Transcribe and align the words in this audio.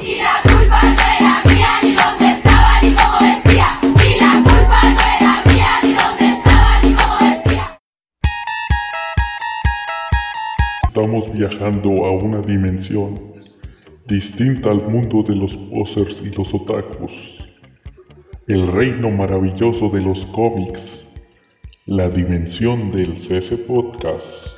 Y 0.00 0.16
la 0.16 0.42
culpa 0.42 0.82
no 0.82 1.00
era 1.00 1.42
dónde 1.82 2.42
cómo. 2.42 3.26
Estamos 10.88 11.32
viajando 11.32 12.06
a 12.06 12.12
una 12.12 12.40
dimensión 12.40 13.34
distinta 14.06 14.70
al 14.70 14.88
mundo 14.88 15.22
de 15.22 15.36
los 15.36 15.56
posers 15.56 16.22
y 16.22 16.30
los 16.30 16.54
otakus. 16.54 17.38
El 18.46 18.72
reino 18.72 19.10
maravilloso 19.10 19.90
de 19.90 20.00
los 20.00 20.24
cómics. 20.26 21.04
La 21.84 22.08
dimensión 22.08 22.90
del 22.90 23.14
CS 23.14 23.58
Podcast. 23.66 24.55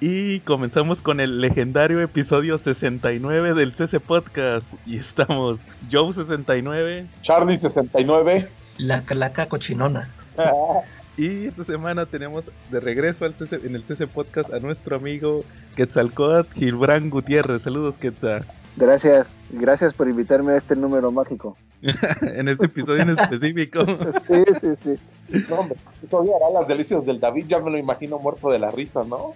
Y 0.00 0.40
comenzamos 0.40 1.00
con 1.00 1.20
el 1.20 1.40
legendario 1.40 2.02
episodio 2.02 2.58
69 2.58 3.54
del 3.54 3.74
CC 3.74 3.98
Podcast. 3.98 4.66
Y 4.84 4.98
estamos 4.98 5.56
Joe69. 5.90 7.06
Charlie 7.22 7.56
69. 7.56 8.46
La 8.78 9.02
calaca 9.04 9.48
cochinona. 9.48 10.10
Y 11.18 11.46
esta 11.46 11.64
semana 11.64 12.04
tenemos 12.04 12.44
de 12.70 12.78
regreso 12.78 13.24
al 13.24 13.32
CC 13.32 13.66
en 13.66 13.74
el 13.74 13.82
CC 13.84 14.06
Podcast 14.06 14.52
a 14.52 14.58
nuestro 14.58 14.96
amigo 14.96 15.44
Quetzalcoatl 15.74 16.52
Gilbrán 16.52 17.08
Gutiérrez. 17.08 17.62
Saludos, 17.62 17.96
Quetzal. 17.96 18.44
Gracias, 18.76 19.26
gracias 19.50 19.94
por 19.94 20.10
invitarme 20.10 20.52
a 20.52 20.56
este 20.58 20.76
número 20.76 21.10
mágico. 21.10 21.56
en 22.20 22.48
este 22.48 22.66
episodio 22.66 23.02
en 23.02 23.10
específico. 23.18 23.86
Sí, 24.26 24.44
sí, 24.60 24.68
sí. 24.82 25.44
No, 25.48 25.60
hombre, 25.60 25.78
todavía 26.10 26.34
hará 26.36 26.60
las 26.60 26.68
delicias 26.68 27.04
del 27.06 27.18
David, 27.18 27.46
ya 27.48 27.60
me 27.60 27.70
lo 27.70 27.78
imagino 27.78 28.18
muerto 28.18 28.50
de 28.50 28.58
la 28.58 28.70
risa, 28.70 29.00
¿no? 29.08 29.32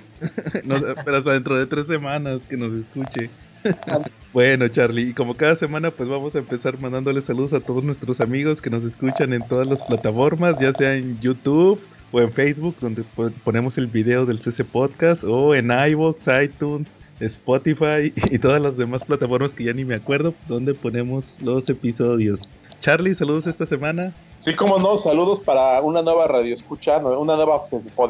No, 0.64 0.76
pero 1.04 1.16
hasta 1.16 1.32
dentro 1.32 1.56
de 1.56 1.66
tres 1.66 1.86
semanas 1.86 2.40
que 2.48 2.56
nos 2.56 2.72
escuche. 2.72 3.30
Bueno, 4.32 4.68
Charlie, 4.68 5.10
y 5.10 5.12
como 5.14 5.34
cada 5.34 5.56
semana, 5.56 5.90
pues 5.90 6.08
vamos 6.08 6.34
a 6.34 6.38
empezar 6.38 6.80
mandándole 6.80 7.20
saludos 7.20 7.52
a 7.52 7.60
todos 7.60 7.82
nuestros 7.82 8.20
amigos 8.20 8.62
que 8.62 8.70
nos 8.70 8.84
escuchan 8.84 9.32
en 9.32 9.42
todas 9.46 9.66
las 9.66 9.82
plataformas, 9.82 10.58
ya 10.60 10.72
sea 10.72 10.94
en 10.94 11.18
YouTube 11.20 11.80
o 12.12 12.20
en 12.20 12.30
Facebook, 12.32 12.76
donde 12.80 13.02
po- 13.02 13.30
ponemos 13.44 13.76
el 13.78 13.86
video 13.88 14.26
del 14.26 14.38
CC 14.40 14.64
Podcast, 14.64 15.24
o 15.24 15.54
en 15.54 15.70
iVoox, 15.70 16.18
iTunes, 16.44 16.88
Spotify 17.18 18.12
y 18.30 18.38
todas 18.38 18.62
las 18.62 18.76
demás 18.76 19.02
plataformas 19.04 19.50
que 19.54 19.64
ya 19.64 19.72
ni 19.72 19.84
me 19.84 19.94
acuerdo 19.94 20.32
donde 20.48 20.74
ponemos 20.74 21.24
los 21.42 21.68
episodios. 21.68 22.40
Charlie, 22.80 23.14
saludos 23.14 23.46
esta 23.46 23.66
semana. 23.66 24.14
Sí, 24.38 24.54
como 24.54 24.78
no, 24.78 24.96
saludos 24.96 25.40
para 25.40 25.80
una 25.82 26.00
nueva 26.02 26.26
radio 26.26 26.54
escucha, 26.54 26.96
una 26.98 27.36
nueva 27.36 27.62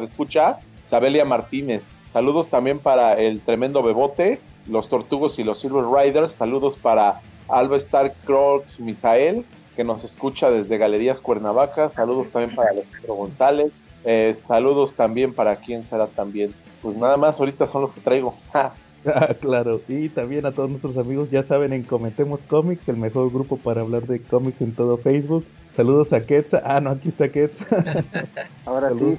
escucha, 0.07 0.59
Sabelia 0.85 1.25
Martínez. 1.25 1.81
Saludos 2.13 2.47
también 2.49 2.79
para 2.79 3.13
el 3.15 3.41
tremendo 3.41 3.83
Bebote, 3.83 4.39
los 4.67 4.89
Tortugos 4.89 5.39
y 5.39 5.43
los 5.43 5.59
Silver 5.59 5.85
Riders. 5.85 6.33
Saludos 6.33 6.75
para 6.81 7.21
Alba 7.47 7.77
Star 7.77 8.13
Cross 8.25 8.79
Mijael, 8.79 9.45
que 9.75 9.83
nos 9.83 10.03
escucha 10.03 10.49
desde 10.49 10.77
Galerías 10.77 11.19
Cuernavaca. 11.19 11.89
Saludos 11.89 12.27
también 12.31 12.55
para 12.55 12.71
Alejandro 12.71 13.15
González. 13.15 13.71
Eh, 14.03 14.35
saludos 14.37 14.93
también 14.93 15.33
para 15.33 15.57
quién 15.57 15.85
será 15.85 16.07
también. 16.07 16.53
Pues 16.81 16.95
nada 16.97 17.17
más, 17.17 17.39
ahorita 17.39 17.67
son 17.67 17.83
los 17.83 17.93
que 17.93 18.01
traigo. 18.01 18.35
Ja. 18.53 18.73
Ah, 19.03 19.33
claro, 19.33 19.81
y 19.87 20.09
también 20.09 20.45
a 20.45 20.51
todos 20.51 20.69
nuestros 20.69 20.95
amigos, 20.95 21.31
ya 21.31 21.41
saben, 21.41 21.73
en 21.73 21.81
Comentemos 21.81 22.39
Comics, 22.47 22.87
el 22.87 22.97
mejor 22.97 23.31
grupo 23.31 23.57
para 23.57 23.81
hablar 23.81 24.05
de 24.05 24.21
cómics 24.21 24.61
en 24.61 24.75
todo 24.75 24.97
Facebook. 24.97 25.43
Saludos 25.75 26.13
a 26.13 26.21
Quetza, 26.21 26.61
ah, 26.63 26.79
no, 26.79 26.91
aquí 26.91 27.09
está 27.09 27.29
Quetza. 27.29 27.65
Ahora 28.65 28.91
sí. 28.91 29.17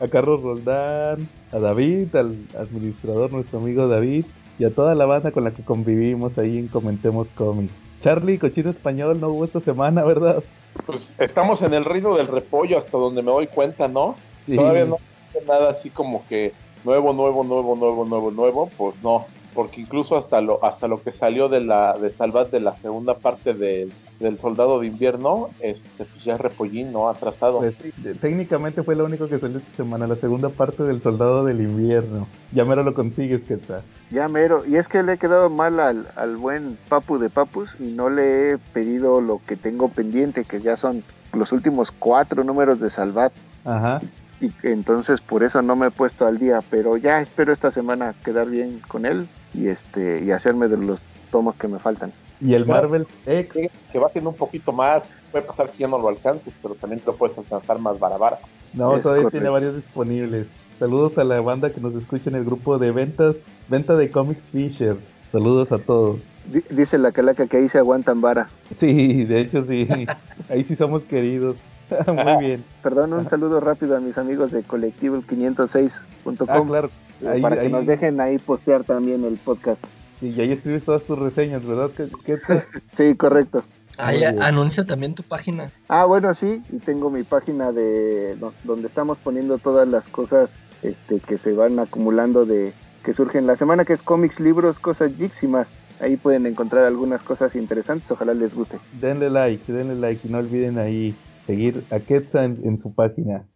A 0.00 0.08
Carlos 0.08 0.40
Roldán, 0.40 1.28
a 1.52 1.58
David, 1.58 2.16
al 2.16 2.38
administrador, 2.58 3.30
nuestro 3.30 3.58
amigo 3.58 3.86
David, 3.86 4.24
y 4.58 4.64
a 4.64 4.70
toda 4.70 4.94
la 4.94 5.06
banda 5.06 5.30
con 5.30 5.44
la 5.44 5.52
que 5.52 5.62
convivimos 5.62 6.36
ahí 6.38 6.58
en 6.58 6.68
Comentemos 6.68 7.28
Comics. 7.34 7.72
Charlie, 8.02 8.38
cochino 8.38 8.70
español, 8.70 9.20
no 9.20 9.28
hubo 9.28 9.44
esta 9.44 9.60
semana, 9.60 10.04
¿verdad? 10.04 10.42
Pues 10.86 11.14
estamos 11.18 11.62
en 11.62 11.74
el 11.74 11.84
reino 11.84 12.16
del 12.16 12.28
repollo 12.28 12.78
hasta 12.78 12.96
donde 12.96 13.22
me 13.22 13.32
doy 13.32 13.46
cuenta, 13.48 13.88
¿no? 13.88 14.14
Sí. 14.46 14.56
Todavía 14.56 14.84
no 14.84 14.96
hay 15.34 15.46
nada 15.46 15.70
así 15.70 15.90
como 15.90 16.26
que 16.28 16.52
nuevo, 16.84 17.12
nuevo, 17.12 17.44
nuevo, 17.44 17.76
nuevo, 17.76 18.04
nuevo, 18.04 18.30
nuevo, 18.30 18.70
pues 18.76 18.94
no, 19.02 19.26
porque 19.58 19.80
incluso 19.80 20.16
hasta 20.16 20.40
lo 20.40 20.64
hasta 20.64 20.86
lo 20.86 21.02
que 21.02 21.10
salió 21.10 21.48
de 21.48 21.58
la 21.60 21.92
de 21.98 22.10
Salvat 22.10 22.48
de 22.52 22.60
la 22.60 22.76
segunda 22.76 23.14
parte 23.14 23.54
de- 23.54 23.88
del 24.20 24.38
Soldado 24.38 24.78
de 24.78 24.86
Invierno, 24.86 25.48
este 25.58 26.04
pues 26.04 26.24
ya 26.24 26.34
es 26.34 26.40
repollín, 26.40 26.92
¿no? 26.92 27.08
Atrasado. 27.08 27.58
Pues 27.58 27.74
técnicamente 28.20 28.84
fue 28.84 28.94
lo 28.94 29.04
único 29.04 29.26
que 29.28 29.40
salió 29.40 29.58
esta 29.58 29.76
semana, 29.76 30.06
la 30.06 30.14
segunda 30.14 30.48
parte 30.50 30.84
del 30.84 31.02
Soldado 31.02 31.44
del 31.44 31.60
Invierno. 31.60 32.28
Ya 32.52 32.64
mero 32.64 32.84
lo 32.84 32.94
consigues, 32.94 33.42
Quetza. 33.42 33.82
Ya 34.12 34.28
mero. 34.28 34.62
Y 34.64 34.76
es 34.76 34.86
que 34.86 35.02
le 35.02 35.14
he 35.14 35.18
quedado 35.18 35.50
mal 35.50 35.80
al, 35.80 36.06
al 36.14 36.36
buen 36.36 36.78
Papu 36.88 37.18
de 37.18 37.28
Papus 37.28 37.74
y 37.80 37.88
no 37.88 38.10
le 38.10 38.52
he 38.52 38.58
pedido 38.58 39.20
lo 39.20 39.40
que 39.44 39.56
tengo 39.56 39.88
pendiente, 39.88 40.44
que 40.44 40.60
ya 40.60 40.76
son 40.76 41.02
los 41.32 41.50
últimos 41.50 41.90
cuatro 41.90 42.44
números 42.44 42.78
de 42.78 42.90
Salvat. 42.90 43.32
Ajá. 43.64 44.00
Y 44.40 44.50
que 44.50 44.70
entonces 44.72 45.20
por 45.20 45.42
eso 45.42 45.62
no 45.62 45.74
me 45.76 45.88
he 45.88 45.90
puesto 45.90 46.26
al 46.26 46.38
día. 46.38 46.60
Pero 46.70 46.96
ya 46.96 47.20
espero 47.20 47.52
esta 47.52 47.72
semana 47.72 48.14
quedar 48.24 48.48
bien 48.48 48.80
con 48.86 49.04
él 49.06 49.26
y 49.54 49.68
este 49.68 50.22
y 50.24 50.30
hacerme 50.30 50.68
de 50.68 50.76
los 50.76 51.02
tomos 51.30 51.56
que 51.56 51.68
me 51.68 51.78
faltan. 51.78 52.12
Y 52.40 52.54
el 52.54 52.64
Claro. 52.64 52.82
Marvel 52.82 53.06
X, 53.26 53.52
Que, 53.52 53.70
que 53.92 53.98
va 53.98 54.08
siendo 54.10 54.30
un 54.30 54.36
poquito 54.36 54.70
más, 54.72 55.10
puede 55.32 55.44
pasar 55.44 55.70
que 55.70 55.78
ya 55.78 55.88
no 55.88 55.98
lo 55.98 56.08
alcances, 56.08 56.52
pero 56.62 56.74
también 56.76 57.00
te 57.00 57.06
lo 57.06 57.16
puedes 57.16 57.36
alcanzar 57.36 57.78
más 57.80 57.98
barabara. 57.98 58.38
no, 58.74 58.94
Es 58.96 59.02
todavía 59.02 59.24
correcto. 59.24 59.30
tiene 59.40 59.48
varios 59.50 59.74
disponibles. 59.76 60.46
Saludos 60.78 61.18
a 61.18 61.24
la 61.24 61.40
banda 61.40 61.70
que 61.70 61.80
nos 61.80 61.92
escucha 61.96 62.30
en 62.30 62.36
el 62.36 62.44
grupo 62.44 62.78
de 62.78 62.92
ventas, 62.92 63.34
venta 63.68 63.96
de 63.96 64.10
Comics 64.12 64.40
Fisher. 64.52 64.96
Saludos 65.32 65.72
a 65.72 65.78
todos. 65.78 66.20
Di- 66.46 66.62
Dice 66.70 66.96
la 66.96 67.10
calaca 67.10 67.48
que 67.48 67.56
ahí 67.56 67.68
se 67.68 67.78
aguantan 67.78 68.20
vara. 68.20 68.48
Sí, 68.78 69.24
de 69.24 69.40
hecho 69.40 69.64
sí. 69.64 69.88
Ahí 70.48 70.62
sí 70.62 70.76
somos 70.76 71.02
queridos. 71.02 71.56
Muy 72.06 72.44
bien. 72.44 72.64
Perdón, 72.82 73.12
un 73.14 73.28
saludo 73.28 73.60
rápido 73.60 73.96
a 73.96 74.00
mis 74.00 74.16
amigos 74.18 74.50
de 74.52 74.62
colectivo506.com 74.64 76.46
Ah, 76.48 76.64
claro. 76.66 76.90
Ahí, 77.26 77.40
para 77.42 77.56
que 77.56 77.62
ahí- 77.62 77.72
nos 77.72 77.86
dejen 77.86 78.20
ahí 78.20 78.38
postear 78.38 78.84
también 78.84 79.24
el 79.24 79.36
podcast. 79.36 79.82
Y 80.20 80.40
ahí 80.40 80.52
escribes 80.52 80.84
todas 80.84 81.02
tus 81.02 81.18
reseñas, 81.18 81.64
¿verdad? 81.66 81.90
¿Qué? 82.24 82.38
Sí, 82.96 83.14
correcto. 83.16 83.62
Ahí 83.96 84.22
anuncia 84.24 84.84
también 84.84 85.14
tu 85.14 85.22
página. 85.24 85.70
Ah, 85.88 86.04
bueno, 86.04 86.32
sí, 86.34 86.62
y 86.72 86.78
tengo 86.78 87.10
mi 87.10 87.24
página 87.24 87.72
de 87.72 88.36
do- 88.36 88.54
donde 88.62 88.86
estamos 88.86 89.18
poniendo 89.18 89.58
todas 89.58 89.88
las 89.88 90.06
cosas 90.06 90.50
este, 90.82 91.18
que 91.18 91.36
se 91.36 91.52
van 91.52 91.78
acumulando 91.80 92.46
de 92.46 92.72
que 93.02 93.12
surgen 93.14 93.46
la 93.48 93.56
semana, 93.56 93.84
que 93.84 93.94
es 93.94 94.02
cómics, 94.02 94.38
libros, 94.38 94.78
cosas 94.78 95.16
geeks 95.18 95.42
y 95.42 95.48
más. 95.48 95.68
Ahí 96.00 96.16
pueden 96.16 96.46
encontrar 96.46 96.84
algunas 96.84 97.22
cosas 97.24 97.56
interesantes, 97.56 98.08
ojalá 98.10 98.34
les 98.34 98.54
guste. 98.54 98.78
Denle 99.00 99.30
like, 99.30 99.72
denle 99.72 99.96
like 99.96 100.28
y 100.28 100.30
no 100.30 100.38
olviden 100.38 100.78
ahí 100.78 101.12
seguir 101.48 101.82
a 101.90 101.96
en, 102.44 102.60
en 102.62 102.78
su 102.78 102.94
página. 102.94 103.46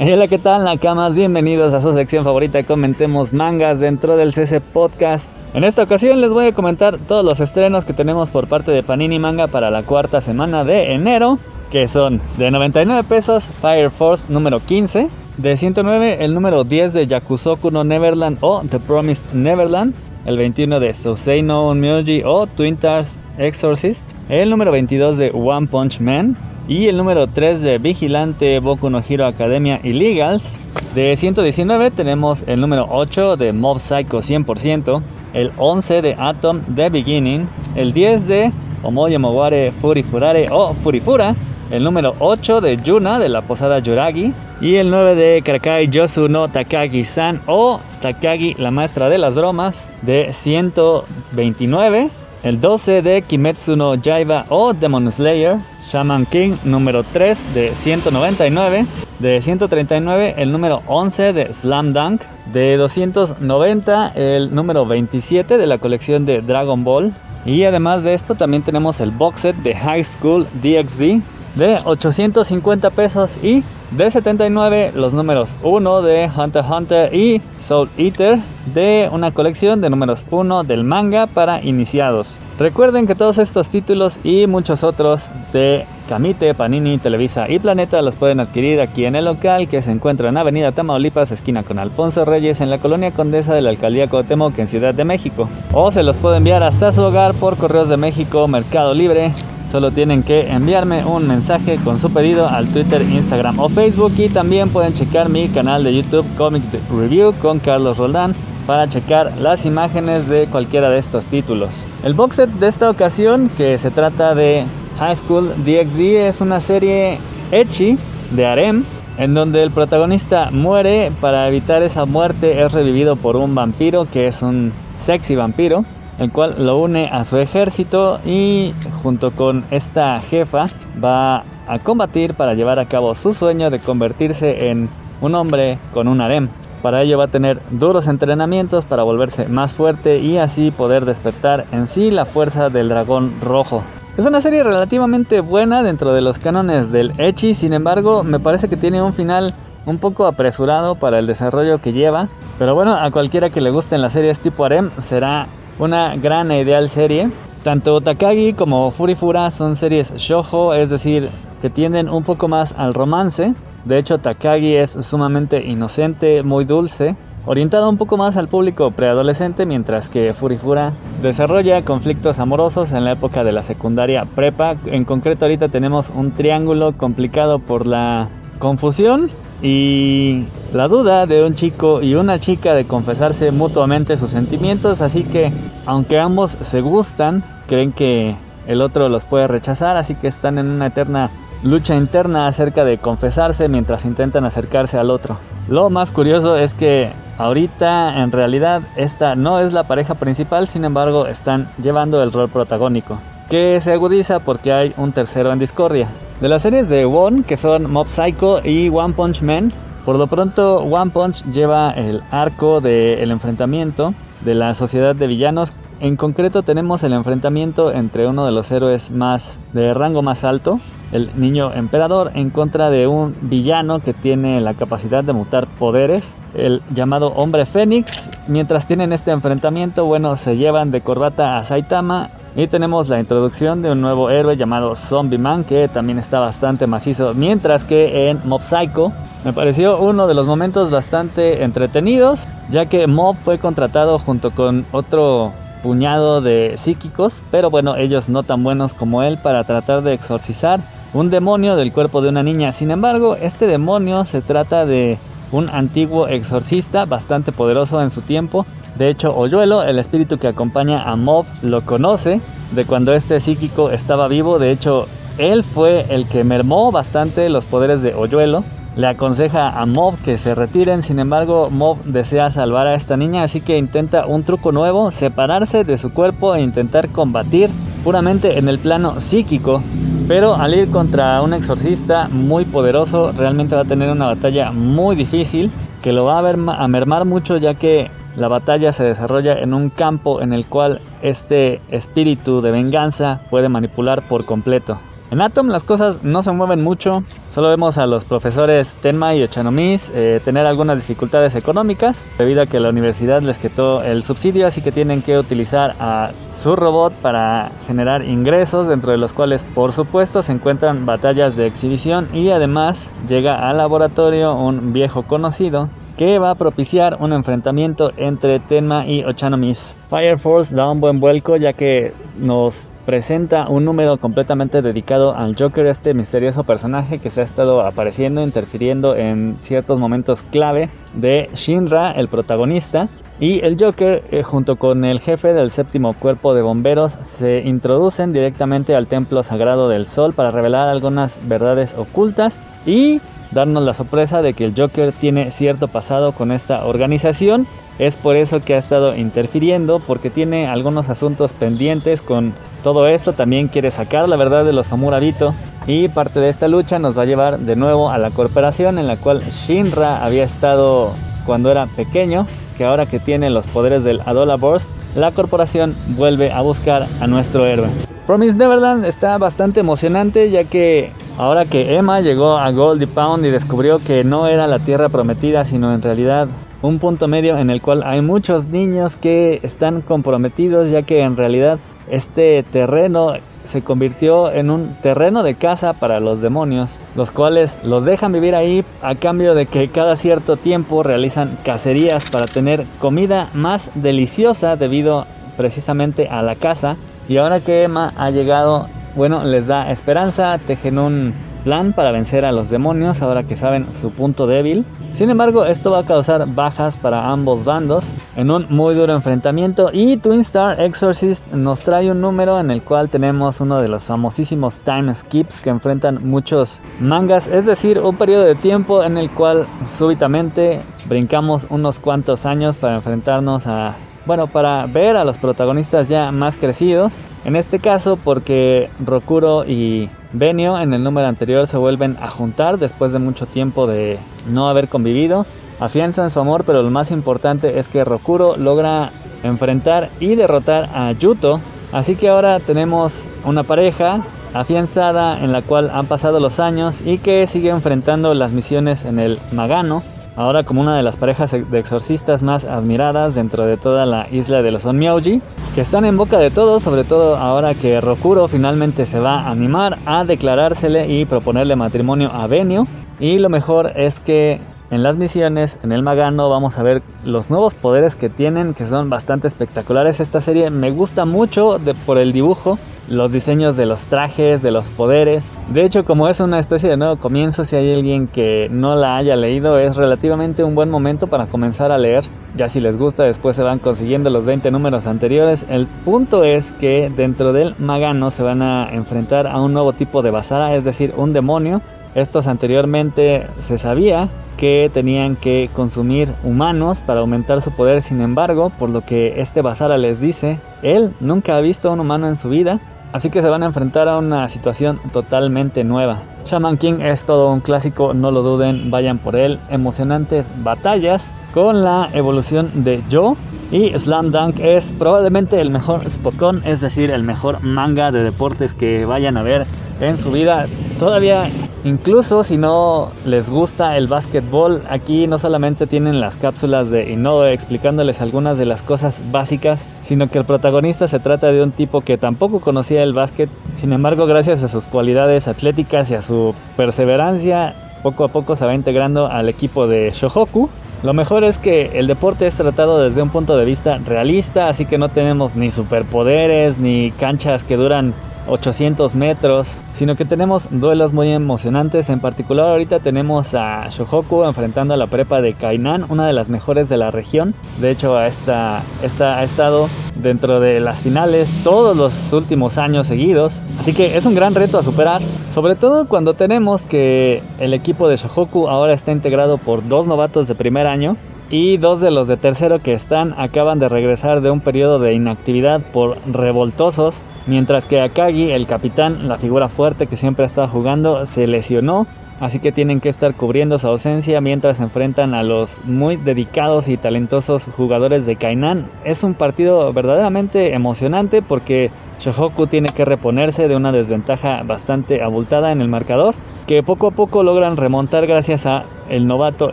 Hola, 0.00 0.26
¿qué 0.26 0.38
tal, 0.38 0.64
Nakamas? 0.64 1.14
Bienvenidos 1.14 1.72
a 1.74 1.80
su 1.80 1.92
sección 1.92 2.24
favorita, 2.24 2.64
comentemos 2.64 3.32
mangas 3.32 3.78
dentro 3.78 4.16
del 4.16 4.32
CC 4.32 4.60
Podcast. 4.60 5.30
En 5.54 5.62
esta 5.62 5.84
ocasión 5.84 6.20
les 6.20 6.32
voy 6.32 6.46
a 6.46 6.52
comentar 6.52 6.98
todos 6.98 7.24
los 7.24 7.38
estrenos 7.38 7.84
que 7.84 7.92
tenemos 7.92 8.32
por 8.32 8.48
parte 8.48 8.72
de 8.72 8.82
Panini 8.82 9.20
Manga 9.20 9.46
para 9.46 9.70
la 9.70 9.84
cuarta 9.84 10.20
semana 10.20 10.64
de 10.64 10.92
enero, 10.92 11.38
que 11.70 11.86
son 11.86 12.20
de 12.36 12.50
99 12.50 13.04
pesos 13.08 13.44
Fire 13.46 13.90
Force 13.90 14.26
número 14.28 14.58
15, 14.58 15.08
de 15.36 15.56
109 15.56 16.24
el 16.24 16.34
número 16.34 16.64
10 16.64 16.92
de 16.92 17.06
Yakusoku 17.06 17.70
no 17.70 17.84
Neverland 17.84 18.38
o 18.40 18.62
The 18.68 18.80
Promised 18.80 19.34
Neverland, 19.34 19.94
el 20.26 20.36
21 20.36 20.80
de 20.80 20.92
Sousei 20.92 21.42
no 21.42 21.74
Myoji 21.74 22.22
o 22.24 22.46
Twin 22.46 22.76
Tars 22.76 23.18
Exorcist, 23.38 24.12
el 24.28 24.50
número 24.50 24.72
22 24.72 25.16
de 25.16 25.30
One 25.32 25.68
Punch 25.68 26.00
Man, 26.00 26.36
y 26.68 26.86
el 26.88 26.96
número 26.96 27.28
3 27.28 27.62
de 27.62 27.78
Vigilante, 27.78 28.58
Boku 28.58 28.90
no 28.90 29.00
Hero 29.00 29.26
Academia 29.26 29.78
Illegals. 29.84 30.58
De 30.94 31.14
119 31.14 31.92
tenemos 31.92 32.42
el 32.48 32.60
número 32.60 32.86
8 32.88 33.36
de 33.36 33.52
Mob 33.52 33.78
Psycho 33.78 34.18
100%, 34.18 35.00
el 35.32 35.52
11 35.58 36.02
de 36.02 36.16
Atom 36.18 36.60
The 36.74 36.90
Beginning, 36.90 37.46
el 37.76 37.92
10 37.92 38.26
de 38.26 38.52
Omoyo 38.86 39.18
Moware 39.18 39.72
Furifurare 39.72 40.46
o 40.50 40.72
Furifura, 40.74 41.34
el 41.70 41.82
número 41.82 42.14
8 42.20 42.60
de 42.60 42.76
Yuna 42.76 43.18
de 43.18 43.28
la 43.28 43.42
Posada 43.42 43.80
Yuragi 43.80 44.32
y 44.60 44.76
el 44.76 44.90
9 44.90 45.16
de 45.16 45.42
Krakai 45.42 45.88
Yosu 45.88 46.28
no 46.28 46.48
Takagi-san 46.48 47.42
o 47.46 47.80
Takagi 48.00 48.54
la 48.54 48.70
Maestra 48.70 49.08
de 49.08 49.18
las 49.18 49.34
Bromas 49.34 49.92
de 50.02 50.32
129. 50.32 52.10
El 52.44 52.60
12 52.60 53.02
de 53.02 53.22
Kimetsu 53.22 53.74
no 53.74 53.96
Yaiba 53.96 54.46
o 54.50 54.72
Demon 54.72 55.10
Slayer, 55.10 55.56
Shaman 55.82 56.26
King 56.26 56.54
número 56.62 57.02
3 57.02 57.54
de 57.54 57.68
199, 57.68 58.86
de 59.18 59.40
139 59.40 60.34
el 60.38 60.52
número 60.52 60.82
11 60.86 61.32
de 61.32 61.52
Slam 61.52 61.92
Dunk, 61.92 62.22
de 62.52 62.76
290 62.76 64.12
el 64.14 64.54
número 64.54 64.86
27 64.86 65.58
de 65.58 65.66
la 65.66 65.78
colección 65.78 66.24
de 66.24 66.40
Dragon 66.40 66.84
Ball 66.84 67.12
y 67.46 67.64
además 67.64 68.04
de 68.04 68.14
esto 68.14 68.34
también 68.34 68.62
tenemos 68.62 69.00
el 69.00 69.10
box 69.10 69.40
set 69.40 69.56
de 69.56 69.74
High 69.74 70.04
School 70.04 70.46
DxD 70.62 71.22
de 71.54 71.78
850 71.84 72.90
pesos 72.90 73.38
y 73.42 73.64
de 73.90 74.10
79 74.10 74.92
los 74.94 75.14
números 75.14 75.54
1 75.62 76.02
de 76.02 76.28
Hunter 76.36 76.62
x 76.62 76.70
Hunter 76.70 77.14
y 77.14 77.40
Soul 77.56 77.88
Eater 77.96 78.38
de 78.74 79.08
una 79.10 79.30
colección 79.30 79.80
de 79.80 79.88
números 79.88 80.26
1 80.30 80.64
del 80.64 80.84
manga 80.84 81.26
para 81.26 81.62
iniciados. 81.62 82.38
Recuerden 82.58 83.06
que 83.06 83.14
todos 83.14 83.38
estos 83.38 83.68
títulos 83.68 84.18
y 84.22 84.46
muchos 84.46 84.84
otros 84.84 85.28
de 85.52 85.86
Kamite, 86.08 86.54
Panini, 86.54 86.98
Televisa 86.98 87.50
y 87.50 87.58
Planeta 87.58 88.00
los 88.02 88.16
pueden 88.16 88.40
adquirir 88.40 88.80
aquí 88.80 89.04
en 89.04 89.16
el 89.16 89.24
local 89.24 89.68
que 89.68 89.82
se 89.82 89.90
encuentra 89.90 90.28
en 90.28 90.36
Avenida 90.36 90.72
Tamaulipas, 90.72 91.32
esquina 91.32 91.62
con 91.62 91.78
Alfonso 91.78 92.24
Reyes, 92.24 92.60
en 92.60 92.70
la 92.70 92.78
colonia 92.78 93.10
Condesa 93.10 93.54
de 93.54 93.60
la 93.60 93.70
Alcaldía 93.70 94.08
Cuauhtémoc 94.08 94.58
en 94.58 94.68
Ciudad 94.68 94.94
de 94.94 95.04
México. 95.04 95.48
O 95.72 95.90
se 95.90 96.02
los 96.02 96.18
puedo 96.18 96.36
enviar 96.36 96.62
hasta 96.62 96.92
su 96.92 97.02
hogar 97.02 97.34
por 97.34 97.56
Correos 97.56 97.88
de 97.88 97.96
México, 97.96 98.46
Mercado 98.48 98.94
Libre. 98.94 99.32
Solo 99.70 99.90
tienen 99.90 100.22
que 100.22 100.48
enviarme 100.48 101.04
un 101.04 101.26
mensaje 101.26 101.76
con 101.82 101.98
su 101.98 102.12
pedido 102.12 102.48
al 102.48 102.68
Twitter, 102.68 103.02
Instagram 103.02 103.58
o 103.58 103.68
Facebook 103.68 104.12
y 104.16 104.28
también 104.28 104.68
pueden 104.68 104.94
checar 104.94 105.28
mi 105.28 105.48
canal 105.48 105.82
de 105.82 105.94
YouTube 105.94 106.26
Comic 106.36 106.62
Review 106.90 107.34
con 107.42 107.58
Carlos 107.58 107.98
Roldán 107.98 108.32
para 108.66 108.88
checar 108.88 109.32
las 109.38 109.66
imágenes 109.66 110.28
de 110.28 110.46
cualquiera 110.46 110.90
de 110.90 110.98
estos 110.98 111.26
títulos. 111.26 111.84
El 112.04 112.14
box 112.14 112.36
set 112.36 112.50
de 112.50 112.68
esta 112.68 112.90
ocasión, 112.90 113.50
que 113.56 113.78
se 113.78 113.90
trata 113.90 114.34
de 114.34 114.64
High 114.98 115.16
School 115.16 115.52
DxD, 115.64 116.26
es 116.26 116.40
una 116.40 116.60
serie 116.60 117.18
Echi 117.52 117.98
de 118.30 118.46
Harem, 118.46 118.84
en 119.18 119.34
donde 119.34 119.62
el 119.62 119.70
protagonista 119.70 120.50
muere, 120.50 121.12
para 121.20 121.48
evitar 121.48 121.82
esa 121.82 122.06
muerte 122.06 122.62
es 122.62 122.72
revivido 122.72 123.16
por 123.16 123.36
un 123.36 123.54
vampiro 123.54 124.06
que 124.06 124.26
es 124.26 124.42
un 124.42 124.72
sexy 124.94 125.36
vampiro, 125.36 125.84
el 126.18 126.32
cual 126.32 126.54
lo 126.64 126.78
une 126.78 127.08
a 127.12 127.24
su 127.24 127.36
ejército 127.36 128.20
y 128.24 128.72
junto 129.02 129.32
con 129.32 129.64
esta 129.70 130.18
jefa 130.20 130.66
va 131.02 131.44
a 131.68 131.78
combatir 131.82 132.34
para 132.34 132.54
llevar 132.54 132.80
a 132.80 132.86
cabo 132.86 133.14
su 133.14 133.34
sueño 133.34 133.68
de 133.68 133.80
convertirse 133.80 134.70
en 134.70 134.88
un 135.20 135.34
hombre 135.34 135.78
con 135.92 136.08
un 136.08 136.22
harem. 136.22 136.48
Para 136.80 137.02
ello 137.02 137.18
va 137.18 137.24
a 137.24 137.28
tener 137.28 137.60
duros 137.70 138.08
entrenamientos 138.08 138.84
para 138.86 139.02
volverse 139.02 139.46
más 139.46 139.74
fuerte 139.74 140.18
y 140.18 140.38
así 140.38 140.70
poder 140.70 141.04
despertar 141.04 141.66
en 141.72 141.86
sí 141.86 142.10
la 142.10 142.24
fuerza 142.24 142.70
del 142.70 142.88
dragón 142.88 143.34
rojo. 143.42 143.82
Es 144.16 144.24
una 144.24 144.40
serie 144.40 144.62
relativamente 144.62 145.40
buena 145.40 145.82
dentro 145.82 146.14
de 146.14 146.22
los 146.22 146.38
cánones 146.38 146.90
del 146.90 147.12
Echi, 147.18 147.52
sin 147.52 147.74
embargo 147.74 148.24
me 148.24 148.40
parece 148.40 148.66
que 148.66 148.78
tiene 148.78 149.02
un 149.02 149.12
final 149.12 149.52
un 149.84 149.98
poco 149.98 150.24
apresurado 150.24 150.94
para 150.94 151.18
el 151.18 151.26
desarrollo 151.26 151.82
que 151.82 151.92
lleva. 151.92 152.30
Pero 152.58 152.74
bueno, 152.74 152.94
a 152.94 153.10
cualquiera 153.10 153.50
que 153.50 153.60
le 153.60 153.68
gusten 153.68 154.00
las 154.00 154.14
series 154.14 154.40
tipo 154.40 154.64
harem 154.64 154.88
será 154.98 155.46
una 155.78 156.16
gran 156.16 156.50
e 156.50 156.62
ideal 156.62 156.88
serie. 156.88 157.30
Tanto 157.62 158.00
Takagi 158.00 158.54
como 158.54 158.90
Furifura 158.90 159.50
son 159.50 159.76
series 159.76 160.14
shojo, 160.14 160.72
es 160.72 160.88
decir, 160.88 161.28
que 161.60 161.68
tienden 161.68 162.08
un 162.08 162.24
poco 162.24 162.48
más 162.48 162.74
al 162.78 162.94
romance. 162.94 163.52
De 163.84 163.98
hecho, 163.98 164.16
Takagi 164.16 164.76
es 164.76 164.92
sumamente 164.92 165.62
inocente, 165.62 166.42
muy 166.42 166.64
dulce, 166.64 167.14
orientado 167.46 167.88
un 167.88 167.96
poco 167.96 168.16
más 168.16 168.36
al 168.36 168.48
público 168.48 168.90
preadolescente, 168.90 169.66
mientras 169.66 170.10
que 170.10 170.34
Furifura 170.34 170.92
desarrolla 171.22 171.82
conflictos 171.82 172.40
amorosos 172.40 172.92
en 172.92 173.04
la 173.04 173.12
época 173.12 173.44
de 173.44 173.52
la 173.52 173.62
secundaria 173.62 174.24
prepa. 174.24 174.76
En 174.86 175.04
concreto, 175.04 175.44
ahorita 175.44 175.68
tenemos 175.68 176.10
un 176.14 176.32
triángulo 176.32 176.96
complicado 176.96 177.60
por 177.60 177.86
la 177.86 178.28
confusión 178.58 179.30
y 179.62 180.44
la 180.72 180.88
duda 180.88 181.26
de 181.26 181.44
un 181.44 181.54
chico 181.54 182.02
y 182.02 182.14
una 182.14 182.38
chica 182.38 182.74
de 182.74 182.86
confesarse 182.86 183.50
mutuamente 183.52 184.16
sus 184.16 184.30
sentimientos, 184.30 185.00
así 185.00 185.22
que 185.22 185.52
aunque 185.86 186.18
ambos 186.18 186.58
se 186.60 186.80
gustan, 186.80 187.42
creen 187.66 187.92
que 187.92 188.36
el 188.66 188.82
otro 188.82 189.08
los 189.08 189.24
puede 189.24 189.46
rechazar, 189.46 189.96
así 189.96 190.14
que 190.14 190.26
están 190.26 190.58
en 190.58 190.68
una 190.68 190.88
eterna 190.88 191.30
lucha 191.62 191.96
interna 191.96 192.46
acerca 192.46 192.84
de 192.84 192.98
confesarse 192.98 193.68
mientras 193.68 194.04
intentan 194.04 194.44
acercarse 194.44 194.98
al 194.98 195.10
otro. 195.10 195.36
Lo 195.68 195.90
más 195.90 196.12
curioso 196.12 196.56
es 196.56 196.74
que 196.74 197.12
ahorita 197.38 198.22
en 198.22 198.32
realidad 198.32 198.82
esta 198.96 199.34
no 199.34 199.60
es 199.60 199.72
la 199.72 199.84
pareja 199.84 200.14
principal, 200.14 200.68
sin 200.68 200.84
embargo 200.84 201.26
están 201.26 201.68
llevando 201.82 202.22
el 202.22 202.32
rol 202.32 202.48
protagónico, 202.48 203.18
que 203.50 203.80
se 203.80 203.92
agudiza 203.92 204.40
porque 204.40 204.72
hay 204.72 204.94
un 204.96 205.12
tercero 205.12 205.52
en 205.52 205.58
discordia. 205.58 206.08
De 206.40 206.48
las 206.48 206.62
series 206.62 206.88
de 206.88 207.04
One, 207.04 207.42
que 207.42 207.56
son 207.56 207.90
Mob 207.90 208.06
Psycho 208.06 208.60
y 208.64 208.88
One 208.90 209.14
Punch 209.14 209.42
Man, 209.42 209.72
por 210.04 210.18
lo 210.18 210.26
pronto 210.28 210.76
One 210.78 211.10
Punch 211.10 211.44
lleva 211.50 211.90
el 211.90 212.22
arco 212.30 212.80
del 212.80 213.30
enfrentamiento 213.30 214.14
de 214.42 214.54
la 214.54 214.74
sociedad 214.74 215.16
de 215.16 215.26
villanos. 215.26 215.72
En 215.98 216.14
concreto 216.14 216.62
tenemos 216.62 217.02
el 217.02 217.14
enfrentamiento 217.14 217.90
entre 217.90 218.26
uno 218.26 218.44
de 218.44 218.52
los 218.52 218.70
héroes 218.70 219.10
más 219.10 219.58
de 219.72 219.94
rango 219.94 220.22
más 220.22 220.44
alto, 220.44 220.78
el 221.12 221.30
niño 221.36 221.72
emperador, 221.72 222.30
en 222.34 222.50
contra 222.50 222.90
de 222.90 223.06
un 223.06 223.34
villano 223.42 224.00
que 224.00 224.12
tiene 224.12 224.60
la 224.60 224.74
capacidad 224.74 225.22
de 225.22 225.32
mutar 225.32 225.66
poderes, 225.66 226.36
el 226.54 226.82
llamado 226.90 227.28
hombre 227.28 227.66
fénix. 227.66 228.28
Mientras 228.48 228.86
tienen 228.86 229.12
este 229.12 229.30
enfrentamiento, 229.30 230.04
bueno, 230.04 230.36
se 230.36 230.56
llevan 230.56 230.90
de 230.90 231.00
corbata 231.00 231.56
a 231.56 231.64
Saitama 231.64 232.28
y 232.56 232.66
tenemos 232.66 233.08
la 233.08 233.20
introducción 233.20 233.82
de 233.82 233.92
un 233.92 234.00
nuevo 234.00 234.30
héroe 234.30 234.56
llamado 234.56 234.94
Zombie 234.94 235.38
Man 235.38 235.64
que 235.64 235.88
también 235.88 236.18
está 236.18 236.40
bastante 236.40 236.86
macizo. 236.86 237.34
Mientras 237.34 237.84
que 237.84 238.30
en 238.30 238.40
Mob 238.44 238.62
Psycho 238.62 239.12
me 239.44 239.52
pareció 239.52 240.00
uno 240.00 240.26
de 240.26 240.34
los 240.34 240.46
momentos 240.46 240.90
bastante 240.90 241.62
entretenidos, 241.62 242.48
ya 242.70 242.86
que 242.86 243.06
Mob 243.06 243.36
fue 243.36 243.58
contratado 243.58 244.18
junto 244.18 244.50
con 244.50 244.86
otro 244.92 245.52
puñado 245.82 246.40
de 246.40 246.76
psíquicos, 246.76 247.42
pero 247.50 247.70
bueno, 247.70 247.94
ellos 247.96 248.28
no 248.28 248.42
tan 248.42 248.64
buenos 248.64 248.94
como 248.94 249.22
él 249.22 249.38
para 249.38 249.62
tratar 249.64 250.02
de 250.02 250.14
exorcizar 250.14 250.80
un 251.12 251.30
demonio 251.30 251.76
del 251.76 251.92
cuerpo 251.92 252.22
de 252.22 252.28
una 252.28 252.42
niña. 252.42 252.72
Sin 252.72 252.90
embargo, 252.90 253.36
este 253.36 253.66
demonio 253.66 254.24
se 254.24 254.42
trata 254.42 254.86
de 254.86 255.18
un 255.52 255.70
antiguo 255.70 256.28
exorcista 256.28 257.04
bastante 257.04 257.52
poderoso 257.52 258.02
en 258.02 258.10
su 258.10 258.22
tiempo 258.22 258.66
de 258.98 259.10
hecho, 259.10 259.36
Oyuelo, 259.36 259.82
el 259.82 259.98
espíritu 259.98 260.38
que 260.38 260.48
acompaña 260.48 261.02
a 261.02 261.16
Mob, 261.16 261.44
lo 261.60 261.82
conoce 261.82 262.40
de 262.70 262.86
cuando 262.86 263.12
este 263.12 263.40
psíquico 263.40 263.90
estaba 263.90 264.26
vivo. 264.26 264.58
De 264.58 264.70
hecho, 264.70 265.06
él 265.36 265.62
fue 265.64 266.06
el 266.08 266.26
que 266.26 266.44
mermó 266.44 266.90
bastante 266.90 267.50
los 267.50 267.66
poderes 267.66 268.00
de 268.00 268.14
Oyuelo. 268.14 268.64
Le 268.96 269.08
aconseja 269.08 269.68
a 269.78 269.84
Mob 269.84 270.16
que 270.24 270.38
se 270.38 270.54
retiren, 270.54 271.02
sin 271.02 271.18
embargo 271.18 271.68
Mob 271.68 272.02
desea 272.04 272.48
salvar 272.48 272.86
a 272.86 272.94
esta 272.94 273.18
niña, 273.18 273.42
así 273.42 273.60
que 273.60 273.76
intenta 273.76 274.24
un 274.24 274.42
truco 274.42 274.72
nuevo, 274.72 275.10
separarse 275.10 275.84
de 275.84 275.98
su 275.98 276.14
cuerpo 276.14 276.54
e 276.54 276.62
intentar 276.62 277.10
combatir 277.10 277.68
puramente 278.02 278.58
en 278.58 278.70
el 278.70 278.78
plano 278.78 279.20
psíquico. 279.20 279.82
Pero 280.26 280.54
al 280.54 280.74
ir 280.74 280.90
contra 280.90 281.42
un 281.42 281.52
exorcista 281.52 282.28
muy 282.28 282.64
poderoso, 282.64 283.32
realmente 283.32 283.74
va 283.74 283.82
a 283.82 283.84
tener 283.84 284.10
una 284.10 284.28
batalla 284.28 284.72
muy 284.72 285.14
difícil 285.14 285.70
que 286.02 286.12
lo 286.12 286.24
va 286.24 286.38
a, 286.38 286.82
a 286.82 286.88
mermar 286.88 287.26
mucho 287.26 287.58
ya 287.58 287.74
que 287.74 288.10
la 288.34 288.48
batalla 288.48 288.92
se 288.92 289.04
desarrolla 289.04 289.58
en 289.58 289.74
un 289.74 289.90
campo 289.90 290.40
en 290.40 290.54
el 290.54 290.64
cual 290.64 291.02
este 291.20 291.82
espíritu 291.90 292.62
de 292.62 292.70
venganza 292.70 293.42
puede 293.50 293.68
manipular 293.68 294.22
por 294.22 294.46
completo. 294.46 294.98
En 295.32 295.40
Atom 295.40 295.66
las 295.66 295.82
cosas 295.82 296.22
no 296.22 296.40
se 296.42 296.52
mueven 296.52 296.84
mucho, 296.84 297.24
solo 297.50 297.68
vemos 297.68 297.98
a 297.98 298.06
los 298.06 298.24
profesores 298.24 298.94
Tenma 299.02 299.34
y 299.34 299.42
Ochanomiz 299.42 300.08
eh, 300.14 300.40
tener 300.44 300.66
algunas 300.66 300.98
dificultades 300.98 301.56
económicas 301.56 302.24
debido 302.38 302.62
a 302.62 302.66
que 302.66 302.78
la 302.78 302.90
universidad 302.90 303.42
les 303.42 303.58
quitó 303.58 304.02
el 304.02 304.22
subsidio, 304.22 304.68
así 304.68 304.82
que 304.82 304.92
tienen 304.92 305.22
que 305.22 305.36
utilizar 305.36 305.96
a 305.98 306.30
su 306.56 306.76
robot 306.76 307.12
para 307.14 307.72
generar 307.88 308.22
ingresos, 308.22 308.86
dentro 308.86 309.10
de 309.10 309.18
los 309.18 309.32
cuales 309.32 309.64
por 309.64 309.90
supuesto 309.90 310.42
se 310.42 310.52
encuentran 310.52 311.06
batallas 311.06 311.56
de 311.56 311.66
exhibición 311.66 312.28
y 312.32 312.50
además 312.50 313.12
llega 313.28 313.68
al 313.68 313.78
laboratorio 313.78 314.54
un 314.54 314.92
viejo 314.92 315.24
conocido 315.24 315.88
que 316.16 316.38
va 316.38 316.50
a 316.50 316.54
propiciar 316.54 317.16
un 317.18 317.32
enfrentamiento 317.32 318.12
entre 318.16 318.60
Tenma 318.60 319.04
y 319.06 319.24
Ochanomiz. 319.24 319.96
Fire 320.08 320.38
Force 320.38 320.74
da 320.74 320.88
un 320.88 321.00
buen 321.00 321.18
vuelco 321.18 321.56
ya 321.56 321.72
que 321.72 322.14
nos 322.38 322.88
presenta 323.06 323.68
un 323.68 323.84
número 323.84 324.18
completamente 324.18 324.82
dedicado 324.82 325.34
al 325.34 325.54
Joker, 325.56 325.86
este 325.86 326.12
misterioso 326.12 326.64
personaje 326.64 327.20
que 327.20 327.30
se 327.30 327.40
ha 327.40 327.44
estado 327.44 327.80
apareciendo, 327.80 328.42
interfiriendo 328.42 329.14
en 329.14 329.56
ciertos 329.60 330.00
momentos 330.00 330.42
clave 330.42 330.90
de 331.14 331.48
Shinra, 331.54 332.10
el 332.10 332.28
protagonista. 332.28 333.08
Y 333.38 333.62
el 333.64 333.76
Joker, 333.78 334.24
eh, 334.30 334.42
junto 334.42 334.76
con 334.76 335.04
el 335.04 335.20
jefe 335.20 335.52
del 335.52 335.70
séptimo 335.70 336.14
cuerpo 336.14 336.54
de 336.54 336.62
bomberos, 336.62 337.12
se 337.22 337.60
introducen 337.60 338.32
directamente 338.32 338.94
al 338.96 339.08
templo 339.08 339.42
sagrado 339.42 339.88
del 339.88 340.06
sol 340.06 340.32
para 340.32 340.50
revelar 340.50 340.88
algunas 340.88 341.46
verdades 341.46 341.94
ocultas 341.98 342.58
y 342.86 343.20
darnos 343.52 343.82
la 343.82 343.92
sorpresa 343.92 344.40
de 344.40 344.54
que 344.54 344.64
el 344.64 344.74
Joker 344.76 345.12
tiene 345.12 345.50
cierto 345.50 345.88
pasado 345.88 346.32
con 346.32 346.50
esta 346.50 346.86
organización. 346.86 347.66
Es 347.98 348.16
por 348.16 348.36
eso 348.36 348.60
que 348.64 348.74
ha 348.74 348.78
estado 348.78 349.14
interfiriendo, 349.14 350.00
porque 350.00 350.30
tiene 350.30 350.66
algunos 350.66 351.10
asuntos 351.10 351.52
pendientes 351.52 352.22
con 352.22 352.54
todo 352.82 353.06
esto. 353.06 353.34
También 353.34 353.68
quiere 353.68 353.90
sacar 353.90 354.28
la 354.28 354.36
verdad 354.36 354.64
de 354.64 354.72
los 354.72 354.86
Samurabito. 354.86 355.54
Y 355.86 356.08
parte 356.08 356.40
de 356.40 356.48
esta 356.48 356.68
lucha 356.68 356.98
nos 356.98 357.16
va 357.16 357.22
a 357.22 357.26
llevar 357.26 357.58
de 357.58 357.76
nuevo 357.76 358.10
a 358.10 358.18
la 358.18 358.30
corporación 358.30 358.98
en 358.98 359.06
la 359.06 359.18
cual 359.18 359.42
Shinra 359.50 360.24
había 360.24 360.44
estado 360.44 361.12
cuando 361.46 361.70
era 361.70 361.86
pequeño. 361.86 362.46
Que 362.76 362.84
ahora 362.84 363.06
que 363.06 363.18
tiene 363.18 363.48
los 363.48 363.66
poderes 363.68 364.04
del 364.04 364.20
Adola 364.26 364.56
Burst, 364.56 364.90
la 365.14 365.30
corporación 365.32 365.94
vuelve 366.08 366.52
a 366.52 366.60
buscar 366.60 367.06
a 367.22 367.26
nuestro 367.26 367.64
héroe. 367.64 367.88
Promise 368.26 368.56
Neverland 368.56 369.04
está 369.06 369.38
bastante 369.38 369.80
emocionante 369.80 370.50
ya 370.50 370.64
que 370.64 371.12
Ahora 371.38 371.66
que 371.66 371.94
Emma 371.94 372.22
llegó 372.22 372.56
a 372.56 372.70
Goldie 372.70 373.06
Pound 373.06 373.44
y 373.44 373.50
descubrió 373.50 373.98
que 373.98 374.24
no 374.24 374.46
era 374.46 374.66
la 374.66 374.78
tierra 374.78 375.10
prometida, 375.10 375.66
sino 375.66 375.92
en 375.92 376.00
realidad 376.00 376.48
un 376.80 376.98
punto 376.98 377.28
medio 377.28 377.58
en 377.58 377.68
el 377.68 377.82
cual 377.82 378.02
hay 378.04 378.22
muchos 378.22 378.68
niños 378.68 379.16
que 379.16 379.60
están 379.62 380.00
comprometidos, 380.00 380.88
ya 380.88 381.02
que 381.02 381.20
en 381.20 381.36
realidad 381.36 381.78
este 382.10 382.62
terreno 382.62 383.34
se 383.66 383.82
convirtió 383.82 384.50
en 384.50 384.70
un 384.70 384.94
terreno 385.02 385.42
de 385.42 385.54
caza 385.54 385.92
para 385.92 386.20
los 386.20 386.40
demonios, 386.40 386.98
los 387.14 387.30
cuales 387.30 387.76
los 387.82 388.04
dejan 388.04 388.32
vivir 388.32 388.54
ahí 388.54 388.84
a 389.02 389.14
cambio 389.14 389.54
de 389.54 389.66
que 389.66 389.88
cada 389.88 390.16
cierto 390.16 390.56
tiempo 390.56 391.02
realizan 391.02 391.58
cacerías 391.64 392.30
para 392.30 392.46
tener 392.46 392.86
comida 393.00 393.50
más 393.54 393.90
deliciosa 393.94 394.76
debido 394.76 395.26
precisamente 395.56 396.28
a 396.28 396.42
la 396.42 396.54
caza. 396.54 396.96
Y 397.28 397.38
ahora 397.38 397.60
que 397.60 397.82
Emma 397.82 398.12
ha 398.16 398.30
llegado, 398.30 398.86
bueno, 399.14 399.44
les 399.44 399.66
da 399.66 399.90
esperanza, 399.90 400.58
tejen 400.58 400.98
un 400.98 401.34
plan 401.66 401.92
para 401.92 402.12
vencer 402.12 402.44
a 402.44 402.52
los 402.52 402.70
demonios 402.70 403.22
ahora 403.22 403.42
que 403.42 403.56
saben 403.56 403.92
su 403.92 404.10
punto 404.10 404.46
débil. 404.46 404.84
Sin 405.14 405.30
embargo, 405.30 405.66
esto 405.66 405.90
va 405.90 405.98
a 405.98 406.04
causar 406.04 406.46
bajas 406.54 406.96
para 406.96 407.28
ambos 407.28 407.64
bandos 407.64 408.14
en 408.36 408.52
un 408.52 408.66
muy 408.70 408.94
duro 408.94 409.12
enfrentamiento 409.12 409.90
y 409.92 410.16
Twin 410.16 410.42
Star 410.42 410.80
Exorcist 410.80 411.44
nos 411.52 411.80
trae 411.80 412.08
un 412.08 412.20
número 412.20 412.60
en 412.60 412.70
el 412.70 412.82
cual 412.82 413.08
tenemos 413.08 413.60
uno 413.60 413.82
de 413.82 413.88
los 413.88 414.04
famosísimos 414.04 414.78
time 414.78 415.12
skips 415.12 415.60
que 415.60 415.70
enfrentan 415.70 416.20
muchos 416.22 416.80
mangas, 417.00 417.48
es 417.48 417.66
decir, 417.66 417.98
un 417.98 418.16
periodo 418.16 418.44
de 418.44 418.54
tiempo 418.54 419.02
en 419.02 419.18
el 419.18 419.28
cual 419.30 419.66
súbitamente 419.84 420.80
brincamos 421.08 421.66
unos 421.68 421.98
cuantos 421.98 422.46
años 422.46 422.76
para 422.76 422.94
enfrentarnos 422.94 423.66
a 423.66 423.96
bueno, 424.26 424.48
para 424.48 424.86
ver 424.86 425.16
a 425.16 425.24
los 425.24 425.38
protagonistas 425.38 426.08
ya 426.08 426.32
más 426.32 426.56
crecidos. 426.56 427.20
En 427.44 427.56
este 427.56 427.78
caso 427.78 428.16
porque 428.16 428.90
Rokuro 429.04 429.64
y 429.64 430.10
Benio 430.32 430.78
en 430.78 430.92
el 430.92 431.02
número 431.02 431.28
anterior 431.28 431.66
se 431.66 431.78
vuelven 431.78 432.16
a 432.20 432.28
juntar 432.28 432.78
después 432.78 433.12
de 433.12 433.20
mucho 433.20 433.46
tiempo 433.46 433.86
de 433.86 434.18
no 434.48 434.68
haber 434.68 434.88
convivido. 434.88 435.46
Afianzan 435.78 436.30
su 436.30 436.40
amor, 436.40 436.64
pero 436.64 436.82
lo 436.82 436.90
más 436.90 437.10
importante 437.10 437.78
es 437.78 437.88
que 437.88 438.04
Rokuro 438.04 438.56
logra 438.56 439.12
enfrentar 439.42 440.10
y 440.18 440.34
derrotar 440.34 440.88
a 440.92 441.12
Yuto. 441.12 441.60
Así 441.92 442.16
que 442.16 442.28
ahora 442.28 442.58
tenemos 442.58 443.28
una 443.44 443.62
pareja 443.62 444.24
afianzada 444.60 445.42
en 445.42 445.52
la 445.52 445.62
cual 445.62 445.90
han 445.90 446.06
pasado 446.06 446.40
los 446.40 446.60
años 446.60 447.02
y 447.02 447.18
que 447.18 447.46
sigue 447.46 447.70
enfrentando 447.70 448.34
las 448.34 448.52
misiones 448.52 449.04
en 449.04 449.18
el 449.18 449.38
Magano 449.52 450.02
ahora 450.36 450.62
como 450.62 450.82
una 450.82 450.96
de 450.96 451.02
las 451.02 451.16
parejas 451.16 451.52
de 451.52 451.78
exorcistas 451.78 452.42
más 452.42 452.64
admiradas 452.64 453.34
dentro 453.34 453.66
de 453.66 453.76
toda 453.76 454.06
la 454.06 454.26
isla 454.30 454.62
de 454.62 454.70
los 454.70 454.84
Onmyauji, 454.84 455.40
que 455.74 455.80
están 455.80 456.04
en 456.04 456.16
boca 456.16 456.38
de 456.38 456.50
todos, 456.50 456.82
sobre 456.82 457.04
todo 457.04 457.36
ahora 457.36 457.74
que 457.74 458.00
Rokuro 458.00 458.46
finalmente 458.46 459.06
se 459.06 459.18
va 459.18 459.40
a 459.40 459.50
animar 459.50 459.98
a 460.06 460.24
declarársele 460.24 461.06
y 461.08 461.24
proponerle 461.24 461.74
matrimonio 461.74 462.30
a 462.32 462.46
Benio. 462.46 462.86
Y 463.18 463.38
lo 463.38 463.48
mejor 463.48 463.92
es 463.96 464.20
que 464.20 464.60
en 464.90 465.02
las 465.02 465.16
misiones, 465.16 465.78
en 465.82 465.90
el 465.90 466.02
Magano, 466.02 466.48
vamos 466.48 466.78
a 466.78 466.82
ver 466.82 467.02
los 467.24 467.50
nuevos 467.50 467.74
poderes 467.74 468.14
que 468.14 468.28
tienen, 468.28 468.72
que 468.72 468.86
son 468.86 469.08
bastante 469.10 469.48
espectaculares. 469.48 470.20
Esta 470.20 470.40
serie 470.40 470.70
me 470.70 470.90
gusta 470.92 471.24
mucho 471.24 471.78
de, 471.78 471.94
por 471.94 472.18
el 472.18 472.32
dibujo, 472.32 472.78
los 473.08 473.32
diseños 473.32 473.76
de 473.76 473.86
los 473.86 474.06
trajes, 474.06 474.62
de 474.62 474.70
los 474.70 474.90
poderes. 474.92 475.50
De 475.72 475.84
hecho, 475.84 476.04
como 476.04 476.28
es 476.28 476.38
una 476.38 476.60
especie 476.60 476.88
de 476.88 476.96
nuevo 476.96 477.16
comienzo, 477.16 477.64
si 477.64 477.74
hay 477.74 477.94
alguien 477.94 478.28
que 478.28 478.68
no 478.70 478.94
la 478.94 479.16
haya 479.16 479.34
leído, 479.34 479.78
es 479.78 479.96
relativamente 479.96 480.62
un 480.62 480.74
buen 480.76 480.90
momento 480.90 481.26
para 481.26 481.46
comenzar 481.46 481.90
a 481.90 481.98
leer. 481.98 482.24
Ya 482.56 482.68
si 482.68 482.80
les 482.80 482.96
gusta, 482.96 483.24
después 483.24 483.56
se 483.56 483.62
van 483.62 483.80
consiguiendo 483.80 484.30
los 484.30 484.46
20 484.46 484.70
números 484.70 485.06
anteriores. 485.06 485.66
El 485.68 485.86
punto 485.86 486.44
es 486.44 486.70
que 486.72 487.10
dentro 487.14 487.52
del 487.52 487.74
Magano 487.78 488.30
se 488.30 488.44
van 488.44 488.62
a 488.62 488.88
enfrentar 488.92 489.48
a 489.48 489.60
un 489.60 489.72
nuevo 489.72 489.92
tipo 489.92 490.22
de 490.22 490.30
Basara, 490.30 490.74
es 490.76 490.84
decir, 490.84 491.12
un 491.16 491.32
demonio 491.32 491.82
estos 492.16 492.46
anteriormente 492.46 493.46
se 493.58 493.76
sabía 493.76 494.30
que 494.56 494.90
tenían 494.92 495.36
que 495.36 495.68
consumir 495.74 496.32
humanos 496.42 497.02
para 497.02 497.20
aumentar 497.20 497.60
su 497.60 497.70
poder, 497.72 498.00
sin 498.00 498.22
embargo, 498.22 498.70
por 498.70 498.88
lo 498.88 499.02
que 499.02 499.40
este 499.40 499.60
Basara 499.60 499.98
les 499.98 500.20
dice, 500.20 500.58
él 500.82 501.12
nunca 501.20 501.56
ha 501.56 501.60
visto 501.60 501.88
a 501.88 501.92
un 501.92 502.00
humano 502.00 502.26
en 502.26 502.36
su 502.36 502.48
vida, 502.48 502.80
así 503.12 503.28
que 503.28 503.42
se 503.42 503.50
van 503.50 503.62
a 503.62 503.66
enfrentar 503.66 504.08
a 504.08 504.16
una 504.16 504.48
situación 504.48 504.98
totalmente 505.12 505.84
nueva. 505.84 506.20
Shaman 506.46 506.78
King 506.78 507.00
es 507.00 507.26
todo 507.26 507.52
un 507.52 507.60
clásico, 507.60 508.14
no 508.14 508.30
lo 508.30 508.40
duden, 508.40 508.90
vayan 508.90 509.18
por 509.18 509.36
él, 509.36 509.58
emocionantes 509.68 510.48
batallas 510.64 511.34
con 511.52 511.84
la 511.84 512.08
evolución 512.14 512.70
de 512.82 513.02
Joe 513.12 513.34
y 513.70 513.98
Slam 513.98 514.30
Dunk 514.30 514.60
es 514.60 514.92
probablemente 514.92 515.60
el 515.60 515.70
mejor 515.70 516.08
Spokon, 516.08 516.62
es 516.64 516.80
decir, 516.80 517.10
el 517.10 517.24
mejor 517.24 517.62
manga 517.62 518.12
de 518.12 518.22
deportes 518.22 518.74
que 518.74 519.04
vayan 519.04 519.36
a 519.36 519.42
ver 519.42 519.66
en 520.00 520.16
su 520.16 520.30
vida. 520.30 520.66
Todavía, 520.98 521.50
incluso 521.84 522.44
si 522.44 522.56
no 522.56 523.10
les 523.24 523.50
gusta 523.50 523.96
el 523.96 524.06
básquetbol, 524.06 524.82
aquí 524.88 525.26
no 525.26 525.38
solamente 525.38 525.86
tienen 525.86 526.20
las 526.20 526.36
cápsulas 526.36 526.90
de 526.90 527.10
Inoue 527.10 527.52
explicándoles 527.52 528.20
algunas 528.20 528.56
de 528.56 528.66
las 528.66 528.82
cosas 528.82 529.20
básicas, 529.32 529.88
sino 530.02 530.28
que 530.28 530.38
el 530.38 530.44
protagonista 530.44 531.08
se 531.08 531.18
trata 531.18 531.50
de 531.50 531.62
un 531.62 531.72
tipo 531.72 532.02
que 532.02 532.18
tampoco 532.18 532.60
conocía 532.60 533.02
el 533.02 533.14
básquet. 533.14 533.50
Sin 533.76 533.92
embargo, 533.92 534.26
gracias 534.26 534.62
a 534.62 534.68
sus 534.68 534.86
cualidades 534.86 535.48
atléticas 535.48 536.10
y 536.10 536.14
a 536.14 536.22
su 536.22 536.54
perseverancia, 536.76 537.74
poco 538.02 538.24
a 538.24 538.28
poco 538.28 538.54
se 538.54 538.64
va 538.64 538.74
integrando 538.74 539.26
al 539.26 539.48
equipo 539.48 539.88
de 539.88 540.12
Shohoku 540.14 540.70
lo 541.02 541.12
mejor 541.12 541.44
es 541.44 541.58
que 541.58 541.98
el 541.98 542.06
deporte 542.06 542.46
es 542.46 542.54
tratado 542.54 542.98
desde 543.02 543.22
un 543.22 543.30
punto 543.30 543.56
de 543.56 543.64
vista 543.64 543.98
realista, 543.98 544.68
así 544.68 544.86
que 544.86 544.98
no 544.98 545.08
tenemos 545.08 545.54
ni 545.54 545.70
superpoderes 545.70 546.78
ni 546.78 547.10
canchas 547.12 547.64
que 547.64 547.76
duran 547.76 548.14
800 548.48 549.14
metros, 549.16 549.80
sino 549.92 550.14
que 550.14 550.24
tenemos 550.24 550.68
duelos 550.70 551.12
muy 551.12 551.32
emocionantes. 551.32 552.10
En 552.10 552.20
particular, 552.20 552.68
ahorita 552.68 553.00
tenemos 553.00 553.54
a 553.54 553.88
Shohoku 553.88 554.44
enfrentando 554.44 554.94
a 554.94 554.96
la 554.96 555.06
prepa 555.06 555.40
de 555.40 555.54
Kainan, 555.54 556.06
una 556.08 556.26
de 556.26 556.32
las 556.32 556.48
mejores 556.48 556.88
de 556.88 556.96
la 556.96 557.10
región. 557.10 557.54
De 557.80 557.90
hecho, 557.90 558.20
esta, 558.22 558.82
esta 559.02 559.38
ha 559.38 559.44
estado 559.44 559.88
dentro 560.22 560.60
de 560.60 560.80
las 560.80 561.02
finales 561.02 561.50
todos 561.64 561.96
los 561.96 562.32
últimos 562.32 562.78
años 562.78 563.06
seguidos. 563.06 563.62
Así 563.78 563.92
que 563.92 564.16
es 564.16 564.26
un 564.26 564.34
gran 564.34 564.54
reto 564.54 564.78
a 564.78 564.82
superar, 564.82 565.20
sobre 565.48 565.74
todo 565.74 566.08
cuando 566.08 566.34
tenemos 566.34 566.82
que 566.82 567.42
el 567.58 567.74
equipo 567.74 568.08
de 568.08 568.16
Shohoku 568.16 568.68
ahora 568.68 568.94
está 568.94 569.12
integrado 569.12 569.58
por 569.58 569.86
dos 569.86 570.06
novatos 570.06 570.48
de 570.48 570.54
primer 570.54 570.86
año 570.86 571.16
y 571.50 571.76
dos 571.76 572.00
de 572.00 572.10
los 572.10 572.26
de 572.28 572.36
tercero 572.36 572.80
que 572.80 572.92
están 572.92 573.32
acaban 573.38 573.78
de 573.78 573.88
regresar 573.88 574.40
de 574.40 574.50
un 574.50 574.60
periodo 574.60 574.98
de 574.98 575.14
inactividad 575.14 575.80
por 575.92 576.18
revoltosos, 576.26 577.22
mientras 577.46 577.86
que 577.86 578.00
Akagi, 578.00 578.50
el 578.50 578.66
capitán, 578.66 579.28
la 579.28 579.38
figura 579.38 579.68
fuerte 579.68 580.06
que 580.06 580.16
siempre 580.16 580.44
estado 580.44 580.68
jugando, 580.68 581.24
se 581.24 581.46
lesionó, 581.46 582.06
así 582.40 582.58
que 582.58 582.72
tienen 582.72 583.00
que 583.00 583.08
estar 583.08 583.34
cubriendo 583.34 583.78
su 583.78 583.86
ausencia 583.86 584.40
mientras 584.40 584.76
se 584.78 584.82
enfrentan 584.82 585.34
a 585.34 585.42
los 585.42 585.80
muy 585.84 586.16
dedicados 586.16 586.88
y 586.88 586.96
talentosos 586.96 587.68
jugadores 587.76 588.26
de 588.26 588.36
Kainan. 588.36 588.86
Es 589.04 589.22
un 589.24 589.34
partido 589.34 589.92
verdaderamente 589.92 590.74
emocionante 590.74 591.42
porque 591.42 591.90
Shohoku 592.20 592.66
tiene 592.66 592.88
que 592.94 593.04
reponerse 593.04 593.68
de 593.68 593.76
una 593.76 593.92
desventaja 593.92 594.62
bastante 594.64 595.22
abultada 595.22 595.72
en 595.72 595.80
el 595.80 595.88
marcador 595.88 596.34
que 596.66 596.82
poco 596.82 597.08
a 597.08 597.10
poco 597.12 597.42
logran 597.42 597.76
remontar 597.76 598.26
gracias 598.26 598.66
a 598.66 598.84
el 599.08 599.26
novato 599.26 599.72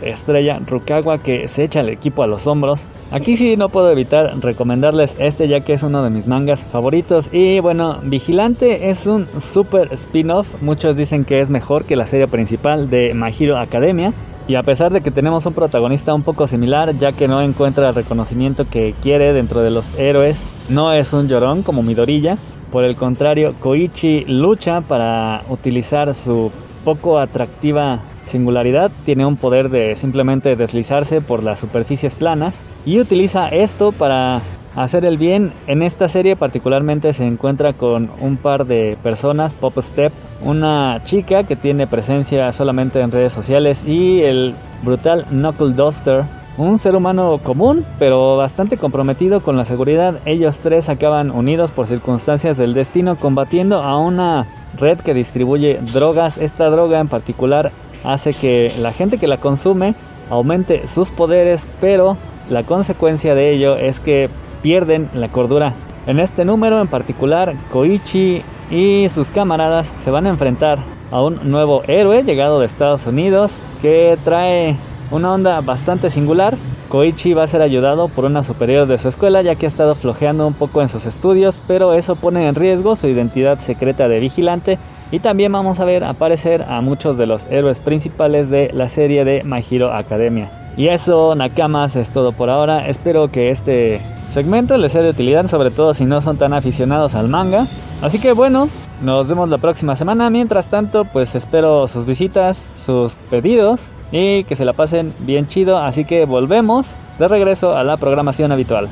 estrella 0.00 0.60
Rukawa 0.64 1.18
que 1.18 1.48
se 1.48 1.64
echa 1.64 1.80
el 1.80 1.88
equipo 1.88 2.22
a 2.22 2.28
los 2.28 2.46
hombros. 2.46 2.86
Aquí 3.10 3.36
sí 3.36 3.56
no 3.56 3.68
puedo 3.68 3.90
evitar 3.90 4.32
recomendarles 4.40 5.16
este 5.18 5.48
ya 5.48 5.60
que 5.60 5.72
es 5.72 5.82
uno 5.82 6.04
de 6.04 6.10
mis 6.10 6.28
mangas 6.28 6.64
favoritos 6.64 7.30
y 7.32 7.58
bueno, 7.58 7.98
Vigilante 8.04 8.90
es 8.90 9.06
un 9.06 9.26
super 9.40 9.92
spin-off, 9.92 10.62
muchos 10.62 10.96
dicen 10.96 11.24
que 11.24 11.40
es 11.40 11.50
mejor 11.50 11.84
que 11.84 11.96
la 11.96 12.06
serie 12.06 12.28
principal 12.28 12.88
de 12.90 13.12
My 13.14 13.32
Hero 13.36 13.58
Academia. 13.58 14.12
Y 14.46 14.56
a 14.56 14.62
pesar 14.62 14.92
de 14.92 15.00
que 15.00 15.10
tenemos 15.10 15.46
un 15.46 15.54
protagonista 15.54 16.12
un 16.12 16.22
poco 16.22 16.46
similar, 16.46 16.94
ya 16.98 17.12
que 17.12 17.28
no 17.28 17.40
encuentra 17.40 17.88
el 17.88 17.94
reconocimiento 17.94 18.66
que 18.66 18.94
quiere 19.00 19.32
dentro 19.32 19.62
de 19.62 19.70
los 19.70 19.98
héroes, 19.98 20.46
no 20.68 20.92
es 20.92 21.14
un 21.14 21.28
llorón 21.28 21.62
como 21.62 21.82
Midorilla. 21.82 22.36
Por 22.70 22.84
el 22.84 22.94
contrario, 22.94 23.54
Koichi 23.58 24.26
lucha 24.26 24.82
para 24.82 25.44
utilizar 25.48 26.14
su 26.14 26.52
poco 26.84 27.18
atractiva 27.18 28.00
singularidad, 28.26 28.90
tiene 29.04 29.26
un 29.26 29.36
poder 29.36 29.68
de 29.70 29.96
simplemente 29.96 30.56
deslizarse 30.56 31.20
por 31.20 31.42
las 31.42 31.60
superficies 31.60 32.14
planas 32.14 32.64
y 32.86 33.00
utiliza 33.00 33.48
esto 33.48 33.92
para 33.92 34.42
hacer 34.76 35.04
el 35.04 35.18
bien. 35.18 35.52
En 35.66 35.82
esta 35.82 36.08
serie 36.08 36.36
particularmente 36.36 37.12
se 37.12 37.24
encuentra 37.24 37.72
con 37.74 38.10
un 38.20 38.36
par 38.36 38.66
de 38.66 38.96
personas, 39.02 39.54
Pop 39.54 39.78
Step, 39.80 40.12
una 40.42 41.02
chica 41.04 41.44
que 41.44 41.56
tiene 41.56 41.86
presencia 41.86 42.50
solamente 42.52 43.00
en 43.00 43.12
redes 43.12 43.32
sociales 43.32 43.84
y 43.86 44.22
el 44.22 44.54
brutal 44.82 45.24
Knuckle 45.30 45.74
Duster, 45.74 46.24
un 46.56 46.78
ser 46.78 46.94
humano 46.94 47.38
común, 47.42 47.84
pero 47.98 48.36
bastante 48.36 48.76
comprometido 48.76 49.42
con 49.42 49.56
la 49.56 49.64
seguridad. 49.64 50.20
Ellos 50.24 50.60
tres 50.60 50.88
acaban 50.88 51.30
unidos 51.30 51.72
por 51.72 51.86
circunstancias 51.86 52.56
del 52.56 52.74
destino 52.74 53.16
combatiendo 53.16 53.82
a 53.82 53.98
una 53.98 54.46
red 54.78 54.98
que 54.98 55.14
distribuye 55.14 55.80
drogas. 55.92 56.38
Esta 56.38 56.70
droga 56.70 57.00
en 57.00 57.08
particular 57.08 57.72
hace 58.04 58.34
que 58.34 58.72
la 58.78 58.92
gente 58.92 59.18
que 59.18 59.28
la 59.28 59.38
consume 59.38 59.94
aumente 60.30 60.86
sus 60.86 61.10
poderes, 61.10 61.68
pero 61.80 62.16
la 62.50 62.62
consecuencia 62.62 63.34
de 63.34 63.52
ello 63.52 63.76
es 63.76 64.00
que 64.00 64.28
pierden 64.62 65.08
la 65.14 65.28
cordura. 65.28 65.74
En 66.06 66.20
este 66.20 66.44
número 66.44 66.80
en 66.80 66.88
particular, 66.88 67.54
Koichi 67.72 68.42
y 68.70 69.08
sus 69.08 69.30
camaradas 69.30 69.92
se 69.96 70.10
van 70.10 70.26
a 70.26 70.30
enfrentar 70.30 70.78
a 71.10 71.22
un 71.22 71.50
nuevo 71.50 71.82
héroe 71.86 72.22
llegado 72.22 72.60
de 72.60 72.66
Estados 72.66 73.06
Unidos 73.06 73.70
que 73.80 74.18
trae 74.24 74.76
una 75.14 75.32
onda 75.32 75.60
bastante 75.60 76.10
singular. 76.10 76.56
Koichi 76.88 77.34
va 77.34 77.44
a 77.44 77.46
ser 77.46 77.62
ayudado 77.62 78.08
por 78.08 78.24
una 78.24 78.42
superior 78.42 78.86
de 78.86 78.98
su 78.98 79.08
escuela 79.08 79.42
ya 79.42 79.54
que 79.54 79.66
ha 79.66 79.68
estado 79.68 79.94
flojeando 79.94 80.46
un 80.46 80.54
poco 80.54 80.82
en 80.82 80.88
sus 80.88 81.06
estudios, 81.06 81.62
pero 81.66 81.94
eso 81.94 82.16
pone 82.16 82.48
en 82.48 82.54
riesgo 82.54 82.96
su 82.96 83.06
identidad 83.06 83.58
secreta 83.58 84.08
de 84.08 84.20
vigilante 84.20 84.78
y 85.10 85.20
también 85.20 85.52
vamos 85.52 85.78
a 85.80 85.84
ver 85.84 86.04
aparecer 86.04 86.64
a 86.64 86.80
muchos 86.80 87.16
de 87.16 87.26
los 87.26 87.46
héroes 87.46 87.80
principales 87.80 88.50
de 88.50 88.70
la 88.72 88.88
serie 88.88 89.24
de 89.24 89.42
My 89.44 89.64
Hero 89.68 89.92
Academia. 89.92 90.63
Y 90.76 90.88
eso, 90.88 91.34
Nakamas, 91.36 91.94
es 91.94 92.10
todo 92.10 92.32
por 92.32 92.50
ahora. 92.50 92.88
Espero 92.88 93.28
que 93.28 93.50
este 93.50 94.00
segmento 94.30 94.76
les 94.76 94.90
sea 94.90 95.02
de 95.02 95.10
utilidad, 95.10 95.46
sobre 95.46 95.70
todo 95.70 95.94
si 95.94 96.04
no 96.04 96.20
son 96.20 96.36
tan 96.36 96.52
aficionados 96.52 97.14
al 97.14 97.28
manga. 97.28 97.66
Así 98.02 98.20
que 98.20 98.32
bueno, 98.32 98.68
nos 99.00 99.28
vemos 99.28 99.48
la 99.48 99.58
próxima 99.58 99.94
semana. 99.94 100.30
Mientras 100.30 100.68
tanto, 100.68 101.04
pues 101.04 101.36
espero 101.36 101.86
sus 101.86 102.06
visitas, 102.06 102.66
sus 102.76 103.14
pedidos 103.30 103.88
y 104.10 104.42
que 104.44 104.56
se 104.56 104.64
la 104.64 104.72
pasen 104.72 105.12
bien 105.20 105.46
chido. 105.46 105.78
Así 105.78 106.04
que 106.04 106.24
volvemos 106.24 106.96
de 107.20 107.28
regreso 107.28 107.76
a 107.76 107.84
la 107.84 107.96
programación 107.96 108.50
habitual. 108.50 108.88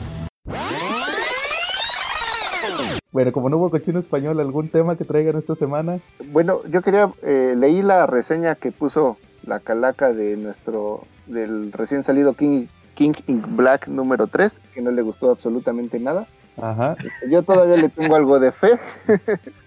Bueno, 3.11 3.33
como 3.33 3.51
no 3.51 3.59
hubo 3.59 3.71
cochino 3.71 3.99
español, 3.99 4.41
¿algún 4.41 4.69
tema 4.69 4.97
que 4.97 5.05
traigan 5.05 5.37
esta 5.37 5.55
semana? 5.57 5.99
Bueno, 6.31 6.61
yo 6.71 6.81
quería, 6.81 7.11
eh, 7.23 7.55
leí 7.57 7.83
la 7.83 8.07
reseña 8.07 8.55
que 8.55 8.73
puso 8.73 9.19
la 9.47 9.61
calaca 9.61 10.13
de 10.15 10.37
nuestro, 10.37 11.03
del 11.27 11.73
recién 11.73 12.05
salido 12.05 12.35
King, 12.35 12.67
King 12.95 13.13
in 13.27 13.57
Black 13.57 13.89
número 13.89 14.27
3, 14.27 14.59
que 14.75 14.83
no 14.83 14.91
le 14.91 15.03
gustó 15.03 15.31
absolutamente 15.31 15.99
nada. 16.01 16.27
Ajá. 16.61 16.97
Yo 17.31 17.43
todavía 17.43 17.77
le 17.77 17.89
tengo 17.89 18.15
algo 18.15 18.39
de 18.39 18.53
fe, 18.53 18.79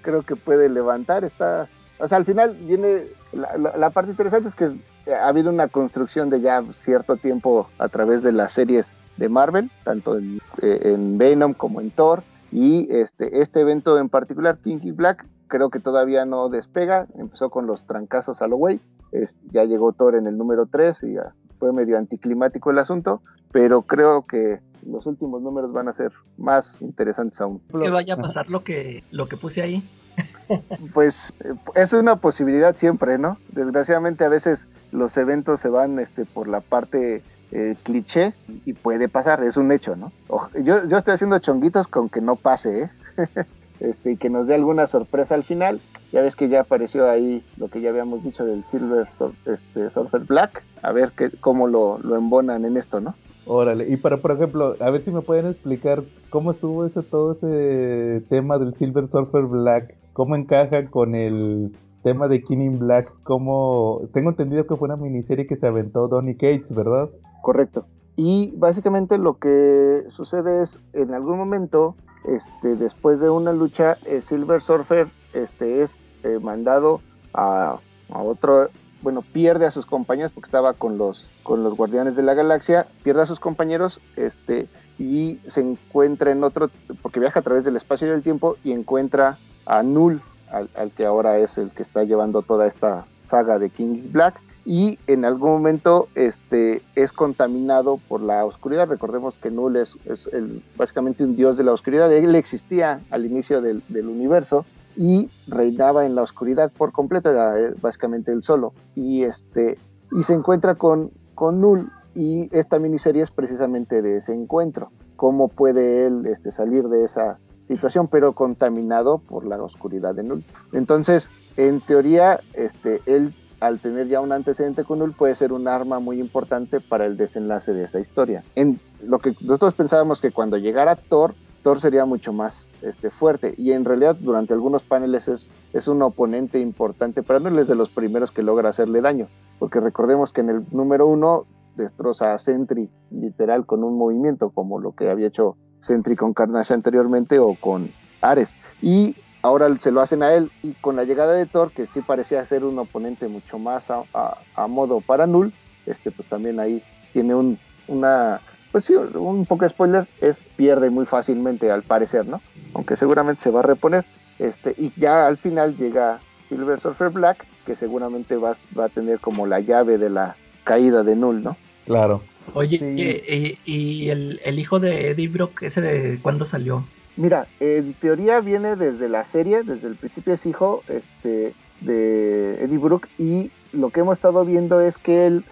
creo 0.01 0.21
que 0.23 0.35
puede 0.35 0.69
levantar, 0.69 1.23
está... 1.23 1.67
O 1.97 2.07
sea, 2.07 2.17
al 2.17 2.25
final 2.25 2.55
viene, 2.67 3.03
la, 3.31 3.57
la- 3.57 3.77
la 3.77 3.89
parte 3.89 4.11
interesante 4.11 4.49
es 4.49 4.55
que 4.55 4.71
ha 5.13 5.27
habido 5.27 5.49
una 5.49 5.67
construcción 5.69 6.29
de 6.29 6.41
ya 6.41 6.61
cierto 6.73 7.15
tiempo 7.15 7.69
a 7.79 7.87
través 7.87 8.21
de 8.21 8.31
las 8.33 8.51
series 8.53 8.85
de 9.17 9.29
Marvel, 9.29 9.71
tanto 9.85 10.17
en, 10.17 10.39
eh, 10.61 10.79
en 10.93 11.17
Venom 11.17 11.53
como 11.53 11.79
en 11.79 11.89
Thor, 11.91 12.21
y 12.51 12.87
este, 12.93 13.41
este 13.41 13.61
evento 13.61 13.97
en 13.97 14.09
particular, 14.09 14.57
Kinky 14.61 14.91
Black, 14.91 15.25
creo 15.47 15.69
que 15.69 15.79
todavía 15.79 16.25
no 16.25 16.49
despega, 16.49 17.07
empezó 17.17 17.49
con 17.49 17.65
los 17.65 17.85
trancazos 17.87 18.41
a 18.41 18.47
lo 18.47 18.57
güey, 18.57 18.81
es- 19.13 19.37
ya 19.51 19.63
llegó 19.63 19.93
Thor 19.93 20.15
en 20.15 20.27
el 20.27 20.37
número 20.37 20.65
3 20.65 21.01
y 21.03 21.13
ya 21.13 21.33
fue 21.59 21.73
medio 21.73 21.97
anticlimático 21.97 22.71
el 22.71 22.79
asunto, 22.79 23.21
pero 23.51 23.83
creo 23.83 24.25
que 24.25 24.59
los 24.85 25.05
últimos 25.05 25.41
números 25.41 25.73
van 25.73 25.87
a 25.87 25.93
ser 25.93 26.11
más 26.37 26.81
interesantes 26.81 27.41
aún. 27.41 27.61
Que 27.69 27.89
vaya 27.89 28.15
a 28.15 28.17
pasar 28.17 28.49
lo 28.49 28.61
que, 28.61 29.03
lo 29.11 29.27
que 29.27 29.37
puse 29.37 29.61
ahí. 29.61 29.83
Pues 30.93 31.33
eh, 31.43 31.55
es 31.73 31.91
una 31.91 32.17
posibilidad 32.17 32.75
siempre, 32.75 33.17
¿no? 33.17 33.39
Desgraciadamente 33.49 34.23
a 34.23 34.29
veces 34.29 34.67
los 34.91 35.17
eventos 35.17 35.59
se 35.59 35.69
van 35.69 35.97
este, 35.97 36.23
por 36.25 36.47
la 36.47 36.61
parte 36.61 37.23
eh, 37.51 37.75
cliché 37.83 38.33
y 38.65 38.73
puede 38.73 39.09
pasar, 39.09 39.43
es 39.43 39.57
un 39.57 39.71
hecho, 39.71 39.95
¿no? 39.95 40.11
Yo, 40.53 40.87
yo 40.87 40.97
estoy 40.97 41.15
haciendo 41.15 41.39
chonguitos 41.39 41.87
con 41.87 42.09
que 42.09 42.21
no 42.21 42.35
pase, 42.35 42.83
¿eh? 42.83 42.89
este, 43.79 44.11
y 44.11 44.17
que 44.17 44.29
nos 44.29 44.47
dé 44.47 44.55
alguna 44.55 44.87
sorpresa 44.87 45.35
al 45.35 45.43
final. 45.43 45.79
Ya 46.11 46.21
ves 46.21 46.35
que 46.35 46.47
ya 46.47 46.61
apareció 46.61 47.09
ahí 47.09 47.43
lo 47.57 47.67
que 47.67 47.81
ya 47.81 47.89
habíamos 47.89 48.23
dicho 48.23 48.45
del 48.45 48.63
Silver 48.71 49.07
Sur- 49.17 49.33
este, 49.45 49.89
Surfer 49.89 50.21
Black. 50.21 50.63
A 50.81 50.91
ver 50.91 51.11
qué, 51.17 51.29
cómo 51.41 51.67
lo, 51.67 51.99
lo 51.99 52.15
embonan 52.15 52.65
en 52.65 52.77
esto, 52.77 53.01
¿no? 53.01 53.15
Órale, 53.47 53.87
y 53.87 53.97
para, 53.97 54.17
por 54.17 54.31
ejemplo, 54.31 54.75
a 54.79 54.89
ver 54.89 55.03
si 55.03 55.11
me 55.11 55.21
pueden 55.21 55.45
explicar 55.45 56.03
cómo 56.31 56.51
estuvo 56.51 56.85
ese, 56.85 57.03
todo 57.03 57.33
ese 57.33 58.25
tema 58.27 58.57
del 58.57 58.73
Silver 58.75 59.07
Surfer 59.07 59.43
Black, 59.43 59.95
cómo 60.13 60.35
encaja 60.35 60.87
con 60.89 61.13
el 61.13 61.71
tema 62.01 62.27
de 62.27 62.41
King 62.41 62.59
in 62.59 62.79
Black, 62.79 63.11
cómo... 63.23 64.01
Tengo 64.13 64.29
entendido 64.29 64.65
que 64.65 64.75
fue 64.75 64.87
una 64.87 64.95
miniserie 64.95 65.45
que 65.45 65.57
se 65.57 65.67
aventó 65.67 66.07
Donny 66.07 66.33
Cates, 66.35 66.73
¿verdad? 66.73 67.09
Correcto. 67.41 67.85
Y 68.15 68.53
básicamente 68.57 69.17
lo 69.17 69.37
que 69.37 70.03
sucede 70.07 70.63
es, 70.63 70.79
en 70.93 71.13
algún 71.13 71.37
momento, 71.37 71.95
este, 72.27 72.75
después 72.75 73.19
de 73.19 73.29
una 73.29 73.53
lucha, 73.53 73.97
eh, 74.05 74.21
Silver 74.21 74.61
Surfer 74.61 75.07
este, 75.33 75.83
es 75.83 75.91
eh, 76.23 76.39
mandado 76.41 77.01
a, 77.33 77.77
otro, 78.09 78.69
bueno, 79.01 79.21
pierde 79.21 79.65
a 79.65 79.71
sus 79.71 79.85
compañeros 79.85 80.31
porque 80.33 80.47
estaba 80.47 80.73
con 80.73 80.97
los, 80.97 81.25
con 81.43 81.63
los 81.63 81.75
Guardianes 81.75 82.15
de 82.15 82.23
la 82.23 82.33
Galaxia, 82.33 82.87
pierde 83.03 83.23
a 83.23 83.25
sus 83.25 83.39
compañeros 83.39 83.99
este, 84.15 84.67
y 84.97 85.39
se 85.47 85.61
encuentra 85.61 86.31
en 86.31 86.43
otro, 86.43 86.69
porque 87.01 87.19
viaja 87.19 87.39
a 87.39 87.43
través 87.43 87.65
del 87.65 87.75
espacio 87.75 88.07
y 88.07 88.11
del 88.11 88.23
tiempo 88.23 88.57
y 88.63 88.71
encuentra 88.71 89.37
a 89.65 89.83
Null, 89.83 90.21
al 90.51 90.91
que 90.91 91.05
ahora 91.05 91.37
es 91.39 91.57
el 91.57 91.71
que 91.71 91.83
está 91.83 92.03
llevando 92.03 92.41
toda 92.41 92.67
esta 92.67 93.05
saga 93.29 93.59
de 93.59 93.69
King 93.69 94.11
Black 94.11 94.39
y 94.65 94.97
en 95.05 95.25
algún 95.25 95.51
momento 95.51 96.07
este, 96.15 96.81
es 96.95 97.11
contaminado 97.11 97.99
por 98.09 98.19
la 98.21 98.43
oscuridad. 98.43 98.87
Recordemos 98.87 99.35
que 99.35 99.51
Null 99.51 99.77
es, 99.77 99.93
es 100.05 100.27
básicamente 100.75 101.23
un 101.23 101.35
dios 101.35 101.55
de 101.55 101.63
la 101.63 101.71
oscuridad. 101.71 102.11
Él 102.11 102.33
existía 102.35 103.01
al 103.11 103.25
inicio 103.25 103.61
del, 103.61 103.83
del 103.89 104.07
universo 104.07 104.65
y 104.97 105.29
reinaba 105.47 106.05
en 106.05 106.15
la 106.15 106.23
oscuridad 106.23 106.71
por 106.75 106.91
completo, 106.91 107.29
era 107.29 107.59
eh, 107.59 107.73
básicamente 107.79 108.31
él 108.31 108.41
solo. 108.41 108.73
Y, 108.95 109.23
este, 109.23 109.77
y 110.11 110.23
se 110.23 110.33
encuentra 110.33 110.75
con, 110.75 111.11
con 111.35 111.61
Null 111.61 111.91
y 112.15 112.49
esta 112.51 112.79
miniserie 112.79 113.21
es 113.21 113.31
precisamente 113.31 114.01
de 114.01 114.17
ese 114.17 114.33
encuentro. 114.33 114.89
Cómo 115.15 115.47
puede 115.47 116.07
él 116.07 116.25
este, 116.25 116.51
salir 116.51 116.85
de 116.85 117.03
esa 117.03 117.37
situación, 117.67 118.07
pero 118.07 118.33
contaminado 118.33 119.19
por 119.19 119.45
la 119.45 119.61
oscuridad 119.61 120.15
de 120.15 120.23
Null. 120.23 120.43
Entonces, 120.73 121.29
en 121.55 121.81
teoría, 121.81 122.39
este, 122.53 123.01
él 123.05 123.33
al 123.59 123.79
tener 123.79 124.07
ya 124.07 124.21
un 124.21 124.31
antecedente 124.31 124.83
con 124.83 124.99
Null 124.99 125.13
puede 125.13 125.35
ser 125.35 125.53
un 125.53 125.67
arma 125.67 125.99
muy 125.99 126.19
importante 126.19 126.79
para 126.79 127.05
el 127.05 127.17
desenlace 127.17 127.73
de 127.73 127.83
esa 127.83 127.99
historia. 127.99 128.43
En 128.55 128.79
lo 129.03 129.19
que 129.19 129.33
nosotros 129.41 129.73
pensábamos 129.73 130.21
que 130.21 130.31
cuando 130.31 130.57
llegara 130.57 130.95
Thor, 130.95 131.35
Thor 131.63 131.81
sería 131.81 132.05
mucho 132.05 132.33
más 132.33 132.67
este, 132.81 133.09
fuerte. 133.09 133.55
Y 133.57 133.71
en 133.71 133.85
realidad 133.85 134.15
durante 134.19 134.53
algunos 134.53 134.83
paneles 134.83 135.27
es, 135.27 135.49
un 135.87 136.01
oponente 136.01 136.59
importante 136.59 137.23
para 137.23 137.39
Null, 137.39 137.59
es 137.59 137.67
de 137.67 137.75
los 137.75 137.89
primeros 137.89 138.31
que 138.31 138.43
logra 138.43 138.69
hacerle 138.69 139.01
daño, 139.01 139.27
porque 139.59 139.79
recordemos 139.79 140.31
que 140.31 140.41
en 140.41 140.49
el 140.49 140.65
número 140.71 141.07
uno 141.07 141.45
destroza 141.75 142.33
a 142.33 142.39
Sentry 142.39 142.89
literal 143.11 143.65
con 143.65 143.83
un 143.83 143.97
movimiento 143.97 144.51
como 144.51 144.79
lo 144.79 144.93
que 144.93 145.09
había 145.09 145.27
hecho 145.27 145.57
Sentry 145.81 146.15
con 146.15 146.33
Carnage 146.33 146.73
anteriormente 146.73 147.39
o 147.39 147.55
con 147.59 147.91
Ares. 148.21 148.49
Y 148.81 149.15
ahora 149.45 149.67
se 149.79 149.91
lo 149.91 150.01
hacen 150.01 150.23
a 150.23 150.33
él 150.33 150.49
y 150.63 150.73
con 150.81 150.95
la 150.95 151.03
llegada 151.03 151.33
de 151.33 151.45
Thor 151.45 151.71
que 151.71 151.85
sí 151.87 152.01
parecía 152.01 152.45
ser 152.45 152.63
un 152.63 152.79
oponente 152.79 153.27
mucho 153.27 153.59
más 153.59 153.89
a, 153.91 154.03
a- 154.13 154.37
a 154.55 154.67
modo 154.67 155.01
para 155.01 155.27
Null 155.27 155.53
este 155.85 156.09
pues 156.11 156.27
también 156.27 156.59
ahí 156.59 156.81
tiene 157.13 157.35
un 157.35 157.57
una 157.87 158.41
pues 158.71 158.85
sí 158.85 158.93
un 158.95 159.45
poco 159.45 159.63
de 159.65 159.69
spoiler 159.69 160.07
es 160.21 160.43
pierde 160.55 160.89
muy 160.89 161.05
fácilmente 161.05 161.69
al 161.71 161.83
parecer 161.83 162.25
no 162.27 162.41
aunque 162.73 162.95
seguramente 162.97 163.43
se 163.43 163.51
va 163.51 163.59
a 163.59 163.63
reponer 163.73 164.03
este 164.39 164.73
y 164.77 164.91
ya 164.97 165.27
al 165.27 165.37
final 165.37 165.77
llega 165.77 166.19
Silver 166.49 166.79
Surfer 166.79 167.09
Black 167.09 167.45
que 167.65 167.75
seguramente 167.75 168.35
va, 168.37 168.55
va 168.77 168.85
a 168.85 168.89
tener 168.89 169.19
como 169.19 169.45
la 169.47 169.59
llave 169.59 169.97
de 169.99 170.09
la 170.09 170.35
caída 170.63 171.03
de 171.03 171.15
Null 171.15 171.43
no 171.43 171.55
Claro. 171.85 172.23
Oye, 172.55 172.79
Sí. 172.79 173.59
y, 173.65 173.71
y 173.71 174.09
el, 174.09 174.39
el 174.43 174.57
hijo 174.59 174.79
de 174.79 175.09
Eddie 175.11 175.27
Brock, 175.27 175.61
ese 175.61 175.81
de 175.81 176.19
cuándo 176.19 176.43
salió? 176.45 176.83
Mira, 177.17 177.47
en 177.59 177.93
teoría 177.93 178.41
viene 178.41 178.75
desde 178.75 179.07
la 179.07 179.23
serie, 179.23 179.63
desde 179.63 179.87
el 179.87 179.95
principio 179.95 180.33
es 180.33 180.45
hijo 180.45 180.83
este, 180.89 181.53
de 181.81 182.63
Eddie 182.63 182.77
Brooke 182.77 183.07
y 183.17 183.51
lo 183.71 183.89
que 183.89 184.01
hemos 184.01 184.17
estado 184.17 184.43
viendo 184.43 184.81
es 184.81 184.97
que 184.97 185.27
él 185.27 185.45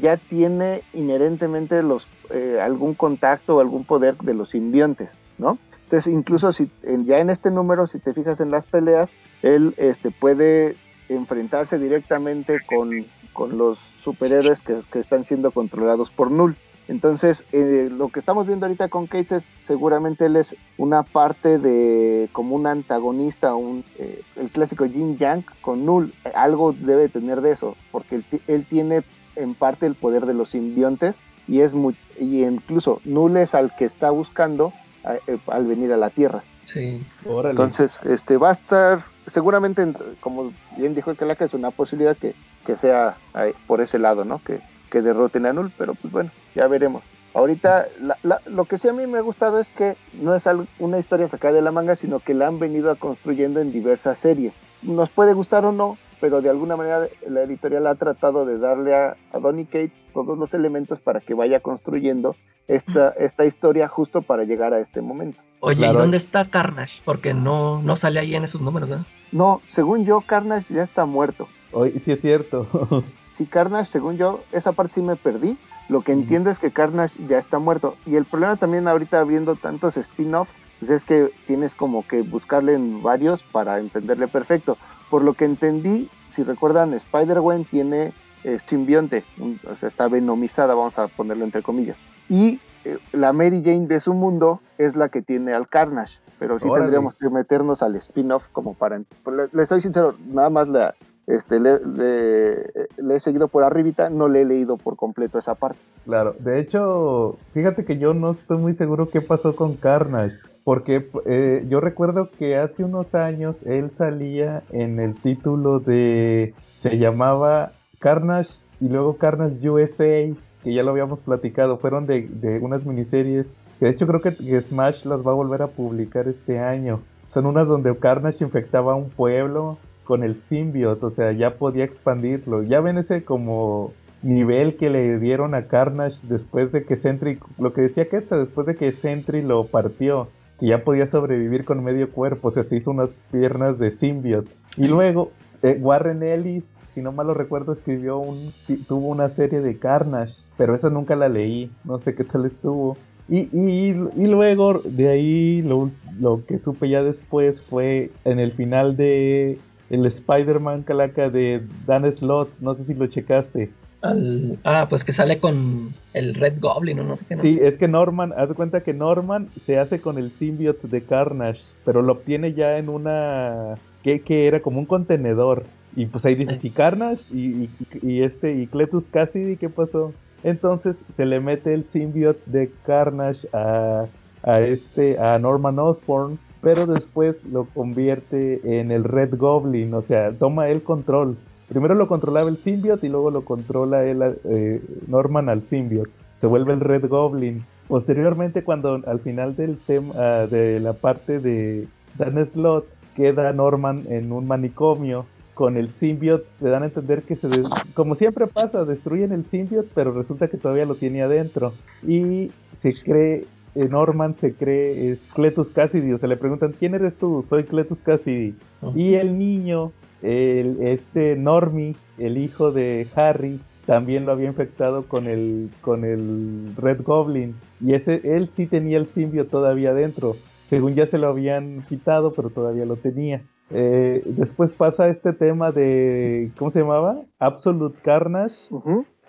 ya 0.00 0.16
tiene 0.16 0.82
inherentemente 0.92 1.82
los, 1.82 2.06
eh, 2.30 2.58
algún 2.60 2.94
contacto 2.94 3.56
o 3.56 3.60
algún 3.60 3.84
poder 3.84 4.16
de 4.18 4.34
los 4.34 4.50
simbiontes, 4.50 5.08
¿no? 5.38 5.58
Entonces, 5.84 6.12
incluso 6.12 6.52
si 6.52 6.70
ya 7.04 7.18
en 7.18 7.30
este 7.30 7.50
número, 7.50 7.86
si 7.86 7.98
te 7.98 8.14
fijas 8.14 8.40
en 8.40 8.50
las 8.50 8.66
peleas, 8.66 9.12
él 9.42 9.74
este, 9.76 10.10
puede 10.10 10.76
enfrentarse 11.08 11.78
directamente 11.78 12.58
con, 12.66 13.04
con 13.32 13.58
los 13.58 13.78
superhéroes 14.02 14.60
que 14.60 14.98
están 14.98 15.24
siendo 15.24 15.50
controlados 15.50 16.10
por 16.10 16.30
Null. 16.30 16.56
Entonces, 16.86 17.44
eh, 17.52 17.88
lo 17.90 18.08
que 18.08 18.20
estamos 18.20 18.46
viendo 18.46 18.66
ahorita 18.66 18.88
con 18.88 19.06
Cates 19.06 19.32
es 19.32 19.44
seguramente 19.66 20.26
él 20.26 20.36
es 20.36 20.54
una 20.76 21.02
parte 21.02 21.58
de 21.58 22.28
como 22.32 22.54
un 22.56 22.66
antagonista, 22.66 23.54
un, 23.54 23.84
eh, 23.98 24.20
el 24.36 24.50
clásico 24.50 24.84
Yin 24.84 25.16
Yang 25.16 25.44
con 25.62 25.86
Null. 25.86 26.12
Eh, 26.24 26.32
Algo 26.34 26.72
debe 26.72 27.08
tener 27.08 27.40
de 27.40 27.52
eso, 27.52 27.76
porque 27.90 28.16
él, 28.16 28.24
él 28.48 28.66
tiene 28.68 29.02
en 29.36 29.54
parte 29.54 29.86
el 29.86 29.94
poder 29.94 30.26
de 30.26 30.34
los 30.34 30.50
simbiontes 30.50 31.16
y 31.48 31.60
es 31.60 31.72
muy, 31.74 31.96
y 32.20 32.44
incluso 32.44 33.00
Null 33.04 33.36
es 33.38 33.54
al 33.54 33.74
que 33.76 33.86
está 33.86 34.10
buscando 34.10 34.72
eh, 35.04 35.18
eh, 35.26 35.38
al 35.48 35.66
venir 35.66 35.92
a 35.92 35.96
la 35.96 36.10
Tierra. 36.10 36.42
Sí. 36.64 37.02
Órale. 37.26 37.50
Entonces, 37.50 37.98
este 38.04 38.36
va 38.36 38.50
a 38.50 38.54
estar, 38.54 39.04
seguramente, 39.32 39.82
en- 39.82 39.96
como 40.20 40.52
bien 40.76 40.94
dijo 40.94 41.10
el 41.10 41.16
Calaca, 41.16 41.44
es 41.46 41.52
una 41.54 41.70
posibilidad 41.70 42.16
que, 42.16 42.34
que 42.66 42.76
sea 42.76 43.16
ahí, 43.34 43.52
por 43.66 43.80
ese 43.82 43.98
lado, 43.98 44.24
¿no? 44.24 44.40
Que, 44.44 44.60
que 44.94 45.02
derroten 45.02 45.44
a 45.44 45.52
Null, 45.52 45.72
pero 45.76 45.94
pues 45.96 46.12
bueno, 46.12 46.30
ya 46.54 46.68
veremos. 46.68 47.02
Ahorita, 47.34 47.88
la- 48.00 48.16
la- 48.22 48.40
lo 48.46 48.64
que 48.66 48.78
sí 48.78 48.86
a 48.86 48.92
mí 48.92 49.08
me 49.08 49.18
ha 49.18 49.22
gustado 49.22 49.58
es 49.58 49.72
que 49.72 49.96
no 50.12 50.36
es 50.36 50.46
algo- 50.46 50.66
una 50.78 51.00
historia 51.00 51.26
sacada 51.26 51.52
de 51.54 51.62
la 51.62 51.72
manga, 51.72 51.96
sino 51.96 52.20
que 52.20 52.32
la 52.32 52.46
han 52.46 52.60
venido 52.60 52.94
construyendo 52.94 53.58
en 53.60 53.72
diversas 53.72 54.20
series. 54.20 54.54
Nos 54.82 55.10
puede 55.10 55.32
gustar 55.32 55.64
o 55.64 55.72
no, 55.72 55.98
pero 56.20 56.40
de 56.42 56.48
alguna 56.48 56.76
manera 56.76 57.08
la 57.28 57.42
editorial 57.42 57.88
ha 57.88 57.96
tratado 57.96 58.46
de 58.46 58.56
darle 58.58 58.94
a, 58.94 59.16
a 59.32 59.38
Donny 59.40 59.64
Cates 59.64 60.00
todos 60.12 60.38
los 60.38 60.54
elementos 60.54 61.00
para 61.00 61.18
que 61.20 61.34
vaya 61.34 61.58
construyendo 61.58 62.36
esta, 62.68 63.08
esta 63.18 63.44
historia 63.44 63.88
justo 63.88 64.22
para 64.22 64.44
llegar 64.44 64.72
a 64.72 64.78
este 64.78 65.00
momento. 65.00 65.38
Oye, 65.58 65.78
Claro. 65.78 65.94
¿y 65.94 66.02
dónde 66.02 66.18
está 66.18 66.44
Carnage? 66.44 67.02
Porque 67.04 67.34
no, 67.34 67.82
no 67.82 67.96
sale 67.96 68.20
ahí 68.20 68.36
en 68.36 68.44
esos 68.44 68.60
números, 68.60 68.88
¿verdad? 68.88 69.06
No, 69.32 69.60
según 69.70 70.04
yo, 70.04 70.20
Carnage 70.20 70.72
ya 70.72 70.84
está 70.84 71.04
muerto. 71.04 71.48
Hoy 71.72 72.00
sí 72.04 72.12
es 72.12 72.20
cierto. 72.20 72.68
Si 73.36 73.46
Carnage, 73.46 73.90
según 73.90 74.16
yo, 74.16 74.42
esa 74.52 74.72
parte 74.72 74.94
sí 74.94 75.02
me 75.02 75.16
perdí. 75.16 75.58
Lo 75.88 76.02
que 76.02 76.12
entiendo 76.12 76.50
es 76.50 76.58
que 76.58 76.70
Carnage 76.70 77.14
ya 77.28 77.38
está 77.38 77.58
muerto. 77.58 77.96
Y 78.06 78.16
el 78.16 78.24
problema 78.24 78.56
también 78.56 78.88
ahorita 78.88 79.22
viendo 79.24 79.56
tantos 79.56 79.96
spin-offs, 79.96 80.54
pues 80.78 80.90
es 80.90 81.04
que 81.04 81.30
tienes 81.46 81.74
como 81.74 82.06
que 82.06 82.22
buscarle 82.22 82.74
en 82.74 83.02
varios 83.02 83.42
para 83.52 83.78
entenderle 83.78 84.28
perfecto. 84.28 84.78
Por 85.10 85.22
lo 85.22 85.34
que 85.34 85.44
entendí, 85.44 86.08
si 86.30 86.42
recuerdan, 86.42 86.94
Spider-Gwen 86.94 87.64
tiene 87.66 88.12
eh, 88.44 88.58
simbionte, 88.66 89.24
un- 89.38 89.58
o 89.70 89.74
sea, 89.76 89.88
está 89.88 90.06
venomizada, 90.08 90.74
vamos 90.74 90.98
a 90.98 91.08
ponerlo 91.08 91.44
entre 91.44 91.62
comillas. 91.62 91.96
Y 92.28 92.60
eh, 92.84 92.98
la 93.12 93.32
Mary 93.32 93.62
Jane 93.64 93.86
de 93.86 94.00
su 94.00 94.12
mundo 94.14 94.60
es 94.78 94.94
la 94.96 95.08
que 95.08 95.22
tiene 95.22 95.52
al 95.54 95.68
Carnage. 95.68 96.14
Pero 96.38 96.58
sí 96.58 96.66
Órale. 96.68 96.82
tendríamos 96.86 97.14
que 97.16 97.28
meternos 97.30 97.80
al 97.82 97.96
spin-off 97.96 98.44
como 98.52 98.74
para... 98.74 98.98
le, 98.98 99.04
le 99.52 99.66
soy 99.66 99.80
sincero, 99.80 100.14
nada 100.26 100.50
más 100.50 100.68
la, 100.68 100.94
este, 101.26 101.58
le, 101.58 103.16
he 103.16 103.20
seguido 103.20 103.48
por 103.48 103.64
arribita, 103.64 104.10
no 104.10 104.28
le 104.28 104.42
he 104.42 104.44
leído 104.44 104.76
por 104.76 104.96
completo 104.96 105.38
esa 105.38 105.54
parte. 105.54 105.78
Claro, 106.04 106.34
de 106.38 106.60
hecho, 106.60 107.38
fíjate 107.52 107.84
que 107.84 107.98
yo 107.98 108.12
no 108.12 108.32
estoy 108.32 108.58
muy 108.58 108.74
seguro 108.74 109.08
qué 109.08 109.20
pasó 109.20 109.56
con 109.56 109.74
Carnage, 109.76 110.36
porque 110.64 111.08
eh, 111.26 111.64
yo 111.68 111.80
recuerdo 111.80 112.28
que 112.38 112.56
hace 112.56 112.84
unos 112.84 113.14
años 113.14 113.56
él 113.64 113.90
salía 113.96 114.62
en 114.70 115.00
el 115.00 115.14
título 115.14 115.80
de, 115.80 116.54
se 116.82 116.98
llamaba 116.98 117.72
Carnage 118.00 118.50
y 118.80 118.88
luego 118.88 119.16
Carnage 119.16 119.68
USA, 119.68 120.36
que 120.62 120.74
ya 120.74 120.82
lo 120.82 120.90
habíamos 120.90 121.20
platicado, 121.20 121.78
fueron 121.78 122.06
de, 122.06 122.28
de 122.28 122.58
unas 122.58 122.84
miniseries, 122.84 123.46
que 123.78 123.86
de 123.86 123.92
hecho 123.92 124.06
creo 124.06 124.20
que, 124.20 124.36
que 124.36 124.60
Smash 124.60 125.04
las 125.04 125.26
va 125.26 125.32
a 125.32 125.34
volver 125.34 125.62
a 125.62 125.68
publicar 125.68 126.28
este 126.28 126.58
año. 126.58 127.00
Son 127.32 127.46
unas 127.46 127.66
donde 127.66 127.96
Carnage 127.96 128.44
infectaba 128.44 128.92
a 128.92 128.96
un 128.96 129.08
pueblo 129.10 129.78
con 130.04 130.22
el 130.22 130.40
symbiote, 130.48 131.06
o 131.06 131.10
sea, 131.10 131.32
ya 131.32 131.56
podía 131.56 131.84
expandirlo. 131.84 132.62
Ya 132.62 132.80
ven 132.80 132.98
ese 132.98 133.24
como 133.24 133.92
nivel 134.22 134.76
que 134.76 134.90
le 134.90 135.18
dieron 135.18 135.54
a 135.54 135.66
Carnage 135.66 136.18
después 136.22 136.72
de 136.72 136.84
que 136.84 136.96
Sentry, 136.96 137.38
lo 137.58 137.72
que 137.72 137.82
decía 137.82 138.08
que 138.08 138.20
después 138.20 138.66
de 138.66 138.76
que 138.76 138.92
Sentry 138.92 139.42
lo 139.42 139.66
partió, 139.66 140.28
que 140.58 140.66
ya 140.66 140.82
podía 140.82 141.10
sobrevivir 141.10 141.64
con 141.64 141.84
medio 141.84 142.10
cuerpo, 142.10 142.48
o 142.48 142.50
sea, 142.52 142.64
se 142.64 142.76
hizo 142.76 142.90
unas 142.90 143.10
piernas 143.30 143.78
de 143.78 143.96
symbiote. 143.98 144.50
Y 144.76 144.86
luego 144.86 145.30
eh, 145.62 145.78
Warren 145.80 146.22
Ellis, 146.22 146.64
si 146.94 147.02
no 147.02 147.12
mal 147.12 147.26
lo 147.26 147.34
recuerdo, 147.34 147.72
escribió 147.72 148.18
un, 148.18 148.52
tuvo 148.88 149.08
una 149.08 149.28
serie 149.30 149.60
de 149.60 149.78
Carnage, 149.78 150.34
pero 150.56 150.74
esa 150.74 150.90
nunca 150.90 151.16
la 151.16 151.28
leí, 151.28 151.70
no 151.84 151.98
sé 151.98 152.14
qué 152.14 152.24
tal 152.24 152.46
estuvo. 152.46 152.96
Y, 153.28 153.48
y, 153.52 153.96
y 154.16 154.26
luego 154.26 154.80
de 154.84 155.08
ahí 155.08 155.62
lo, 155.62 155.90
lo 156.20 156.44
que 156.46 156.58
supe 156.58 156.88
ya 156.88 157.02
después 157.02 157.60
fue 157.62 158.10
en 158.24 158.38
el 158.38 158.52
final 158.52 158.96
de 158.96 159.58
el 159.90 160.06
Spider-Man 160.06 160.82
Calaca 160.82 161.28
de 161.30 161.62
Dan 161.86 162.10
Slott, 162.16 162.50
no 162.60 162.74
sé 162.74 162.84
si 162.84 162.94
lo 162.94 163.06
checaste. 163.06 163.70
Al- 164.02 164.58
ah, 164.64 164.86
pues 164.90 165.02
que 165.04 165.12
sale 165.12 165.38
con 165.38 165.94
el 166.12 166.34
Red 166.34 166.60
Goblin 166.60 167.00
o 167.00 167.04
no 167.04 167.16
sé 167.16 167.24
qué. 167.26 167.36
¿no? 167.36 167.42
Sí, 167.42 167.58
es 167.62 167.78
que 167.78 167.88
Norman, 167.88 168.32
haz 168.36 168.50
de 168.50 168.54
cuenta 168.54 168.82
que 168.82 168.92
Norman 168.92 169.48
se 169.64 169.78
hace 169.78 170.00
con 170.00 170.18
el 170.18 170.30
symbiote 170.32 170.88
de 170.88 171.02
Carnage, 171.02 171.60
pero 171.84 172.02
lo 172.02 172.12
obtiene 172.12 172.52
ya 172.52 172.76
en 172.78 172.88
una 172.90 173.76
que, 174.02 174.20
que 174.20 174.46
era 174.46 174.60
como 174.60 174.78
un 174.78 174.86
contenedor. 174.86 175.64
Y 175.96 176.06
pues 176.06 176.24
ahí 176.24 176.34
dice, 176.34 176.58
si 176.58 176.70
Carnage 176.70 177.22
y, 177.32 177.38
y, 177.64 177.70
y 178.02 178.22
este 178.22 178.52
y 178.54 178.66
Cletus 178.66 179.04
Cassidy, 179.10 179.56
¿qué 179.56 179.68
pasó? 179.68 180.12
Entonces 180.42 180.96
se 181.16 181.24
le 181.24 181.40
mete 181.40 181.72
el 181.72 181.84
symbiote 181.90 182.42
de 182.46 182.70
Carnage 182.84 183.48
a, 183.54 184.04
a 184.42 184.60
este 184.60 185.18
a 185.18 185.38
Norman 185.38 185.78
Osborn, 185.78 186.38
pero 186.64 186.86
después 186.86 187.36
lo 187.44 187.66
convierte 187.66 188.80
en 188.80 188.90
el 188.90 189.04
Red 189.04 189.36
Goblin, 189.36 189.92
o 189.92 190.02
sea, 190.02 190.32
toma 190.32 190.68
el 190.70 190.82
control. 190.82 191.36
Primero 191.68 191.94
lo 191.94 192.08
controlaba 192.08 192.48
el 192.48 192.56
symbiote 192.56 193.06
y 193.06 193.10
luego 193.10 193.30
lo 193.30 193.44
controla 193.44 194.04
él, 194.04 194.22
eh, 194.44 194.82
Norman 195.06 195.48
al 195.50 195.62
symbiote. 195.62 196.10
Se 196.40 196.46
vuelve 196.46 196.72
el 196.72 196.80
Red 196.80 197.08
Goblin. 197.08 197.64
Posteriormente, 197.86 198.64
cuando 198.64 199.00
al 199.06 199.20
final 199.20 199.56
del 199.56 199.78
tema 199.78 200.14
ah, 200.16 200.46
de 200.50 200.80
la 200.80 200.94
parte 200.94 201.38
de 201.38 201.86
Dan 202.16 202.48
Slot 202.52 202.86
queda 203.14 203.52
Norman 203.52 204.04
en 204.08 204.32
un 204.32 204.46
manicomio 204.46 205.26
con 205.52 205.76
el 205.76 205.90
symbiote, 205.92 206.46
te 206.60 206.68
dan 206.68 206.82
a 206.82 206.86
entender 206.86 207.22
que 207.22 207.36
se, 207.36 207.48
como 207.94 208.14
siempre 208.14 208.46
pasa, 208.46 208.84
destruyen 208.84 209.32
el 209.32 209.44
symbiote, 209.44 209.88
pero 209.94 210.12
resulta 210.12 210.48
que 210.48 210.56
todavía 210.56 210.86
lo 210.86 210.96
tiene 210.96 211.22
adentro. 211.22 211.72
Y 212.02 212.50
se 212.82 212.92
cree, 213.02 213.44
Norman 213.74 214.36
se 214.40 214.54
cree 214.54 215.10
es 215.10 215.18
Cletus 215.34 215.70
Cassidy, 215.70 216.12
o 216.12 216.18
sea, 216.18 216.28
le 216.28 216.36
preguntan, 216.36 216.74
¿quién 216.78 216.94
eres 216.94 217.14
tú? 217.14 217.44
Soy 217.48 217.64
Cletus 217.64 217.98
Cassidy. 217.98 218.54
Y 218.94 219.14
el 219.14 219.38
niño, 219.38 219.92
el, 220.22 220.78
este 220.82 221.36
Normie, 221.36 221.96
el 222.18 222.38
hijo 222.38 222.70
de 222.70 223.06
Harry, 223.14 223.60
también 223.86 224.24
lo 224.24 224.32
había 224.32 224.48
infectado 224.48 225.06
con 225.06 225.26
el, 225.26 225.70
con 225.80 226.04
el 226.04 226.74
Red 226.76 227.02
Goblin. 227.02 227.54
Y 227.80 227.94
ese, 227.94 228.20
él 228.24 228.48
sí 228.54 228.66
tenía 228.66 228.98
el 228.98 229.06
simbio 229.06 229.46
todavía 229.46 229.90
adentro. 229.90 230.36
Según 230.70 230.94
ya 230.94 231.06
se 231.06 231.18
lo 231.18 231.28
habían 231.28 231.82
quitado, 231.88 232.32
pero 232.32 232.50
todavía 232.50 232.86
lo 232.86 232.96
tenía. 232.96 233.42
Eh, 233.70 234.22
después 234.24 234.70
pasa 234.72 235.08
este 235.08 235.32
tema 235.32 235.72
de, 235.72 236.50
¿cómo 236.58 236.70
se 236.70 236.80
llamaba? 236.80 237.20
Absolute 237.38 237.98
Carnage. 238.02 238.54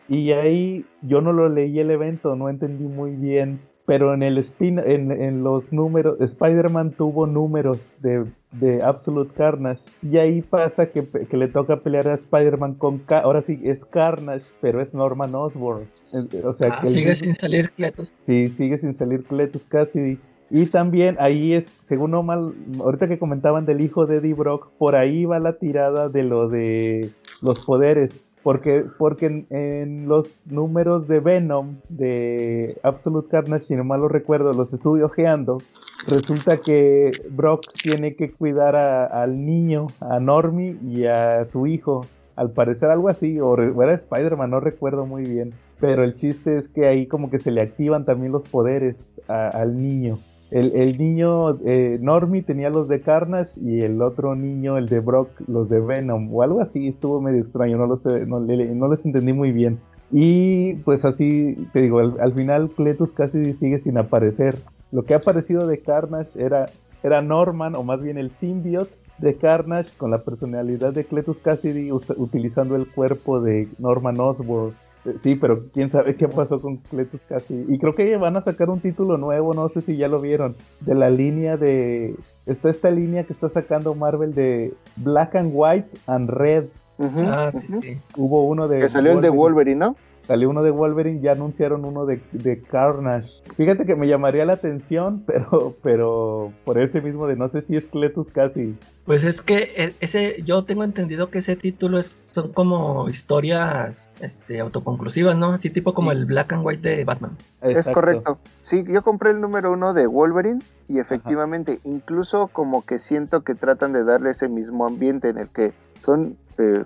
Y 0.07 0.31
ahí 0.31 0.85
yo 1.01 1.21
no 1.21 1.33
lo 1.33 1.49
leí 1.49 1.79
el 1.79 1.91
evento, 1.91 2.35
no 2.35 2.49
entendí 2.49 2.85
muy 2.85 3.11
bien. 3.11 3.59
Pero 3.85 4.13
en 4.15 4.23
el 4.23 4.37
spin, 4.39 4.79
en, 4.79 5.11
en 5.11 5.43
los 5.43 5.71
números, 5.71 6.19
Spider-Man 6.19 6.91
tuvo 6.97 7.27
números 7.27 7.77
de, 8.01 8.25
de 8.53 8.81
Absolute 8.81 9.31
Carnage. 9.35 9.81
Y 10.01 10.17
ahí 10.17 10.41
pasa 10.41 10.87
que, 10.87 11.07
que 11.07 11.37
le 11.37 11.47
toca 11.49 11.81
pelear 11.81 12.07
a 12.07 12.15
Spider-Man 12.15 12.75
con 12.75 13.03
ahora 13.09 13.43
sí 13.43 13.59
es 13.63 13.85
Carnage, 13.85 14.45
pero 14.59 14.81
es 14.81 14.91
Norman 14.93 15.35
Osborn. 15.35 15.83
Eh, 16.13 16.41
O 16.43 16.53
sea 16.53 16.69
Ah, 16.73 16.79
que 16.81 16.87
sigue 16.87 17.13
sin 17.15 17.35
salir 17.35 17.69
Cletus. 17.71 18.11
Sí, 18.25 18.49
sigue 18.57 18.79
sin 18.79 18.95
salir 18.97 19.23
Cletus 19.23 19.63
Cassidy. 19.65 20.17
Y 20.49 20.65
también 20.67 21.17
ahí 21.19 21.53
es, 21.53 21.65
según 21.87 22.11
no 22.11 22.21
mal, 22.23 22.53
ahorita 22.79 23.07
que 23.07 23.17
comentaban 23.19 23.65
del 23.65 23.81
hijo 23.81 24.05
de 24.05 24.17
Eddie 24.17 24.33
Brock, 24.35 24.69
por 24.77 24.95
ahí 24.95 25.25
va 25.25 25.39
la 25.39 25.57
tirada 25.57 26.07
de 26.09 26.23
lo 26.23 26.47
de 26.49 27.09
los 27.41 27.65
poderes. 27.65 28.11
Porque, 28.45 28.85
porque 28.99 29.43
en, 29.49 30.07
los 30.07 30.27
números 30.45 31.07
de 31.07 31.19
Venom, 31.19 31.77
de 31.89 32.77
Absolute 32.83 33.27
Carnage, 33.27 33.65
si 33.65 33.75
no 33.75 33.83
mal 33.83 34.01
lo 34.01 34.07
recuerdo, 34.07 34.53
los 34.53 34.71
estuve 34.71 35.03
ojeando, 35.03 35.63
resulta 36.05 36.57
que 36.59 37.17
Brock 37.31 37.71
tiene 37.81 38.15
que 38.15 38.31
cuidar 38.31 38.75
a- 38.75 39.07
al 39.07 39.43
niño, 39.43 39.87
a 39.99 40.19
Normie 40.19 40.77
y 40.83 41.05
a 41.05 41.45
su 41.45 41.65
hijo. 41.65 42.05
Al 42.35 42.51
parecer 42.51 42.91
algo 42.91 43.09
así, 43.09 43.39
o 43.39 43.55
era 43.81 43.95
Spider-Man, 43.95 44.51
no 44.51 44.59
recuerdo 44.59 45.07
muy 45.07 45.23
bien. 45.23 45.51
Pero 45.79 46.03
el 46.03 46.13
chiste 46.13 46.59
es 46.59 46.69
que 46.69 46.85
ahí 46.85 47.07
como 47.07 47.31
que 47.31 47.39
se 47.39 47.49
le 47.49 47.61
activan 47.61 48.05
también 48.05 48.31
los 48.31 48.43
poderes 48.43 48.95
al 49.27 49.81
niño. 49.81 50.19
El, 50.55 50.97
niño 50.97 51.59
eh, 51.65 51.99
Normie 52.01 52.41
tenía 52.41 52.69
los 52.69 52.87
de 52.87 53.01
Carnage 53.01 53.59
y 53.59 53.81
el 53.81 54.01
otro 54.01 54.35
niño, 54.35 54.77
el 54.77 54.87
de 54.87 55.01
Brock, 55.01 55.29
los 55.47 55.67
de 55.67 55.81
Venom 55.81 56.33
o 56.33 56.43
algo 56.43 56.61
así. 56.61 56.87
Estuvo 56.87 57.19
medio 57.19 57.41
extraño, 57.41 57.77
no, 57.77 57.87
lo 57.87 57.97
sé, 57.97 58.25
no, 58.25 58.39
no 58.39 58.87
les 58.87 59.03
entendí 59.03 59.33
muy 59.33 59.51
bien. 59.51 59.79
Y 60.13 60.75
pues 60.85 61.03
así, 61.03 61.67
te 61.73 61.81
digo, 61.81 61.99
al, 61.99 62.15
al 62.21 62.33
final 62.33 62.69
Cletus 62.69 63.11
casi 63.11 63.51
sigue 63.55 63.79
sin 63.79 63.97
aparecer. 63.97 64.55
Lo 64.93 65.03
que 65.03 65.13
ha 65.13 65.17
aparecido 65.17 65.67
de 65.67 65.79
Carnage 65.79 66.41
era, 66.41 66.67
era 67.03 67.21
Norman, 67.21 67.75
o 67.75 67.83
más 67.83 68.01
bien 68.01 68.17
el 68.17 68.31
symbiote 68.31 68.95
de 69.17 69.35
Carnage 69.35 69.89
con 69.97 70.09
la 70.09 70.23
personalidad 70.23 70.93
de 70.93 71.03
Cletus 71.03 71.39
Cassidy 71.39 71.91
utilizando 71.91 72.77
el 72.77 72.87
cuerpo 72.89 73.41
de 73.41 73.67
Norman 73.77 74.21
Osborn. 74.21 74.73
Sí, 75.21 75.35
pero 75.35 75.65
quién 75.73 75.91
sabe 75.91 76.15
qué 76.15 76.27
pasó 76.27 76.59
con 76.59 76.77
Cletus 76.77 77.21
Cassidy. 77.29 77.73
Y 77.73 77.77
creo 77.77 77.95
que 77.95 78.17
van 78.17 78.37
a 78.37 78.43
sacar 78.43 78.69
un 78.69 78.79
título 78.79 79.17
nuevo, 79.17 79.53
no 79.53 79.69
sé 79.69 79.81
si 79.81 79.97
ya 79.97 80.07
lo 80.07 80.19
vieron, 80.19 80.55
de 80.81 80.95
la 80.95 81.09
línea 81.09 81.57
de... 81.57 82.15
Está 82.45 82.69
esta 82.69 82.91
línea 82.91 83.23
que 83.23 83.33
está 83.33 83.49
sacando 83.49 83.95
Marvel 83.95 84.33
de 84.35 84.73
Black 84.97 85.35
and 85.35 85.51
White 85.53 85.89
and 86.07 86.29
Red. 86.29 86.65
Ah, 86.99 87.51
sí, 87.51 87.67
sí. 87.81 87.99
Hubo 88.15 88.45
uno 88.47 88.67
de... 88.67 88.81
Que 88.81 88.89
salió 88.89 89.11
el 89.13 89.21
de 89.21 89.29
Wolverine, 89.29 89.79
¿no? 89.79 89.95
Salió 90.27 90.49
uno 90.49 90.63
de 90.63 90.71
Wolverine, 90.71 91.21
ya 91.21 91.33
anunciaron 91.33 91.85
uno 91.85 92.05
de, 92.05 92.19
de 92.31 92.59
Carnage. 92.61 93.29
Fíjate 93.57 93.85
que 93.85 93.95
me 93.95 94.07
llamaría 94.07 94.45
la 94.45 94.53
atención, 94.53 95.23
pero, 95.27 95.75
pero 95.83 96.51
por 96.63 96.79
ese 96.79 97.01
mismo 97.01 97.27
de 97.27 97.35
no 97.35 97.49
sé 97.49 97.61
si 97.61 97.75
es 97.77 97.83
Cletus 97.85 98.27
Cassidy. 98.31 98.75
Pues 99.05 99.23
es 99.23 99.43
que 99.43 99.71
e- 99.77 99.95
ese, 99.99 100.41
yo 100.43 100.63
tengo 100.63 100.83
entendido 100.83 101.29
que 101.29 101.37
ese 101.37 101.55
título 101.55 101.99
es, 101.99 102.07
son 102.07 102.51
como 102.53 103.07
historias 103.07 104.09
este, 104.19 104.59
autoconclusivas, 104.59 105.37
¿no? 105.37 105.53
Así 105.53 105.69
tipo 105.69 105.93
como 105.93 106.11
Sí. 106.11 106.17
el 106.17 106.25
Black 106.25 106.53
and 106.53 106.65
White 106.65 106.89
de 106.89 107.03
Batman. 107.03 107.37
Es 107.61 107.87
correcto. 107.89 108.39
Sí, 108.61 108.83
yo 108.87 109.03
compré 109.03 109.29
el 109.29 109.41
número 109.41 109.71
uno 109.73 109.93
de 109.93 110.07
Wolverine 110.07 110.63
y 110.87 110.97
efectivamente, 110.97 111.79
incluso 111.83 112.47
como 112.47 112.83
que 112.83 112.97
siento 112.97 113.43
que 113.43 113.53
tratan 113.53 113.93
de 113.93 114.03
darle 114.03 114.31
ese 114.31 114.49
mismo 114.49 114.87
ambiente 114.87 115.29
en 115.29 115.37
el 115.37 115.49
que 115.49 115.73
son 116.03 116.35
eh, 116.57 116.83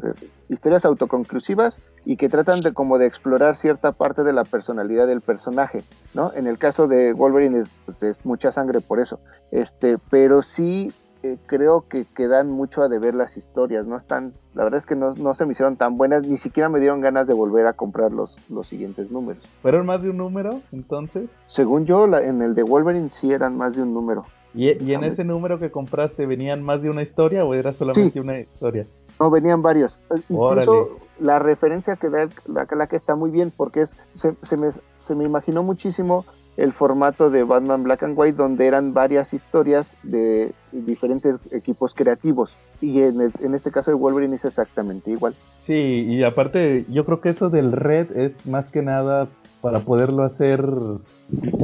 historias 0.50 0.84
autoconclusivas 0.84 1.80
y 2.06 2.18
que 2.18 2.30
tratan 2.30 2.62
de 2.62 2.74
como 2.74 2.98
de 2.98 3.06
explorar 3.06 3.58
cierta 3.58 3.92
parte 3.92 4.24
de 4.24 4.34
la 4.34 4.44
personalidad 4.44 5.08
del 5.08 5.22
personaje, 5.22 5.84
¿no? 6.14 6.32
En 6.34 6.48
el 6.48 6.58
caso 6.58 6.88
de 6.88 7.14
Wolverine 7.14 7.60
es, 7.60 7.68
pues, 7.86 8.02
es 8.04 8.26
mucha 8.26 8.52
sangre 8.52 8.82
por 8.82 9.00
eso, 9.00 9.20
este, 9.52 9.98
pero 10.10 10.42
sí 10.42 10.92
eh, 11.22 11.38
creo 11.48 11.84
que 11.90 12.06
quedan 12.06 12.50
mucho 12.50 12.82
a 12.82 12.88
deber 12.88 13.14
las 13.14 13.36
historias, 13.36 13.86
no 13.86 13.98
están, 13.98 14.32
la 14.54 14.64
verdad 14.64 14.80
es 14.80 14.86
que 14.86 14.96
no, 14.96 15.14
no 15.16 15.34
se 15.34 15.46
me 15.46 15.52
hicieron 15.52 15.76
tan 15.76 15.98
buenas, 15.98 16.24
ni 16.26 16.38
siquiera 16.38 16.70
me 16.70 16.80
dieron 16.80 17.02
ganas 17.02 17.28
de 17.28 17.34
volver 17.34 17.66
a 17.68 17.74
comprar 17.74 18.14
los, 18.14 18.38
los 18.50 18.68
siguientes 18.70 19.12
números. 19.12 19.44
¿Fueron 19.62 19.86
más 19.86 20.02
de 20.02 20.12
un 20.12 20.18
número 20.18 20.62
entonces? 20.72 21.30
Según 21.48 21.86
yo, 21.86 22.08
la- 22.08 22.24
en 22.24 22.42
el 22.42 22.56
de 22.56 22.64
Wolverine 22.64 23.10
sí 23.10 23.34
eran 23.34 23.58
más 23.58 23.76
de 23.76 23.82
un 23.82 23.94
número. 23.94 24.24
¿Y, 24.54 24.82
y 24.84 24.94
en 24.94 25.04
ese 25.04 25.24
número 25.26 25.60
que 25.60 25.70
compraste 25.70 26.26
venían 26.26 26.64
más 26.64 26.82
de 26.82 26.90
una 26.90 27.02
historia 27.04 27.44
o 27.46 27.54
era 27.54 27.74
solamente 27.74 28.12
Sí. 28.14 28.20
una 28.20 28.40
historia? 28.40 28.88
No, 29.20 29.30
venían 29.30 29.62
varios. 29.62 30.00
Eh, 30.12 30.16
Incluso 30.30 30.42
Órale. 30.42 30.72
La 31.20 31.40
referencia 31.40 31.96
que 31.96 32.10
da 32.10 32.28
la, 32.48 32.68
la 32.70 32.88
que 32.88 32.96
está 32.96 33.16
muy 33.16 33.30
bien 33.32 33.52
porque 33.56 33.82
es 33.82 33.96
se, 34.16 34.36
se 34.44 34.58
me, 34.58 34.68
se 35.00 35.16
me 35.16 35.24
imaginó 35.26 35.64
muchísimo 35.64 36.26
el 36.58 36.74
formato 36.74 37.30
de 37.30 37.44
Batman 37.44 37.84
Black 37.84 38.04
and 38.04 38.18
White 38.18 38.36
donde 38.38 38.68
eran 38.68 38.94
varias 38.94 39.34
historias 39.34 39.94
de 40.04 40.52
diferentes 40.74 41.38
equipos 41.52 41.94
creativos 41.94 42.52
y 42.82 43.02
en, 43.02 43.22
el- 43.22 43.32
en 43.40 43.56
este 43.56 43.72
caso 43.72 43.92
de 43.92 43.96
Wolverine 43.96 44.36
es 44.36 44.44
exactamente 44.46 45.10
igual. 45.12 45.36
Sí, 45.60 46.06
y 46.08 46.24
aparte 46.24 46.86
yo 46.90 47.06
creo 47.06 47.22
que 47.22 47.30
eso 47.30 47.50
del 47.50 47.72
red 47.72 48.12
es 48.18 48.46
más 48.46 48.66
que 48.68 48.82
nada 48.82 49.28
para 49.62 49.80
poderlo 49.82 50.24
hacer 50.24 50.66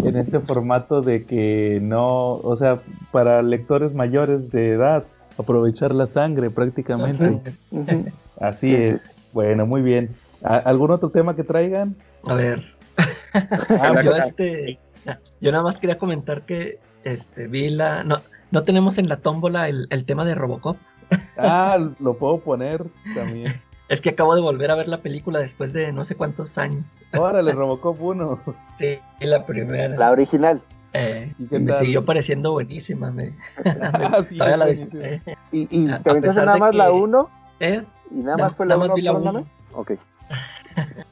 en 0.04 0.16
este 0.16 0.40
formato 0.40 1.02
de 1.02 1.24
que 1.26 1.80
no, 1.82 2.34
o 2.36 2.56
sea, 2.58 2.80
para 3.12 3.42
lectores 3.42 3.94
mayores 3.94 4.52
de 4.52 4.72
edad, 4.74 5.04
aprovechar 5.38 5.94
la 5.94 6.08
sangre 6.08 6.50
prácticamente. 6.50 7.42
Así 8.40 8.68
Sí, 8.68 8.74
es. 8.76 9.02
Bueno, 9.36 9.66
muy 9.66 9.82
bien. 9.82 10.16
¿A- 10.46 10.60
¿Algún 10.60 10.92
otro 10.92 11.10
tema 11.10 11.36
que 11.36 11.44
traigan? 11.44 11.94
A 12.26 12.34
ver, 12.36 12.64
Ah, 13.34 14.02
yo 14.02 14.12
pues, 14.12 14.28
este, 14.28 14.80
yo 15.42 15.52
nada 15.52 15.62
más 15.62 15.78
quería 15.78 15.98
comentar 15.98 16.44
que 16.44 16.80
este 17.04 17.48
vi 17.48 17.70
la, 17.70 18.06
no, 18.06 18.22
no 18.52 18.64
tenemos 18.64 18.98
en 18.98 19.10
la 19.10 19.18
tómbola 19.18 19.68
el, 19.68 19.88
el 19.90 20.06
tema 20.06 20.24
de 20.24 20.36
Robocop. 20.36 20.78
ah, 21.38 21.78
lo 22.00 22.14
puedo 22.18 22.40
poner 22.40 22.86
también. 23.14 23.62
Es 23.90 24.00
que 24.00 24.12
acabo 24.12 24.36
de 24.36 24.42
volver 24.42 24.72
a 24.72 24.76
ver 24.76 24.88
la 24.88 25.02
película 25.02 25.40
después 25.40 25.74
de 25.74 25.92
no 25.92 26.06
sé 26.06 26.16
cuántos 26.16 26.58
años. 26.58 26.86
Órale, 27.18 27.52
Robocop 27.54 28.02
1. 28.02 28.40
Sí, 28.78 28.98
la 29.20 29.46
primera. 29.46 29.90
La 29.98 30.12
original. 30.12 30.62
Eh, 30.94 31.34
¿Y 31.38 31.60
me 31.60 31.74
tal? 31.74 31.84
siguió 31.84 32.06
pareciendo 32.06 32.54
buenísima. 32.54 33.12
Me, 33.12 33.34
Ah, 33.66 34.24
sí, 34.30 34.38
todavía 34.38 34.56
la 34.58 34.66
disfruté. 34.68 35.22
Y, 35.52 35.68
y 35.70 35.90
A- 35.92 36.00
te 36.02 36.10
a 36.10 36.12
aventaste 36.14 36.22
pesar 36.22 36.46
nada 36.46 36.58
más 36.58 36.74
la 36.74 36.86
que- 36.86 36.92
1 36.94 37.30
¿Eh? 37.60 37.84
y 38.12 38.16
nada 38.20 38.38
Na- 38.38 38.44
más 38.46 38.56
fue 38.56 38.66
la 38.66 38.76
nada 38.76 38.86
1. 38.86 38.88
más 38.88 38.96
vi 38.96 39.02
la. 39.04 39.44
Ok. 39.74 39.92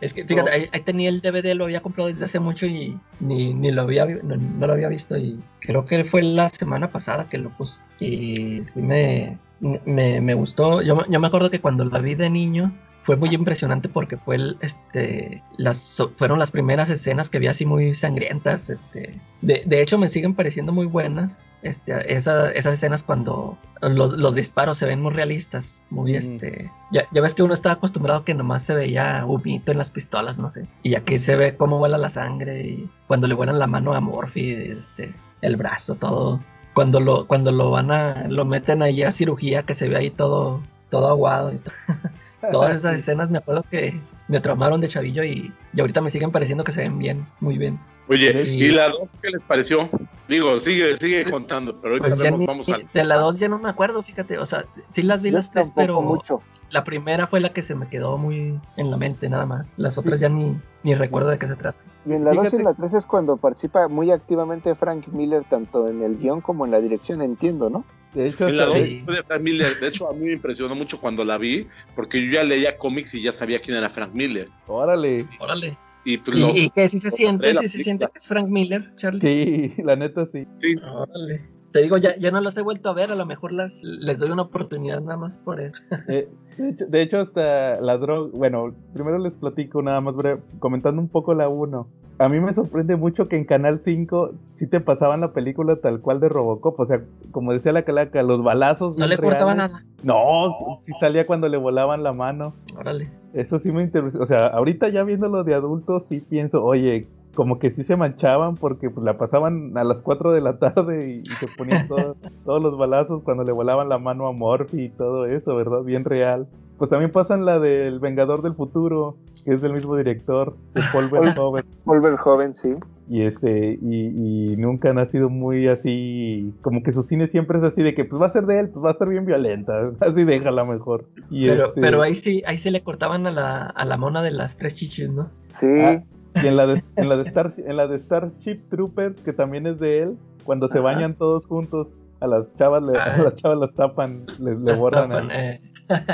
Es 0.00 0.14
que 0.14 0.24
fíjate, 0.24 0.50
ahí, 0.50 0.68
ahí 0.72 0.80
tenía 0.82 1.08
el 1.08 1.20
DVD, 1.20 1.54
lo 1.54 1.64
había 1.64 1.80
comprado 1.82 2.08
desde 2.08 2.24
hace 2.24 2.38
mucho 2.38 2.66
y 2.66 2.96
ni, 3.20 3.52
ni 3.52 3.72
lo 3.72 3.82
había 3.82 4.06
no, 4.06 4.36
no 4.36 4.66
lo 4.66 4.72
había 4.72 4.88
visto 4.88 5.16
y 5.16 5.40
creo 5.60 5.84
que 5.86 6.04
fue 6.04 6.22
la 6.22 6.48
semana 6.48 6.90
pasada 6.92 7.28
que 7.28 7.38
lo 7.38 7.50
puse 7.50 7.80
y 7.98 8.62
sí 8.64 8.80
me, 8.80 9.38
me, 9.60 10.20
me 10.20 10.34
gustó. 10.34 10.82
Yo, 10.82 11.04
yo 11.08 11.20
me 11.20 11.26
acuerdo 11.26 11.50
que 11.50 11.60
cuando 11.60 11.84
la 11.84 11.98
vi 11.98 12.14
de 12.14 12.30
niño 12.30 12.72
fue 13.08 13.16
muy 13.16 13.30
impresionante 13.34 13.88
porque 13.88 14.18
fue 14.18 14.36
el, 14.36 14.58
este 14.60 15.42
las 15.56 15.96
fueron 16.18 16.38
las 16.38 16.50
primeras 16.50 16.90
escenas 16.90 17.30
que 17.30 17.38
vi 17.38 17.46
así 17.46 17.64
muy 17.64 17.94
sangrientas, 17.94 18.68
este 18.68 19.18
de, 19.40 19.62
de 19.64 19.80
hecho 19.80 19.96
me 19.96 20.10
siguen 20.10 20.34
pareciendo 20.34 20.74
muy 20.74 20.84
buenas 20.84 21.48
este 21.62 22.12
esa- 22.14 22.50
esas 22.52 22.74
escenas 22.74 23.02
cuando 23.02 23.56
los, 23.80 24.18
los 24.18 24.34
disparos 24.34 24.76
se 24.76 24.84
ven 24.84 25.00
muy 25.00 25.14
realistas, 25.14 25.82
muy 25.88 26.12
Mm. 26.12 26.16
este 26.16 26.70
ya, 26.92 27.04
ya 27.10 27.22
ves 27.22 27.34
que 27.34 27.42
uno 27.42 27.54
está 27.54 27.72
acostumbrado 27.72 28.24
que 28.24 28.34
nomás 28.34 28.62
se 28.64 28.74
veía 28.74 29.24
humito 29.26 29.72
en 29.72 29.78
las 29.78 29.90
pistolas, 29.90 30.38
no 30.38 30.50
sé. 30.50 30.66
Y 30.82 30.94
aquí 30.94 31.16
se 31.16 31.34
ve 31.34 31.56
cómo 31.56 31.78
vuela 31.78 31.96
la 31.96 32.10
sangre 32.10 32.60
y 32.60 32.90
cuando 33.06 33.26
le 33.26 33.32
vuelan 33.34 33.58
la 33.58 33.66
mano 33.66 33.94
a 33.94 34.00
Morphy, 34.00 34.52
este, 34.52 35.14
el 35.40 35.56
brazo, 35.56 35.94
todo. 35.94 36.40
Cuando 36.74 37.00
lo, 37.00 37.26
cuando 37.26 37.52
lo 37.52 37.70
van 37.70 37.90
a, 37.90 38.28
lo 38.28 38.44
meten 38.44 38.82
ahí 38.82 39.02
a 39.02 39.10
cirugía, 39.12 39.62
que 39.62 39.72
se 39.72 39.88
ve 39.88 39.96
ahí 39.96 40.10
todo, 40.10 40.60
todo 40.90 41.08
aguado. 41.08 41.52
y 41.54 41.56
to- 41.56 41.72
Todas 42.52 42.76
esas 42.76 42.94
escenas 42.94 43.30
me 43.30 43.38
acuerdo 43.38 43.64
que 43.70 44.00
me 44.28 44.40
traumaron 44.40 44.80
de 44.80 44.88
chavillo 44.88 45.24
y, 45.24 45.52
y 45.72 45.80
ahorita 45.80 46.00
me 46.00 46.10
siguen 46.10 46.30
pareciendo 46.30 46.62
que 46.64 46.72
se 46.72 46.82
ven 46.82 46.98
bien, 46.98 47.26
muy 47.40 47.58
bien. 47.58 47.78
Oye, 48.08 48.42
Y- 48.44 48.64
¿y 48.64 48.70
la 48.70 48.88
2 48.88 49.00
qué 49.20 49.30
les 49.30 49.42
pareció? 49.42 49.90
Digo, 50.28 50.60
sigue, 50.60 50.96
sigue 50.96 51.30
contando, 51.30 51.74
pero 51.80 51.94
ahorita 51.94 52.08
Pues 52.08 52.18
ya 52.18 52.24
vemos- 52.24 52.38
ni- 52.40 52.46
vamos 52.46 52.68
al... 52.70 52.86
de 52.92 53.04
la 53.04 53.16
dos 53.16 53.38
ya 53.38 53.48
no 53.48 53.58
me 53.58 53.68
acuerdo, 53.68 54.02
fíjate, 54.02 54.38
o 54.38 54.46
sea, 54.46 54.64
sí 54.88 55.02
las 55.02 55.20
vi 55.22 55.30
Yo 55.30 55.36
las 55.38 55.50
tres, 55.50 55.70
pero 55.74 56.00
mucho. 56.00 56.40
la 56.70 56.84
primera 56.84 57.26
fue 57.26 57.40
la 57.40 57.52
que 57.52 57.62
se 57.62 57.74
me 57.74 57.88
quedó 57.88 58.16
muy 58.18 58.58
en 58.76 58.90
la 58.90 58.96
mente 58.96 59.28
nada 59.28 59.44
más. 59.46 59.74
Las 59.76 59.98
otras 59.98 60.20
ya 60.20 60.28
ni, 60.28 60.56
ni 60.84 60.94
recuerdo 60.94 61.28
de 61.30 61.38
qué 61.38 61.48
se 61.48 61.56
trata. 61.56 61.78
Y 62.06 62.12
en 62.14 62.24
la 62.24 62.32
2 62.32 62.52
y 62.52 62.56
en 62.56 62.64
la 62.64 62.74
3 62.74 62.94
es 62.94 63.06
cuando 63.06 63.36
participa 63.36 63.88
muy 63.88 64.10
activamente 64.10 64.74
Frank 64.74 65.08
Miller, 65.08 65.44
tanto 65.50 65.88
en 65.88 66.02
el 66.02 66.16
guion 66.18 66.40
como 66.40 66.64
en 66.64 66.70
la 66.70 66.80
dirección, 66.80 67.20
entiendo, 67.20 67.68
¿no? 67.68 67.84
De 68.14 68.28
hecho, 68.28 68.48
la 68.48 68.66
Sí. 68.68 69.04
de 69.06 69.22
Frank 69.22 69.42
Miller. 69.42 69.78
De 69.80 69.88
hecho, 69.88 70.08
a 70.08 70.12
mí 70.14 70.26
me 70.26 70.32
impresionó 70.32 70.74
mucho 70.74 70.98
cuando 71.00 71.24
la 71.24 71.36
vi, 71.38 71.66
porque 71.94 72.24
yo 72.24 72.32
ya 72.32 72.44
leía 72.44 72.76
cómics 72.78 73.14
y 73.14 73.22
ya 73.22 73.32
sabía 73.32 73.60
quién 73.60 73.76
era 73.76 73.90
Frank 73.90 74.14
Miller. 74.14 74.48
órale. 74.66 75.26
Órale. 75.40 75.76
Y 76.04 76.16
pues 76.18 76.36
¿Y, 76.36 76.40
los- 76.40 76.56
y 76.58 76.70
que 76.70 76.88
si 76.88 76.98
se 76.98 77.10
siente? 77.10 77.54
¿Si 77.56 77.68
se 77.68 77.82
siente 77.84 78.06
que 78.06 78.18
es 78.18 78.26
Frank 78.26 78.48
Miller, 78.48 78.94
Charlie? 78.96 79.20
Sí, 79.20 79.74
la 79.84 79.94
neta 79.96 80.26
sí. 80.32 80.46
sí, 80.60 80.74
Órale. 80.82 81.42
Te 81.70 81.82
digo, 81.82 81.98
ya, 81.98 82.16
ya 82.16 82.30
no 82.30 82.40
las 82.40 82.56
he 82.56 82.62
vuelto 82.62 82.88
a 82.88 82.94
ver, 82.94 83.10
a 83.12 83.14
lo 83.14 83.26
mejor 83.26 83.52
las 83.52 83.82
les 83.84 84.18
doy 84.18 84.30
una 84.30 84.40
oportunidad 84.42 85.02
nada 85.02 85.18
más 85.18 85.36
por 85.36 85.60
eso. 85.60 85.76
Eh, 86.08 86.26
de, 86.56 86.70
hecho, 86.70 86.86
de 86.86 87.02
hecho, 87.02 87.18
hasta 87.18 87.78
la 87.82 87.98
droga. 87.98 88.30
Bueno, 88.32 88.74
primero 88.94 89.18
les 89.18 89.34
platico 89.36 89.82
nada 89.82 90.00
más 90.00 90.14
breve, 90.16 90.40
comentando 90.60 91.00
un 91.02 91.08
poco 91.08 91.34
la 91.34 91.48
1. 91.50 91.86
A 92.20 92.28
mí 92.28 92.40
me 92.40 92.52
sorprende 92.52 92.96
mucho 92.96 93.28
que 93.28 93.36
en 93.36 93.44
Canal 93.44 93.80
5 93.84 94.32
sí 94.54 94.66
te 94.66 94.80
pasaban 94.80 95.20
la 95.20 95.32
película 95.32 95.76
tal 95.76 96.00
cual 96.00 96.18
de 96.18 96.28
Robocop. 96.28 96.78
O 96.80 96.86
sea, 96.86 97.00
como 97.30 97.52
decía 97.52 97.70
la 97.72 97.82
calaca, 97.84 98.22
los 98.24 98.42
balazos. 98.42 98.96
No 98.96 99.06
le 99.06 99.16
cortaba 99.16 99.54
nada. 99.54 99.84
No, 100.02 100.80
sí 100.84 100.92
salía 100.98 101.26
cuando 101.26 101.48
le 101.48 101.56
volaban 101.58 102.02
la 102.02 102.12
mano. 102.12 102.54
Órale. 102.76 103.10
Eso 103.34 103.60
sí 103.60 103.70
me 103.70 103.82
interesa. 103.82 104.18
O 104.20 104.26
sea, 104.26 104.48
ahorita 104.48 104.88
ya 104.88 105.04
viéndolo 105.04 105.44
de 105.44 105.54
adulto, 105.54 106.04
sí 106.08 106.20
pienso, 106.20 106.64
oye, 106.64 107.06
como 107.36 107.60
que 107.60 107.70
sí 107.70 107.84
se 107.84 107.94
manchaban 107.94 108.56
porque 108.56 108.90
pues, 108.90 109.04
la 109.04 109.16
pasaban 109.16 109.76
a 109.78 109.84
las 109.84 109.98
4 109.98 110.32
de 110.32 110.40
la 110.40 110.58
tarde 110.58 111.10
y, 111.10 111.18
y 111.20 111.24
se 111.24 111.46
ponían 111.56 111.86
todo- 111.86 112.16
todos 112.44 112.60
los 112.60 112.76
balazos 112.76 113.22
cuando 113.22 113.44
le 113.44 113.52
volaban 113.52 113.88
la 113.88 113.98
mano 113.98 114.26
a 114.26 114.32
Morphy 114.32 114.86
y 114.86 114.88
todo 114.88 115.26
eso, 115.26 115.54
¿verdad? 115.54 115.82
Bien 115.84 116.04
real. 116.04 116.48
Pues 116.78 116.90
también 116.90 117.10
pasan 117.10 117.44
la 117.44 117.58
del 117.58 117.98
Vengador 117.98 118.40
del 118.42 118.54
Futuro, 118.54 119.16
que 119.44 119.54
es 119.54 119.60
del 119.60 119.72
mismo 119.72 119.96
director, 119.96 120.54
de 120.74 120.82
Paul 120.92 121.08
Verhoeven. 121.12 121.64
Volver 121.84 122.16
joven, 122.16 122.54
sí. 122.56 122.74
Y 123.10 123.22
este, 123.22 123.78
y, 123.82 124.52
y 124.52 124.56
nunca 124.56 124.90
han 124.90 125.10
sido 125.10 125.28
muy 125.28 125.66
así, 125.66 126.54
como 126.62 126.82
que 126.82 126.92
su 126.92 127.02
cine 127.04 127.26
siempre 127.28 127.58
es 127.58 127.64
así 127.64 127.82
de 127.82 127.94
que 127.94 128.04
pues 128.04 128.20
va 128.22 128.26
a 128.26 128.32
ser 128.32 128.46
de 128.46 128.60
él, 128.60 128.68
pues 128.68 128.84
va 128.84 128.90
a 128.92 128.98
ser 128.98 129.08
bien 129.08 129.26
violenta, 129.26 129.72
así 130.00 130.22
déjala 130.24 130.64
mejor. 130.64 131.06
Y 131.30 131.48
Pero, 131.48 131.66
este- 131.68 131.80
pero 131.80 132.02
ahí 132.02 132.14
sí, 132.14 132.42
ahí 132.46 132.58
sí 132.58 132.70
le 132.70 132.82
cortaban 132.82 133.26
a 133.26 133.32
la, 133.32 133.62
a 133.66 133.84
la 133.84 133.96
mona 133.96 134.22
de 134.22 134.30
las 134.30 134.56
tres 134.56 134.76
chichis, 134.76 135.10
¿no? 135.10 135.30
Sí. 135.58 135.66
Ah, 135.80 136.02
Y 136.42 136.46
en 136.46 136.56
la 136.56 136.66
de, 136.68 136.84
en 136.96 137.08
la 137.08 137.16
de, 137.16 137.22
Star, 137.24 137.54
en 137.56 137.76
la 137.76 137.88
de 137.88 137.98
Starship 137.98 138.60
Troopers, 138.70 139.20
que 139.22 139.32
también 139.32 139.66
es 139.66 139.80
de 139.80 140.02
él, 140.02 140.16
cuando 140.44 140.68
se 140.68 140.74
Ajá. 140.74 140.82
bañan 140.82 141.14
todos 141.14 141.44
juntos, 141.46 141.88
a 142.20 142.26
las 142.28 142.44
chavas, 142.56 142.82
le- 142.84 142.98
a 142.98 143.02
Ah. 143.14 143.18
las 143.24 143.34
chavas 143.36 143.58
las 143.58 143.74
tapan, 143.74 144.26
les, 144.38 144.58
le 144.60 144.70
Las 144.70 144.80
borran. 144.80 145.08
tapan, 145.08 145.30
ahí. 145.30 145.36
eh. 145.38 145.60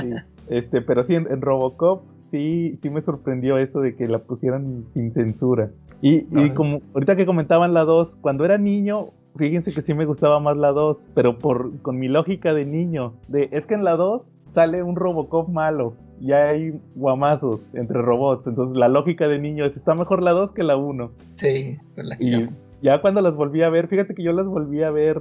Sí. 0.00 0.10
Este, 0.48 0.82
pero 0.82 1.04
sí, 1.04 1.14
en, 1.14 1.26
en 1.30 1.40
Robocop 1.40 2.02
sí, 2.30 2.78
sí 2.82 2.90
me 2.90 3.02
sorprendió 3.02 3.58
eso 3.58 3.80
de 3.80 3.94
que 3.94 4.08
la 4.08 4.18
pusieran 4.18 4.84
sin 4.92 5.12
censura. 5.12 5.70
Y, 6.02 6.26
y 6.38 6.50
como 6.50 6.80
ahorita 6.92 7.16
que 7.16 7.26
comentaban 7.26 7.72
la 7.72 7.84
2, 7.84 8.16
cuando 8.20 8.44
era 8.44 8.58
niño, 8.58 9.10
fíjense 9.36 9.72
que 9.72 9.82
sí 9.82 9.94
me 9.94 10.04
gustaba 10.04 10.40
más 10.40 10.56
la 10.56 10.72
2, 10.72 10.98
pero 11.14 11.38
por 11.38 11.80
con 11.80 11.98
mi 11.98 12.08
lógica 12.08 12.52
de 12.52 12.66
niño, 12.66 13.14
de 13.28 13.48
es 13.52 13.64
que 13.66 13.74
en 13.74 13.84
la 13.84 13.96
2 13.96 14.22
sale 14.54 14.82
un 14.82 14.96
Robocop 14.96 15.48
malo 15.48 15.94
y 16.20 16.32
hay 16.32 16.78
guamazos 16.94 17.60
entre 17.72 18.00
robots, 18.00 18.46
entonces 18.46 18.76
la 18.76 18.88
lógica 18.88 19.28
de 19.28 19.38
niño 19.38 19.64
es 19.64 19.76
está 19.76 19.94
mejor 19.94 20.22
la 20.22 20.32
2 20.32 20.52
que 20.52 20.62
la 20.62 20.76
1. 20.76 21.10
Sí, 21.36 21.76
Y 22.20 22.48
ya 22.82 23.00
cuando 23.00 23.20
las 23.20 23.34
volví 23.34 23.62
a 23.62 23.70
ver, 23.70 23.88
fíjate 23.88 24.14
que 24.14 24.22
yo 24.22 24.32
las 24.32 24.46
volví 24.46 24.82
a 24.82 24.90
ver, 24.90 25.18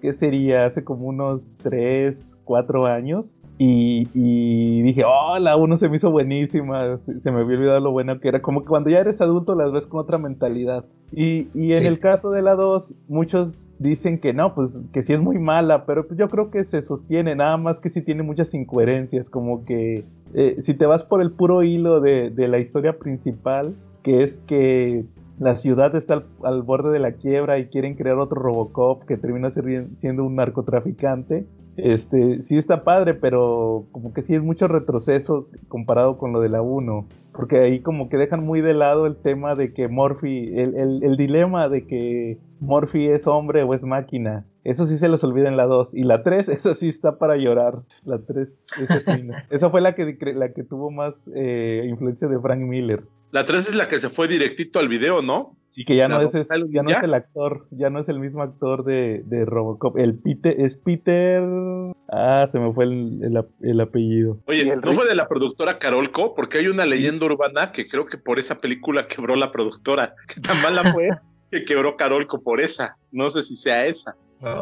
¿qué 0.00 0.14
sería? 0.14 0.66
Hace 0.66 0.82
como 0.82 1.06
unos 1.06 1.42
3, 1.62 2.16
4 2.44 2.86
años. 2.86 3.26
Y, 3.64 4.08
y 4.12 4.82
dije, 4.82 5.04
oh, 5.06 5.38
la 5.38 5.56
1 5.56 5.78
se 5.78 5.88
me 5.88 5.98
hizo 5.98 6.10
buenísima, 6.10 6.98
se, 7.06 7.30
me 7.30 7.42
había 7.42 7.56
olvidado 7.58 7.78
lo 7.80 7.92
bueno 7.92 8.18
que 8.18 8.26
era. 8.28 8.42
Como 8.42 8.62
que 8.62 8.66
cuando 8.66 8.90
ya 8.90 8.98
eres 8.98 9.20
adulto 9.20 9.54
las 9.54 9.70
ves 9.70 9.86
con 9.86 10.00
otra 10.00 10.18
mentalidad. 10.18 10.84
Y, 11.12 11.46
y 11.54 11.70
en 11.70 11.76
Sí. 11.76 11.86
el 11.86 12.00
caso 12.00 12.30
de 12.32 12.42
la 12.42 12.56
2, 12.56 12.84
muchos 13.08 13.54
dicen 13.78 14.18
que 14.20 14.32
no, 14.32 14.54
pues 14.56 14.70
que 14.92 15.04
sí 15.04 15.12
es 15.12 15.20
muy 15.20 15.38
mala, 15.38 15.86
pero 15.86 16.08
pues 16.08 16.18
yo 16.18 16.26
creo 16.28 16.50
que 16.50 16.64
se 16.64 16.82
sostiene, 16.82 17.36
nada 17.36 17.56
más 17.56 17.78
que 17.78 17.90
sí 17.90 18.02
tiene 18.02 18.24
muchas 18.24 18.52
incoherencias, 18.52 19.28
como 19.28 19.64
que 19.64 20.04
eh, 20.34 20.62
si 20.66 20.74
te 20.74 20.86
vas 20.86 21.04
por 21.04 21.22
el 21.22 21.30
puro 21.32 21.62
hilo 21.62 22.00
de, 22.00 22.30
de 22.30 22.48
la 22.48 22.58
historia 22.58 22.98
principal, 22.98 23.74
que 24.02 24.24
es 24.24 24.32
que 24.48 25.04
la 25.42 25.56
ciudad 25.56 25.94
está 25.96 26.14
al, 26.14 26.24
al 26.44 26.62
borde 26.62 26.90
de 26.90 27.00
la 27.00 27.12
quiebra 27.12 27.58
y 27.58 27.66
quieren 27.66 27.94
crear 27.94 28.16
otro 28.18 28.40
Robocop 28.40 29.04
que 29.04 29.16
termina 29.16 29.52
siendo 30.00 30.24
un 30.24 30.36
narcotraficante. 30.36 31.46
Este, 31.76 32.42
sí 32.42 32.58
está 32.58 32.84
padre, 32.84 33.14
pero 33.14 33.86
como 33.92 34.12
que 34.12 34.22
sí 34.22 34.34
es 34.34 34.42
mucho 34.42 34.68
retroceso 34.68 35.48
comparado 35.68 36.18
con 36.18 36.32
lo 36.32 36.40
de 36.40 36.48
la 36.48 36.62
1. 36.62 37.06
Porque 37.32 37.58
ahí 37.58 37.80
como 37.80 38.08
que 38.08 38.18
dejan 38.18 38.44
muy 38.44 38.60
de 38.60 38.74
lado 38.74 39.06
el 39.06 39.16
tema 39.16 39.54
de 39.54 39.72
que 39.72 39.88
Morphy, 39.88 40.58
el, 40.58 40.76
el, 40.76 41.02
el 41.02 41.16
dilema 41.16 41.68
de 41.68 41.86
que 41.86 42.38
Morphy 42.60 43.08
es 43.08 43.26
hombre 43.26 43.62
o 43.62 43.74
es 43.74 43.82
máquina. 43.82 44.44
Eso 44.64 44.86
sí 44.86 44.98
se 44.98 45.08
les 45.08 45.24
olvida 45.24 45.48
en 45.48 45.56
la 45.56 45.64
2. 45.64 45.88
Y 45.92 46.04
la 46.04 46.22
3, 46.22 46.48
eso 46.50 46.74
sí 46.76 46.90
está 46.90 47.18
para 47.18 47.36
llorar. 47.36 47.80
La 48.04 48.18
3, 48.18 48.48
esa, 48.80 49.00
sí 49.00 49.22
no. 49.24 49.34
esa 49.50 49.70
fue 49.70 49.80
la 49.80 49.94
que, 49.94 50.16
la 50.34 50.52
que 50.52 50.62
tuvo 50.62 50.90
más 50.90 51.14
eh, 51.34 51.86
influencia 51.88 52.28
de 52.28 52.38
Frank 52.38 52.60
Miller. 52.60 53.02
La 53.32 53.44
3 53.44 53.70
es 53.70 53.74
la 53.74 53.86
que 53.88 53.98
se 53.98 54.08
fue 54.10 54.28
directito 54.28 54.78
al 54.78 54.88
video, 54.88 55.20
¿no? 55.22 55.56
Y 55.74 55.86
que 55.86 55.96
ya 55.96 56.06
no, 56.06 56.20
es, 56.20 56.46
sale 56.46 56.64
un 56.64 56.72
ya 56.72 56.82
no 56.82 56.88
día. 56.90 56.98
es 56.98 57.04
el 57.04 57.14
actor, 57.14 57.66
ya 57.70 57.88
no 57.88 58.00
es 58.00 58.08
el 58.10 58.18
mismo 58.20 58.42
actor 58.42 58.84
de, 58.84 59.22
de 59.24 59.46
Robocop. 59.46 59.96
El 59.96 60.16
Peter, 60.18 60.54
es 60.60 60.76
Peter. 60.76 61.42
Ah, 62.10 62.46
se 62.52 62.58
me 62.58 62.74
fue 62.74 62.84
el, 62.84 63.20
el 63.24 63.36
ap- 63.38 63.48
el 63.62 63.80
apellido. 63.80 64.36
Oye, 64.46 64.62
el 64.62 64.68
¿no 64.80 64.82
Rick- 64.82 64.92
fue 64.94 65.08
de 65.08 65.14
la 65.14 65.28
productora 65.28 65.78
Carolco? 65.78 66.34
Porque 66.34 66.58
hay 66.58 66.68
una 66.68 66.84
leyenda 66.84 67.24
urbana 67.24 67.72
que 67.72 67.88
creo 67.88 68.04
que 68.04 68.18
por 68.18 68.38
esa 68.38 68.60
película 68.60 69.04
quebró 69.04 69.34
la 69.34 69.50
productora. 69.50 70.14
Que 70.34 70.42
tan 70.42 70.60
mala 70.60 70.92
fue 70.92 71.08
que 71.50 71.64
quebró 71.64 71.96
Carolco 71.96 72.42
por 72.42 72.60
esa. 72.60 72.96
No 73.10 73.30
sé 73.30 73.42
si 73.42 73.56
sea 73.56 73.86
esa. 73.86 74.14
Pues 74.40 74.52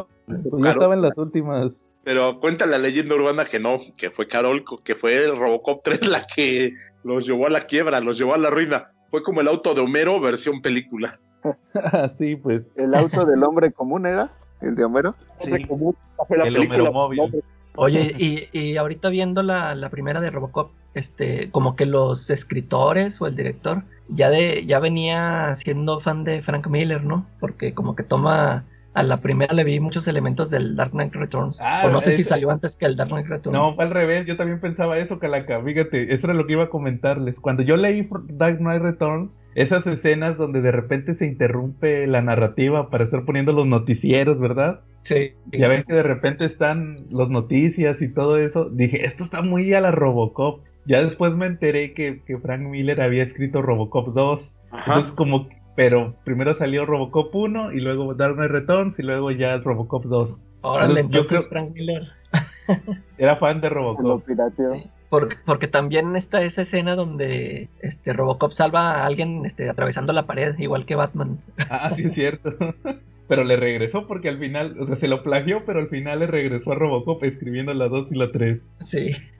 Claro. 0.43 0.59
ya 0.63 0.69
estaba 0.71 0.93
en 0.93 1.01
las 1.01 1.17
últimas. 1.17 1.71
Pero 2.05 2.39
cuenta 2.39 2.65
la 2.65 2.77
leyenda 2.77 3.15
urbana 3.15 3.43
que 3.45 3.59
no, 3.59 3.79
que 3.97 4.11
fue 4.11 4.27
Carolco, 4.29 4.81
que 4.83 4.95
fue 4.95 5.25
el 5.25 5.37
Robocop 5.37 5.83
3 5.83 6.07
la 6.07 6.25
que 6.25 6.73
los 7.03 7.25
llevó 7.25 7.47
a 7.47 7.49
la 7.49 7.61
quiebra, 7.61 7.99
los 7.99 8.17
llevó 8.17 8.33
a 8.33 8.37
la 8.37 8.49
ruina. 8.49 8.91
Fue 9.09 9.23
como 9.23 9.41
el 9.41 9.47
auto 9.47 9.73
de 9.73 9.81
Homero 9.81 10.19
versión 10.19 10.61
película. 10.61 11.19
sí, 12.17 12.35
pues. 12.35 12.63
¿El 12.75 12.95
auto 12.95 13.25
del 13.25 13.43
hombre 13.43 13.71
común 13.71 14.05
era? 14.05 14.31
¿El 14.61 14.75
de 14.75 14.85
Homero? 14.85 15.15
Sí. 15.43 15.65
Como 15.65 15.95
fue 16.27 16.37
la 16.37 16.47
El 16.47 16.53
película. 16.53 16.83
Homeromóvil. 16.83 17.43
Oye, 17.75 18.13
y, 18.17 18.47
y 18.51 18.77
ahorita 18.77 19.09
viendo 19.09 19.43
la, 19.43 19.73
la 19.75 19.89
primera 19.89 20.19
de 20.19 20.29
Robocop, 20.29 20.71
este, 20.93 21.49
como 21.51 21.75
que 21.77 21.85
los 21.85 22.29
escritores 22.29 23.21
o 23.21 23.27
el 23.27 23.35
director 23.35 23.83
ya 24.09 24.29
de, 24.29 24.65
ya 24.65 24.79
venía 24.79 25.55
siendo 25.55 25.99
fan 26.01 26.25
de 26.25 26.41
Frank 26.41 26.67
Miller, 26.67 27.03
¿no? 27.03 27.25
Porque 27.39 27.73
como 27.73 27.95
que 27.95 28.03
toma, 28.03 28.65
a 28.93 29.03
la 29.03 29.21
primera 29.21 29.53
le 29.53 29.63
vi 29.63 29.79
muchos 29.79 30.07
elementos 30.07 30.49
del 30.49 30.75
Dark 30.75 30.91
Knight 30.91 31.13
Returns. 31.13 31.59
Ah, 31.61 31.83
o 31.85 31.89
no 31.89 32.01
sé 32.01 32.11
si 32.11 32.23
salió 32.23 32.51
antes 32.51 32.75
que 32.75 32.85
el 32.85 32.97
Dark 32.97 33.09
Knight 33.09 33.27
Returns. 33.27 33.53
No, 33.53 33.73
fue 33.73 33.85
al 33.85 33.91
revés. 33.91 34.25
Yo 34.25 34.35
también 34.35 34.59
pensaba 34.59 34.97
eso, 34.97 35.17
Calaca. 35.17 35.61
Fíjate, 35.61 36.13
eso 36.13 36.27
era 36.27 36.33
lo 36.33 36.45
que 36.45 36.53
iba 36.53 36.65
a 36.65 36.69
comentarles. 36.69 37.39
Cuando 37.39 37.63
yo 37.63 37.77
leí 37.77 38.07
Dark 38.33 38.57
Knight 38.57 38.81
Returns, 38.81 39.39
esas 39.55 39.87
escenas 39.87 40.37
donde 40.37 40.61
de 40.61 40.71
repente 40.71 41.15
se 41.15 41.25
interrumpe 41.25 42.05
la 42.07 42.21
narrativa 42.21 42.89
para 42.89 43.05
estar 43.05 43.23
poniendo 43.23 43.53
los 43.53 43.65
noticieros, 43.65 44.41
¿verdad? 44.41 44.81
Sí. 45.03 45.33
Ya 45.51 45.67
ven 45.67 45.83
que 45.83 45.93
de 45.93 46.03
repente 46.03 46.45
están 46.45 47.05
los 47.09 47.29
noticias 47.29 48.01
y 48.01 48.09
todo 48.09 48.37
eso. 48.37 48.69
Dije, 48.69 49.05
esto 49.05 49.23
está 49.23 49.41
muy 49.41 49.73
a 49.73 49.81
la 49.81 49.91
Robocop. 49.91 50.63
Ya 50.85 51.01
después 51.01 51.33
me 51.33 51.45
enteré 51.45 51.93
que, 51.93 52.21
que 52.25 52.37
Frank 52.39 52.61
Miller 52.61 53.01
había 53.01 53.23
escrito 53.23 53.61
Robocop 53.61 54.13
2. 54.13 54.51
Ajá. 54.71 54.83
Entonces, 54.87 55.13
como, 55.13 55.47
pero 55.81 56.13
primero 56.23 56.55
salió 56.59 56.85
Robocop 56.85 57.33
1 57.33 57.71
y 57.73 57.79
luego 57.79 58.13
Dark 58.13 58.35
Knight 58.35 58.51
Returns 58.51 58.99
y 58.99 59.01
luego 59.01 59.31
ya 59.31 59.57
Robocop 59.57 60.05
2. 60.05 60.29
Órale, 60.61 60.99
Entonces, 60.99 61.21
yo 61.21 61.25
creo- 61.25 61.41
Frank 61.49 61.71
Miller. 61.73 62.03
Era 63.17 63.37
fan 63.37 63.61
de 63.61 63.69
Robocop. 63.69 64.23
Sí. 64.27 64.91
Porque, 65.09 65.37
porque 65.43 65.67
también 65.67 66.15
está 66.15 66.43
esa 66.43 66.61
escena 66.61 66.95
donde 66.95 67.67
este 67.79 68.13
Robocop 68.13 68.51
salva 68.51 68.91
a 68.91 69.07
alguien 69.07 69.43
este, 69.43 69.71
atravesando 69.71 70.13
la 70.13 70.27
pared, 70.27 70.55
igual 70.59 70.85
que 70.85 70.93
Batman. 70.93 71.39
Ah, 71.71 71.91
sí 71.95 72.03
es 72.03 72.13
cierto. 72.13 72.53
Pero 73.31 73.45
le 73.45 73.55
regresó 73.55 74.07
porque 74.07 74.27
al 74.27 74.39
final, 74.39 74.75
o 74.77 74.87
sea, 74.87 74.97
se 74.97 75.07
lo 75.07 75.23
plagió, 75.23 75.63
pero 75.65 75.79
al 75.79 75.87
final 75.87 76.19
le 76.19 76.27
regresó 76.27 76.73
a 76.73 76.75
Robocop 76.75 77.23
escribiendo 77.23 77.73
la 77.73 77.87
2 77.87 78.09
y 78.11 78.15
la 78.15 78.29
3. 78.29 78.59
Sí. 78.81 79.07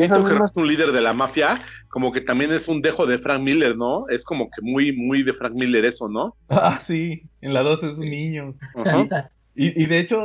Esas 0.00 0.24
que 0.24 0.44
es 0.44 0.56
un 0.56 0.66
líder 0.66 0.92
de 0.92 1.02
la 1.02 1.12
mafia, 1.12 1.56
como 1.88 2.10
que 2.10 2.22
también 2.22 2.52
es 2.52 2.68
un 2.68 2.80
dejo 2.80 3.04
de 3.04 3.18
Frank 3.18 3.42
Miller, 3.42 3.76
¿no? 3.76 4.08
Es 4.08 4.24
como 4.24 4.46
que 4.46 4.62
muy, 4.62 4.96
muy 4.96 5.22
de 5.24 5.34
Frank 5.34 5.52
Miller 5.52 5.84
eso, 5.84 6.08
¿no? 6.08 6.36
Ah, 6.48 6.80
sí, 6.86 7.24
en 7.42 7.52
la 7.52 7.60
2 7.60 7.82
es 7.82 7.98
un 7.98 8.08
niño. 8.08 8.54
Ajá. 8.76 9.30
Y, 9.54 9.82
y 9.82 9.84
de 9.84 9.98
hecho, 10.00 10.16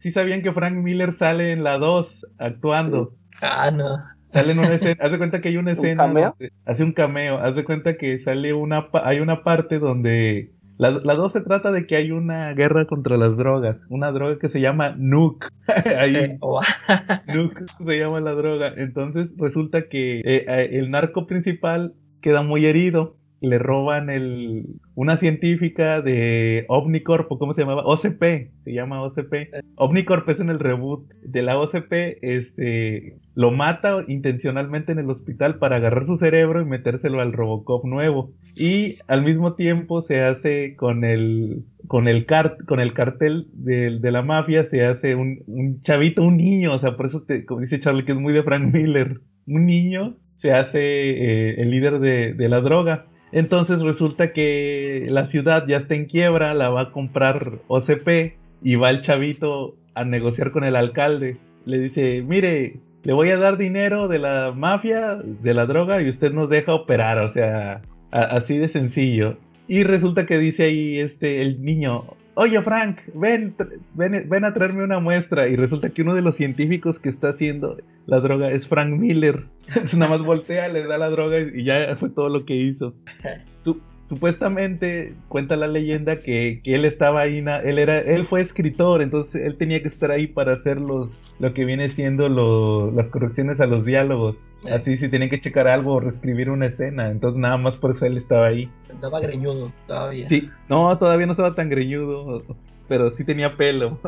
sí 0.00 0.10
sabían 0.10 0.42
que 0.42 0.50
Frank 0.52 0.74
Miller 0.74 1.16
sale 1.20 1.52
en 1.52 1.62
la 1.62 1.78
2 1.78 2.26
actuando. 2.38 3.14
ah, 3.40 3.70
no. 3.70 3.98
Sale 4.32 4.50
en 4.50 4.58
una 4.58 4.74
escena, 4.74 4.96
haz 5.00 5.12
de 5.12 5.18
cuenta 5.18 5.40
que 5.40 5.48
hay 5.50 5.58
una 5.58 5.72
¿Un 5.74 5.76
escena 5.78 6.02
cameo? 6.06 6.34
donde- 6.40 6.52
hace 6.64 6.82
un 6.82 6.92
cameo, 6.92 7.38
haz 7.38 7.54
de 7.54 7.62
cuenta 7.64 7.96
que 7.96 8.18
sale 8.24 8.52
una 8.52 8.90
pa- 8.90 9.06
hay 9.06 9.20
una 9.20 9.44
parte 9.44 9.78
donde 9.78 10.50
la, 10.78 10.90
la 10.90 11.14
2 11.14 11.32
se 11.32 11.40
trata 11.40 11.70
de 11.70 11.86
que 11.86 11.96
hay 11.96 12.10
una 12.10 12.52
guerra 12.54 12.86
contra 12.86 13.16
las 13.16 13.36
drogas, 13.36 13.76
una 13.88 14.10
droga 14.10 14.38
que 14.38 14.48
se 14.48 14.60
llama 14.60 14.94
Nuke. 14.96 15.46
Ahí 15.98 16.16
Eh, 16.16 16.38
Nuke 17.34 17.68
se 17.68 17.98
llama 17.98 18.20
la 18.20 18.32
droga. 18.32 18.72
Entonces 18.76 19.28
resulta 19.36 19.88
que 19.88 20.20
eh, 20.20 20.44
eh, 20.48 20.68
el 20.72 20.90
narco 20.90 21.26
principal 21.26 21.94
queda 22.20 22.42
muy 22.42 22.66
herido. 22.66 23.16
Le 23.42 23.58
roban 23.58 24.08
el, 24.08 24.66
una 24.94 25.16
científica 25.16 26.00
de 26.00 26.64
Omnicorp, 26.68 27.28
¿cómo 27.28 27.54
se 27.54 27.62
llamaba? 27.62 27.82
OCP, 27.84 28.50
se 28.64 28.72
llama 28.72 29.02
OCP. 29.02 29.34
Omnicorp 29.76 30.28
es 30.28 30.40
en 30.40 30.48
el 30.50 30.60
reboot 30.60 31.08
de 31.22 31.42
la 31.42 31.58
OCP, 31.58 31.92
este, 32.22 33.18
lo 33.34 33.50
mata 33.50 34.04
intencionalmente 34.08 34.92
en 34.92 35.00
el 35.00 35.10
hospital 35.10 35.58
para 35.58 35.76
agarrar 35.76 36.06
su 36.06 36.16
cerebro 36.18 36.62
y 36.62 36.66
metérselo 36.66 37.20
al 37.20 37.32
Robocop 37.32 37.84
nuevo. 37.84 38.32
Y 38.56 38.94
al 39.08 39.22
mismo 39.24 39.54
tiempo 39.54 40.02
se 40.02 40.20
hace 40.20 40.76
con 40.76 41.04
el, 41.04 41.64
con 41.88 42.08
el, 42.08 42.26
car- 42.26 42.56
con 42.66 42.80
el 42.80 42.94
cartel 42.94 43.48
de, 43.52 43.98
de 43.98 44.10
la 44.12 44.22
mafia, 44.22 44.64
se 44.64 44.84
hace 44.84 45.14
un, 45.16 45.40
un 45.46 45.82
chavito, 45.82 46.22
un 46.22 46.36
niño, 46.36 46.74
o 46.74 46.78
sea, 46.78 46.96
por 46.96 47.06
eso, 47.06 47.22
te, 47.22 47.44
como 47.44 47.60
dice 47.62 47.80
Charlie, 47.80 48.04
que 48.04 48.12
es 48.12 48.18
muy 48.18 48.32
de 48.32 48.42
Frank 48.44 48.72
Miller, 48.72 49.20
un 49.46 49.66
niño 49.66 50.16
se 50.40 50.52
hace 50.52 50.80
eh, 50.80 51.54
el 51.62 51.70
líder 51.70 52.00
de, 52.00 52.34
de 52.34 52.48
la 52.48 52.60
droga. 52.60 53.06
Entonces 53.32 53.80
resulta 53.80 54.32
que 54.32 55.06
la 55.08 55.24
ciudad 55.26 55.66
ya 55.66 55.78
está 55.78 55.94
en 55.94 56.04
quiebra, 56.04 56.54
la 56.54 56.68
va 56.68 56.82
a 56.82 56.90
comprar 56.90 57.52
OCP 57.66 58.34
y 58.62 58.76
va 58.76 58.90
el 58.90 59.00
chavito 59.02 59.74
a 59.94 60.04
negociar 60.04 60.50
con 60.52 60.64
el 60.64 60.76
alcalde. 60.76 61.38
Le 61.64 61.78
dice, 61.78 62.22
mire, 62.22 62.76
le 63.04 63.12
voy 63.12 63.30
a 63.30 63.38
dar 63.38 63.56
dinero 63.56 64.06
de 64.06 64.18
la 64.18 64.52
mafia, 64.54 65.16
de 65.16 65.54
la 65.54 65.66
droga 65.66 66.02
y 66.02 66.10
usted 66.10 66.32
nos 66.32 66.48
deja 66.50 66.74
operar, 66.74 67.18
o 67.18 67.28
sea, 67.28 67.82
así 68.10 68.58
de 68.58 68.68
sencillo. 68.68 69.38
Y 69.66 69.84
resulta 69.84 70.26
que 70.26 70.38
dice 70.38 70.64
ahí 70.64 70.98
este 70.98 71.40
el 71.40 71.64
niño, 71.64 72.04
oye 72.34 72.60
Frank, 72.62 72.98
ven, 73.14 73.54
ven, 73.94 74.26
ven 74.28 74.44
a 74.44 74.52
traerme 74.54 74.84
una 74.84 74.98
muestra. 75.00 75.48
Y 75.48 75.56
resulta 75.56 75.90
que 75.90 76.02
uno 76.02 76.14
de 76.14 76.22
los 76.22 76.36
científicos 76.36 76.98
que 76.98 77.08
está 77.08 77.30
haciendo 77.30 77.76
la 78.06 78.20
droga 78.20 78.50
es 78.50 78.66
Frank 78.68 78.90
Miller. 78.90 79.44
Entonces 79.68 79.96
nada 79.98 80.16
más 80.16 80.26
voltea, 80.26 80.68
le 80.68 80.84
da 80.86 80.98
la 80.98 81.10
droga 81.10 81.38
y 81.40 81.64
ya 81.64 81.94
fue 81.96 82.10
todo 82.10 82.28
lo 82.28 82.44
que 82.44 82.54
hizo. 82.56 82.94
Su- 83.64 83.80
supuestamente 84.08 85.14
cuenta 85.28 85.56
la 85.56 85.68
leyenda 85.68 86.16
que, 86.16 86.60
que 86.62 86.74
él 86.74 86.84
estaba 86.84 87.22
ahí, 87.22 87.38
él 87.38 87.78
era, 87.78 87.98
él 87.98 88.26
fue 88.26 88.42
escritor, 88.42 89.00
entonces 89.00 89.40
él 89.42 89.56
tenía 89.56 89.80
que 89.80 89.88
estar 89.88 90.10
ahí 90.10 90.26
para 90.26 90.52
hacer 90.52 90.78
los, 90.80 91.08
lo 91.40 91.54
que 91.54 91.64
viene 91.64 91.88
siendo 91.90 92.28
lo- 92.28 92.90
las 92.90 93.06
correcciones 93.08 93.60
a 93.62 93.66
los 93.66 93.86
diálogos. 93.86 94.36
Eh. 94.64 94.72
Así 94.72 94.96
si 94.96 95.08
tenían 95.08 95.30
que 95.30 95.40
checar 95.40 95.68
algo 95.68 95.94
o 95.94 96.00
reescribir 96.00 96.50
una 96.50 96.66
escena, 96.66 97.10
entonces 97.10 97.40
nada 97.40 97.56
más 97.56 97.76
por 97.76 97.92
eso 97.92 98.06
él 98.06 98.16
estaba 98.16 98.46
ahí. 98.46 98.70
Estaba 98.88 99.20
greñudo 99.20 99.72
todavía. 99.86 100.28
Sí, 100.28 100.48
no, 100.68 100.96
todavía 100.98 101.26
no 101.26 101.32
estaba 101.32 101.54
tan 101.54 101.68
greñudo, 101.68 102.42
pero 102.88 103.10
sí 103.10 103.24
tenía 103.24 103.50
pelo. 103.56 103.98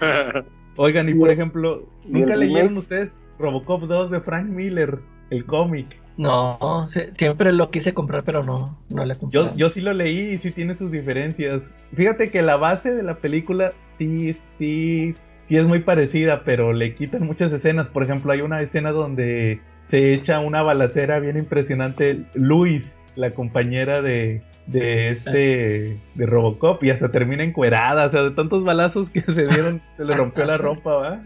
Oigan, 0.76 1.08
y 1.08 1.12
¿Y 1.12 1.14
por 1.14 1.30
ejemplo, 1.30 1.82
¿nunca 2.06 2.36
leyeron 2.36 2.76
ustedes 2.78 3.10
Robocop 3.38 3.82
2 3.82 4.10
de 4.10 4.20
Frank 4.20 4.46
Miller, 4.46 4.98
el 5.30 5.44
cómic? 5.44 5.86
No, 6.16 6.86
se- 6.88 7.14
siempre 7.14 7.52
lo 7.52 7.70
quise 7.70 7.94
comprar, 7.94 8.24
pero 8.24 8.42
no, 8.44 8.78
no 8.88 9.04
le 9.04 9.14
compré. 9.16 9.40
Yo, 9.40 9.54
yo 9.56 9.70
sí 9.70 9.80
lo 9.80 9.92
leí 9.92 10.32
y 10.32 10.36
sí 10.38 10.50
tiene 10.50 10.74
sus 10.76 10.90
diferencias. 10.90 11.70
Fíjate 11.94 12.30
que 12.30 12.42
la 12.42 12.56
base 12.56 12.94
de 12.94 13.02
la 13.02 13.16
película 13.16 13.72
sí, 13.98 14.36
sí, 14.58 15.14
sí 15.46 15.56
es 15.56 15.66
muy 15.66 15.80
parecida, 15.80 16.42
pero 16.44 16.72
le 16.72 16.94
quitan 16.94 17.24
muchas 17.26 17.52
escenas. 17.52 17.88
Por 17.88 18.02
ejemplo, 18.02 18.32
hay 18.32 18.42
una 18.42 18.60
escena 18.60 18.90
donde 18.90 19.60
se 19.90 20.14
echa 20.14 20.38
una 20.38 20.62
balacera 20.62 21.18
bien 21.18 21.36
impresionante. 21.36 22.20
Luis, 22.34 22.96
la 23.16 23.32
compañera 23.32 24.00
de, 24.00 24.40
de 24.66 25.10
este, 25.10 25.98
de 26.14 26.26
Robocop, 26.26 26.82
y 26.84 26.90
hasta 26.90 27.10
termina 27.10 27.42
encuerada. 27.42 28.06
O 28.06 28.10
sea, 28.10 28.22
de 28.22 28.30
tantos 28.30 28.64
balazos 28.64 29.10
que 29.10 29.20
se 29.20 29.46
dieron, 29.48 29.82
se 29.96 30.04
le 30.04 30.16
rompió 30.16 30.44
la 30.44 30.56
ropa, 30.58 30.94
¿va? 30.94 31.22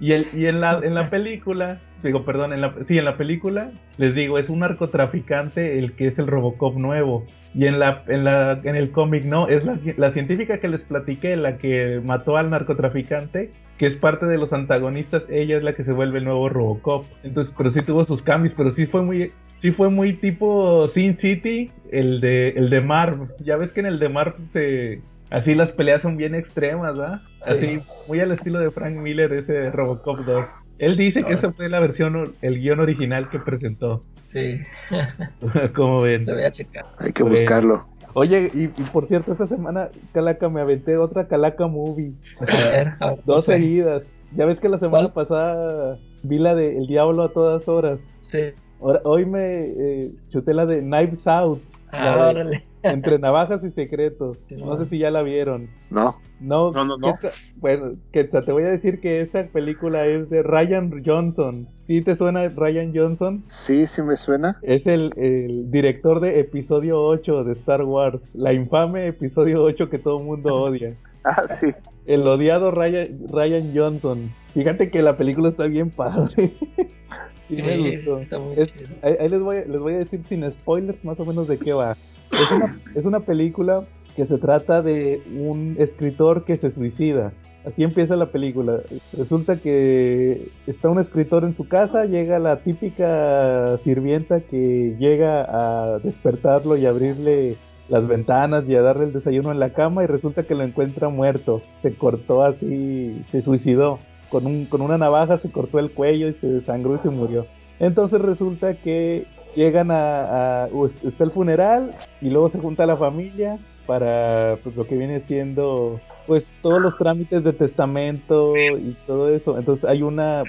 Y, 0.00 0.12
el, 0.12 0.26
y 0.34 0.46
en, 0.46 0.60
la, 0.60 0.80
en 0.82 0.94
la 0.94 1.10
película, 1.10 1.80
digo, 2.02 2.24
perdón, 2.24 2.52
en 2.52 2.60
la, 2.60 2.74
sí, 2.86 2.98
en 2.98 3.04
la 3.04 3.16
película, 3.16 3.70
les 3.96 4.14
digo, 4.14 4.38
es 4.38 4.48
un 4.48 4.60
narcotraficante 4.60 5.78
el 5.78 5.92
que 5.92 6.08
es 6.08 6.18
el 6.18 6.26
Robocop 6.26 6.76
nuevo. 6.76 7.24
Y 7.54 7.66
en, 7.66 7.78
la, 7.78 8.02
en, 8.08 8.24
la, 8.24 8.60
en 8.64 8.76
el 8.76 8.90
cómic 8.90 9.24
no, 9.24 9.48
es 9.48 9.64
la, 9.64 9.78
la 9.96 10.10
científica 10.10 10.58
que 10.58 10.68
les 10.68 10.82
platiqué, 10.82 11.36
la 11.36 11.56
que 11.56 12.00
mató 12.04 12.36
al 12.36 12.50
narcotraficante, 12.50 13.50
que 13.78 13.86
es 13.86 13.96
parte 13.96 14.26
de 14.26 14.38
los 14.38 14.52
antagonistas, 14.52 15.24
ella 15.30 15.56
es 15.56 15.62
la 15.62 15.74
que 15.74 15.84
se 15.84 15.92
vuelve 15.92 16.18
el 16.18 16.24
nuevo 16.24 16.48
Robocop. 16.48 17.06
Entonces, 17.22 17.54
pero 17.56 17.70
sí 17.70 17.80
tuvo 17.82 18.04
sus 18.04 18.22
cambios, 18.22 18.54
pero 18.56 18.70
sí 18.70 18.86
fue 18.86 19.02
muy... 19.02 19.32
sí 19.60 19.70
fue 19.70 19.88
muy 19.88 20.14
tipo 20.14 20.88
Sin 20.88 21.16
City, 21.18 21.70
el 21.90 22.20
de, 22.20 22.50
el 22.50 22.70
de 22.70 22.80
Marv. 22.80 23.28
Ya 23.40 23.56
ves 23.56 23.72
que 23.72 23.80
en 23.80 23.86
el 23.86 23.98
de 23.98 24.08
Marv 24.08 24.34
se, 24.52 25.00
así 25.30 25.54
las 25.54 25.72
peleas 25.72 26.02
son 26.02 26.16
bien 26.16 26.34
extremas, 26.34 26.96
¿verdad? 26.96 27.20
Así, 27.46 27.80
muy 28.08 28.20
al 28.20 28.32
estilo 28.32 28.58
de 28.60 28.70
Frank 28.70 28.94
Miller, 28.96 29.32
ese 29.32 29.70
Robocop 29.70 30.20
2. 30.20 30.44
Él 30.78 30.96
dice 30.96 31.22
que 31.24 31.34
esa 31.34 31.52
fue 31.52 31.68
la 31.68 31.80
versión, 31.80 32.34
el 32.42 32.60
guion 32.60 32.80
original 32.80 33.28
que 33.30 33.38
presentó. 33.38 34.04
Sí, 34.26 34.60
Como 35.76 36.00
ven. 36.02 36.26
lo 36.26 36.34
voy 36.34 36.44
a 36.44 36.50
checar. 36.52 36.84
Hay 36.98 37.12
que 37.12 37.22
Bueno. 37.22 37.38
buscarlo. 37.38 37.86
Oye, 38.14 38.50
y, 38.54 38.64
y 38.64 38.84
por 38.92 39.06
cierto, 39.08 39.32
esta 39.32 39.46
semana, 39.46 39.88
Calaca, 40.12 40.48
me 40.48 40.60
aventé 40.60 40.96
otra 40.96 41.26
Calaca 41.26 41.66
Movie. 41.66 42.12
A 42.40 42.56
ver, 42.56 42.92
a 43.00 43.10
ver, 43.10 43.18
Dos 43.24 43.44
seguidas. 43.44 44.02
Ya 44.36 44.46
ves 44.46 44.58
que 44.60 44.68
la 44.68 44.78
semana 44.78 45.08
¿Cuál? 45.10 45.26
pasada 45.26 45.98
vi 46.22 46.38
la 46.38 46.54
de 46.54 46.76
El 46.78 46.86
Diablo 46.86 47.22
a 47.24 47.32
todas 47.32 47.66
horas. 47.68 47.98
Sí. 48.20 48.52
Ahora, 48.80 49.00
hoy 49.04 49.26
me 49.26 49.64
eh, 49.64 50.10
chuté 50.30 50.54
la 50.54 50.66
de 50.66 50.80
Knives 50.80 51.26
Out, 51.26 51.60
Ah, 51.92 52.16
órale. 52.30 52.64
Entre 52.84 53.18
navajas 53.18 53.62
y 53.64 53.70
secretos. 53.70 54.38
No 54.50 54.78
sé 54.78 54.88
si 54.88 54.98
ya 54.98 55.10
la 55.10 55.22
vieron. 55.22 55.68
No. 55.90 56.16
No, 56.40 56.72
No, 56.72 56.84
no, 56.84 56.96
no. 56.98 57.14
¿qué 57.20 57.28
ta- 57.28 57.34
Bueno, 57.56 57.92
que 58.12 58.24
te 58.24 58.52
voy 58.52 58.64
a 58.64 58.68
decir 58.68 59.00
que 59.00 59.20
esa 59.22 59.44
película 59.44 60.06
es 60.06 60.28
de 60.30 60.42
Ryan 60.42 61.02
Johnson. 61.04 61.66
¿Sí 61.86 62.02
te 62.02 62.16
suena 62.16 62.46
Ryan 62.48 62.92
Johnson? 62.94 63.42
Sí, 63.46 63.86
sí 63.86 64.02
me 64.02 64.16
suena. 64.16 64.58
Es 64.62 64.86
el, 64.86 65.12
el 65.16 65.70
director 65.70 66.20
de 66.20 66.40
episodio 66.40 67.00
8 67.02 67.44
de 67.44 67.52
Star 67.54 67.82
Wars. 67.84 68.20
La 68.34 68.52
infame 68.52 69.06
episodio 69.08 69.62
8 69.62 69.88
que 69.88 69.98
todo 69.98 70.18
el 70.18 70.24
mundo 70.24 70.54
odia. 70.62 70.94
Ah, 71.24 71.44
sí. 71.60 71.68
El 72.06 72.26
odiado 72.28 72.70
Ryan, 72.70 73.08
Ryan 73.32 73.72
Johnson. 73.74 74.30
Fíjate 74.52 74.90
que 74.90 75.00
la 75.00 75.16
película 75.16 75.48
está 75.48 75.66
bien 75.66 75.88
padre. 75.90 76.52
sí 77.48 77.56
me 77.56 77.76
Sí, 77.76 77.96
gustó. 77.96 78.18
está 78.18 78.38
muy 78.38 78.54
Es- 78.58 78.74
ahí 79.02 79.16
ahí 79.20 79.28
les, 79.30 79.40
voy, 79.40 79.56
les 79.66 79.80
voy 79.80 79.94
a 79.94 79.98
decir 79.98 80.20
sin 80.28 80.50
spoilers 80.50 81.02
más 81.04 81.18
o 81.20 81.24
menos 81.24 81.48
de 81.48 81.56
qué 81.58 81.72
va. 81.72 81.96
Es 82.32 82.50
una, 82.50 82.80
es 82.94 83.04
una 83.04 83.20
película 83.20 83.84
que 84.16 84.26
se 84.26 84.38
trata 84.38 84.82
de 84.82 85.22
un 85.36 85.76
escritor 85.78 86.44
que 86.44 86.56
se 86.56 86.70
suicida. 86.72 87.32
Así 87.64 87.82
empieza 87.82 88.14
la 88.16 88.26
película. 88.26 88.80
Resulta 89.16 89.56
que 89.56 90.48
está 90.66 90.90
un 90.90 91.00
escritor 91.00 91.44
en 91.44 91.56
su 91.56 91.66
casa, 91.66 92.04
llega 92.04 92.38
la 92.38 92.58
típica 92.58 93.78
sirvienta 93.84 94.40
que 94.40 94.96
llega 94.98 95.46
a 95.48 95.98
despertarlo 95.98 96.76
y 96.76 96.84
abrirle 96.84 97.56
las 97.88 98.06
ventanas 98.06 98.64
y 98.68 98.74
a 98.74 98.82
darle 98.82 99.06
el 99.06 99.12
desayuno 99.12 99.50
en 99.50 99.60
la 99.60 99.70
cama 99.70 100.04
y 100.04 100.06
resulta 100.06 100.42
que 100.42 100.54
lo 100.54 100.62
encuentra 100.62 101.08
muerto. 101.08 101.62
Se 101.82 101.94
cortó 101.94 102.44
así, 102.44 103.22
se 103.30 103.42
suicidó. 103.42 103.98
Con, 104.30 104.46
un, 104.46 104.66
con 104.66 104.82
una 104.82 104.98
navaja 104.98 105.38
se 105.38 105.50
cortó 105.50 105.78
el 105.78 105.90
cuello 105.90 106.28
y 106.28 106.34
se 106.34 106.46
desangró 106.48 106.96
y 106.96 106.98
se 106.98 107.10
murió. 107.10 107.46
Entonces 107.78 108.20
resulta 108.20 108.74
que 108.74 109.26
llegan 109.54 109.90
a, 109.90 110.64
a- 110.64 110.68
está 111.04 111.24
el 111.24 111.30
funeral 111.30 111.92
y 112.20 112.30
luego 112.30 112.50
se 112.50 112.58
junta 112.58 112.86
la 112.86 112.96
familia 112.96 113.58
para 113.86 114.58
pues 114.62 114.74
lo 114.76 114.86
que 114.86 114.96
viene 114.96 115.20
siendo 115.26 116.00
pues 116.26 116.44
todos 116.62 116.80
los 116.80 116.96
trámites 116.96 117.44
de 117.44 117.52
testamento 117.52 118.54
y 118.78 118.96
todo 119.06 119.28
eso. 119.28 119.58
Entonces 119.58 119.84
hay 119.88 120.02
una 120.02 120.42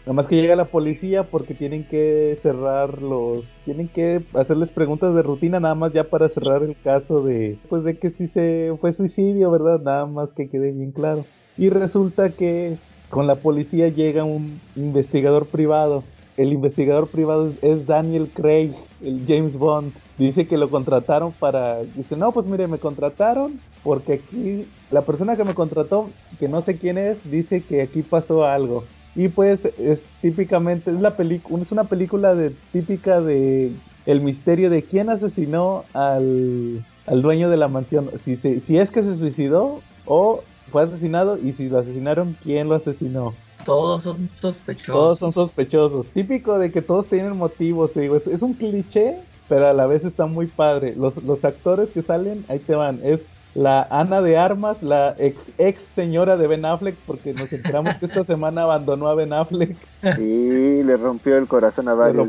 nada 0.00 0.12
más 0.12 0.26
que 0.26 0.36
llega 0.36 0.54
la 0.54 0.66
policía 0.66 1.24
porque 1.24 1.54
tienen 1.54 1.84
que 1.88 2.38
cerrar 2.42 3.00
los 3.02 3.44
tienen 3.64 3.88
que 3.88 4.20
hacerles 4.34 4.68
preguntas 4.70 5.14
de 5.14 5.22
rutina 5.22 5.58
nada 5.58 5.74
más 5.74 5.92
ya 5.92 6.04
para 6.04 6.28
cerrar 6.28 6.62
el 6.62 6.76
caso 6.84 7.22
de 7.24 7.58
pues 7.68 7.82
de 7.82 7.98
que 7.98 8.10
si 8.10 8.28
se 8.28 8.72
fue 8.80 8.92
suicidio, 8.94 9.50
¿verdad? 9.50 9.80
Nada 9.80 10.06
más 10.06 10.28
que 10.36 10.48
quede 10.48 10.72
bien 10.72 10.92
claro. 10.92 11.26
Y 11.56 11.70
resulta 11.70 12.30
que 12.32 12.76
con 13.08 13.26
la 13.26 13.36
policía 13.36 13.88
llega 13.88 14.24
un 14.24 14.60
investigador 14.76 15.46
privado. 15.46 16.04
El 16.36 16.52
investigador 16.52 17.08
privado 17.08 17.52
es- 17.62 17.86
Daniel 17.86 18.28
Craig, 18.32 18.72
el 19.02 19.24
James 19.26 19.54
Bond. 19.54 19.92
Dice 20.18 20.46
que 20.46 20.56
lo 20.56 20.70
contrataron 20.70 21.32
para... 21.32 21.82
Dice, 21.82 22.16
no, 22.16 22.32
pues 22.32 22.46
mire, 22.46 22.66
me 22.66 22.78
contrataron 22.78 23.60
porque 23.82 24.14
aquí 24.14 24.66
la 24.90 25.02
persona 25.02 25.36
que 25.36 25.44
me 25.44 25.54
contrató, 25.54 26.10
que 26.38 26.48
no 26.48 26.62
sé 26.62 26.76
quién 26.76 26.98
es, 26.98 27.18
dice 27.30 27.62
que 27.62 27.82
aquí 27.82 28.02
pasó 28.02 28.44
algo. 28.44 28.84
Y 29.14 29.28
pues 29.28 29.60
es 29.78 30.00
típicamente, 30.20 30.90
es, 30.90 31.00
la 31.00 31.14
es 31.18 31.72
una 31.72 31.84
película 31.84 32.34
de, 32.34 32.52
típica 32.72 33.20
de 33.20 33.72
el 34.04 34.20
misterio 34.20 34.70
de 34.70 34.82
quién 34.82 35.08
asesinó 35.08 35.84
al, 35.94 36.84
al 37.06 37.22
dueño 37.22 37.48
de 37.48 37.56
la 37.56 37.68
mansión. 37.68 38.10
Si, 38.24 38.36
si 38.36 38.78
es 38.78 38.90
que 38.90 39.02
se 39.02 39.16
suicidó 39.18 39.80
o 40.04 40.42
fue 40.70 40.82
asesinado 40.82 41.38
y 41.38 41.52
si 41.52 41.68
lo 41.68 41.78
asesinaron, 41.78 42.36
quién 42.42 42.68
lo 42.68 42.74
asesinó. 42.74 43.34
Todos 43.66 44.04
son 44.04 44.30
sospechosos. 44.32 44.86
Todos 44.86 45.18
son 45.18 45.32
sospechosos. 45.32 46.06
Típico 46.14 46.58
de 46.58 46.70
que 46.70 46.82
todos 46.82 47.06
tienen 47.06 47.36
motivos, 47.36 47.92
te 47.92 48.02
digo. 48.02 48.16
Es, 48.16 48.26
es 48.28 48.40
un 48.40 48.54
cliché, 48.54 49.18
pero 49.48 49.66
a 49.66 49.72
la 49.72 49.86
vez 49.86 50.04
está 50.04 50.26
muy 50.26 50.46
padre. 50.46 50.94
Los, 50.96 51.22
los 51.24 51.44
actores 51.44 51.90
que 51.90 52.02
salen, 52.02 52.44
ahí 52.48 52.60
te 52.60 52.76
van. 52.76 53.00
Es 53.02 53.20
la 53.56 53.86
Ana 53.90 54.20
de 54.20 54.36
Armas, 54.36 54.82
la 54.82 55.16
ex, 55.18 55.36
ex 55.58 55.80
señora 55.94 56.36
de 56.36 56.46
Ben 56.46 56.64
Affleck, 56.64 56.94
porque 57.06 57.32
nos 57.32 57.52
enteramos 57.52 57.94
que 57.96 58.06
esta 58.06 58.22
semana 58.24 58.62
abandonó 58.62 59.08
a 59.08 59.14
Ben 59.14 59.32
Affleck. 59.32 59.76
Sí, 60.14 60.82
le 60.84 60.96
rompió 60.96 61.36
el 61.36 61.48
corazón 61.48 61.88
a 61.88 61.94
varios. 61.94 62.28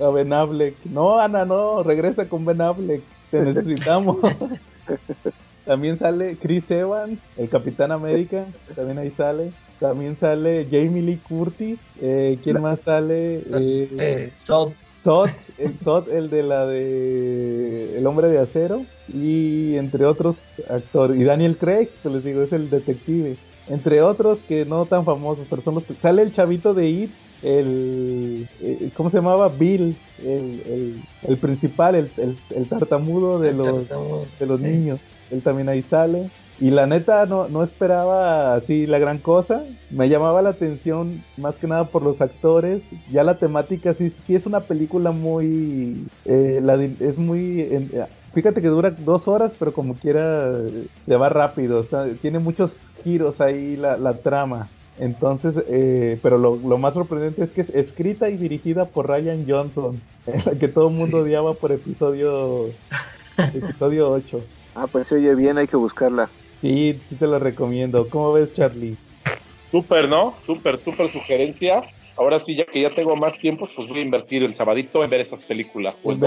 A 0.00 0.08
Ben 0.10 0.32
Affleck. 0.32 0.76
No, 0.84 1.18
Ana, 1.18 1.44
no, 1.44 1.82
regresa 1.82 2.26
con 2.26 2.44
Ben 2.44 2.60
Affleck. 2.60 3.02
Te 3.30 3.40
necesitamos. 3.40 4.18
También 5.64 5.98
sale 5.98 6.36
Chris 6.36 6.70
Evans, 6.70 7.18
el 7.36 7.48
Capitán 7.48 7.90
América. 7.90 8.44
También 8.76 8.98
ahí 8.98 9.10
sale. 9.10 9.50
También 9.80 10.16
sale 10.18 10.66
Jamie 10.70 11.02
Lee 11.02 11.18
Curtis. 11.28 11.78
Eh, 12.00 12.38
¿Quién 12.42 12.60
más 12.62 12.80
sale? 12.84 13.38
Eh, 13.38 13.88
Eh, 13.98 14.30
Sod. 14.36 14.72
Todd, 15.04 15.28
el 15.58 15.78
Todd, 15.78 16.08
el 16.08 16.30
de 16.30 16.42
la 16.42 16.66
de 16.66 17.96
El 17.96 18.04
Hombre 18.08 18.28
de 18.28 18.40
Acero, 18.40 18.82
y 19.06 19.76
entre 19.76 20.04
otros 20.04 20.34
actores, 20.68 21.16
y 21.16 21.22
Daniel 21.22 21.56
Craig, 21.58 21.88
que 22.02 22.08
les 22.10 22.24
digo, 22.24 22.42
es 22.42 22.52
el 22.52 22.68
detective, 22.70 23.36
entre 23.68 24.02
otros 24.02 24.38
que 24.48 24.64
no 24.64 24.84
tan 24.86 25.04
famosos, 25.04 25.46
pero 25.48 25.62
son 25.62 25.76
los 25.76 25.84
que 25.84 25.94
sale 25.94 26.22
el 26.22 26.34
chavito 26.34 26.74
de 26.74 26.88
It, 26.88 27.10
el, 27.44 28.48
eh, 28.60 28.90
¿cómo 28.96 29.10
se 29.12 29.18
llamaba? 29.18 29.48
Bill, 29.48 29.94
el, 30.24 30.62
el, 30.66 31.02
el 31.22 31.36
principal, 31.36 31.94
el, 31.94 32.10
el, 32.16 32.36
el 32.50 32.68
tartamudo 32.68 33.38
de 33.38 33.52
los, 33.52 33.88
de 34.40 34.46
los 34.46 34.58
niños, 34.60 34.98
él 35.30 35.40
también 35.40 35.68
ahí 35.68 35.82
sale. 35.82 36.30
Y 36.58 36.70
la 36.70 36.86
neta 36.86 37.26
no, 37.26 37.48
no 37.48 37.62
esperaba 37.62 38.54
así 38.54 38.86
la 38.86 38.98
gran 38.98 39.18
cosa. 39.18 39.62
Me 39.90 40.08
llamaba 40.08 40.40
la 40.40 40.50
atención 40.50 41.22
más 41.36 41.54
que 41.56 41.66
nada 41.66 41.84
por 41.84 42.02
los 42.02 42.18
actores. 42.20 42.80
Ya 43.12 43.22
la 43.24 43.38
temática 43.38 43.92
sí, 43.94 44.10
sí 44.26 44.34
es 44.34 44.46
una 44.46 44.60
película 44.60 45.10
muy... 45.10 46.06
eh, 46.24 46.60
la 46.62 46.74
es 46.82 47.18
muy... 47.18 47.60
en- 47.60 47.90
eh, 47.92 48.06
fíjate 48.32 48.62
que 48.62 48.68
dura 48.68 48.90
dos 48.90 49.28
horas, 49.28 49.52
pero 49.58 49.72
como 49.72 49.94
quiera 49.94 50.50
eh, 50.50 50.86
se 51.04 51.16
va 51.16 51.28
rápido. 51.28 51.80
o 51.80 51.84
sea, 51.84 52.06
tiene 52.22 52.38
muchos 52.38 52.70
giros 53.04 53.38
ahí 53.40 53.76
la, 53.76 53.96
la 53.98 54.14
trama. 54.14 54.68
Entonces, 54.98 55.54
eh, 55.68 56.18
pero 56.22 56.38
lo, 56.38 56.56
lo 56.56 56.78
más 56.78 56.94
sorprendente 56.94 57.44
es 57.44 57.50
que 57.50 57.60
es 57.60 57.68
escrita 57.74 58.30
y 58.30 58.38
dirigida 58.38 58.86
por 58.86 59.06
Ryan 59.08 59.44
Johnson, 59.46 60.00
la 60.46 60.58
que 60.58 60.68
todo 60.68 60.88
el 60.88 60.94
mundo 60.94 61.18
Sí. 61.18 61.24
odiaba 61.24 61.52
por 61.52 61.70
episodio, 61.70 62.70
episodio 63.36 64.10
8. 64.10 64.40
Ah, 64.74 64.86
pues 64.90 65.06
se 65.06 65.16
oye 65.16 65.34
bien, 65.34 65.58
hay 65.58 65.66
que 65.66 65.76
buscarla. 65.76 66.30
Sí, 66.60 66.98
sí 67.08 67.16
te 67.16 67.26
lo 67.26 67.38
recomiendo. 67.38 68.08
¿Cómo 68.08 68.32
ves, 68.32 68.52
Charlie? 68.54 68.96
Súper, 69.70 70.08
¿no? 70.08 70.38
Súper, 70.44 70.78
súper 70.78 71.10
sugerencia. 71.10 71.82
Ahora 72.16 72.40
sí, 72.40 72.56
ya 72.56 72.64
que 72.64 72.80
ya 72.80 72.94
tengo 72.94 73.14
más 73.14 73.38
tiempo, 73.38 73.68
pues 73.76 73.88
voy 73.88 73.98
a 73.98 74.02
invertir 74.02 74.42
el 74.42 74.56
sabadito 74.56 75.04
en 75.04 75.10
ver 75.10 75.20
esas 75.20 75.42
películas. 75.44 75.94
Pues, 76.02 76.18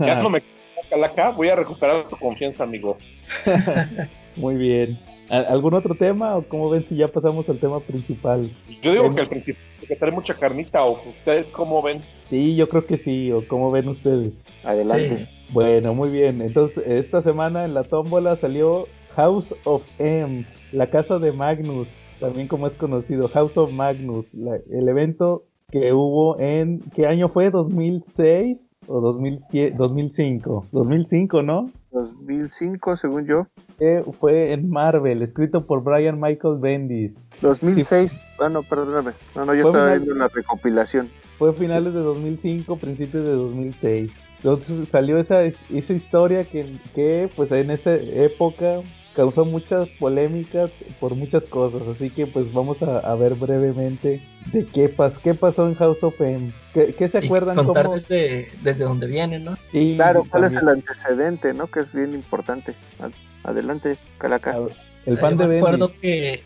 ya 0.00 0.22
no 0.22 0.28
me 0.28 0.42
calaca, 0.90 1.30
voy 1.30 1.48
a 1.48 1.56
recuperar 1.56 2.08
tu 2.08 2.16
confianza, 2.16 2.64
amigo. 2.64 2.98
Muy 4.36 4.56
bien. 4.56 4.98
¿Al- 5.30 5.46
¿Algún 5.46 5.74
otro 5.74 5.94
tema 5.94 6.36
o 6.36 6.42
cómo 6.42 6.68
ven 6.70 6.84
si 6.88 6.96
ya 6.96 7.08
pasamos 7.08 7.48
al 7.48 7.58
tema 7.58 7.80
principal? 7.80 8.50
Yo 8.82 8.92
digo 8.92 9.14
que 9.14 9.20
al 9.22 9.28
principio 9.28 9.62
que 9.86 9.96
trae 9.96 10.10
mucha 10.10 10.34
carnita, 10.34 10.82
o 10.84 10.98
ustedes 11.08 11.46
cómo 11.52 11.82
ven. 11.82 12.00
Sí, 12.30 12.56
yo 12.56 12.68
creo 12.68 12.86
que 12.86 12.96
sí, 12.98 13.30
o 13.32 13.46
cómo 13.46 13.70
ven 13.70 13.88
ustedes. 13.88 14.32
Adelante. 14.64 15.16
Sí. 15.18 15.26
Bueno, 15.52 15.94
muy 15.94 16.10
bien. 16.10 16.40
Entonces, 16.42 16.82
esta 16.86 17.22
semana 17.22 17.64
en 17.64 17.74
la 17.74 17.84
tómbola 17.84 18.36
salió 18.36 18.86
House 19.14 19.54
of 19.64 19.82
M, 19.98 20.46
la 20.72 20.88
casa 20.90 21.18
de 21.18 21.32
Magnus, 21.32 21.86
también 22.18 22.48
como 22.48 22.66
es 22.66 22.72
conocido, 22.74 23.28
House 23.28 23.56
of 23.56 23.72
Magnus, 23.72 24.24
la- 24.32 24.56
el 24.70 24.88
evento 24.88 25.44
que 25.70 25.92
hubo 25.92 26.38
en, 26.40 26.80
¿qué 26.94 27.06
año 27.06 27.28
fue? 27.28 27.50
¿2006 27.50 28.58
o 28.86 29.00
2007, 29.00 29.76
2005? 29.76 30.66
2005, 30.72 31.42
¿no? 31.42 31.70
2005, 31.92 32.96
según 32.96 33.26
yo. 33.26 33.46
Eh, 33.78 34.02
fue 34.18 34.52
en 34.52 34.68
Marvel, 34.68 35.22
escrito 35.22 35.66
por 35.66 35.82
Brian 35.82 36.20
Michael 36.20 36.58
Bendis. 36.58 37.12
2006. 37.40 38.12
Ah, 38.40 38.48
no, 38.48 38.62
perdóname. 38.62 39.12
No, 39.34 39.44
no, 39.44 39.54
yo 39.54 39.62
Fue 39.62 39.70
estaba 39.70 39.92
viendo 39.92 40.14
la 40.14 40.28
recopilación. 40.28 41.08
Fue 41.38 41.52
finales 41.54 41.92
de 41.94 42.00
2005, 42.00 42.76
principios 42.76 43.24
de 43.24 43.32
2006. 43.32 44.10
Entonces 44.38 44.88
salió 44.90 45.18
esa, 45.18 45.42
esa 45.42 45.92
historia 45.92 46.44
que, 46.44 46.66
que 46.94 47.28
pues 47.34 47.50
en 47.52 47.70
esa 47.70 47.94
época 47.94 48.80
causó 49.16 49.44
muchas 49.44 49.88
polémicas 50.00 50.70
por 51.00 51.14
muchas 51.14 51.44
cosas, 51.44 51.82
así 51.88 52.10
que 52.10 52.26
pues 52.26 52.52
vamos 52.52 52.82
a, 52.82 52.98
a 52.98 53.14
ver 53.14 53.36
brevemente 53.36 54.20
de 54.52 54.66
qué, 54.66 54.88
pas, 54.88 55.12
qué 55.22 55.34
pasó 55.34 55.66
en 55.68 55.76
House 55.76 56.02
of 56.02 56.20
M. 56.20 56.50
¿Qué, 56.74 56.94
qué 56.98 57.08
se 57.08 57.20
Y 57.20 57.24
acuerdan? 57.26 57.54
contar 57.56 57.84
cómo- 57.84 57.94
desde, 57.94 58.48
desde 58.62 58.84
donde 58.84 59.06
viene, 59.06 59.38
¿no? 59.38 59.56
Sí, 59.72 59.92
Claro, 59.94 60.24
¿cuál 60.28 60.44
es 60.44 60.52
el 60.60 60.68
antecedente, 60.68 61.54
no? 61.54 61.68
Que 61.68 61.80
es 61.80 61.92
bien 61.92 62.12
importante. 62.12 62.74
Ad- 63.00 63.12
Adelante, 63.44 63.96
Calaca. 64.18 64.58
El 65.06 65.18
fan 65.18 65.36
Yo 65.38 65.42
de 65.44 65.48
me 65.48 65.56
acuerdo 65.58 65.92
que 66.00 66.42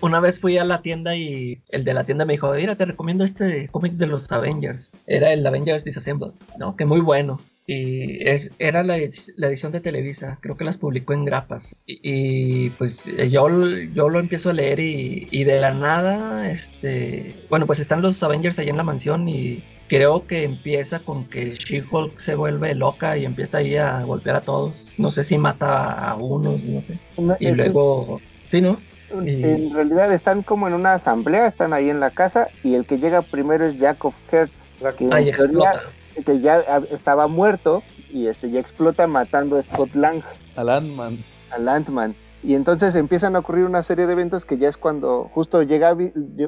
una 0.00 0.20
vez 0.20 0.40
fui 0.40 0.58
a 0.58 0.64
la 0.64 0.82
tienda 0.82 1.16
y 1.16 1.62
el 1.68 1.84
de 1.84 1.94
la 1.94 2.04
tienda 2.04 2.24
me 2.24 2.34
dijo, 2.34 2.52
mira, 2.52 2.76
te 2.76 2.84
recomiendo 2.84 3.24
este 3.24 3.68
cómic 3.68 3.94
de 3.94 4.06
los 4.06 4.30
Avengers. 4.30 4.92
Era 5.06 5.32
el 5.32 5.46
Avengers 5.46 5.84
Disassembled, 5.84 6.32
¿no? 6.58 6.76
Que 6.76 6.84
muy 6.84 7.00
bueno. 7.00 7.40
Y 7.66 8.28
es, 8.28 8.52
era 8.58 8.82
la, 8.82 8.98
la 9.36 9.46
edición 9.46 9.72
de 9.72 9.80
Televisa, 9.80 10.38
creo 10.40 10.56
que 10.56 10.64
las 10.64 10.78
publicó 10.78 11.12
en 11.12 11.24
grapas. 11.24 11.76
Y, 11.86 12.00
y, 12.02 12.70
pues 12.70 13.06
eh, 13.06 13.30
yo, 13.30 13.48
yo 13.94 14.08
lo 14.08 14.18
empiezo 14.18 14.50
a 14.50 14.52
leer 14.52 14.80
y, 14.80 15.28
y 15.30 15.44
de 15.44 15.60
la 15.60 15.72
nada, 15.72 16.50
este, 16.50 17.36
bueno, 17.50 17.66
pues 17.66 17.78
están 17.78 18.02
los 18.02 18.20
Avengers 18.22 18.58
ahí 18.58 18.68
en 18.68 18.76
la 18.76 18.82
mansión 18.82 19.28
y 19.28 19.62
creo 19.88 20.26
que 20.26 20.42
empieza 20.42 21.00
con 21.00 21.26
que 21.26 21.54
She-Hulk 21.54 22.18
se 22.18 22.34
vuelve 22.34 22.74
loca 22.74 23.16
y 23.16 23.24
empieza 23.24 23.58
ahí 23.58 23.76
a 23.76 24.02
golpear 24.02 24.36
a 24.36 24.40
todos. 24.40 24.72
No 24.98 25.10
sé 25.10 25.22
si 25.22 25.38
mata 25.38 25.92
a 25.92 26.16
unos, 26.16 26.62
no 26.64 26.80
sé. 26.82 26.98
Y 27.38 27.52
luego, 27.52 28.20
sí, 28.48 28.60
¿no? 28.60 28.80
En 29.12 29.74
realidad 29.74 30.12
están 30.12 30.42
como 30.42 30.66
en 30.68 30.74
una 30.74 30.94
asamblea, 30.94 31.46
están 31.46 31.72
ahí 31.72 31.90
en 31.90 32.00
la 32.00 32.10
casa 32.10 32.48
y 32.62 32.74
el 32.74 32.86
que 32.86 32.98
llega 32.98 33.22
primero 33.22 33.66
es 33.66 33.78
Jacob 33.78 34.12
Hertz, 34.30 34.62
que, 34.98 35.04
Ahí 35.12 35.30
teoría- 35.30 35.30
explota. 35.30 35.80
que 36.24 36.40
ya 36.40 36.62
ah, 36.68 36.80
estaba 36.90 37.26
muerto 37.28 37.82
y 38.10 38.26
este 38.26 38.50
ya 38.50 38.60
explota 38.60 39.06
matando 39.06 39.56
a 39.58 39.62
Scott 39.62 39.94
Lang, 39.94 40.22
Al 40.56 40.68
Ant-Man. 40.68 41.18
al 41.50 41.68
Ant-Man. 41.68 42.14
Y 42.42 42.54
entonces 42.56 42.94
empiezan 42.96 43.36
a 43.36 43.38
ocurrir 43.38 43.64
una 43.66 43.82
serie 43.84 44.06
de 44.06 44.12
eventos 44.14 44.44
que 44.44 44.58
ya 44.58 44.68
es 44.68 44.76
cuando 44.76 45.30
justo 45.32 45.62
llega, 45.62 45.96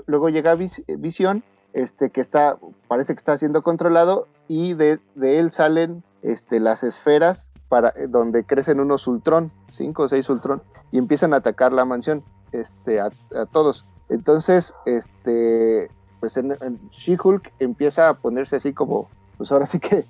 luego 0.06 0.28
llega 0.28 0.54
Vis- 0.56 0.82
Visión, 0.98 1.44
este 1.72 2.10
que 2.10 2.20
está, 2.20 2.56
parece 2.88 3.14
que 3.14 3.18
está 3.18 3.38
siendo 3.38 3.62
controlado 3.62 4.26
y 4.48 4.74
de, 4.74 4.98
de 5.14 5.38
él 5.38 5.52
salen 5.52 6.02
este, 6.22 6.58
las 6.60 6.82
esferas 6.82 7.50
para 7.68 7.90
eh, 7.90 8.06
donde 8.08 8.44
crecen 8.44 8.80
unos 8.80 9.06
Ultron, 9.06 9.52
cinco 9.72 10.04
o 10.04 10.08
seis 10.08 10.28
Ultron, 10.28 10.62
y 10.90 10.98
empiezan 10.98 11.32
a 11.32 11.36
atacar 11.36 11.72
la 11.72 11.84
mansión 11.84 12.22
este, 12.54 13.00
a, 13.00 13.10
todos. 13.52 13.84
Entonces, 14.08 14.74
este, 14.86 15.90
pues 16.20 16.36
en, 16.36 16.52
en 16.52 16.80
She-Hulk 16.90 17.52
empieza 17.58 18.08
a 18.08 18.14
ponerse 18.14 18.56
así 18.56 18.72
como, 18.72 19.08
pues 19.36 19.50
ahora 19.52 19.66
sí 19.66 19.78
que 19.78 20.04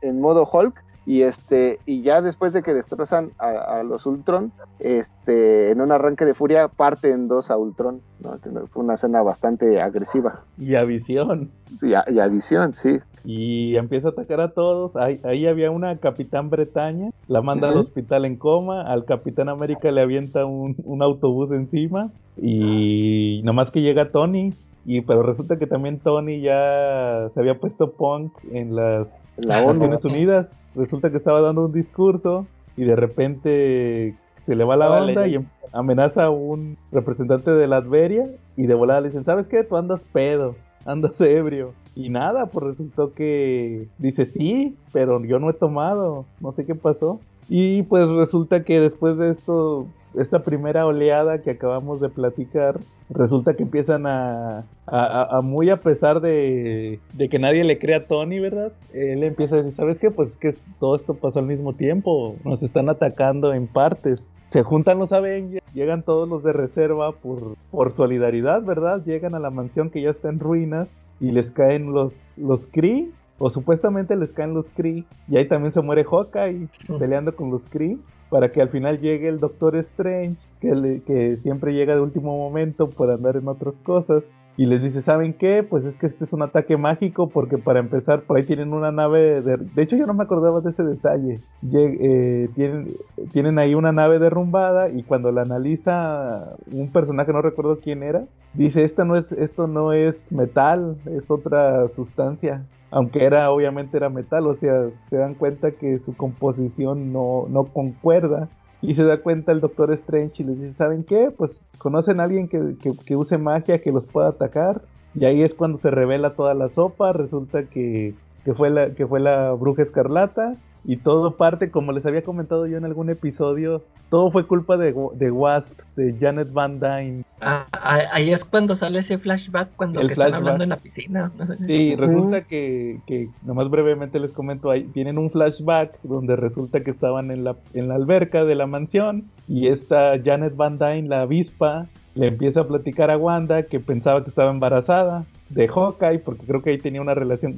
en 0.00 0.20
modo 0.20 0.48
Hulk, 0.50 0.82
y 1.08 1.22
este, 1.22 1.78
y 1.86 2.02
ya 2.02 2.20
después 2.20 2.52
de 2.52 2.62
que 2.62 2.74
destrozan 2.74 3.30
a, 3.38 3.78
a 3.78 3.82
los 3.82 4.04
Ultron, 4.04 4.52
este, 4.78 5.70
en 5.70 5.80
un 5.80 5.90
arranque 5.90 6.26
de 6.26 6.34
furia 6.34 6.68
parte 6.68 7.10
en 7.10 7.28
dos 7.28 7.50
a 7.50 7.56
Ultron, 7.56 8.02
¿no? 8.20 8.38
Fue 8.66 8.84
una 8.84 8.96
escena 8.96 9.22
bastante 9.22 9.80
agresiva. 9.80 10.42
Y 10.58 10.74
a 10.74 10.84
Visión. 10.84 11.48
Y 11.80 11.94
a, 11.94 12.04
y 12.10 12.18
a 12.18 12.26
Visión, 12.26 12.74
sí. 12.74 12.98
Y 13.24 13.76
empieza 13.76 14.08
a 14.08 14.10
atacar 14.10 14.42
a 14.42 14.50
todos. 14.50 14.96
Ahí, 14.96 15.18
ahí 15.24 15.46
había 15.46 15.70
una 15.70 15.96
Capitán 15.96 16.50
Bretaña. 16.50 17.08
La 17.26 17.40
manda 17.40 17.70
al 17.70 17.78
hospital 17.78 18.26
en 18.26 18.36
coma. 18.36 18.82
Al 18.82 19.06
Capitán 19.06 19.48
América 19.48 19.90
le 19.90 20.02
avienta 20.02 20.44
un, 20.44 20.76
un 20.84 21.02
autobús 21.02 21.50
encima. 21.52 22.10
Y 22.36 23.40
nomás 23.44 23.70
que 23.70 23.80
llega 23.80 24.10
Tony. 24.10 24.52
Y 24.84 25.00
pero 25.00 25.22
resulta 25.22 25.58
que 25.58 25.66
también 25.66 26.00
Tony 26.00 26.42
ya 26.42 27.30
se 27.32 27.40
había 27.40 27.58
puesto 27.58 27.92
punk 27.92 28.32
en 28.52 28.76
las 28.76 29.06
En 29.38 29.48
la 29.48 29.62
ONU. 29.62 29.88
Naciones 29.88 30.04
Unidas. 30.04 30.46
Resulta 30.78 31.10
que 31.10 31.18
estaba 31.18 31.40
dando 31.40 31.66
un 31.66 31.72
discurso. 31.72 32.46
Y 32.76 32.84
de 32.84 32.94
repente 32.96 34.14
se 34.46 34.54
le 34.54 34.64
va 34.64 34.76
la 34.76 34.86
Estaba 34.86 35.00
onda 35.00 35.26
y 35.26 35.30
leyendo. 35.32 35.48
amenaza 35.72 36.24
a 36.24 36.30
un 36.30 36.76
representante 36.92 37.50
de 37.50 37.66
la 37.66 37.78
Adveria. 37.78 38.24
Y 38.56 38.66
de 38.66 38.74
volada 38.74 39.00
le 39.00 39.08
dicen, 39.08 39.24
¿sabes 39.24 39.46
qué? 39.48 39.64
Tú 39.64 39.76
andas 39.76 40.00
pedo. 40.12 40.54
Andas 40.86 41.20
ebrio. 41.20 41.72
Y 41.96 42.08
nada, 42.10 42.46
pues 42.46 42.64
resultó 42.64 43.12
que 43.12 43.88
dice 43.98 44.24
sí, 44.26 44.76
pero 44.92 45.22
yo 45.24 45.40
no 45.40 45.50
he 45.50 45.54
tomado, 45.54 46.24
no 46.40 46.52
sé 46.52 46.64
qué 46.64 46.76
pasó. 46.76 47.20
Y 47.48 47.82
pues 47.82 48.08
resulta 48.08 48.62
que 48.62 48.78
después 48.78 49.18
de 49.18 49.30
esto, 49.30 49.86
esta 50.20 50.40
primera 50.40 50.86
oleada 50.86 51.42
que 51.42 51.50
acabamos 51.50 52.00
de 52.00 52.08
platicar, 52.08 52.78
resulta 53.10 53.54
que 53.54 53.62
empiezan 53.62 54.06
a, 54.06 54.58
a, 54.58 54.64
a- 54.86 55.38
a 55.38 55.40
muy 55.42 55.70
a 55.70 55.78
pesar 55.78 56.20
de, 56.20 57.00
de 57.14 57.28
que 57.28 57.38
nadie 57.38 57.64
le 57.64 57.78
crea 57.78 57.98
a 57.98 58.06
Tony, 58.06 58.40
¿verdad? 58.40 58.72
Él 58.92 59.22
empieza 59.24 59.54
a 59.54 59.58
decir, 59.58 59.74
¿sabes 59.74 59.98
qué? 59.98 60.10
Pues 60.10 60.36
que 60.36 60.54
todo 60.80 60.96
esto 60.96 61.14
pasó 61.14 61.38
al 61.38 61.46
mismo 61.46 61.72
tiempo, 61.74 62.36
nos 62.44 62.62
están 62.62 62.88
atacando 62.88 63.52
en 63.54 63.66
partes. 63.66 64.22
Se 64.50 64.62
juntan 64.62 64.98
los 64.98 65.12
Avengers, 65.12 65.64
llegan 65.74 66.02
todos 66.02 66.26
los 66.28 66.42
de 66.42 66.52
reserva 66.54 67.12
por, 67.12 67.54
por 67.70 67.94
solidaridad, 67.94 68.62
¿verdad? 68.62 69.02
Llegan 69.04 69.34
a 69.34 69.38
la 69.38 69.50
mansión 69.50 69.90
que 69.90 70.00
ya 70.00 70.10
está 70.10 70.30
en 70.30 70.38
ruinas 70.40 70.88
y 71.20 71.32
les 71.32 71.50
caen 71.50 71.92
los, 71.92 72.12
los 72.36 72.60
Kree, 72.72 73.10
o 73.38 73.50
supuestamente 73.50 74.16
les 74.16 74.30
caen 74.30 74.54
los 74.54 74.66
Kree, 74.74 75.04
y 75.28 75.36
ahí 75.36 75.46
también 75.46 75.72
se 75.74 75.80
muere 75.82 76.02
Hawkeye 76.04 76.66
peleando 76.98 77.36
con 77.36 77.50
los 77.50 77.62
Kree, 77.70 77.98
para 78.30 78.50
que 78.50 78.60
al 78.60 78.68
final 78.68 79.00
llegue 79.00 79.28
el 79.28 79.40
Doctor 79.40 79.76
Strange, 79.76 80.36
que, 80.60 81.38
siempre 81.42 81.72
llega 81.72 81.94
de 81.94 82.00
último 82.00 82.36
momento 82.36 82.90
por 82.90 83.10
andar 83.10 83.36
en 83.36 83.48
otras 83.48 83.74
cosas, 83.82 84.22
y 84.56 84.66
les 84.66 84.82
dice, 84.82 85.02
¿saben 85.02 85.34
qué? 85.34 85.62
Pues 85.62 85.84
es 85.84 85.94
que 85.96 86.08
este 86.08 86.24
es 86.24 86.32
un 86.32 86.42
ataque 86.42 86.76
mágico, 86.76 87.28
porque 87.28 87.58
para 87.58 87.78
empezar, 87.78 88.22
por 88.22 88.36
ahí 88.36 88.42
tienen 88.42 88.72
una 88.72 88.90
nave, 88.90 89.40
de, 89.40 89.82
hecho 89.82 89.94
yo 89.94 90.04
no 90.04 90.14
me 90.14 90.24
acordaba 90.24 90.60
de 90.60 90.70
ese 90.70 90.82
detalle, 90.82 91.38
eh, 91.72 92.48
tienen, 92.56 92.88
tienen 93.32 93.58
ahí 93.60 93.76
una 93.76 93.92
nave 93.92 94.18
derrumbada, 94.18 94.88
y 94.90 95.04
cuando 95.04 95.30
la 95.30 95.42
analiza 95.42 96.56
un 96.72 96.90
personaje, 96.90 97.32
no 97.32 97.40
recuerdo 97.40 97.78
quién 97.78 98.02
era, 98.02 98.24
dice, 98.54 98.82
esta 98.82 99.04
no 99.04 99.16
es, 99.16 99.30
esto 99.32 99.68
no 99.68 99.92
es 99.92 100.16
metal, 100.30 100.96
es 101.06 101.30
otra 101.30 101.86
sustancia. 101.94 102.64
Aunque 102.90 103.24
era, 103.24 103.50
obviamente 103.50 103.96
era 103.96 104.08
metal, 104.08 104.46
o 104.46 104.56
sea, 104.56 104.88
se 105.10 105.16
dan 105.16 105.34
cuenta 105.34 105.72
que 105.72 105.98
su 106.00 106.16
composición 106.16 107.12
no, 107.12 107.46
no 107.48 107.64
concuerda. 107.64 108.48
Y 108.80 108.94
se 108.94 109.02
da 109.02 109.20
cuenta 109.20 109.50
el 109.50 109.60
Doctor 109.60 109.92
Strange 109.92 110.42
y 110.42 110.46
les 110.46 110.60
dice, 110.60 110.74
¿saben 110.74 111.04
qué? 111.04 111.32
Pues 111.36 111.50
conocen 111.78 112.20
a 112.20 112.24
alguien 112.24 112.48
que, 112.48 112.76
que, 113.04 113.16
use 113.16 113.36
magia, 113.36 113.78
que 113.78 113.90
los 113.90 114.04
pueda 114.04 114.28
atacar. 114.28 114.82
Y 115.14 115.24
ahí 115.24 115.42
es 115.42 115.52
cuando 115.54 115.78
se 115.78 115.90
revela 115.90 116.34
toda 116.34 116.54
la 116.54 116.68
sopa. 116.68 117.12
Resulta 117.12 117.64
que, 117.64 118.14
que, 118.44 118.54
fue, 118.54 118.70
la, 118.70 118.94
que 118.94 119.06
fue 119.06 119.18
la 119.18 119.52
bruja 119.52 119.82
escarlata. 119.82 120.54
Y 120.84 120.96
todo 120.96 121.36
parte, 121.36 121.70
como 121.70 121.92
les 121.92 122.06
había 122.06 122.22
comentado 122.22 122.66
yo 122.66 122.78
en 122.78 122.84
algún 122.84 123.10
episodio, 123.10 123.82
todo 124.10 124.30
fue 124.30 124.46
culpa 124.46 124.76
de, 124.76 124.94
de 125.14 125.30
Wasp, 125.30 125.78
de 125.96 126.14
Janet 126.18 126.52
Van 126.52 126.80
Dyne. 126.80 127.24
Ah, 127.40 127.66
ah, 127.72 127.98
ahí 128.12 128.30
es 128.30 128.44
cuando 128.44 128.74
sale 128.74 129.00
ese 129.00 129.18
flashback 129.18 129.68
cuando 129.76 130.00
El 130.00 130.06
que 130.06 130.12
están 130.12 130.28
flashback. 130.28 130.40
hablando 130.40 130.64
en 130.64 130.70
la 130.70 130.76
piscina. 130.76 131.32
no 131.36 131.46
sé. 131.46 131.56
Sí, 131.66 131.94
resulta 131.94 132.42
que, 132.42 133.00
que, 133.06 133.28
nomás 133.44 133.68
brevemente 133.70 134.18
les 134.18 134.32
comento, 134.32 134.70
ahí 134.70 134.84
tienen 134.84 135.18
un 135.18 135.30
flashback 135.30 136.00
donde 136.02 136.36
resulta 136.36 136.80
que 136.80 136.90
estaban 136.90 137.30
en 137.30 137.44
la, 137.44 137.56
en 137.74 137.88
la 137.88 137.96
alberca 137.96 138.44
de 138.44 138.54
la 138.54 138.66
mansión 138.66 139.24
y 139.46 139.68
esta 139.68 140.12
Janet 140.24 140.56
Van 140.56 140.78
Dyne, 140.78 141.08
la 141.08 141.22
avispa, 141.22 141.86
le 142.14 142.28
empieza 142.28 142.60
a 142.60 142.66
platicar 142.66 143.10
a 143.10 143.16
Wanda 143.16 143.62
que 143.64 143.78
pensaba 143.78 144.22
que 144.24 144.30
estaba 144.30 144.50
embarazada 144.50 145.24
de 145.50 145.68
Hawkeye, 145.68 146.18
porque 146.18 146.46
creo 146.46 146.62
que 146.62 146.70
ahí 146.70 146.78
tenía 146.78 147.00
una 147.00 147.14
relación. 147.14 147.56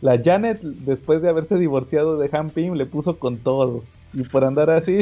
La 0.00 0.20
Janet, 0.22 0.60
después 0.60 1.22
de 1.22 1.28
haberse 1.28 1.56
divorciado 1.56 2.18
de 2.18 2.28
Han 2.32 2.50
Pym, 2.50 2.74
le 2.74 2.86
puso 2.86 3.18
con 3.18 3.38
todo. 3.38 3.82
Y 4.12 4.24
por 4.24 4.44
andar 4.44 4.70
así, 4.70 4.98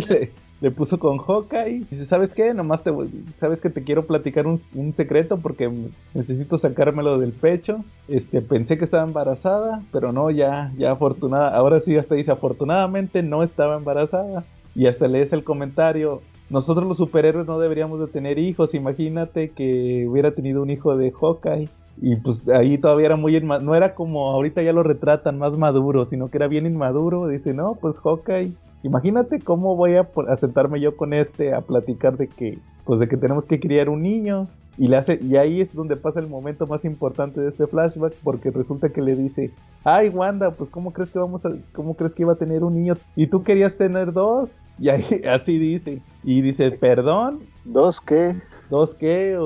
le, 0.61 0.71
puso 0.71 0.99
con 0.99 1.19
Hawkeye. 1.19 1.87
Dice, 1.91 2.05
¿sabes 2.05 2.35
qué? 2.35 2.53
Nomás 2.53 2.83
te 2.83 2.91
sabes 3.39 3.61
que 3.61 3.71
te 3.71 3.83
quiero 3.83 4.07
platicar 4.07 4.47
un, 4.47 4.61
un 4.75 4.93
secreto 4.95 5.39
porque 5.39 5.71
necesito 6.15 6.59
sacármelo 6.59 7.19
del 7.19 7.33
pecho. 7.33 7.85
Este, 8.09 8.43
pensé 8.43 8.77
que 8.77 8.85
estaba 8.85 9.05
embarazada, 9.05 9.83
pero 9.93 10.13
no, 10.13 10.31
ya, 10.31 10.73
ya 10.77 10.93
afortunada. 10.93 11.57
Ahora 11.57 11.81
sí 11.81 11.97
hasta 11.97 12.15
dice, 12.15 12.33
afortunadamente 12.33 13.23
no 13.23 13.43
estaba 13.43 13.77
embarazada. 13.77 14.45
Y 14.75 14.87
hasta 14.87 15.09
lees 15.09 15.33
el 15.33 15.45
comentario. 15.45 16.21
Nosotros 16.51 16.87
los 16.87 16.99
superhéroes 16.99 17.47
no 17.47 17.59
deberíamos 17.59 18.01
de 18.01 18.07
tener 18.07 18.39
hijos. 18.39 18.75
Imagínate 18.75 19.51
que 19.51 20.07
hubiera 20.07 20.33
tenido 20.33 20.63
un 20.63 20.71
hijo 20.71 20.97
de 20.97 21.11
Hawkeye. 21.11 21.69
Y 22.01 22.17
pues 22.17 22.39
ahí 22.49 22.79
todavía 22.79 23.07
era 23.07 23.17
muy 23.17 23.37
inma- 23.37 23.61
no 23.61 23.75
era 23.75 23.95
como 23.95 24.31
ahorita 24.31 24.63
ya 24.63 24.73
lo 24.73 24.83
retratan 24.83 25.39
más 25.39 25.57
maduro, 25.57 26.07
sino 26.07 26.29
que 26.29 26.39
era 26.39 26.47
bien 26.49 26.67
inmaduro. 26.67 27.27
Dice, 27.27 27.55
no, 27.55 27.75
pues 27.81 27.99
Hawkeye, 27.99 28.53
imagínate 28.83 29.41
cómo 29.41 29.77
voy 29.77 29.97
a, 29.97 30.09
a 30.29 30.37
sentarme 30.37 30.81
yo 30.81 30.97
con 30.97 31.13
este 31.13 31.55
a 31.55 31.61
platicar 31.61 32.17
de 32.17 32.29
que, 32.29 32.59
pues 32.85 33.01
de 33.01 33.09
que 33.09 33.17
tenemos 33.17 33.45
que 33.45 33.61
criar 33.61 33.89
un 33.89 34.03
niño. 34.03 34.49
Y, 34.81 34.87
le 34.87 34.97
hace, 34.97 35.19
y 35.21 35.35
ahí 35.37 35.61
es 35.61 35.75
donde 35.75 35.97
pasa 35.97 36.21
el 36.21 36.29
momento 36.29 36.65
más 36.69 36.85
importante 36.85 37.41
de 37.41 37.49
este 37.49 37.67
flashback, 37.67 38.15
porque 38.23 38.53
resulta 38.53 38.91
que 38.91 39.03
le 39.03 39.17
dice, 39.17 39.51
ay 39.83 40.09
Wanda, 40.09 40.53
pues 40.53 40.71
cómo 40.71 40.93
crees 40.93 41.11
que 41.11 41.19
vamos 41.19 41.45
a, 41.45 41.51
cómo 41.73 41.95
crees 41.97 42.13
que 42.13 42.23
iba 42.23 42.35
a 42.35 42.37
tener 42.37 42.63
un 42.63 42.77
niño, 42.77 42.95
y 43.17 43.27
tú 43.27 43.43
querías 43.43 43.77
tener 43.77 44.13
dos, 44.13 44.51
y 44.79 44.89
ahí 44.91 45.05
así 45.29 45.59
dice, 45.59 46.01
y 46.23 46.43
dice, 46.43 46.71
perdón, 46.71 47.41
¿Dos 47.69 48.01
qué? 48.01 48.35
¿Dos 48.71 48.95
qué? 48.95 49.37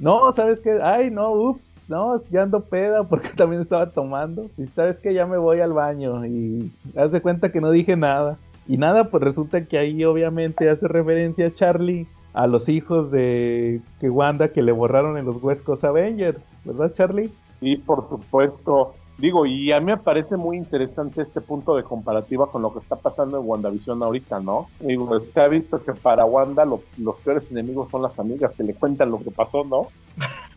No, 0.00 0.32
¿sabes 0.34 0.58
qué? 0.60 0.78
Ay, 0.82 1.10
no, 1.10 1.32
ups. 1.32 1.60
No, 1.88 2.22
ya 2.30 2.42
ando 2.42 2.60
peda 2.60 3.04
porque 3.04 3.28
también 3.36 3.62
estaba 3.62 3.90
tomando. 3.90 4.50
Y 4.56 4.66
sabes 4.68 4.98
que 4.98 5.14
ya 5.14 5.26
me 5.26 5.38
voy 5.38 5.60
al 5.60 5.72
baño 5.72 6.24
y 6.26 6.70
haz 6.96 7.10
de 7.10 7.20
cuenta 7.20 7.50
que 7.50 7.60
no 7.60 7.70
dije 7.70 7.96
nada. 7.96 8.38
Y 8.66 8.76
nada, 8.76 9.04
pues 9.04 9.22
resulta 9.22 9.64
que 9.64 9.78
ahí 9.78 10.04
obviamente 10.04 10.68
hace 10.68 10.86
referencia 10.86 11.46
a 11.46 11.54
Charlie 11.54 12.06
a 12.34 12.46
los 12.46 12.68
hijos 12.68 13.10
de 13.10 13.80
que 13.98 14.10
Wanda 14.10 14.48
que 14.52 14.62
le 14.62 14.72
borraron 14.72 15.16
en 15.16 15.24
los 15.24 15.42
West 15.42 15.66
Avengers, 15.82 16.38
¿verdad 16.64 16.92
Charlie? 16.94 17.32
Y 17.62 17.78
por 17.78 18.08
supuesto, 18.10 18.94
digo, 19.16 19.46
y 19.46 19.72
a 19.72 19.80
mí 19.80 19.86
me 19.86 19.96
parece 19.96 20.36
muy 20.36 20.58
interesante 20.58 21.22
este 21.22 21.40
punto 21.40 21.74
de 21.74 21.82
comparativa 21.82 22.50
con 22.50 22.60
lo 22.60 22.72
que 22.72 22.80
está 22.80 22.96
pasando 22.96 23.40
en 23.40 23.48
WandaVision 23.48 24.02
ahorita, 24.02 24.40
¿no? 24.40 24.68
Digo, 24.80 25.18
se 25.18 25.40
ha 25.40 25.48
visto 25.48 25.82
que 25.82 25.94
para 25.94 26.26
Wanda 26.26 26.64
los 26.64 27.16
peores 27.24 27.50
enemigos 27.50 27.90
son 27.90 28.02
las 28.02 28.16
amigas 28.18 28.52
que 28.54 28.62
le 28.62 28.74
cuentan 28.74 29.10
lo 29.10 29.18
que 29.18 29.30
pasó, 29.30 29.64
¿no? 29.64 29.88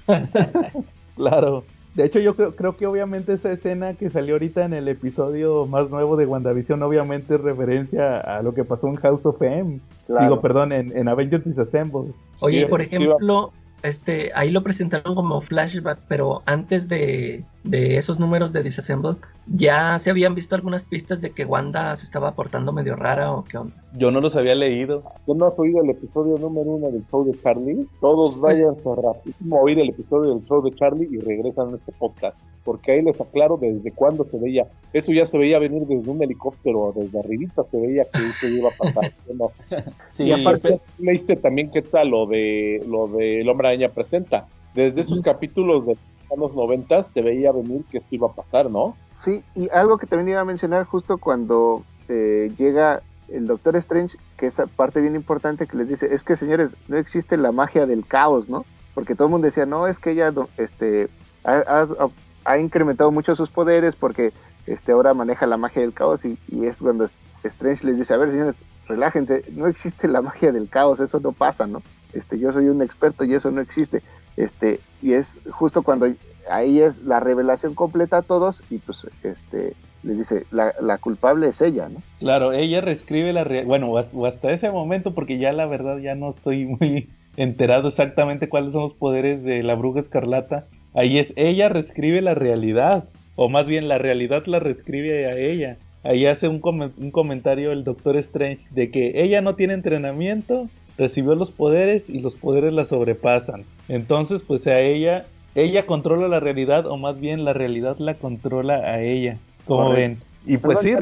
claro. 1.30 1.64
De 1.96 2.06
hecho, 2.06 2.20
yo 2.20 2.36
creo, 2.36 2.56
creo, 2.56 2.78
que 2.78 2.88
obviamente 2.88 3.34
esa 3.34 3.52
escena 3.52 3.96
que 3.96 4.10
salió 4.10 4.36
ahorita 4.36 4.64
en 4.64 4.74
el 4.74 4.88
episodio 4.88 5.66
más 5.66 5.90
nuevo 5.90 6.16
de 6.16 6.26
WandaVision, 6.26 6.82
obviamente 6.84 7.36
es 7.36 7.42
referencia 7.42 8.18
a 8.18 8.42
lo 8.42 8.54
que 8.54 8.64
pasó 8.64 8.88
en 8.88 8.96
House 8.96 9.26
of 9.26 9.42
M. 9.42 9.80
Digo, 10.08 10.40
perdón, 10.40 10.72
en, 10.72 10.96
en 10.96 11.10
Avengers 11.10 11.44
Disassemble. 11.44 12.14
Oye, 12.40 12.66
por 12.68 12.82
ejemplo, 12.82 13.52
este, 13.84 14.32
ahí 14.36 14.52
lo 14.52 14.64
presentaron 14.64 15.16
como 15.16 15.42
flashback, 15.42 16.00
pero 16.08 16.44
antes 16.46 16.88
de, 16.88 17.44
de, 17.64 17.98
esos 17.98 18.20
números 18.20 18.54
de 18.54 18.64
Disassemble, 18.64 19.16
ya 19.48 20.00
se 20.00 20.10
habían 20.10 20.36
visto 20.36 20.56
algunas 20.56 20.86
pistas 20.86 21.22
de 21.22 21.32
que 21.32 21.46
Wanda 21.46 21.96
se 21.96 22.06
estaba 22.06 22.34
portando 22.34 22.72
medio 22.72 22.96
rara 22.96 23.32
o 23.32 23.44
qué 23.44 23.58
onda. 23.58 23.76
Yo 23.94 24.12
no 24.12 24.22
los 24.22 24.36
había 24.36 24.56
leído. 24.56 25.04
¿Tú 25.26 25.36
no 25.36 25.48
has 25.48 25.58
oído 25.58 25.82
el 25.84 25.90
episodio 25.90 26.38
número 26.38 26.72
uno 26.72 26.90
del 26.90 27.06
show 27.08 27.26
de 27.26 27.38
Charlie? 27.42 27.88
Todos 28.00 28.40
vayan 28.40 28.76
rapidísimo 28.84 29.58
a 29.58 29.62
oír 29.62 29.80
el 29.80 29.90
episodio 29.90 30.36
del 30.36 30.46
show 30.46 30.62
de 30.64 30.76
Charlie 30.76 31.10
y 31.12 31.20
regresan 31.20 31.74
a 31.74 31.76
este 31.76 31.92
podcast. 31.94 32.38
Porque 32.64 32.92
ahí 32.92 33.02
les 33.02 33.20
aclaro 33.20 33.58
desde 33.58 33.92
cuándo 33.92 34.24
se 34.26 34.40
veía. 34.40 34.68
Eso 34.94 35.12
ya 35.12 35.26
se 35.26 35.38
veía 35.38 35.58
venir 35.58 35.84
desde 35.88 36.10
un 36.10 36.22
helicóptero, 36.22 36.94
desde 36.96 37.20
arribita 37.20 37.64
se 37.72 37.80
veía 37.80 38.06
que 38.06 38.20
eso 38.20 38.48
iba 38.48 38.70
a 38.70 38.78
pasar. 38.78 39.12
sí, 40.12 40.26
y 40.26 40.32
aparte, 40.32 40.80
leíste 41.00 41.36
también 41.38 41.72
qué 41.72 41.82
tal 41.82 42.10
lo 42.10 42.28
de 42.28 42.84
lo 42.88 43.08
de 43.08 43.42
El 43.42 43.50
Hombre 43.50 43.70
Araña 43.70 43.90
Presenta. 43.90 44.48
Desde 44.76 45.02
esos 45.02 45.22
capítulos 45.22 45.86
de 45.86 45.98
los 46.36 46.54
90 46.54 47.04
se 47.06 47.22
veía 47.22 47.52
venir 47.52 47.84
que 47.92 48.00
esto 48.00 48.16
iba 48.16 48.28
a 48.28 48.34
pasar, 48.34 48.70
¿no? 48.70 48.96
Sí, 49.24 49.44
y 49.56 49.70
algo 49.70 49.98
que 49.98 50.08
también 50.08 50.30
iba 50.30 50.40
a 50.40 50.46
mencionar 50.46 50.86
justo 50.86 51.18
cuando 51.18 51.84
eh, 52.10 52.52
llega 52.58 53.02
el 53.30 53.48
Doctor 53.48 53.76
Strange, 53.78 54.18
que 54.38 54.48
esa 54.48 54.68
parte 54.68 55.00
bien 55.00 55.16
importante 55.16 55.68
que 55.68 55.78
les 55.78 55.88
dice, 55.88 56.14
es 56.14 56.24
que 56.24 56.36
señores, 56.36 56.70
no 56.88 56.98
existe 56.98 57.38
la 57.38 57.52
magia 57.52 57.86
del 57.86 58.06
caos, 58.06 58.50
¿no? 58.50 58.66
Porque 58.94 59.16
todo 59.16 59.28
el 59.28 59.32
mundo 59.32 59.46
decía, 59.46 59.66
no, 59.66 59.88
es 59.88 59.98
que 60.00 60.12
ella 60.12 60.34
este, 60.58 61.08
ha, 61.44 62.58
incrementado 62.58 63.12
mucho 63.12 63.36
sus 63.36 63.50
poderes 63.50 63.96
porque 63.96 64.34
este, 64.68 64.92
ahora 64.92 65.14
maneja 65.14 65.46
la 65.46 65.58
magia 65.58 65.82
del 65.82 65.94
caos 65.94 66.26
y, 66.26 66.38
y, 66.50 66.66
es 66.66 66.78
cuando 66.78 67.10
Strange 67.44 67.86
les 67.86 67.98
dice, 67.98 68.14
a 68.14 68.18
ver 68.18 68.32
señores, 68.32 68.56
relájense, 68.88 69.46
no 69.52 69.68
existe 69.68 70.08
la 70.08 70.22
magia 70.22 70.52
del 70.52 70.70
caos, 70.70 71.00
eso 71.00 71.20
no 71.20 71.32
pasa, 71.32 71.68
¿no? 71.68 71.82
Este, 72.14 72.38
yo 72.38 72.52
soy 72.52 72.68
un 72.68 72.82
experto 72.82 73.24
y 73.24 73.34
eso 73.34 73.52
no 73.52 73.62
existe. 73.62 74.02
Este, 74.38 74.80
y 75.02 75.14
es 75.14 75.28
justo 75.52 75.82
cuando 75.82 76.08
ahí 76.50 76.82
es 76.82 77.04
la 77.04 77.20
revelación 77.20 77.76
completa 77.76 78.18
a 78.18 78.22
todos 78.22 78.62
y 78.70 78.78
pues 78.78 79.06
este 79.24 79.74
les 80.04 80.18
dice 80.18 80.46
la, 80.52 80.98
culpable 80.98 81.48
es 81.48 81.62
ella, 81.62 81.88
¿no? 81.90 82.02
Claro, 82.20 82.54
ella 82.54 82.82
reescribe 82.82 83.34
la 83.34 83.46
bueno, 83.66 83.92
o 83.92 84.26
hasta 84.26 84.52
ese 84.52 84.72
momento 84.72 85.14
porque 85.14 85.38
ya 85.38 85.52
la 85.52 85.68
verdad 85.68 85.98
ya 86.00 86.16
no 86.16 86.30
estoy 86.30 86.66
muy 86.66 87.10
enterado 87.38 87.90
exactamente 87.90 88.50
cuáles 88.50 88.74
son 88.74 88.84
los 88.84 88.94
poderes 88.94 89.44
de 89.44 89.64
la 89.64 89.76
bruja 89.76 90.00
escarlata. 90.00 90.66
Ahí 90.94 91.20
es 91.20 91.34
ella 91.36 91.70
reescribe 91.70 92.22
la 92.22 92.34
realidad 92.34 93.06
o 93.36 93.48
más 93.48 93.68
bien 93.68 93.88
la 93.88 93.98
realidad 93.98 94.46
la 94.48 94.60
reescribe 94.60 95.28
a 95.28 95.38
ella. 95.38 95.78
Ahí 96.04 96.26
hace 96.26 96.48
un, 96.48 96.62
un 96.64 97.12
comentario 97.12 97.72
el 97.72 97.84
Doctor 97.84 98.18
Strange 98.18 98.66
de 98.72 98.90
que 98.90 99.22
ella 99.24 99.42
no 99.42 99.56
tiene 99.56 99.76
entrenamiento, 99.76 100.68
recibió 101.02 101.34
los 101.34 101.50
poderes 101.50 102.10
y 102.10 102.20
los 102.20 102.36
poderes 102.36 102.72
la 102.74 102.86
sobrepasan. 102.86 103.66
Entonces, 103.88 104.42
pues 104.46 104.68
a 104.68 104.80
ella 104.80 105.26
ella 105.56 105.86
controla 105.86 106.28
la 106.28 106.40
realidad 106.40 106.86
o 106.86 106.98
más 106.98 107.20
bien 107.20 107.44
la 107.44 107.54
realidad 107.54 107.98
la 107.98 108.14
controla 108.14 108.76
a 108.76 109.02
ella, 109.02 109.38
como 109.66 109.90
ven. 109.90 110.20
Y 110.46 110.58
pues 110.58 110.80
sí, 110.82 110.94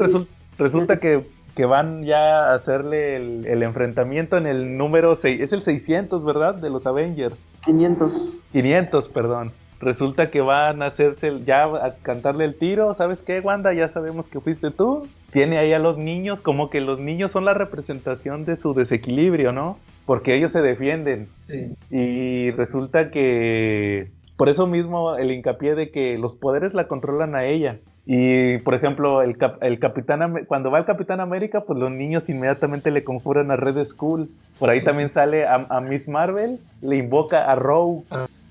resulta 0.58 0.98
que, 0.98 1.22
que, 1.54 1.66
van 1.66 2.04
ya 2.04 2.46
a 2.46 2.54
hacerle 2.54 3.16
el, 3.16 3.62
enfrentamiento 3.62 4.36
en 4.36 4.46
el 4.46 4.76
número 4.76 5.16
6, 5.16 5.40
es 5.40 5.52
el 5.52 5.62
600, 5.62 6.24
¿verdad? 6.24 6.56
De 6.56 6.68
los 6.68 6.86
Avengers. 6.86 7.38
500. 7.64 8.12
500, 8.52 9.08
perdón. 9.08 9.52
Resulta 9.80 10.30
que 10.30 10.42
van 10.42 10.82
a 10.82 10.86
hacerse 10.86 11.40
ya 11.40 11.64
a 11.64 11.94
cantarle 12.02 12.44
el 12.44 12.54
tiro, 12.54 12.92
¿sabes 12.94 13.20
qué, 13.20 13.40
Wanda? 13.40 13.72
Ya 13.72 13.88
sabemos 13.88 14.28
que 14.28 14.40
fuiste 14.40 14.70
tú. 14.70 15.08
Tiene 15.32 15.58
ahí 15.58 15.72
a 15.72 15.78
los 15.78 15.96
niños, 15.96 16.42
como 16.42 16.68
que 16.68 16.80
los 16.80 17.00
niños 17.00 17.32
son 17.32 17.46
la 17.46 17.54
representación 17.54 18.44
de 18.44 18.56
su 18.56 18.74
desequilibrio, 18.74 19.52
¿no? 19.52 19.78
Porque 20.04 20.36
ellos 20.36 20.52
se 20.52 20.60
defienden. 20.60 21.28
Sí. 21.48 21.74
Y 21.90 22.50
resulta 22.50 23.10
que 23.10 24.10
por 24.36 24.48
eso 24.48 24.66
mismo 24.66 25.16
el 25.16 25.30
hincapié 25.30 25.74
de 25.74 25.90
que 25.90 26.18
los 26.18 26.34
poderes 26.34 26.74
la 26.74 26.86
controlan 26.86 27.34
a 27.34 27.44
ella. 27.44 27.78
Y 28.04 28.58
por 28.58 28.74
ejemplo, 28.74 29.22
el, 29.22 29.36
el 29.60 29.78
Capitán 29.78 30.46
cuando 30.46 30.70
va 30.70 30.78
el 30.78 30.84
Capitán 30.84 31.20
América, 31.20 31.62
pues 31.66 31.78
los 31.78 31.90
niños 31.90 32.28
inmediatamente 32.28 32.90
le 32.90 33.04
conjuran 33.04 33.50
a 33.50 33.56
Red 33.56 33.84
Skull. 33.84 34.28
Por 34.58 34.68
ahí 34.68 34.82
también 34.82 35.10
sale 35.12 35.46
a, 35.46 35.80
Miss 35.80 36.08
Marvel, 36.08 36.58
le 36.82 36.96
invoca 36.96 37.50
a 37.50 37.54
Rogue. 37.54 38.02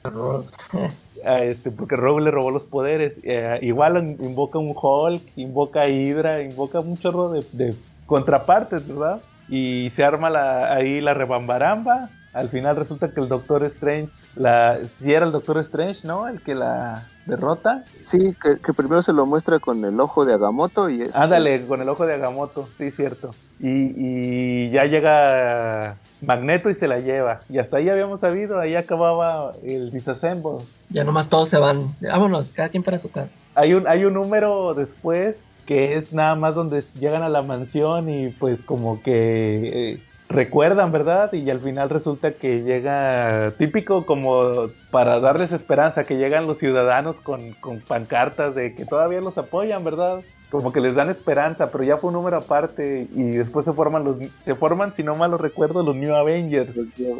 este, 1.26 1.72
porque 1.72 1.96
Rogue 1.96 2.24
le 2.24 2.32
robó 2.32 2.52
los 2.52 2.64
poderes. 2.64 3.14
Eh, 3.24 3.60
igual 3.62 3.98
invoca 4.20 4.60
un 4.60 4.74
Hulk, 4.76 5.22
invoca 5.36 5.88
Hydra, 5.88 6.44
invoca 6.44 6.80
un 6.80 6.98
chorro 6.98 7.30
de, 7.30 7.46
de 7.54 7.74
contrapartes, 8.06 8.88
¿verdad? 8.88 9.22
Y 9.48 9.90
se 9.92 10.04
arma 10.04 10.30
la, 10.30 10.74
ahí 10.74 11.02
la 11.02 11.14
rebambaramba 11.14 12.10
al 12.34 12.50
final 12.50 12.76
resulta 12.76 13.12
que 13.12 13.20
el 13.22 13.28
Doctor 13.28 13.64
Strange, 13.66 14.12
la, 14.36 14.80
si 14.86 15.14
era 15.14 15.26
el 15.26 15.32
Doctor 15.32 15.58
Strange, 15.60 16.08
¿no? 16.08 16.28
El 16.28 16.42
que 16.42 16.54
la 16.54 17.08
derrota. 17.26 17.84
Sí, 18.02 18.36
que, 18.42 18.74
primero 18.74 19.02
se 19.02 19.14
lo 19.14 19.26
muestra 19.26 19.60
con 19.60 19.84
el 19.86 20.00
ojo 20.00 20.26
de 20.26 20.34
Agamotto 20.34 20.90
y... 20.90 21.10
Ándale, 21.14 21.66
con 21.66 21.82
el 21.82 21.90
ojo 21.90 22.06
de 22.06 22.16
Agamotto, 22.16 22.68
sí, 22.78 22.92
cierto. 22.92 23.32
Y, 23.60 23.94
y, 23.96 24.70
ya 24.70 24.86
llega 24.86 25.98
Magneto 26.22 26.70
y 26.70 26.76
se 26.76 26.88
la 26.88 27.00
lleva. 27.00 27.40
Y 27.50 27.60
hasta 27.60 27.78
ahí 27.78 27.90
habíamos 27.90 28.20
sabido, 28.20 28.60
ahí 28.60 28.76
acababa 28.76 29.54
el 29.64 29.92
disassemble. 29.92 30.66
Ya 30.90 31.04
nomás 31.04 31.30
todos 31.30 31.50
se 31.50 31.58
van. 31.58 31.96
Vámonos, 32.02 32.50
cada 32.50 32.70
quien 32.70 32.84
para 32.84 33.00
su 33.00 33.12
casa. 33.12 33.32
Hay 33.56 33.74
un, 33.74 33.88
hay 33.88 34.06
un 34.06 34.14
número 34.14 34.74
después 34.74 35.38
que 35.66 35.98
es 35.98 36.14
nada 36.14 36.34
más 36.36 36.56
donde 36.56 36.84
llegan 37.00 37.22
a 37.22 37.30
la 37.30 37.42
mansión 37.42 38.10
y 38.10 38.30
pues 38.30 38.60
como 38.66 39.02
que... 39.02 39.94
Eh, 39.94 40.04
recuerdan, 40.30 40.92
¿verdad? 40.92 41.34
Y 41.34 41.50
al 41.50 41.60
final 41.60 41.90
resulta 41.90 42.34
que 42.34 42.62
llega 42.62 43.52
típico 43.58 44.06
como 44.06 44.68
para 44.92 45.20
darles 45.20 45.52
esperanza, 45.52 46.04
que 46.04 46.18
llegan 46.18 46.46
los 46.46 46.60
ciudadanos 46.60 47.16
con, 47.18 47.54
con 47.54 47.80
pancartas 47.80 48.54
de 48.54 48.76
que 48.76 48.86
todavía 48.86 49.22
los 49.22 49.38
apoyan, 49.40 49.84
¿verdad? 49.84 50.22
Como 50.52 50.72
que 50.72 50.82
les 50.82 50.96
dan 50.96 51.10
esperanza, 51.10 51.72
pero 51.72 51.84
ya 51.84 51.98
fue 51.98 52.10
un 52.10 52.16
número 52.16 52.38
aparte 52.38 53.08
y 53.14 53.24
después 53.32 53.66
se 53.66 53.74
forman 53.74 54.04
los 54.04 54.18
se 54.46 54.56
forman, 54.56 54.96
si 54.96 55.04
no 55.04 55.16
mal 55.16 55.32
lo 55.32 55.38
recuerdo, 55.38 55.84
los 55.84 55.96
New 55.96 56.14
Avengers. 56.14 56.76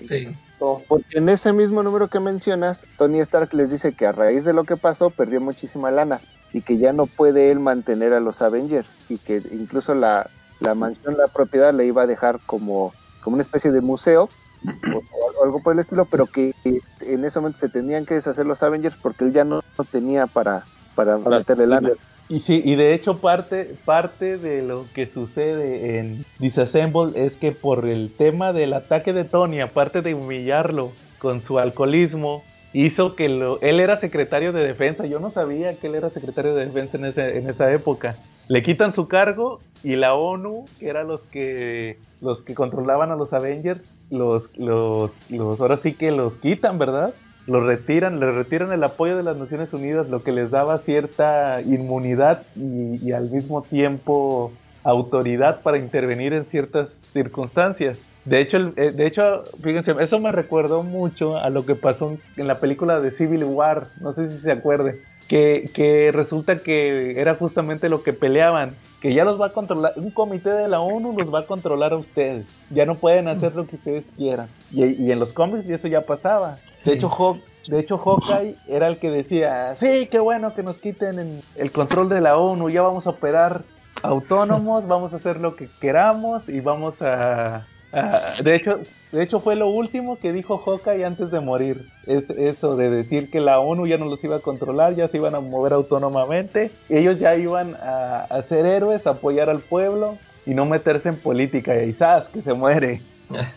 Sí. 0.08 0.30
Porque 0.60 1.18
en 1.18 1.30
ese 1.30 1.52
mismo 1.52 1.82
número 1.82 2.10
que 2.10 2.20
mencionas, 2.20 2.86
Tony 2.98 3.20
Stark 3.20 3.54
les 3.54 3.72
dice 3.72 3.94
que 3.94 4.06
a 4.06 4.12
raíz 4.12 4.46
de 4.46 4.54
lo 4.54 4.66
que 4.66 4.78
pasó 4.78 5.10
perdió 5.10 5.42
muchísima 5.42 5.90
lana 5.90 6.20
y 6.54 6.62
que 6.62 6.78
ya 6.78 6.94
no 6.94 7.06
puede 7.06 7.52
él 7.52 7.60
mantener 7.60 8.14
a 8.14 8.20
los 8.20 8.42
Avengers 8.42 8.90
y 9.10 9.18
que 9.18 9.42
incluso 9.52 9.94
la, 9.94 10.30
la 10.60 10.76
mansión, 10.76 11.18
la 11.18 11.28
propiedad 11.28 11.74
le 11.74 11.86
iba 11.86 12.04
a 12.04 12.08
dejar 12.08 12.40
como, 12.46 12.94
como 13.22 13.36
una 13.36 13.44
especie 13.44 13.72
de 13.72 13.82
museo 13.82 14.30
o, 14.66 15.44
algo 15.44 15.62
por 15.62 15.74
el 15.74 15.80
estilo, 15.80 16.06
pero 16.06 16.26
que 16.26 16.54
en 16.64 17.26
ese 17.26 17.40
momento 17.40 17.60
se 17.60 17.70
tenían 17.70 18.06
que 18.06 18.16
deshacer 18.16 18.46
los 18.46 18.62
Avengers 18.62 18.96
porque 19.02 19.26
él 19.26 19.34
ya 19.34 19.44
no, 19.44 19.62
tenía 19.92 20.28
para, 20.28 20.66
para, 20.96 21.18
meterle 21.18 21.68
lana. 21.68 21.92
Y 22.28 22.42
sí, 22.42 22.62
y 22.64 22.76
de 22.76 22.94
hecho 22.94 23.18
parte, 23.18 23.76
parte 23.86 24.38
de 24.38 24.62
lo 24.62 24.86
que 24.94 25.08
sucede 25.08 25.98
en 25.98 26.26
Disassemble 26.38 27.12
es 27.16 27.38
que 27.38 27.52
por 27.52 27.88
el 27.88 28.14
tema 28.16 28.54
del 28.54 28.74
ataque 28.74 29.14
de 29.14 29.24
Tony, 29.24 29.62
aparte 29.62 30.02
de 30.02 30.14
humillarlo 30.14 30.92
con 31.18 31.42
su 31.42 31.58
alcoholismo, 31.58 32.44
hizo 32.72 33.16
que 33.16 33.30
lo, 33.30 33.60
él 33.62 33.80
era 33.80 33.98
secretario 33.98 34.54
de 34.54 34.64
defensa. 34.64 35.08
Yo 35.08 35.20
no 35.20 35.32
sabía 35.32 35.74
que 35.76 35.88
él 35.88 35.96
era 35.96 36.12
secretario 36.12 36.54
de 36.54 36.68
defensa 36.68 36.98
en, 36.98 37.06
ese, 37.06 37.38
en 37.40 37.50
esa 37.50 37.72
época. 37.72 38.16
Le 38.50 38.64
quitan 38.64 38.94
su 38.94 39.08
cargo 39.08 39.60
y 39.84 39.96
la 39.96 40.16
ONU, 40.16 40.66
que 40.80 40.90
eran 40.90 41.08
los 41.08 41.22
que 41.22 41.98
los 42.20 42.42
que 42.42 42.56
controlaban 42.56 43.12
a 43.12 43.16
los 43.16 43.32
Avengers, 43.32 43.90
los, 44.10 44.58
los, 44.58 45.12
los 45.30 45.62
ahora 45.62 45.78
sí 45.78 45.94
que 45.94 46.12
los 46.12 46.38
quitan, 46.38 46.80
¿verdad? 46.80 47.14
Los 47.46 47.64
retiran, 47.64 48.20
le 48.20 48.32
retiran 48.32 48.72
el 48.72 48.84
apoyo 48.84 49.16
de 49.16 49.24
las 49.24 49.38
Naciones 49.38 49.72
Unidas, 49.72 50.10
lo 50.10 50.22
que 50.22 50.32
les 50.32 50.52
daba 50.52 50.80
cierta 50.80 51.62
inmunidad 51.62 52.44
y, 52.56 53.12
al 53.12 53.30
mismo 53.30 53.62
tiempo 53.62 54.52
autoridad 54.84 55.62
para 55.62 55.78
intervenir 55.78 56.34
en 56.34 56.46
ciertas 56.46 56.90
circunstancias. 57.14 58.00
De 58.26 58.42
hecho, 58.42 58.58
eh, 58.76 58.92
de 58.92 59.06
hecho, 59.08 59.44
fíjense, 59.64 59.96
eso 60.00 60.20
me 60.20 60.32
recordó 60.32 60.84
mucho 60.84 61.38
a 61.38 61.50
lo 61.50 61.66
que 61.66 61.76
pasó 61.76 62.18
en 62.36 62.48
la 62.48 62.60
película 62.60 63.00
de 63.00 63.12
Civil 63.12 63.44
War, 63.44 63.88
no 64.02 64.14
sé 64.14 64.32
si 64.32 64.40
se 64.40 64.52
acuerden, 64.52 65.00
que, 65.30 65.70
que 65.74 66.12
resulta 66.12 66.58
que 66.58 67.22
era 67.22 67.36
justamente 67.36 67.88
lo 67.88 68.04
que 68.04 68.12
peleaban, 68.14 68.76
que 69.00 69.14
ya 69.14 69.24
los 69.24 69.40
va 69.40 69.48
a 69.48 69.54
controlar, 69.54 69.94
un 69.96 70.10
comité 70.12 70.50
de 70.50 70.68
la 70.68 70.82
ONU 70.82 71.14
los 71.18 71.34
va 71.34 71.42
a 71.42 71.46
controlar 71.46 71.94
a 71.94 71.98
ustedes, 71.98 72.46
ya 72.72 72.86
no 72.86 72.96
pueden 72.96 73.28
hacer 73.30 73.56
lo 73.56 73.66
que 73.68 73.76
ustedes 73.78 74.06
quieran. 74.18 74.48
Y, 74.72 74.84
y 74.86 75.12
en 75.12 75.20
los 75.20 75.32
cómics 75.32 75.70
eso 75.70 75.88
ya 75.88 76.02
pasaba. 76.02 76.58
De 76.84 76.94
hecho, 76.94 77.10
Hawk- 77.10 77.42
de 77.68 77.80
hecho, 77.80 77.98
Hawkeye 78.00 78.56
era 78.68 78.88
el 78.88 78.98
que 78.98 79.12
decía, 79.12 79.76
sí, 79.76 80.08
qué 80.10 80.20
bueno 80.20 80.56
que 80.56 80.64
nos 80.64 80.80
quiten 80.80 81.20
en- 81.20 81.42
el 81.56 81.72
control 81.72 82.10
de 82.10 82.22
la 82.22 82.36
ONU, 82.38 82.70
ya 82.72 82.82
vamos 82.82 83.06
a 83.06 83.12
operar 83.12 83.62
autónomos, 84.02 84.88
vamos 84.88 85.14
a 85.14 85.18
hacer 85.18 85.40
lo 85.40 85.56
que 85.56 85.68
queramos 85.80 86.48
y 86.50 86.60
vamos 86.62 86.96
a... 87.02 87.68
a- 87.94 88.34
de 88.44 88.56
hecho, 88.56 88.80
de 89.12 89.24
hecho 89.24 89.40
fue 89.40 89.56
lo 89.56 89.70
último 89.70 90.20
que 90.20 90.32
dijo 90.32 90.58
Hawkeye 90.60 91.04
antes 91.06 91.32
de 91.32 91.40
morir, 91.40 91.86
es 92.06 92.30
eso 92.32 92.76
de 92.76 92.90
decir 92.90 93.30
que 93.32 93.40
la 93.40 93.60
ONU 93.60 93.88
ya 93.88 93.98
no 93.98 94.06
los 94.06 94.24
iba 94.24 94.36
a 94.38 94.40
controlar, 94.42 94.96
ya 94.96 95.08
se 95.08 95.18
iban 95.18 95.36
a 95.36 95.40
mover 95.40 95.74
autónomamente, 95.74 96.72
ellos 96.90 97.20
ya 97.20 97.36
iban 97.36 97.76
a, 97.76 98.22
a 98.30 98.42
ser 98.44 98.66
héroes, 98.66 99.08
a 99.08 99.12
apoyar 99.12 99.50
al 99.50 99.60
pueblo 99.60 100.18
y 100.46 100.54
no 100.54 100.66
meterse 100.66 101.10
en 101.10 101.16
política 101.18 101.82
y 101.84 101.94
¡zas! 101.94 102.26
que 102.30 102.42
se 102.42 102.54
muere. 102.54 103.02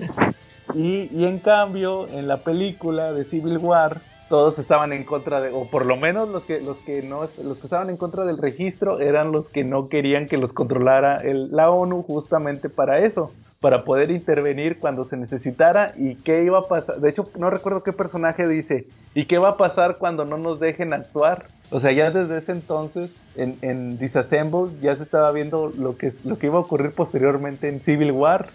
Y, 0.75 1.09
y 1.13 1.27
en 1.27 1.39
cambio, 1.39 2.09
en 2.09 2.29
la 2.29 2.39
película 2.39 3.13
de 3.13 3.25
Civil 3.25 3.59
War, 3.59 3.99
todos 4.31 4.59
estaban 4.59 4.95
en 4.95 5.05
contra 5.05 5.43
de, 5.43 5.51
o 5.51 5.67
por 5.69 5.85
lo 5.85 5.97
menos 5.97 6.31
los 6.31 6.45
que, 6.45 6.61
los 6.61 6.79
que 6.79 7.03
no, 7.03 7.23
los 7.43 7.59
que 7.59 7.67
estaban 7.67 7.91
en 7.91 7.99
contra 7.99 8.25
del 8.25 8.39
registro 8.39 9.01
eran 9.01 9.33
los 9.33 9.47
que 9.49 9.65
no 9.65 9.89
querían 9.89 10.27
que 10.29 10.39
los 10.39 10.53
controlara 10.55 11.17
el- 11.19 11.51
la 11.51 11.71
ONU 11.71 12.03
justamente 12.03 12.71
para 12.71 13.01
eso, 13.01 13.33
para 13.63 13.85
poder 13.85 14.11
intervenir 14.11 14.79
cuando 14.81 15.05
se 15.05 15.17
necesitara 15.17 15.95
y 15.97 16.17
qué 16.17 16.43
iba 16.43 16.59
a 16.59 16.63
pasar. 16.65 16.97
De 16.97 17.09
hecho, 17.09 17.31
no 17.39 17.49
recuerdo 17.49 17.85
qué 17.85 17.93
personaje 17.93 18.47
dice, 18.49 18.89
¿y 19.15 19.27
qué 19.27 19.39
va 19.39 19.51
a 19.51 19.57
pasar 19.57 19.99
cuando 19.99 20.25
no 20.25 20.37
nos 20.37 20.59
dejen 20.59 20.93
actuar? 20.93 21.47
O 21.71 21.79
sea, 21.79 21.93
ya 21.93 22.11
desde 22.11 22.39
ese 22.39 22.53
entonces, 22.53 23.15
en, 23.37 23.57
en 23.63 23.99
Disassemble, 23.99 24.73
ya 24.83 24.97
se 24.97 25.05
estaba 25.05 25.31
viendo 25.31 25.73
lo 25.79 25.97
que, 25.97 26.13
lo 26.25 26.39
que 26.39 26.49
iba 26.49 26.57
a 26.57 26.61
ocurrir 26.61 26.91
posteriormente 26.91 27.69
en 27.69 27.81
Civil 27.81 28.11
War. 28.11 28.49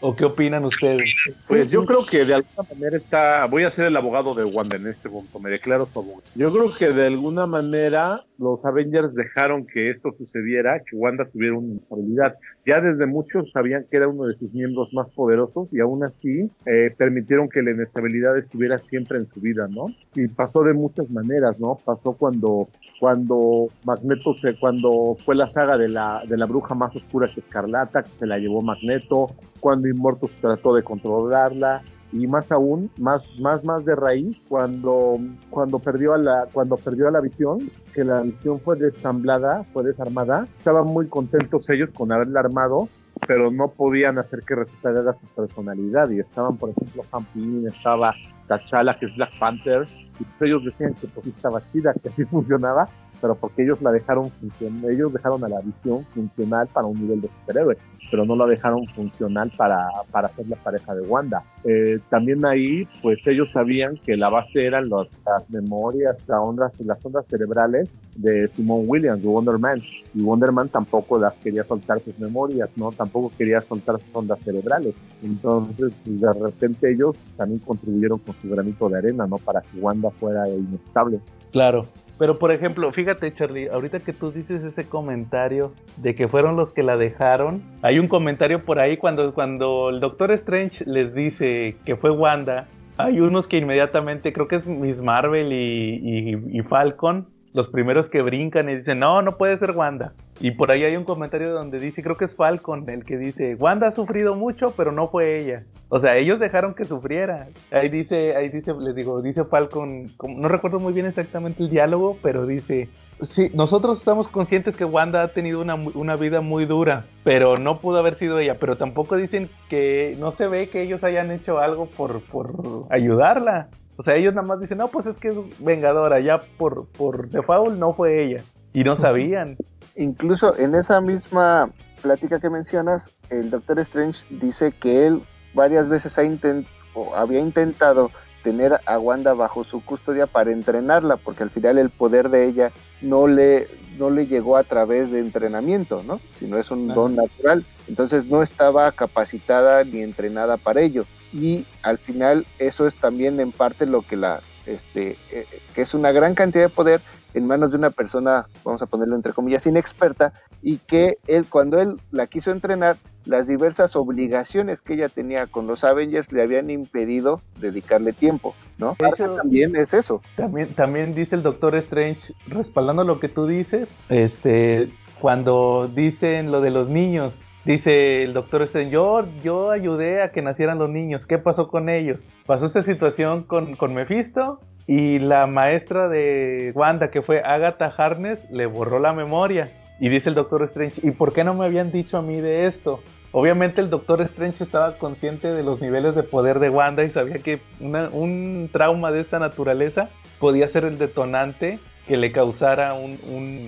¿O 0.00 0.14
qué 0.14 0.26
opinan 0.26 0.64
ustedes? 0.66 1.14
Pues 1.48 1.70
yo 1.70 1.86
creo 1.86 2.04
que 2.04 2.26
de 2.26 2.34
alguna 2.34 2.68
manera 2.74 2.96
está. 2.96 3.46
Voy 3.46 3.64
a 3.64 3.70
ser 3.70 3.86
el 3.86 3.96
abogado 3.96 4.34
de 4.34 4.44
Wanda 4.44 4.76
en 4.76 4.86
este 4.86 5.08
punto, 5.08 5.40
me 5.40 5.48
declaro 5.48 5.86
su 5.86 5.98
abogado. 5.98 6.22
Yo 6.34 6.52
creo 6.52 6.74
que 6.74 6.92
de 6.92 7.06
alguna 7.06 7.46
manera 7.46 8.22
los 8.38 8.62
Avengers 8.64 9.14
dejaron 9.14 9.66
que 9.66 9.90
esto 9.90 10.14
sucediera, 10.18 10.80
que 10.80 10.94
Wanda 10.94 11.24
tuviera 11.24 11.56
una 11.56 11.68
inestabilidad. 11.68 12.34
Ya 12.66 12.80
desde 12.80 13.06
muchos 13.06 13.50
sabían 13.52 13.84
que 13.90 13.98
era 13.98 14.08
uno 14.08 14.24
de 14.24 14.38
sus 14.38 14.52
miembros 14.54 14.92
más 14.94 15.10
poderosos 15.10 15.68
y 15.72 15.80
aún 15.80 16.02
así 16.02 16.50
eh, 16.64 16.94
permitieron 16.96 17.48
que 17.48 17.62
la 17.62 17.72
inestabilidad 17.72 18.38
estuviera 18.38 18.78
siempre 18.78 19.18
en 19.18 19.26
su 19.26 19.40
vida, 19.40 19.68
¿no? 19.68 19.86
Y 20.14 20.28
pasó 20.28 20.62
de 20.62 20.72
muchas 20.72 21.10
maneras, 21.10 21.60
¿no? 21.60 21.76
Pasó 21.84 22.12
cuando 22.12 22.68
cuando 22.98 23.66
Magneto 23.84 24.34
se, 24.34 24.58
cuando 24.58 25.16
fue 25.24 25.34
la 25.34 25.52
saga 25.52 25.76
de 25.76 25.88
la, 25.88 26.22
de 26.26 26.36
la 26.38 26.46
bruja 26.46 26.74
más 26.74 26.94
oscura 26.96 27.30
que 27.32 27.40
Escarlata, 27.40 28.02
que 28.02 28.10
se 28.18 28.26
la 28.26 28.38
llevó 28.38 28.62
Magneto, 28.62 29.30
cuando 29.60 29.88
Immortus 29.88 30.30
trató 30.40 30.74
de 30.74 30.82
controlarla, 30.82 31.82
y 32.14 32.28
más 32.28 32.50
aún, 32.52 32.90
más, 33.00 33.22
más, 33.40 33.64
más 33.64 33.84
de 33.84 33.96
raíz, 33.96 34.36
cuando, 34.48 35.18
cuando 35.50 35.80
perdió 35.80 36.14
a 36.14 36.18
la, 36.18 36.46
cuando 36.52 36.76
perdió 36.76 37.08
a 37.08 37.10
la 37.10 37.20
visión, 37.20 37.58
que 37.92 38.04
la 38.04 38.20
visión 38.22 38.60
fue 38.60 38.76
desamblada, 38.76 39.64
fue 39.72 39.82
desarmada, 39.82 40.46
estaban 40.56 40.86
muy 40.86 41.08
contentos 41.08 41.68
ellos 41.70 41.90
con 41.92 42.12
haberla 42.12 42.38
armado, 42.38 42.88
pero 43.26 43.50
no 43.50 43.66
podían 43.68 44.18
hacer 44.18 44.42
que 44.46 44.54
recuperara 44.54 45.12
su 45.14 45.26
personalidad, 45.34 46.08
y 46.10 46.20
estaban, 46.20 46.56
por 46.56 46.70
ejemplo, 46.70 47.02
Han 47.10 47.24
Pym, 47.24 47.66
estaba 47.66 48.14
T'Challa, 48.46 48.96
que 48.96 49.06
es 49.06 49.16
Black 49.16 49.36
Panther, 49.40 49.84
y 50.20 50.44
ellos 50.44 50.64
decían 50.64 50.94
que 50.94 51.08
pues 51.08 51.26
estaba 51.26 51.60
chida, 51.72 51.92
que 51.94 52.10
así 52.10 52.24
funcionaba, 52.30 52.88
pero 53.20 53.34
porque 53.34 53.62
ellos 53.64 53.80
la 53.82 53.90
dejaron 53.92 54.30
funcionar, 54.30 54.90
ellos 54.90 55.12
dejaron 55.12 55.44
a 55.44 55.48
la 55.48 55.60
visión 55.60 56.04
funcional 56.14 56.68
para 56.72 56.86
un 56.86 57.00
nivel 57.00 57.20
de 57.20 57.28
superhéroe, 57.28 57.76
pero 58.10 58.24
no 58.24 58.36
la 58.36 58.46
dejaron 58.46 58.86
funcional 58.88 59.50
para, 59.56 59.86
para 60.10 60.28
ser 60.30 60.48
la 60.48 60.56
pareja 60.56 60.94
de 60.94 61.02
Wanda. 61.06 61.42
Eh, 61.64 61.98
también 62.10 62.44
ahí, 62.44 62.86
pues 63.02 63.18
ellos 63.26 63.48
sabían 63.52 63.96
que 63.96 64.16
la 64.16 64.28
base 64.28 64.64
eran 64.66 64.88
los- 64.88 65.08
las 65.26 65.48
memorias, 65.50 66.16
las 66.26 66.38
ondas, 66.40 66.72
las 66.80 67.04
ondas 67.04 67.24
cerebrales 67.28 67.88
de 68.16 68.48
Simon 68.54 68.84
Williams, 68.86 69.22
de 69.22 69.28
Wonder 69.28 69.58
Man, 69.58 69.80
y 70.14 70.22
Wonder 70.22 70.52
Man 70.52 70.68
tampoco 70.68 71.18
las 71.18 71.32
quería 71.34 71.64
soltar 71.64 71.98
sus 72.00 72.16
memorias, 72.18 72.68
¿no? 72.76 72.92
Tampoco 72.92 73.32
quería 73.36 73.60
soltar 73.62 73.98
sus 74.00 74.14
ondas 74.14 74.38
cerebrales. 74.44 74.94
Entonces, 75.22 75.92
pues, 76.04 76.20
de 76.20 76.32
repente 76.32 76.92
ellos 76.92 77.16
también 77.36 77.60
contribuyeron 77.60 78.18
con 78.20 78.34
su 78.36 78.48
granito 78.48 78.88
de 78.88 78.98
arena, 78.98 79.26
¿no? 79.26 79.38
Para 79.38 79.60
que 79.62 79.78
Wanda 79.80 80.10
fuera 80.10 80.48
inestable. 80.48 81.18
Claro. 81.50 81.86
Pero 82.18 82.38
por 82.38 82.52
ejemplo, 82.52 82.92
fíjate 82.92 83.32
Charlie, 83.34 83.68
ahorita 83.68 83.98
que 84.00 84.12
tú 84.12 84.30
dices 84.30 84.62
ese 84.62 84.88
comentario 84.88 85.72
de 85.96 86.14
que 86.14 86.28
fueron 86.28 86.56
los 86.56 86.70
que 86.70 86.82
la 86.84 86.96
dejaron, 86.96 87.60
hay 87.82 87.98
un 87.98 88.06
comentario 88.06 88.62
por 88.64 88.78
ahí 88.78 88.96
cuando, 88.96 89.34
cuando 89.34 89.90
el 89.90 89.98
Doctor 90.00 90.30
Strange 90.32 90.84
les 90.86 91.12
dice 91.14 91.76
que 91.84 91.96
fue 91.96 92.10
Wanda, 92.10 92.66
hay 92.98 93.18
unos 93.20 93.48
que 93.48 93.58
inmediatamente, 93.58 94.32
creo 94.32 94.46
que 94.46 94.56
es 94.56 94.66
Miss 94.66 94.98
Marvel 95.02 95.52
y, 95.52 95.96
y- 96.34 96.58
y 96.58 96.62
Falcon, 96.62 97.26
los 97.54 97.68
primeros 97.68 98.10
que 98.10 98.20
brincan 98.20 98.68
y 98.68 98.76
dicen, 98.76 98.98
no, 98.98 99.22
no 99.22 99.38
puede 99.38 99.56
ser 99.58 99.70
Wanda. 99.70 100.12
Y 100.40 100.50
por 100.50 100.72
ahí 100.72 100.82
hay 100.82 100.96
un 100.96 101.04
comentario 101.04 101.52
donde 101.52 101.78
dice, 101.78 102.02
creo 102.02 102.16
que 102.16 102.24
es 102.24 102.34
Falcon 102.34 102.84
el 102.90 103.04
que 103.04 103.16
dice, 103.16 103.54
Wanda 103.54 103.86
ha 103.86 103.92
sufrido 103.92 104.34
mucho, 104.34 104.74
pero 104.76 104.90
no 104.90 105.06
fue 105.06 105.38
ella. 105.38 105.62
O 105.88 106.00
sea, 106.00 106.16
ellos 106.16 106.40
dejaron 106.40 106.74
que 106.74 106.84
sufriera. 106.84 107.46
Ahí 107.70 107.88
dice, 107.88 108.36
ahí 108.36 108.48
dice, 108.48 108.74
les 108.74 108.96
digo, 108.96 109.22
dice 109.22 109.44
Falcon, 109.44 110.06
no 110.28 110.48
recuerdo 110.48 110.80
muy 110.80 110.92
bien 110.92 111.06
exactamente 111.06 111.62
el 111.62 111.70
diálogo, 111.70 112.18
pero 112.20 112.44
dice, 112.44 112.88
sí, 113.22 113.52
nosotros 113.54 113.98
estamos 113.98 114.26
conscientes 114.26 114.74
que 114.74 114.84
Wanda 114.84 115.22
ha 115.22 115.28
tenido 115.28 115.60
una, 115.60 115.76
una 115.76 116.16
vida 116.16 116.40
muy 116.40 116.64
dura, 116.64 117.04
pero 117.22 117.56
no 117.56 117.78
pudo 117.78 117.98
haber 117.98 118.16
sido 118.16 118.40
ella. 118.40 118.56
Pero 118.58 118.74
tampoco 118.74 119.16
dicen 119.16 119.48
que 119.68 120.16
no 120.18 120.32
se 120.32 120.48
ve 120.48 120.68
que 120.68 120.82
ellos 120.82 121.04
hayan 121.04 121.30
hecho 121.30 121.60
algo 121.60 121.86
por, 121.86 122.20
por 122.20 122.86
ayudarla. 122.90 123.68
O 123.96 124.02
sea, 124.02 124.16
ellos 124.16 124.34
nada 124.34 124.46
más 124.46 124.60
dicen, 124.60 124.78
no, 124.78 124.88
pues 124.88 125.06
es 125.06 125.16
que 125.16 125.28
es 125.28 125.36
vengadora, 125.58 126.20
ya 126.20 126.40
por, 126.58 126.86
por 126.88 127.28
default 127.28 127.78
no 127.78 127.94
fue 127.94 128.24
ella. 128.24 128.42
Y 128.72 128.82
no 128.82 128.96
sabían. 128.96 129.56
Incluso 129.96 130.58
en 130.58 130.74
esa 130.74 131.00
misma 131.00 131.70
plática 132.02 132.40
que 132.40 132.50
mencionas, 132.50 133.08
el 133.30 133.50
Doctor 133.50 133.78
Strange 133.80 134.20
dice 134.30 134.72
que 134.72 135.06
él 135.06 135.22
varias 135.54 135.88
veces 135.88 136.18
ha 136.18 136.24
intent 136.24 136.66
o 136.94 137.14
había 137.14 137.40
intentado 137.40 138.10
tener 138.42 138.78
a 138.84 138.98
Wanda 138.98 139.32
bajo 139.32 139.64
su 139.64 139.82
custodia 139.84 140.26
para 140.26 140.52
entrenarla, 140.52 141.16
porque 141.16 141.42
al 141.42 141.50
final 141.50 141.78
el 141.78 141.90
poder 141.90 142.28
de 142.28 142.46
ella 142.46 142.72
no 143.00 143.26
le, 143.26 143.68
no 143.98 144.10
le 144.10 144.26
llegó 144.26 144.56
a 144.56 144.64
través 144.64 145.10
de 145.10 145.20
entrenamiento, 145.20 146.02
¿no? 146.06 146.20
Sino 146.38 146.58
es 146.58 146.70
un 146.70 146.90
Ajá. 146.90 147.00
don 147.00 147.16
natural. 147.16 147.64
Entonces 147.88 148.26
no 148.26 148.42
estaba 148.42 148.92
capacitada 148.92 149.82
ni 149.84 150.02
entrenada 150.02 150.56
para 150.58 150.82
ello. 150.82 151.06
Y 151.34 151.66
al 151.82 151.98
final 151.98 152.46
eso 152.60 152.86
es 152.86 152.94
también 152.94 153.40
en 153.40 153.50
parte 153.50 153.86
lo 153.86 154.02
que 154.02 154.16
la, 154.16 154.40
este, 154.66 155.16
eh, 155.32 155.46
que 155.74 155.82
es 155.82 155.92
una 155.92 156.12
gran 156.12 156.34
cantidad 156.34 156.64
de 156.64 156.68
poder 156.68 157.00
en 157.34 157.48
manos 157.48 157.72
de 157.72 157.76
una 157.76 157.90
persona, 157.90 158.46
vamos 158.62 158.80
a 158.80 158.86
ponerlo 158.86 159.16
entre 159.16 159.32
comillas, 159.32 159.66
inexperta, 159.66 160.32
y 160.62 160.78
que 160.78 161.18
él, 161.26 161.44
cuando 161.50 161.80
él 161.80 161.96
la 162.12 162.28
quiso 162.28 162.52
entrenar, 162.52 162.96
las 163.26 163.48
diversas 163.48 163.96
obligaciones 163.96 164.80
que 164.80 164.94
ella 164.94 165.08
tenía 165.08 165.46
con 165.48 165.66
los 165.66 165.82
Avengers 165.82 166.30
le 166.30 166.42
habían 166.42 166.70
impedido 166.70 167.40
dedicarle 167.58 168.12
tiempo, 168.12 168.54
¿no? 168.78 168.96
De 169.00 169.08
hecho- 169.08 169.34
también 169.34 169.74
es 169.74 169.92
eso. 169.92 170.22
También, 170.36 170.68
también 170.74 171.14
dice 171.14 171.34
el 171.34 171.42
Doctor 171.42 171.74
Strange, 171.76 172.32
respaldando 172.46 173.02
lo 173.02 173.18
que 173.18 173.28
tú 173.28 173.46
dices, 173.48 173.88
este, 174.08 174.90
cuando 175.20 175.90
dicen 175.92 176.52
lo 176.52 176.60
de 176.60 176.70
los 176.70 176.88
niños, 176.88 177.34
dice 177.64 178.22
el 178.22 178.32
Doctor 178.32 178.62
Strange, 178.62 178.90
yo, 178.90 179.24
yo 179.42 179.70
ayudé 179.70 180.22
a 180.22 180.30
que 180.32 180.42
nacieran 180.42 180.78
los 180.78 180.90
niños, 180.90 181.26
¿qué 181.26 181.38
pasó 181.38 181.68
con 181.68 181.88
ellos? 181.88 182.18
Pasó 182.46 182.66
esta 182.66 182.82
situación 182.82 183.42
con, 183.42 183.74
con 183.76 183.94
Mephisto 183.94 184.60
y 184.86 185.18
la 185.18 185.46
maestra 185.46 186.08
de 186.08 186.72
Wanda, 186.74 187.10
que 187.10 187.22
fue 187.22 187.40
Agatha 187.44 187.86
Harness, 187.96 188.50
le 188.50 188.66
borró 188.66 188.98
la 188.98 189.12
memoria. 189.12 189.70
Y 190.00 190.08
dice 190.08 190.28
el 190.28 190.34
Doctor 190.34 190.62
Strange, 190.64 191.00
¿y 191.06 191.12
por 191.12 191.32
qué 191.32 191.44
no 191.44 191.54
me 191.54 191.64
habían 191.64 191.92
dicho 191.92 192.18
a 192.18 192.22
mí 192.22 192.40
de 192.40 192.66
esto? 192.66 193.00
Obviamente 193.32 193.80
el 193.80 193.90
Doctor 193.90 194.20
Strange 194.22 194.62
estaba 194.64 194.96
consciente 194.98 195.52
de 195.52 195.62
los 195.62 195.80
niveles 195.80 196.14
de 196.14 196.22
poder 196.22 196.58
de 196.58 196.68
Wanda 196.68 197.02
y 197.04 197.10
sabía 197.10 197.38
que 197.38 197.58
un 197.80 198.68
trauma 198.72 199.10
de 199.10 199.20
esta 199.20 199.38
naturaleza 199.38 200.08
podía 200.38 200.68
ser 200.68 200.84
el 200.84 200.98
detonante 200.98 201.78
que 202.06 202.16
le 202.16 202.30
causara 202.32 202.94
un- 202.94 203.18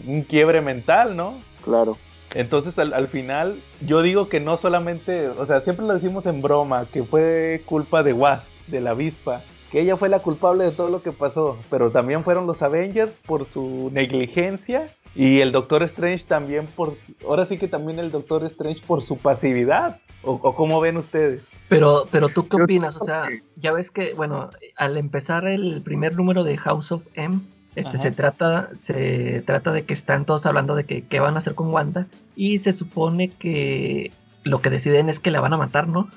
un 0.06 0.22
quiebre 0.28 0.60
mental, 0.60 1.16
¿no? 1.16 1.34
Claro. 1.64 1.96
Entonces 2.34 2.78
al, 2.78 2.92
al 2.92 3.08
final 3.08 3.56
yo 3.86 4.02
digo 4.02 4.28
que 4.28 4.40
no 4.40 4.58
solamente, 4.58 5.28
o 5.28 5.46
sea, 5.46 5.60
siempre 5.60 5.86
lo 5.86 5.94
decimos 5.94 6.26
en 6.26 6.42
broma, 6.42 6.86
que 6.92 7.02
fue 7.02 7.62
culpa 7.64 8.02
de 8.02 8.12
Wasp, 8.12 8.46
de 8.66 8.80
la 8.80 8.90
avispa, 8.90 9.42
que 9.70 9.80
ella 9.80 9.96
fue 9.96 10.08
la 10.08 10.20
culpable 10.20 10.64
de 10.64 10.70
todo 10.70 10.88
lo 10.90 11.02
que 11.02 11.12
pasó, 11.12 11.58
pero 11.70 11.90
también 11.90 12.24
fueron 12.24 12.46
los 12.46 12.62
Avengers 12.62 13.12
por 13.26 13.46
su 13.46 13.90
negligencia 13.92 14.88
Y 15.14 15.40
el 15.40 15.50
Doctor 15.50 15.82
Strange 15.84 16.24
también 16.24 16.66
por, 16.66 16.94
ahora 17.26 17.46
sí 17.46 17.56
que 17.58 17.68
también 17.68 17.98
el 17.98 18.10
Doctor 18.10 18.44
Strange 18.44 18.82
por 18.86 19.02
su 19.02 19.16
pasividad. 19.16 19.98
¿O, 20.22 20.32
o 20.32 20.56
cómo 20.56 20.80
ven 20.80 20.96
ustedes? 20.96 21.46
Pero, 21.68 22.08
pero 22.10 22.28
tú 22.28 22.48
qué 22.48 22.60
opinas? 22.60 22.96
O 22.96 23.04
sea, 23.04 23.28
ya 23.54 23.72
ves 23.72 23.92
que, 23.92 24.12
bueno, 24.14 24.50
al 24.76 24.96
empezar 24.96 25.46
el 25.46 25.82
primer 25.82 26.16
número 26.16 26.42
de 26.42 26.56
House 26.56 26.90
of 26.90 27.02
M, 27.14 27.40
este 27.76 27.96
Ajá. 27.96 27.98
se 27.98 28.10
trata, 28.10 28.74
se 28.74 29.42
trata 29.42 29.70
de 29.72 29.84
que 29.84 29.94
están 29.94 30.24
todos 30.24 30.46
hablando 30.46 30.74
de 30.74 30.84
que 30.84 31.02
qué 31.02 31.20
van 31.20 31.34
a 31.34 31.38
hacer 31.38 31.54
con 31.54 31.68
Wanda 31.68 32.06
y 32.34 32.58
se 32.58 32.72
supone 32.72 33.28
que 33.28 34.12
lo 34.44 34.60
que 34.60 34.70
deciden 34.70 35.08
es 35.08 35.20
que 35.20 35.30
la 35.30 35.40
van 35.40 35.52
a 35.52 35.58
matar, 35.58 35.86
¿no? 35.86 36.10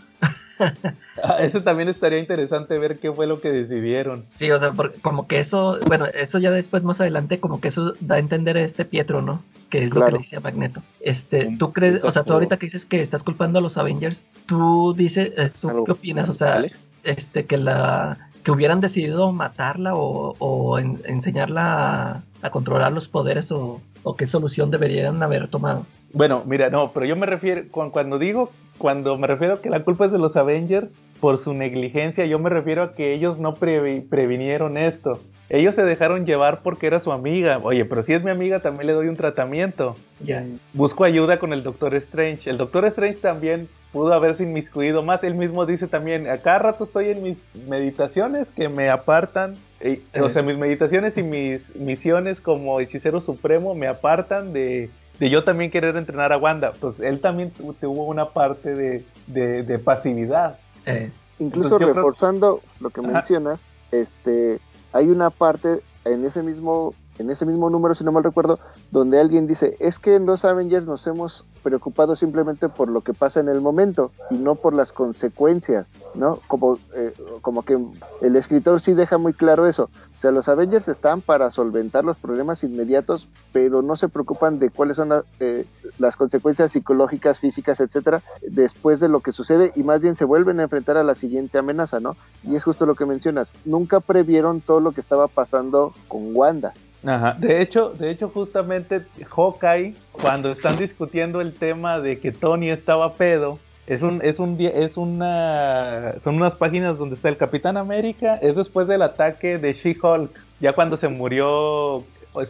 Ah, 1.23 1.37
eso 1.39 1.61
también 1.61 1.89
estaría 1.89 2.19
interesante 2.19 2.77
ver 2.77 2.99
qué 2.99 3.11
fue 3.11 3.27
lo 3.27 3.39
que 3.41 3.49
decidieron. 3.49 4.23
Sí, 4.25 4.51
o 4.51 4.59
sea, 4.59 4.71
porque 4.73 4.99
como 4.99 5.27
que 5.27 5.39
eso, 5.39 5.79
bueno, 5.85 6.05
eso 6.13 6.37
ya 6.39 6.51
después 6.51 6.83
más 6.83 6.99
adelante 7.01 7.39
como 7.39 7.61
que 7.61 7.69
eso 7.69 7.93
da 7.99 8.15
a 8.15 8.19
entender 8.19 8.57
a 8.57 8.61
este 8.61 8.85
Pietro, 8.85 9.21
¿no? 9.21 9.43
Que 9.69 9.83
es 9.83 9.93
lo 9.93 10.05
que 10.05 10.11
le 10.11 10.17
dice 10.19 10.37
a 10.37 10.41
Magneto. 10.41 10.81
Este, 10.99 11.55
tú 11.57 11.71
crees, 11.73 12.03
o 12.03 12.11
sea, 12.11 12.23
tú 12.23 12.33
ahorita 12.33 12.57
que 12.57 12.65
dices 12.65 12.85
que 12.85 13.01
estás 13.01 13.23
culpando 13.23 13.59
a 13.59 13.61
los 13.61 13.77
Avengers, 13.77 14.25
tú 14.45 14.93
dices, 14.95 15.31
eh, 15.37 15.49
¿tú 15.59 15.83
qué 15.85 15.91
opinas? 15.91 16.29
O 16.29 16.33
sea, 16.33 16.63
este, 17.03 17.45
que 17.45 17.57
la 17.57 18.28
que 18.49 18.55
hubieran 18.55 18.81
decidido 18.81 19.31
matarla 19.31 19.93
o, 19.93 20.33
o 20.39 20.79
en- 20.79 20.99
enseñarla 21.05 22.23
a, 22.41 22.49
controlar 22.49 22.91
los 22.91 23.07
poderes 23.07 23.51
o, 23.51 23.79
qué 24.17 24.25
solución 24.25 24.71
deberían 24.71 25.21
haber 25.21 25.47
tomado. 25.49 25.85
Bueno, 26.13 26.41
mira, 26.47 26.71
no, 26.71 26.91
pero 26.91 27.05
yo 27.05 27.15
me 27.15 27.27
refiero, 27.27 27.61
cu- 27.69 27.91
cuando 27.91 28.17
digo, 28.17 28.49
cuando 28.79 29.15
me 29.17 29.27
refiero 29.27 29.61
que 29.61 29.69
la 29.69 29.83
culpa 29.83 30.05
es 30.07 30.11
de 30.11 30.17
los 30.17 30.35
Avengers 30.35 30.91
por 31.19 31.37
su 31.37 31.53
negligencia, 31.53 32.25
yo 32.25 32.39
me 32.39 32.49
refiero 32.49 32.81
a 32.81 32.93
que 32.95 33.13
ellos 33.13 33.37
no 33.37 33.53
previ- 33.53 34.09
previnieron 34.09 34.77
esto. 34.77 35.19
Ellos 35.49 35.73
se 35.75 35.81
dejaron 35.83 36.25
llevar 36.25 36.61
porque 36.61 36.85
era 36.87 36.99
su 37.01 37.11
amiga. 37.11 37.59
Oye, 37.63 37.83
pero 37.85 38.03
si 38.03 38.13
es 38.13 38.23
mi 38.23 38.29
amiga, 38.29 38.59
también 38.59 38.87
le 38.87 38.93
doy 38.93 39.07
un 39.07 39.15
tratamiento. 39.15 39.95
Ya. 40.19 40.45
Busco 40.73 41.03
ayuda 41.03 41.39
con 41.39 41.53
el 41.53 41.63
Doctor 41.63 41.95
Strange. 41.95 42.49
El 42.49 42.57
Doctor 42.57 42.85
Strange 42.85 43.17
también 43.17 43.67
pudo 43.91 44.13
haberse 44.13 44.43
inmiscuido 44.43 45.01
más. 45.01 45.23
Él 45.23 45.33
mismo 45.33 45.65
dice 45.65 45.87
también, 45.87 46.29
a 46.29 46.37
cada 46.37 46.59
rato 46.59 46.83
estoy 46.83 47.09
en 47.09 47.23
mis 47.23 47.37
meditaciones 47.67 48.47
que 48.49 48.69
me 48.69 48.89
apartan. 48.89 49.55
eh, 49.79 50.01
o 50.21 50.29
sea, 50.29 50.43
mis 50.43 50.57
meditaciones 50.57 51.17
y 51.17 51.23
mis 51.23 51.75
misiones 51.75 52.39
como 52.41 52.79
hechicero 52.79 53.19
supremo 53.21 53.73
me 53.73 53.87
apartan 53.87 54.53
de, 54.53 54.89
de 55.19 55.29
yo 55.31 55.43
también 55.43 55.71
querer 55.71 55.95
entrenar 55.97 56.31
a 56.31 56.37
Wanda. 56.37 56.73
Pues 56.79 56.99
él 56.99 57.21
también 57.21 57.49
tu- 57.51 57.73
tuvo 57.73 58.03
una 58.05 58.25
parte 58.29 58.75
de, 58.75 59.03
de- 59.27 59.63
de 59.63 59.79
pasividad. 59.79 60.59
Eh, 60.85 61.09
Incluso 61.39 61.67
Entonces, 61.69 61.87
yo 61.87 61.93
creo- 61.93 62.03
reforzando 62.03 62.61
lo 62.81 62.89
que 62.91 62.99
Ajá. 63.01 63.11
mencionas, 63.13 63.59
este, 63.91 64.59
hay 64.93 65.09
una 65.09 65.29
parte 65.29 65.81
en 66.05 66.25
ese 66.25 66.43
mismo 66.43 66.93
en 67.19 67.29
ese 67.29 67.45
mismo 67.45 67.69
número, 67.69 67.95
si 67.95 68.03
no 68.03 68.11
mal 68.11 68.23
recuerdo, 68.23 68.59
donde 68.91 69.19
alguien 69.19 69.45
dice, 69.45 69.75
es 69.79 69.99
que 69.99 70.15
en 70.15 70.25
los 70.25 70.45
Avengers 70.45 70.85
nos 70.85 71.05
hemos 71.05 71.45
preocupado 71.63 72.15
simplemente 72.15 72.69
por 72.69 72.89
lo 72.89 73.01
que 73.01 73.13
pasa 73.13 73.39
en 73.39 73.49
el 73.49 73.61
momento 73.61 74.11
y 74.29 74.35
no 74.35 74.55
por 74.55 74.73
las 74.73 74.93
consecuencias, 74.93 75.87
¿no? 76.13 76.39
Como, 76.47 76.77
eh, 76.95 77.13
como 77.41 77.63
que 77.63 77.77
el 78.21 78.35
escritor 78.35 78.81
sí 78.81 78.93
deja 78.93 79.17
muy 79.17 79.33
claro 79.33 79.67
eso. 79.67 79.89
O 80.15 80.21
sea, 80.21 80.31
los 80.31 80.47
Avengers 80.49 80.87
están 80.87 81.21
para 81.21 81.51
solventar 81.51 82.03
los 82.03 82.17
problemas 82.17 82.63
inmediatos, 82.63 83.27
pero 83.53 83.81
no 83.81 83.95
se 83.95 84.09
preocupan 84.09 84.59
de 84.59 84.69
cuáles 84.69 84.97
son 84.97 85.09
la- 85.09 85.23
eh, 85.39 85.65
las 85.97 86.15
consecuencias 86.15 86.71
psicológicas, 86.71 87.39
físicas, 87.39 87.79
etcétera, 87.79 88.21
después 88.41 88.99
de 88.99 89.09
lo 89.09 89.19
que 89.21 89.31
sucede 89.31 89.71
y 89.75 89.83
más 89.83 90.01
bien 90.01 90.17
se 90.17 90.25
vuelven 90.25 90.59
a 90.59 90.63
enfrentar 90.63 90.97
a 90.97 91.03
la 91.03 91.15
siguiente 91.15 91.57
amenaza, 91.57 91.99
¿no? 91.99 92.15
Y 92.43 92.55
es 92.55 92.63
justo 92.63 92.85
lo 92.85 92.95
que 92.95 93.05
mencionas. 93.05 93.49
Nunca 93.65 93.99
previeron 93.99 94.61
todo 94.61 94.79
lo 94.79 94.91
que 94.91 95.01
estaba 95.01 95.27
pasando 95.27 95.93
con 96.07 96.35
Wanda. 96.35 96.73
Ajá. 97.03 97.35
De 97.39 97.61
hecho, 97.61 97.89
de 97.89 98.11
hecho, 98.11 98.29
justamente 98.29 99.05
Hawkeye, 99.29 99.95
cuando 100.11 100.51
están 100.51 100.77
discutiendo 100.77 101.41
el 101.41 101.53
tema 101.53 101.99
de 101.99 102.19
que 102.19 102.31
Tony 102.31 102.69
estaba 102.69 103.13
pedo, 103.13 103.59
es 103.87 104.03
un, 104.03 104.21
es 104.23 104.39
un 104.39 104.57
es 104.59 104.97
una, 104.97 106.15
son 106.23 106.35
unas 106.35 106.53
páginas 106.55 106.97
donde 106.97 107.15
está 107.15 107.29
el 107.29 107.37
Capitán 107.37 107.75
América, 107.75 108.35
es 108.35 108.55
después 108.55 108.87
del 108.87 109.01
ataque 109.01 109.57
de 109.57 109.73
She-Hulk, 109.73 110.29
ya 110.59 110.73
cuando 110.73 110.97
se 110.97 111.07
murió 111.07 112.03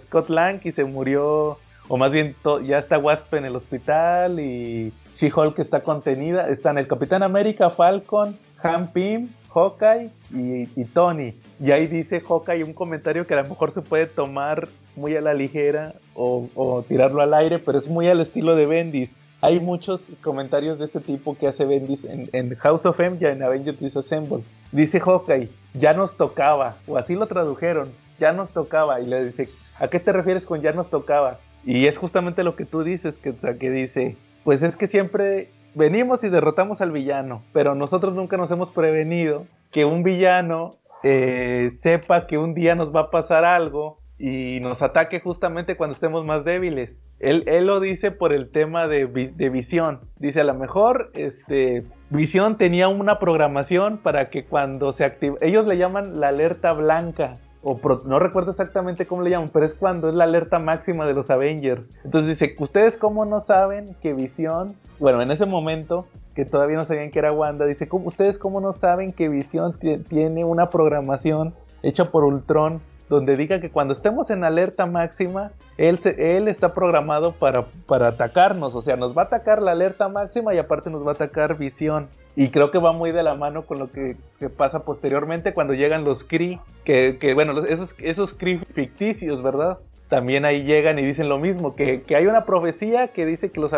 Scott 0.06 0.30
Lang 0.30 0.60
y 0.64 0.74
se 0.74 0.84
murió, 0.84 1.58
o 1.88 1.98
más 1.98 2.12
bien 2.12 2.36
ya 2.66 2.80
está 2.80 2.98
Wasp 2.98 3.34
en 3.36 3.46
el 3.46 3.56
hospital 3.56 4.40
y 4.40 4.92
She-Hulk 5.16 5.60
está 5.60 5.82
contenida, 5.82 6.50
están 6.50 6.78
el 6.78 6.88
Capitán 6.88 7.24
América, 7.24 7.70
Falcon, 7.70 8.38
Han 8.62 8.92
Pym, 8.92 9.30
Hawkeye 9.54 10.10
y, 10.32 10.86
Tony. 10.86 11.34
Y 11.60 11.72
ahí 11.72 11.88
dice 11.88 12.22
Hawkeye 12.22 12.64
un 12.64 12.74
comentario 12.74 13.26
que 13.26 13.34
a 13.34 13.42
lo 13.42 13.50
mejor 13.50 13.72
se 13.74 13.82
puede 13.82 14.06
tomar 14.06 14.68
muy 14.96 15.16
a 15.16 15.22
la 15.22 15.34
ligera 15.34 15.94
o, 16.14 16.84
tirarlo 16.88 17.22
al 17.22 17.34
aire, 17.34 17.60
pero 17.60 17.80
es 17.80 17.88
muy 17.88 18.08
al 18.08 18.22
estilo 18.22 18.56
de 18.56 18.66
Bendis. 18.66 19.16
Hay 19.42 19.60
muchos 19.60 20.02
comentarios 20.22 20.80
de 20.80 20.86
este 20.86 21.00
tipo 21.00 21.38
que 21.38 21.48
hace 21.48 21.64
Bendis 21.64 22.04
en, 22.04 22.30
en 22.34 22.56
House 22.56 22.86
of 22.86 23.00
M 23.00 23.18
y 23.20 23.26
en 23.26 23.42
Avengers 23.42 23.80
Disassemble. 23.80 24.44
Dice 24.72 25.00
Hawkeye, 25.00 25.50
ya 25.74 25.94
nos 25.94 26.18
tocaba, 26.18 26.76
o 26.88 26.98
así 26.98 27.16
lo 27.16 27.28
tradujeron, 27.28 27.90
ya 28.20 28.34
nos 28.34 28.50
tocaba. 28.50 29.00
Y 29.00 29.06
le 29.06 29.26
dice, 29.26 29.50
¿a 29.80 29.88
qué 29.88 30.00
te 30.00 30.12
refieres 30.12 30.46
con 30.46 30.62
ya 30.62 30.74
nos 30.74 30.90
tocaba? 30.90 31.40
Y 31.66 31.88
es 31.88 31.98
justamente 31.98 32.44
lo 32.44 32.56
que 32.56 32.66
tú 32.66 32.84
dices, 32.84 33.16
que, 33.16 33.34
que 33.34 33.70
dice, 33.70 34.18
pues 34.44 34.62
es 34.62 34.76
que 34.76 34.88
siempre 34.88 35.50
venimos 35.80 36.24
y 36.24 36.30
derrotamos 36.30 36.82
al 36.82 36.92
villano, 36.92 37.42
pero 37.54 37.74
nosotros 37.74 38.14
nunca 38.14 38.38
nos 38.38 38.52
hemos 38.52 38.70
prevenido 38.70 39.48
que 39.72 39.86
un 39.86 40.04
villano 40.04 40.70
eh, 41.04 41.72
sepa 41.80 42.28
que 42.28 42.38
un 42.38 42.54
día 42.54 42.76
nos 42.76 42.96
va 42.96 43.02
a 43.02 43.10
pasar 43.10 43.46
algo 43.46 43.98
y 44.20 44.60
nos 44.60 44.82
ataque 44.84 45.22
justamente 45.22 45.78
cuando 45.78 45.96
estemos 45.96 46.26
más 46.26 46.44
débiles. 46.44 46.92
Él, 47.20 47.44
lo 47.66 47.80
dice 47.80 48.12
por 48.12 48.32
el 48.32 48.50
tema 48.50 48.88
de, 48.88 49.06
de 49.08 49.50
visión. 49.50 50.00
Dice, 50.18 50.42
a 50.42 50.46
lo 50.46 50.54
mejor 50.54 51.12
este, 51.16 51.84
visión 52.10 52.58
tenía 52.58 52.88
una 52.88 53.20
programación 53.20 53.98
para 53.98 54.26
que 54.26 54.44
cuando 54.44 54.94
se 54.94 55.04
activa, 55.04 55.36
ellos 55.42 55.68
le 55.68 55.78
llaman 55.78 56.20
la 56.20 56.30
alerta 56.30 56.72
blanca. 56.74 57.34
O 57.62 57.78
no 58.06 58.20
recuerdo 58.20 58.52
exactamente 58.52 59.06
cómo 59.06 59.22
le 59.22 59.32
llaman, 59.32 59.50
pero 59.52 59.66
es 59.66 59.74
cuando 59.74 60.08
es 60.08 60.16
la 60.16 60.24
alerta 60.24 60.60
máxima 60.60 61.06
de 61.06 61.14
los 61.14 61.30
Avengers. 61.30 61.90
Entonces 62.06 62.40
dice, 62.40 62.56
¿ustedes 62.60 62.96
cómo 62.96 63.26
no 63.26 63.42
saben 63.42 63.86
que 64.02 64.14
Visión, 64.14 64.68
bueno, 64.98 65.22
en 65.22 65.30
ese 65.32 65.46
momento, 65.46 66.06
que 66.36 66.46
todavía 66.46 66.78
no 66.78 66.86
sabían 66.86 67.12
que 67.12 67.20
era 67.20 67.34
Wanda, 67.34 67.66
dice, 67.66 67.90
¿cómo, 67.90 68.08
¿ustedes 68.08 68.38
cómo 68.40 68.62
no 68.62 68.72
saben 68.74 69.12
que 69.12 69.28
Visión 69.28 69.74
ti- 69.74 69.98
tiene 69.98 70.46
una 70.46 70.70
programación 70.70 71.54
hecha 71.84 72.06
por 72.06 72.24
Ultron 72.24 72.80
donde 73.10 73.36
diga 73.36 73.60
que 73.60 73.70
cuando 73.72 73.94
estemos 73.94 74.30
en 74.30 74.44
alerta 74.44 74.86
máxima, 74.86 75.52
él, 75.78 75.98
se- 76.00 76.38
él 76.38 76.48
está 76.48 76.74
programado 76.74 77.32
para, 77.34 77.66
para 77.88 78.10
atacarnos, 78.10 78.76
o 78.76 78.82
sea, 78.82 78.96
nos 78.96 79.18
va 79.18 79.24
a 79.24 79.26
atacar 79.26 79.62
la 79.62 79.72
alerta 79.72 80.08
máxima 80.10 80.54
y 80.54 80.60
aparte 80.60 80.90
nos 80.90 81.04
va 81.06 81.12
a 81.12 81.14
atacar 81.16 81.58
visión. 81.58 82.08
Y 82.36 82.50
creo 82.50 82.72
que 82.72 82.78
va 82.78 82.94
muy 82.94 83.12
de 83.12 83.24
la 83.24 83.34
mano 83.36 83.64
con 83.64 83.80
lo 83.80 83.92
que, 83.92 84.16
que 84.40 84.50
pasa 84.50 84.86
posteriormente 84.86 85.54
cuando 85.54 85.74
llegan 85.74 86.04
los 86.04 86.24
Kree, 86.24 86.60
que, 86.86 87.18
que, 87.20 87.34
bueno, 87.34 87.60
esos, 87.66 87.90
esos 88.00 88.34
Kree 88.34 88.60
ficticios, 88.60 89.42
¿verdad? 89.44 89.80
También 90.10 90.44
ahí 90.44 90.64
llegan 90.64 90.98
y 90.98 91.06
dicen 91.06 91.30
lo 91.30 91.38
mismo, 91.38 91.76
que, 91.76 92.02
que 92.02 92.16
hay 92.16 92.26
una 92.26 92.44
profecía 92.44 93.10
que 93.10 93.26
dice 93.26 93.52
que, 93.52 93.62
los, 93.62 93.72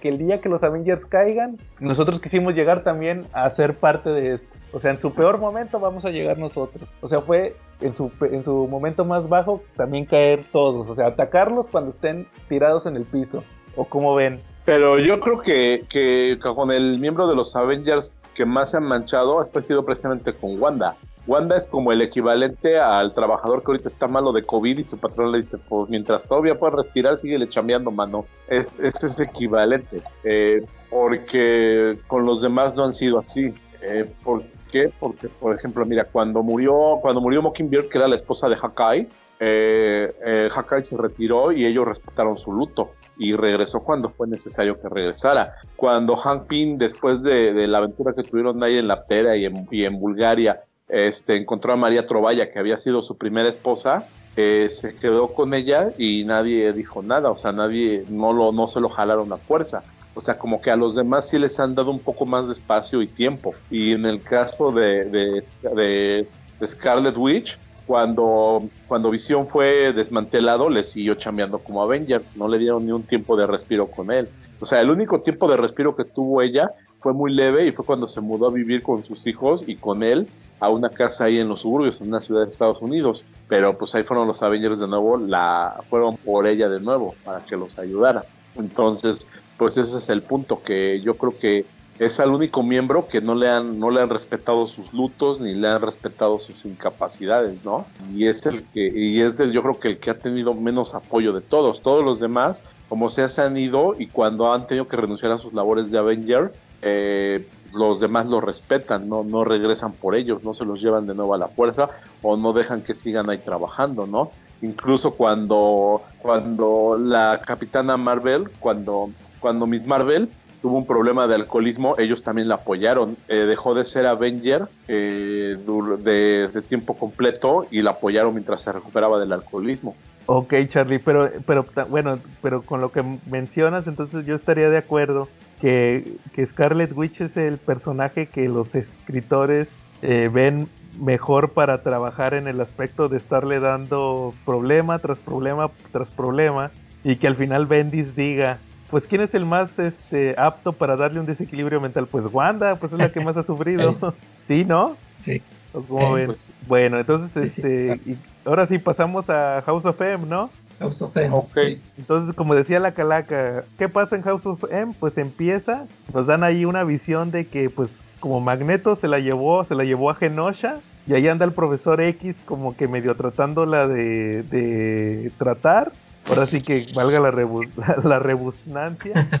que 0.00 0.08
el 0.08 0.18
día 0.18 0.40
que 0.40 0.50
los 0.50 0.62
Avengers 0.62 1.06
caigan, 1.06 1.56
nosotros 1.80 2.20
quisimos 2.20 2.54
llegar 2.54 2.84
también 2.84 3.26
a 3.32 3.48
ser 3.48 3.74
parte 3.74 4.10
de 4.10 4.34
esto. 4.34 4.48
O 4.72 4.80
sea, 4.80 4.90
en 4.90 5.00
su 5.00 5.14
peor 5.14 5.38
momento 5.38 5.80
vamos 5.80 6.04
a 6.04 6.10
llegar 6.10 6.38
nosotros. 6.38 6.86
O 7.00 7.08
sea, 7.08 7.22
fue 7.22 7.56
en 7.80 7.94
su, 7.94 8.12
en 8.20 8.44
su 8.44 8.68
momento 8.68 9.04
más 9.04 9.28
bajo 9.28 9.62
también 9.76 10.04
caer 10.04 10.44
todos. 10.52 10.90
O 10.90 10.94
sea, 10.94 11.06
atacarlos 11.06 11.68
cuando 11.68 11.92
estén 11.92 12.26
tirados 12.48 12.84
en 12.84 12.96
el 12.96 13.04
piso. 13.04 13.42
¿O 13.76 13.84
como 13.84 14.14
ven? 14.14 14.40
Pero 14.66 14.98
yo 14.98 15.18
creo 15.20 15.40
que, 15.40 15.86
que 15.88 16.38
con 16.54 16.70
el 16.70 16.98
miembro 16.98 17.26
de 17.26 17.34
los 17.34 17.56
Avengers 17.56 18.12
que 18.34 18.44
más 18.44 18.72
se 18.72 18.76
han 18.76 18.84
manchado 18.84 19.40
ha 19.40 19.62
sido 19.62 19.84
precisamente 19.84 20.34
con 20.34 20.60
Wanda. 20.60 20.96
Wanda 21.28 21.56
es 21.56 21.68
como 21.68 21.92
el 21.92 22.00
equivalente 22.00 22.78
al 22.78 23.12
trabajador 23.12 23.62
que 23.62 23.72
ahorita 23.72 23.86
está 23.86 24.08
malo 24.08 24.32
de 24.32 24.42
COVID 24.42 24.78
y 24.78 24.84
su 24.84 24.96
patrón 24.98 25.30
le 25.30 25.38
dice, 25.38 25.58
pues 25.58 25.90
mientras 25.90 26.26
todavía 26.26 26.58
puedes 26.58 26.76
respirar, 26.76 27.18
síguele 27.18 27.46
chambeando, 27.48 27.90
mano. 27.90 28.24
Es, 28.48 28.78
es 28.78 29.04
ese 29.04 29.24
equivalente. 29.24 30.02
Eh, 30.24 30.62
porque 30.88 31.98
con 32.06 32.24
los 32.24 32.40
demás 32.40 32.74
no 32.74 32.84
han 32.84 32.94
sido 32.94 33.18
así. 33.18 33.52
Eh, 33.82 34.10
¿Por 34.24 34.42
qué? 34.72 34.90
Porque, 34.98 35.28
por 35.28 35.54
ejemplo, 35.54 35.84
mira, 35.84 36.04
cuando 36.04 36.42
murió, 36.42 36.98
cuando 37.02 37.20
murió 37.20 37.42
Mockingbird, 37.42 37.90
que 37.90 37.98
era 37.98 38.08
la 38.08 38.16
esposa 38.16 38.48
de 38.48 38.56
Hawkeye, 38.56 39.08
eh, 39.40 40.08
eh, 40.26 40.48
Hawkeye 40.50 40.82
se 40.82 40.96
retiró 40.96 41.52
y 41.52 41.66
ellos 41.66 41.86
respetaron 41.86 42.38
su 42.38 42.52
luto 42.52 42.92
y 43.18 43.34
regresó 43.34 43.84
cuando 43.84 44.08
fue 44.08 44.26
necesario 44.26 44.80
que 44.80 44.88
regresara. 44.88 45.56
Cuando 45.76 46.16
Hank 46.16 46.46
Pym, 46.46 46.78
después 46.78 47.22
de, 47.22 47.68
la 47.68 47.78
aventura 47.78 48.14
que 48.14 48.22
tuvieron 48.22 48.62
ahí 48.64 48.78
en 48.78 48.88
la 48.88 49.04
Ptera 49.04 49.36
y 49.36 49.46
y 49.70 49.84
en 49.84 50.00
Bulgaria, 50.00 50.64
este, 50.88 51.36
encontró 51.36 51.72
a 51.72 51.76
María 51.76 52.06
Trovalla, 52.06 52.50
que 52.50 52.58
había 52.58 52.76
sido 52.76 53.02
su 53.02 53.16
primera 53.16 53.48
esposa, 53.48 54.06
eh, 54.36 54.68
se 54.70 54.96
quedó 54.98 55.28
con 55.34 55.52
ella 55.54 55.92
y 55.98 56.24
nadie 56.24 56.72
dijo 56.72 57.02
nada, 57.02 57.30
o 57.30 57.36
sea, 57.36 57.52
nadie, 57.52 58.04
no, 58.08 58.32
lo, 58.32 58.52
no 58.52 58.68
se 58.68 58.80
lo 58.80 58.88
jalaron 58.88 59.32
a 59.32 59.38
fuerza. 59.38 59.82
O 60.14 60.20
sea, 60.20 60.38
como 60.38 60.60
que 60.60 60.70
a 60.70 60.76
los 60.76 60.94
demás 60.94 61.28
sí 61.28 61.38
les 61.38 61.58
han 61.60 61.74
dado 61.74 61.90
un 61.90 62.02
poco 62.02 62.26
más 62.26 62.46
de 62.46 62.52
espacio 62.52 63.02
y 63.02 63.08
tiempo. 63.08 63.54
Y 63.70 63.92
en 63.92 64.04
el 64.06 64.22
caso 64.22 64.72
de, 64.72 65.04
de, 65.04 65.42
de- 65.74 66.28
Scarlet 66.64 67.16
Witch, 67.16 67.58
cuando, 67.84 68.70
cuando 68.86 69.10
Visión 69.10 69.46
fue 69.46 69.92
desmantelado, 69.92 70.68
le 70.68 70.82
siguió 70.84 71.14
chambeando 71.14 71.62
como 71.62 71.82
Avenger, 71.82 72.26
no 72.34 72.48
le 72.48 72.58
dieron 72.58 72.84
ni 72.84 72.92
un 72.92 73.06
tiempo 73.06 73.36
de 73.36 73.46
respiro 73.46 73.90
con 73.90 74.10
él. 74.10 74.28
O 74.58 74.64
sea, 74.64 74.80
el 74.80 74.90
único 74.90 75.22
tiempo 75.22 75.48
de 75.48 75.56
respiro 75.56 75.94
que 75.94 76.04
tuvo 76.04 76.42
ella 76.42 76.68
fue 77.00 77.12
muy 77.12 77.32
leve 77.32 77.66
y 77.66 77.72
fue 77.72 77.84
cuando 77.84 78.06
se 78.06 78.20
mudó 78.20 78.48
a 78.48 78.50
vivir 78.50 78.82
con 78.82 79.04
sus 79.04 79.26
hijos 79.26 79.62
y 79.66 79.76
con 79.76 80.02
él 80.02 80.28
a 80.60 80.68
una 80.68 80.90
casa 80.90 81.24
ahí 81.24 81.38
en 81.38 81.48
los 81.48 81.60
suburbios, 81.60 82.00
en 82.00 82.08
una 82.08 82.20
ciudad 82.20 82.44
de 82.44 82.50
Estados 82.50 82.82
Unidos. 82.82 83.24
Pero 83.48 83.78
pues 83.78 83.94
ahí 83.94 84.02
fueron 84.02 84.26
los 84.26 84.42
Avengers 84.42 84.80
de 84.80 84.88
nuevo, 84.88 85.16
la 85.16 85.80
fueron 85.88 86.16
por 86.16 86.46
ella 86.46 86.68
de 86.68 86.80
nuevo 86.80 87.14
para 87.24 87.40
que 87.40 87.56
los 87.56 87.78
ayudara. 87.78 88.24
Entonces, 88.56 89.26
pues 89.56 89.78
ese 89.78 89.98
es 89.98 90.08
el 90.08 90.22
punto 90.22 90.62
que 90.62 91.00
yo 91.00 91.14
creo 91.14 91.38
que 91.38 91.64
es 91.98 92.18
el 92.20 92.30
único 92.30 92.62
miembro 92.62 93.08
que 93.08 93.20
no 93.20 93.34
le 93.34 93.48
han 93.48 93.80
no 93.80 93.90
le 93.90 94.00
han 94.00 94.08
respetado 94.08 94.68
sus 94.68 94.92
lutos 94.92 95.40
ni 95.40 95.54
le 95.54 95.66
han 95.66 95.82
respetado 95.82 96.38
sus 96.38 96.64
incapacidades, 96.64 97.64
¿no? 97.64 97.86
Y 98.14 98.26
es 98.26 98.46
el 98.46 98.62
que 98.62 98.86
y 98.86 99.20
es 99.20 99.40
el 99.40 99.52
yo 99.52 99.62
creo 99.62 99.80
que 99.80 99.88
el 99.88 99.98
que 99.98 100.10
ha 100.10 100.18
tenido 100.18 100.54
menos 100.54 100.94
apoyo 100.94 101.32
de 101.32 101.40
todos. 101.40 101.80
Todos 101.80 102.04
los 102.04 102.20
demás, 102.20 102.62
como 102.88 103.08
se 103.08 103.26
han 103.40 103.56
ido 103.56 103.94
y 103.98 104.06
cuando 104.06 104.52
han 104.52 104.66
tenido 104.66 104.86
que 104.86 104.96
renunciar 104.96 105.32
a 105.32 105.38
sus 105.38 105.52
labores 105.52 105.90
de 105.90 105.98
Avenger, 105.98 106.52
eh, 106.82 107.46
los 107.72 108.00
demás 108.00 108.26
lo 108.26 108.40
respetan, 108.40 109.08
no, 109.08 109.24
no 109.24 109.44
regresan 109.44 109.92
por 109.92 110.14
ellos, 110.14 110.42
no 110.42 110.54
se 110.54 110.64
los 110.64 110.80
llevan 110.80 111.06
de 111.06 111.14
nuevo 111.14 111.34
a 111.34 111.38
la 111.38 111.48
fuerza 111.48 111.88
o 112.22 112.36
no 112.36 112.52
dejan 112.52 112.82
que 112.82 112.94
sigan 112.94 113.28
ahí 113.30 113.38
trabajando, 113.38 114.06
¿no? 114.06 114.30
Incluso 114.62 115.12
cuando, 115.12 116.02
cuando 116.20 116.98
la 116.98 117.40
capitana 117.44 117.96
Marvel, 117.96 118.50
cuando, 118.58 119.10
cuando 119.38 119.66
Miss 119.66 119.86
Marvel 119.86 120.28
tuvo 120.60 120.78
un 120.78 120.86
problema 120.86 121.28
de 121.28 121.36
alcoholismo, 121.36 121.94
ellos 121.98 122.24
también 122.24 122.48
la 122.48 122.56
apoyaron. 122.56 123.16
Eh, 123.28 123.36
dejó 123.36 123.74
de 123.74 123.84
ser 123.84 124.06
Avenger 124.06 124.66
eh, 124.88 125.56
de, 126.00 126.62
tiempo 126.68 126.94
completo 126.94 127.66
y 127.70 127.82
la 127.82 127.90
apoyaron 127.90 128.34
mientras 128.34 128.62
se 128.62 128.72
recuperaba 128.72 129.20
del 129.20 129.32
alcoholismo. 129.32 129.94
Ok, 130.26 130.54
Charlie, 130.68 130.98
pero, 130.98 131.30
pero 131.46 131.64
bueno, 131.88 132.18
pero 132.42 132.62
con 132.62 132.80
lo 132.80 132.90
que 132.90 133.02
mencionas, 133.30 133.86
entonces 133.86 134.26
yo 134.26 134.34
estaría 134.34 134.68
de 134.68 134.78
acuerdo 134.78 135.28
que, 135.60 136.16
que 136.32 136.46
Scarlet 136.46 136.92
Witch 136.94 137.20
es 137.20 137.36
el 137.36 137.58
personaje 137.58 138.26
que 138.26 138.48
los 138.48 138.72
escritores 138.74 139.68
eh, 140.02 140.30
ven 140.32 140.68
mejor 141.00 141.52
para 141.52 141.82
trabajar 141.82 142.34
en 142.34 142.48
el 142.48 142.60
aspecto 142.60 143.08
de 143.08 143.18
estarle 143.18 143.60
dando 143.60 144.34
problema 144.44 144.98
tras 144.98 145.18
problema 145.18 145.70
tras 145.92 146.08
problema 146.10 146.70
y 147.04 147.16
que 147.16 147.26
al 147.28 147.36
final 147.36 147.66
Bendis 147.66 148.16
diga, 148.16 148.58
pues 148.90 149.06
quién 149.06 149.20
es 149.20 149.32
el 149.34 149.44
más 149.44 149.78
este 149.78 150.34
apto 150.36 150.72
para 150.72 150.96
darle 150.96 151.20
un 151.20 151.26
desequilibrio 151.26 151.80
mental, 151.80 152.06
pues 152.10 152.24
Wanda, 152.32 152.76
pues 152.76 152.92
es 152.92 152.98
la 152.98 153.10
que 153.10 153.20
más 153.24 153.36
ha 153.36 153.42
sufrido, 153.44 153.96
sí, 154.48 154.64
¿no? 154.64 154.96
Sí. 155.20 155.42
¿O 155.72 155.82
cómo 155.82 156.16
Eh, 156.16 156.20
ven? 156.20 156.26
Pues, 156.26 156.50
Bueno, 156.66 156.98
entonces, 156.98 157.52
Sí, 157.52 157.60
sí. 157.62 157.68
este, 157.68 158.10
y 158.10 158.16
ahora 158.44 158.66
sí 158.66 158.78
pasamos 158.78 159.28
a 159.30 159.62
House 159.66 159.84
of 159.84 160.00
M, 160.00 160.26
¿no? 160.26 160.50
House 160.78 161.02
of 161.02 161.16
M. 161.16 161.34
ok. 161.34 161.56
Entonces, 161.98 162.34
como 162.36 162.54
decía 162.54 162.78
la 162.80 162.92
calaca, 162.92 163.64
¿qué 163.78 163.88
pasa 163.88 164.16
en 164.16 164.22
House 164.22 164.46
of 164.46 164.64
M? 164.70 164.94
Pues 164.98 165.16
empieza, 165.18 165.86
nos 166.14 166.26
dan 166.26 166.44
ahí 166.44 166.64
una 166.64 166.84
visión 166.84 167.30
de 167.30 167.46
que, 167.46 167.68
pues, 167.70 167.88
como 168.20 168.40
Magneto 168.40 168.96
se 168.96 169.08
la 169.08 169.18
llevó, 169.18 169.64
se 169.64 169.74
la 169.74 169.84
llevó 169.84 170.10
a 170.10 170.14
Genosha, 170.14 170.78
y 171.06 171.14
ahí 171.14 171.26
anda 171.28 171.44
el 171.44 171.52
profesor 171.52 172.00
X 172.00 172.36
como 172.44 172.76
que 172.76 172.86
medio 172.88 173.14
tratándola 173.14 173.88
de, 173.88 174.42
de 174.42 175.32
tratar. 175.38 175.92
Ahora 176.26 176.46
sí 176.46 176.60
que 176.60 176.88
valga 176.94 177.20
la, 177.20 177.30
rebu- 177.30 177.68
la, 178.04 178.18
rebusnancia. 178.18 179.28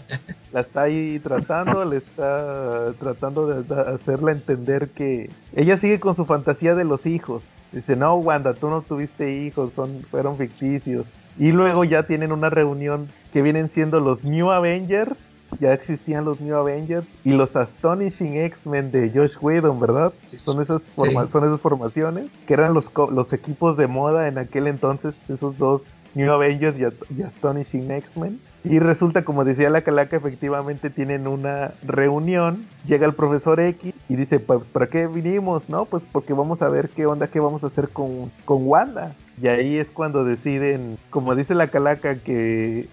La 0.50 0.60
está 0.62 0.84
ahí 0.84 1.18
tratando, 1.18 1.84
le 1.84 1.98
está 1.98 2.94
tratando 2.98 3.46
de 3.48 3.74
hacerla 3.82 4.32
entender 4.32 4.88
que 4.88 5.28
ella 5.54 5.76
sigue 5.76 6.00
con 6.00 6.16
su 6.16 6.24
fantasía 6.24 6.74
de 6.74 6.84
los 6.84 7.04
hijos. 7.04 7.42
Dice, 7.70 7.96
no, 7.96 8.14
Wanda, 8.14 8.54
tú 8.54 8.70
no 8.70 8.80
tuviste 8.80 9.30
hijos, 9.30 9.72
son, 9.76 10.00
fueron 10.10 10.38
ficticios. 10.38 11.04
Y 11.38 11.52
luego 11.52 11.84
ya 11.84 12.02
tienen 12.04 12.32
una 12.32 12.50
reunión 12.50 13.08
que 13.32 13.42
vienen 13.42 13.70
siendo 13.70 14.00
los 14.00 14.24
New 14.24 14.50
Avengers. 14.50 15.12
Ya 15.60 15.72
existían 15.72 16.24
los 16.26 16.40
New 16.42 16.54
Avengers 16.56 17.06
y 17.24 17.30
los 17.32 17.56
Astonishing 17.56 18.36
X-Men 18.36 18.90
de 18.90 19.10
Josh 19.14 19.36
Whedon, 19.40 19.80
¿verdad? 19.80 20.12
Son 20.44 20.60
esas, 20.60 20.82
forma- 20.90 21.24
Sí. 21.24 21.32
son 21.32 21.44
esas 21.46 21.60
formaciones 21.60 22.26
que 22.46 22.52
eran 22.54 22.74
los, 22.74 22.90
co- 22.90 23.10
los 23.10 23.32
equipos 23.32 23.76
de 23.78 23.86
moda 23.86 24.28
en 24.28 24.36
aquel 24.36 24.66
entonces, 24.66 25.14
esos 25.30 25.56
dos 25.56 25.82
New 26.14 26.30
Avengers 26.30 26.76
y 26.78 27.22
Astonishing 27.22 27.90
X-Men. 27.90 28.40
Y 28.70 28.80
resulta, 28.80 29.24
como 29.24 29.44
decía 29.44 29.70
la 29.70 29.80
calaca, 29.80 30.16
efectivamente 30.16 30.90
tienen 30.90 31.26
una 31.26 31.72
reunión. 31.86 32.66
Llega 32.86 33.06
el 33.06 33.14
profesor 33.14 33.60
X 33.60 33.94
y 34.10 34.16
dice, 34.16 34.40
"Pa- 34.40 34.58
¿para 34.60 34.88
qué 34.88 35.06
vinimos? 35.06 35.68
No, 35.70 35.86
pues 35.86 36.02
porque 36.12 36.34
vamos 36.34 36.60
a 36.60 36.68
ver 36.68 36.90
qué 36.90 37.06
onda, 37.06 37.28
qué 37.28 37.40
vamos 37.40 37.64
a 37.64 37.68
hacer 37.68 37.88
con, 37.88 38.30
con 38.44 38.66
Wanda. 38.66 39.14
Y 39.40 39.48
ahí 39.48 39.78
es 39.78 39.90
cuando 39.90 40.22
deciden, 40.24 40.98
como 41.08 41.34
dice 41.34 41.54
la 41.54 41.68
calaca, 41.68 42.16
que 42.16 42.88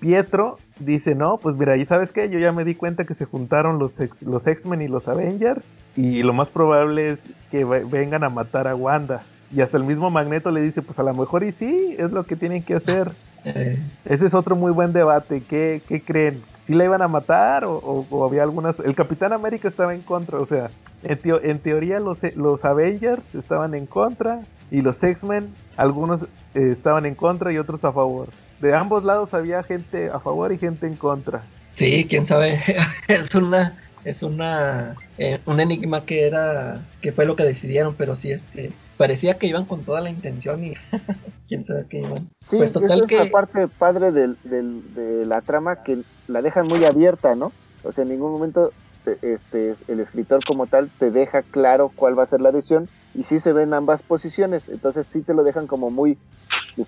Pietro 0.00 0.58
dice, 0.80 1.14
no, 1.14 1.36
pues 1.38 1.56
mira, 1.56 1.76
¿y 1.76 1.84
sabes 1.86 2.10
qué? 2.10 2.28
Yo 2.28 2.38
ya 2.38 2.50
me 2.52 2.64
di 2.64 2.74
cuenta 2.74 3.04
que 3.04 3.14
se 3.14 3.24
juntaron 3.24 3.78
los, 3.78 3.92
los 4.22 4.46
X-Men 4.46 4.82
y 4.82 4.88
los 4.88 5.06
Avengers 5.06 5.64
y 5.96 6.22
lo 6.24 6.32
más 6.32 6.48
probable 6.48 7.12
es 7.12 7.18
que 7.50 7.64
ve- 7.64 7.84
vengan 7.84 8.24
a 8.24 8.28
matar 8.28 8.66
a 8.66 8.74
Wanda. 8.74 9.22
Y 9.54 9.60
hasta 9.60 9.76
el 9.76 9.84
mismo 9.84 10.10
Magneto 10.10 10.50
le 10.50 10.62
dice, 10.62 10.82
pues 10.82 10.98
a 10.98 11.02
lo 11.02 11.14
mejor 11.14 11.44
y 11.44 11.52
sí, 11.52 11.94
es 11.98 12.10
lo 12.10 12.24
que 12.24 12.36
tienen 12.36 12.62
que 12.64 12.74
hacer. 12.74 13.12
Eh, 13.44 13.78
Ese 14.04 14.26
es 14.26 14.34
otro 14.34 14.56
muy 14.56 14.72
buen 14.72 14.92
debate. 14.92 15.42
¿Qué, 15.48 15.82
qué 15.88 16.02
creen? 16.02 16.42
¿Sí 16.64 16.74
la 16.74 16.84
iban 16.84 17.02
a 17.02 17.08
matar 17.08 17.64
o, 17.64 17.76
o- 17.76 18.06
o 18.10 18.24
había 18.24 18.42
algunas... 18.42 18.78
El 18.80 18.94
Capitán 18.94 19.32
América 19.32 19.68
estaba 19.68 19.94
en 19.94 20.02
contra, 20.02 20.38
o 20.38 20.46
sea, 20.46 20.70
en, 21.02 21.18
teo- 21.20 21.40
en 21.42 21.58
teoría 21.58 21.98
los, 21.98 22.20
los 22.36 22.64
Avengers 22.64 23.34
estaban 23.34 23.74
en 23.74 23.86
contra 23.86 24.40
y 24.70 24.80
los 24.80 25.02
X-Men, 25.02 25.48
algunos 25.76 26.22
eh, 26.54 26.70
estaban 26.70 27.04
en 27.06 27.14
contra 27.16 27.52
y 27.52 27.58
otros 27.58 27.84
a 27.84 27.92
favor. 27.92 28.28
De 28.60 28.74
ambos 28.76 29.02
lados 29.02 29.34
había 29.34 29.62
gente 29.64 30.08
a 30.08 30.20
favor 30.20 30.52
y 30.52 30.58
gente 30.58 30.86
en 30.86 30.94
contra. 30.94 31.42
sí, 31.70 32.06
quién 32.08 32.24
sabe. 32.24 32.60
es 33.08 33.34
una, 33.34 33.76
es 34.04 34.22
una, 34.22 34.96
eh, 35.16 35.42
un 35.46 35.60
enigma 35.60 36.04
que 36.04 36.26
era, 36.26 36.90
que 37.00 37.12
fue 37.12 37.26
lo 37.26 37.36
que 37.36 37.44
decidieron, 37.44 37.96
pero 37.96 38.16
sí, 38.16 38.30
este, 38.30 38.78
parecía 38.96 39.38
que 39.38 39.46
iban 39.46 39.66
con 39.66 39.84
toda 39.84 40.00
la 40.00 40.10
intención 40.10 40.64
y 40.64 40.74
quién 41.48 41.64
sabe 41.64 41.86
qué 41.88 42.00
iban. 42.00 42.30
Sí, 42.50 42.58
Pues 42.58 42.72
total 42.72 43.02
es 43.04 43.08
que- 43.08 43.16
la 43.18 43.30
parte 43.30 43.68
padre 43.68 44.12
del, 44.12 44.38
del- 44.42 44.92
de 44.92 45.24
la 45.26 45.42
trama 45.42 45.82
que 45.82 46.02
la 46.26 46.42
dejan 46.42 46.66
muy 46.68 46.84
abierta, 46.84 47.34
¿no? 47.34 47.54
O 47.82 47.92
sea, 47.92 48.02
en 48.02 48.08
ningún 48.08 48.32
momento 48.32 48.74
te- 49.04 49.18
este, 49.22 49.76
el 49.86 50.00
escritor 50.00 50.44
como 50.44 50.66
tal 50.68 50.92
te 50.98 51.10
deja 51.10 51.44
claro 51.44 51.92
cuál 51.94 52.18
va 52.18 52.24
a 52.24 52.26
ser 52.26 52.40
la 52.40 52.52
decisión 52.52 52.90
y 53.14 53.24
sí 53.24 53.40
se 53.40 53.52
ven 53.52 53.72
ambas 53.74 54.02
posiciones, 54.02 54.68
entonces 54.68 55.06
sí 55.10 55.22
te 55.22 55.34
lo 55.34 55.44
dejan 55.44 55.66
como 55.66 55.90
muy, 55.90 56.20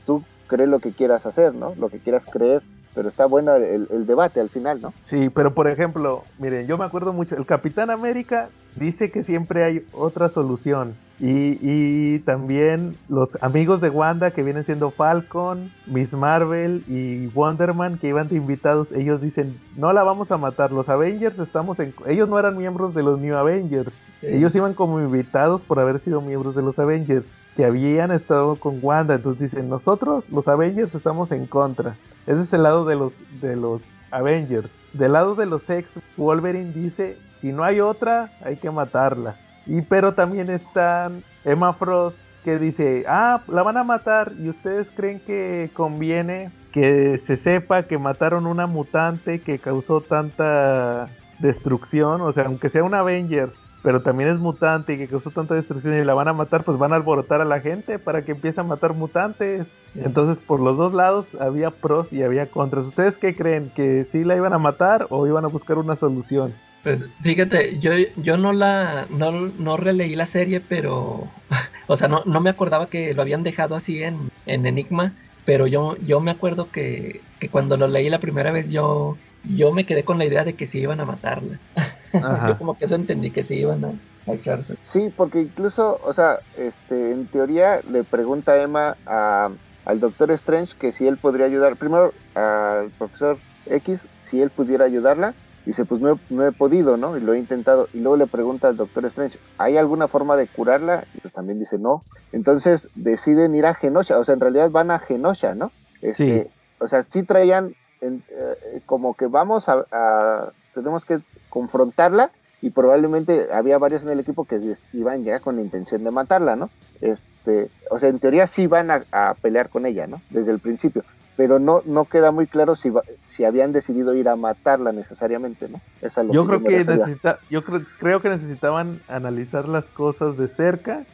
tú 0.05 0.27
crees 0.47 0.69
lo 0.69 0.79
que 0.79 0.93
quieras 0.93 1.27
hacer, 1.27 1.55
¿no? 1.55 1.75
Lo 1.77 1.89
que 1.89 1.99
quieras 1.99 2.25
creer, 2.31 2.63
pero 2.95 3.09
está 3.09 3.27
bueno 3.27 3.55
el, 3.57 3.89
el 3.91 4.07
debate 4.07 4.41
al 4.41 4.49
final, 4.49 4.81
¿no? 4.81 4.93
Sí, 5.01 5.29
pero 5.31 5.55
por 5.55 5.69
ejemplo, 5.69 6.25
miren, 6.39 6.67
yo 6.67 6.79
me 6.79 6.85
acuerdo 6.85 7.13
mucho, 7.13 7.37
el 7.37 7.47
Capitán 7.47 7.91
América 7.91 8.49
dice 8.77 9.11
que 9.11 9.25
siempre 9.25 9.65
hay 9.65 9.87
otra 9.93 10.29
solución. 10.29 10.95
Y, 11.21 11.59
y 11.61 12.19
también 12.21 12.97
los 13.09 13.29
amigos 13.41 13.81
de 13.81 13.89
Wanda 13.89 14.33
que 14.33 14.43
vienen 14.43 14.65
siendo 14.65 14.91
Falcon, 14.91 15.71
Miss 15.87 16.13
Marvel 16.13 16.83
y 16.89 17.29
Wonderman 17.29 17.99
que 17.99 18.09
iban 18.09 18.29
de 18.29 18.37
invitados, 18.37 18.91
ellos 18.91 19.21
dicen, 19.21 19.57
no 19.77 19.93
la 19.93 20.03
vamos 20.03 20.33
a 20.33 20.39
matar, 20.39 20.73
los 20.73 20.89
Avengers 20.89 21.39
estamos 21.39 21.79
en... 21.79 21.95
Ellos 22.09 22.29
no 22.29 22.37
eran 22.37 22.59
miembros 22.59 22.97
de 22.97 23.05
los 23.05 23.21
New 23.21 23.37
Avengers, 23.37 23.93
ellos 24.23 24.57
iban 24.57 24.75
como 24.75 25.01
invitados 25.01 25.63
por 25.63 25.79
haber 25.79 26.01
sido 26.01 26.21
miembros 26.21 26.57
de 26.57 26.63
los 26.63 26.81
Avengers, 26.81 27.29
que 27.57 27.65
habían 27.65 28.11
estado 28.11 28.57
con 28.57 28.79
Wanda, 28.83 29.15
entonces 29.15 29.53
dicen, 29.53 29.69
nosotros 29.69 30.29
los 30.31 30.49
Avengers 30.49 30.95
estamos 30.95 31.31
en 31.33 31.47
contra. 31.47 31.97
Ese 32.27 32.43
es 32.43 32.53
el 32.53 32.63
lado 32.63 32.85
de 32.85 32.97
los, 32.97 33.13
de 33.41 33.57
los 33.57 33.81
Avengers. 34.11 34.71
Del 34.93 35.13
lado 35.13 35.35
de 35.35 35.47
los 35.47 35.69
X, 35.69 35.93
Wolverine 36.17 36.73
dice, 36.73 37.19
si 37.39 37.53
no 37.53 37.65
hay 37.65 37.81
otra, 37.81 38.31
hay 38.45 38.57
que 38.57 38.71
matarla. 38.71 39.37
Y 39.67 39.83
pero 39.83 40.15
también 40.15 40.51
están 40.51 41.23
Emma 41.45 41.73
Frost 41.73 42.19
que 42.45 42.59
dice, 42.59 43.05
ah, 43.09 43.43
la 43.49 43.63
van 43.63 43.79
a 43.79 43.85
matar 43.85 44.33
y 44.39 44.51
ustedes 44.51 44.89
creen 44.95 45.21
que 45.21 45.71
conviene 45.73 46.53
que 46.73 47.19
se 47.27 47.37
sepa 47.39 47.85
que 47.85 47.97
mataron 47.97 48.47
una 48.47 48.67
mutante 48.67 49.41
que 49.41 49.59
causó 49.59 50.03
tanta 50.03 51.09
destrucción, 51.39 52.21
o 52.21 52.33
sea, 52.33 52.45
aunque 52.45 52.69
sea 52.69 52.85
un 52.85 52.95
Avenger, 52.95 53.53
pero 53.85 54.01
también 54.01 54.31
es 54.31 54.39
mutante 54.39 54.95
y 54.95 54.97
que 54.97 55.09
causó 55.09 55.31
tanta 55.31 55.55
destrucción 55.55 55.95
y 55.95 56.05
la 56.05 56.15
van 56.15 56.27
a 56.27 56.33
matar, 56.33 56.65
pues 56.65 56.79
van 56.79 56.95
a 56.95 56.97
alborotar 56.97 57.43
a 57.43 57.45
la 57.45 57.61
gente 57.61 57.99
para 57.99 58.25
que 58.25 58.33
empiece 58.33 58.59
a 58.59 58.65
matar 58.65 58.95
mutantes. 58.95 59.67
Entonces, 59.95 60.43
por 60.43 60.59
los 60.59 60.79
dos 60.79 60.95
lados 60.95 61.27
había 61.39 61.71
pros 61.71 62.11
y 62.11 62.23
había 62.23 62.47
contras. 62.47 62.87
¿Ustedes 62.87 63.19
qué 63.19 63.37
creen? 63.37 63.71
¿Que 63.77 64.07
sí 64.07 64.25
la 64.25 64.37
iban 64.37 64.55
a 64.55 64.59
matar 64.59 65.07
o 65.11 65.27
iban 65.27 65.45
a 65.45 65.49
buscar 65.49 65.77
una 65.77 65.97
solución? 65.97 66.55
Pues 66.83 67.05
fíjate, 67.23 67.79
yo, 67.79 67.93
yo 68.17 68.39
no 68.39 68.55
la 68.55 69.07
no, 69.11 69.33
no 69.33 69.77
releí 69.77 70.17
la 70.17 70.27
serie, 70.27 70.61
pero 70.67 71.29
o 71.87 71.97
sea, 71.99 72.09
no, 72.09 72.23
no 72.25 72.41
me 72.41 72.49
acordaba 72.49 72.87
que 72.87 73.13
lo 73.13 73.21
habían 73.21 73.43
dejado 73.43 73.77
así 73.77 74.03
en, 74.03 74.31
en 74.47 74.65
Enigma, 74.65 75.13
pero 75.45 75.67
yo, 75.67 75.99
yo 75.99 76.21
me 76.21 76.31
acuerdo 76.31 76.71
que, 76.71 77.21
que 77.39 77.51
cuando 77.51 77.77
lo 77.77 77.87
leí 77.87 78.09
la 78.09 78.19
primera 78.19 78.51
vez 78.51 78.71
yo, 78.71 79.19
yo 79.45 79.73
me 79.73 79.87
quedé 79.87 80.05
con 80.05 80.19
la 80.19 80.25
idea 80.25 80.45
de 80.45 80.57
que 80.57 80.67
sí 80.67 80.81
iban 80.81 81.01
a 81.01 81.05
matarla. 81.05 81.61
Yo 82.49 82.59
como 82.59 82.77
que 82.77 82.85
eso 82.87 82.95
entendí 82.95 83.33
que 83.33 83.45
se 83.45 83.57
iban 83.57 83.85
a, 83.85 84.01
a 84.27 84.35
echarse. 84.35 84.77
Sí, 84.85 85.11
porque 85.17 85.41
incluso, 85.41 85.99
o 86.03 86.13
sea, 86.15 86.41
este, 86.55 87.13
en 87.13 87.29
teoría 87.29 87.81
le 87.91 88.05
pregunta 88.05 88.53
a 88.53 88.63
Emma 88.63 88.99
a- 89.07 89.51
al 89.85 90.01
Doctor 90.01 90.31
Strange 90.33 90.73
que 90.79 90.93
si 90.93 91.07
él 91.07 91.19
podría 91.19 91.47
ayudar, 91.47 91.77
primero 91.77 92.15
al 92.35 92.93
profesor 92.93 93.43
X, 93.67 94.09
si 94.21 94.41
él 94.41 94.51
pudiera 94.51 94.85
ayudarla, 94.87 95.37
dice, 95.65 95.85
pues 95.85 96.01
no, 96.01 96.13
he- 96.15 96.21
no 96.29 96.47
he 96.47 96.53
podido, 96.53 96.97
¿no? 96.97 97.17
Y 97.17 97.21
lo 97.21 97.35
he 97.35 97.39
intentado, 97.39 97.89
y 97.93 98.01
luego 98.01 98.17
le 98.17 98.27
pregunta 98.27 98.69
al 98.69 98.77
Doctor 98.77 99.07
Strange, 99.07 99.39
¿hay 99.59 99.77
alguna 99.77 100.09
forma 100.09 100.37
de 100.37 100.49
curarla? 100.49 101.07
Y 101.13 101.21
pues 101.21 101.35
también 101.35 101.59
dice, 101.59 101.79
no. 101.79 102.07
Entonces 102.33 102.89
deciden 102.95 103.55
ir 103.55 103.67
a 103.67 103.75
Genosha, 103.75 104.19
o 104.19 104.25
sea, 104.25 104.35
en 104.35 104.41
realidad 104.41 104.71
van 104.71 104.91
a 104.91 104.99
Genosha, 105.01 105.55
¿no? 105.55 105.75
Este, 106.01 106.45
Sí. 106.45 106.51
O 106.81 106.89
sea, 106.89 107.03
sí 107.05 107.25
traían 107.25 107.75
en- 108.05 108.23
eh, 108.31 108.81
como 108.87 109.15
que 109.15 109.27
vamos 109.27 109.69
a, 109.69 109.85
a- 109.91 110.53
tenemos 110.75 111.05
que 111.05 111.21
confrontarla 111.51 112.31
y 112.63 112.71
probablemente 112.71 113.49
había 113.53 113.79
varios 113.79 114.03
en 114.03 114.11
el 114.11 114.21
equipo 114.21 114.45
que 114.45 114.61
iban 114.93 115.25
ya 115.25 115.41
con 115.41 115.57
la 115.57 115.63
intención 115.63 116.03
de 116.05 116.11
matarla, 116.11 116.57
¿no? 116.57 116.71
Este, 117.01 117.69
o 117.91 117.99
sea, 117.99 118.09
en 118.09 118.19
teoría 118.19 118.47
sí 118.47 118.67
van 118.67 118.91
a, 118.91 119.03
a 119.13 119.35
pelear 119.35 119.69
con 119.69 119.87
ella, 119.87 120.07
¿no? 120.07 120.21
Desde 120.31 120.51
el 120.51 120.59
principio, 120.61 121.05
pero 121.37 121.59
no 121.59 121.83
no 121.85 122.07
queda 122.07 122.31
muy 122.31 122.47
claro 122.47 122.75
si 122.77 122.93
si 123.27 123.45
habían 123.45 123.73
decidido 123.73 124.15
ir 124.15 124.29
a 124.29 124.37
matarla 124.37 124.93
necesariamente, 124.93 125.69
¿no? 125.69 125.81
Eso 126.01 126.21
es 126.23 126.27
lo 126.27 126.33
Yo 126.33 126.43
que 126.43 126.49
creo 126.49 126.63
que 126.65 126.85
necesita, 126.85 127.39
yo 127.51 127.63
creo, 127.65 127.81
creo 127.99 128.21
que 128.21 128.29
necesitaban 128.31 129.01
analizar 129.09 129.69
las 129.69 129.85
cosas 129.87 130.37
de 130.39 130.49
cerca 130.49 131.05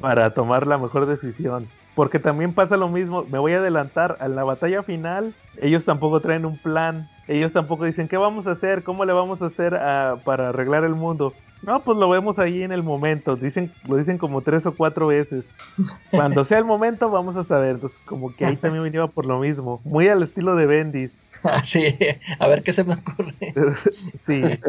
para 0.00 0.32
tomar 0.34 0.66
la 0.66 0.78
mejor 0.78 1.06
decisión. 1.06 1.66
Porque 1.96 2.20
también 2.20 2.54
pasa 2.54 2.76
lo 2.76 2.90
mismo, 2.90 3.26
me 3.26 3.38
voy 3.40 3.54
a 3.54 3.58
adelantar, 3.58 4.18
a 4.20 4.28
la 4.28 4.44
batalla 4.44 4.84
final, 4.84 5.34
ellos 5.56 5.84
tampoco 5.86 6.20
traen 6.20 6.44
un 6.46 6.58
plan, 6.58 7.08
ellos 7.26 7.52
tampoco 7.54 7.86
dicen, 7.86 8.06
¿qué 8.08 8.18
vamos 8.18 8.46
a 8.46 8.52
hacer? 8.52 8.84
¿Cómo 8.84 9.04
le 9.06 9.14
vamos 9.14 9.42
a 9.42 9.46
hacer 9.46 9.74
a- 9.74 10.22
para 10.24 10.50
arreglar 10.50 10.84
el 10.84 10.94
mundo? 10.94 11.36
No, 11.62 11.84
pues 11.84 11.98
lo 11.98 12.10
vemos 12.10 12.38
ahí 12.38 12.62
en 12.62 12.70
el 12.72 12.82
momento, 12.84 13.36
dicen, 13.36 13.72
lo 13.88 13.96
dicen 13.96 14.18
como 14.18 14.42
tres 14.42 14.66
o 14.66 14.76
cuatro 14.76 15.08
veces. 15.08 15.46
Cuando 16.10 16.44
sea 16.44 16.58
el 16.58 16.66
momento 16.66 17.10
vamos 17.10 17.36
a 17.36 17.44
saber, 17.44 17.76
Entonces, 17.76 17.98
como 18.04 18.36
que 18.36 18.44
ahí 18.46 18.56
también 18.58 18.92
lleva 18.92 19.10
por 19.10 19.26
lo 19.26 19.40
mismo, 19.40 19.80
muy 19.84 20.08
al 20.08 20.22
estilo 20.22 20.54
de 20.56 20.66
Bendis. 20.66 21.24
Así, 21.42 21.96
a 22.38 22.48
ver 22.48 22.62
qué 22.62 22.72
se 22.74 22.84
me 22.84 22.94
ocurre. 22.94 23.34
Sí. 24.26 24.60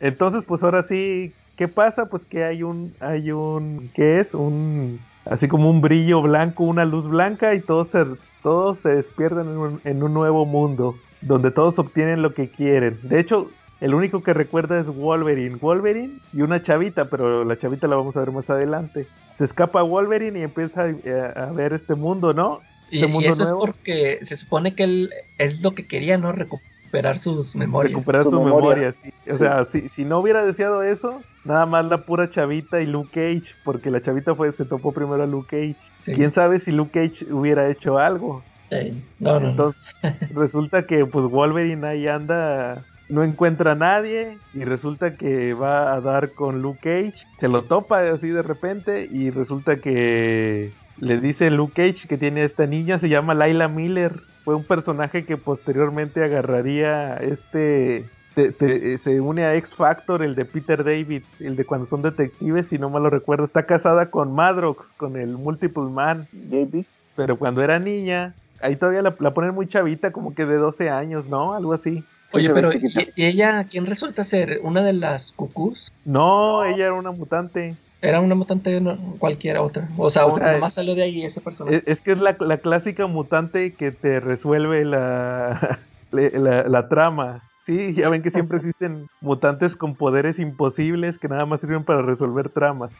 Entonces, 0.00 0.42
pues 0.46 0.62
ahora 0.62 0.82
sí, 0.84 1.36
¿qué 1.56 1.68
pasa? 1.68 2.06
Pues 2.08 2.24
que 2.26 2.44
hay 2.44 2.62
un, 2.62 2.96
hay 3.00 3.32
un, 3.32 3.90
¿qué 3.94 4.20
es? 4.20 4.34
Un, 4.34 5.06
así 5.24 5.48
como 5.48 5.70
un 5.70 5.80
brillo 5.80 6.22
blanco, 6.22 6.64
una 6.64 6.84
luz 6.84 7.08
blanca 7.08 7.54
y 7.54 7.60
todos 7.60 7.88
se, 7.88 8.04
todos 8.42 8.78
se 8.78 8.88
despiertan 8.90 9.48
en 9.48 9.56
un, 9.56 9.80
en 9.84 10.02
un 10.02 10.12
nuevo 10.14 10.44
mundo, 10.46 10.96
donde 11.20 11.50
todos 11.50 11.78
obtienen 11.78 12.22
lo 12.22 12.34
que 12.34 12.48
quieren. 12.50 12.98
De 13.02 13.20
hecho, 13.20 13.50
el 13.80 13.94
único 13.94 14.22
que 14.22 14.32
recuerda 14.32 14.78
es 14.80 14.86
Wolverine. 14.86 15.56
Wolverine 15.56 16.18
y 16.32 16.42
una 16.42 16.62
chavita, 16.62 17.06
pero 17.06 17.44
la 17.44 17.58
chavita 17.58 17.86
la 17.88 17.96
vamos 17.96 18.16
a 18.16 18.20
ver 18.20 18.30
más 18.32 18.48
adelante. 18.50 19.06
Se 19.38 19.44
escapa 19.44 19.82
Wolverine 19.82 20.38
y 20.38 20.42
empieza 20.42 20.82
a, 20.84 21.42
a 21.48 21.52
ver 21.52 21.72
este 21.72 21.94
mundo, 21.94 22.32
¿no? 22.32 22.60
Y, 22.90 23.00
Este 23.00 23.06
y 23.06 23.08
mundo 23.08 23.28
eso 23.30 23.44
nuevo. 23.44 23.64
es 23.64 23.72
porque 23.72 24.18
se 24.22 24.36
supone 24.36 24.74
que 24.74 24.84
él 24.84 25.10
es 25.38 25.62
lo 25.62 25.72
que 25.72 25.86
quería, 25.86 26.18
¿no? 26.18 26.30
Recuperar 26.32 26.71
sus 27.16 27.56
memorias. 27.56 27.92
recuperar 27.92 28.24
Su 28.24 28.30
su, 28.30 28.40
memoria. 28.42 28.92
memoria. 28.92 28.94
sí. 29.02 29.30
O 29.30 29.38
sea, 29.38 29.66
si, 29.70 29.88
si 29.88 30.04
no 30.04 30.18
hubiera 30.18 30.44
deseado 30.44 30.82
eso, 30.82 31.20
nada 31.44 31.66
más 31.66 31.84
la 31.86 31.98
pura 31.98 32.30
chavita 32.30 32.80
y 32.80 32.86
Luke 32.86 33.10
Cage, 33.12 33.54
porque 33.64 33.90
la 33.90 34.00
chavita 34.02 34.34
fue 34.34 34.52
se 34.52 34.64
topó 34.64 34.92
primero 34.92 35.22
a 35.22 35.26
Luke 35.26 35.48
Cage. 35.50 35.76
Sí, 36.00 36.12
¿Quién 36.12 36.32
sabe 36.32 36.58
si 36.58 36.72
Luke 36.72 36.90
Cage 37.08 37.32
hubiera 37.32 37.68
hecho 37.70 37.98
algo? 37.98 38.42
sí. 38.70 39.02
No, 39.18 39.34
no, 39.34 39.40
no. 39.40 39.48
Entonces, 39.50 39.82
resulta 40.34 40.86
que 40.86 41.04
pues 41.06 41.24
Wolverine 41.26 41.86
ahí 41.86 42.08
anda, 42.08 42.84
no 43.08 43.22
encuentra 43.22 43.72
a 43.72 43.74
nadie 43.74 44.38
y 44.54 44.64
resulta 44.64 45.14
que 45.14 45.54
va 45.54 45.94
a 45.94 46.00
dar 46.00 46.32
con 46.32 46.62
Luke 46.62 46.80
Cage, 46.82 47.14
se 47.38 47.48
lo 47.48 47.62
topa 47.62 48.00
así 48.10 48.28
de 48.28 48.42
repente 48.42 49.06
y 49.10 49.30
resulta 49.30 49.76
que 49.76 50.72
le 50.98 51.20
dice 51.20 51.50
Luke 51.50 51.74
Cage 51.74 52.06
que 52.08 52.18
tiene 52.18 52.44
esta 52.44 52.66
niña, 52.66 52.98
se 52.98 53.08
llama 53.08 53.34
Laila 53.34 53.68
Miller, 53.68 54.12
fue 54.44 54.54
un 54.54 54.64
personaje 54.64 55.24
que 55.24 55.36
posteriormente 55.36 56.22
agarraría 56.24 57.16
este... 57.16 58.04
te- 58.34 58.52
te- 58.52 58.98
se 58.98 59.20
une 59.20 59.44
a 59.44 59.54
X 59.56 59.70
Factor, 59.74 60.22
el 60.22 60.34
de 60.34 60.44
Peter 60.44 60.82
David, 60.84 61.22
el 61.40 61.56
de 61.56 61.64
cuando 61.64 61.86
son 61.86 62.02
detectives, 62.02 62.66
si 62.68 62.78
no 62.78 62.90
mal 62.90 63.02
lo 63.02 63.10
recuerdo. 63.10 63.44
Está 63.44 63.64
casada 63.66 64.10
con 64.10 64.34
Madrox, 64.34 64.86
con 64.96 65.16
el 65.16 65.36
Multiple 65.36 65.84
Man 65.90 66.26
JB. 66.32 66.84
pero 67.14 67.36
cuando 67.38 67.62
era 67.62 67.78
niña, 67.78 68.34
ahí 68.60 68.76
todavía 68.76 69.02
la, 69.02 69.14
la 69.18 69.34
ponen 69.34 69.54
muy 69.54 69.68
chavita, 69.68 70.12
como 70.12 70.34
que 70.34 70.44
de 70.46 70.56
12 70.56 70.88
años, 70.90 71.26
¿no? 71.28 71.52
Algo 71.54 71.74
así. 71.74 72.02
Oye, 72.34 72.48
pero 72.48 72.72
chiquita. 72.72 73.02
¿y, 73.02 73.12
y 73.16 73.24
ella 73.26 73.64
quién 73.70 73.84
resulta 73.84 74.24
ser? 74.24 74.60
¿Una 74.62 74.82
de 74.82 74.94
las 74.94 75.32
cucús? 75.32 75.92
No, 76.06 76.64
ella 76.64 76.84
era 76.86 76.94
una 76.94 77.10
mutante. 77.10 77.74
Era 78.02 78.20
una 78.20 78.34
mutante 78.34 78.80
no, 78.80 78.96
cualquiera 79.18 79.62
otra. 79.62 79.88
O 79.96 80.10
sea, 80.10 80.26
O 80.26 80.36
sea, 80.36 80.54
nomás 80.54 80.74
salió 80.74 80.94
de 80.96 81.04
ahí 81.04 81.22
ese 81.24 81.40
personaje. 81.40 81.76
Es, 81.78 81.82
es 81.86 82.00
que 82.00 82.12
es 82.12 82.18
la, 82.18 82.36
la 82.40 82.58
clásica 82.58 83.06
mutante 83.06 83.72
que 83.74 83.92
te 83.92 84.18
resuelve 84.18 84.84
la, 84.84 85.78
la, 86.10 86.28
la- 86.38 86.62
la 86.68 86.88
trama. 86.88 87.42
Sí, 87.64 87.94
ya 87.94 88.10
ven 88.10 88.22
que 88.22 88.32
siempre 88.32 88.58
existen 88.58 89.06
mutantes 89.20 89.76
con 89.76 89.94
poderes 89.94 90.38
imposibles 90.40 91.16
que 91.18 91.28
nada 91.28 91.46
más 91.46 91.60
sirven 91.60 91.84
para 91.84 92.02
resolver 92.02 92.48
tramas. 92.48 92.90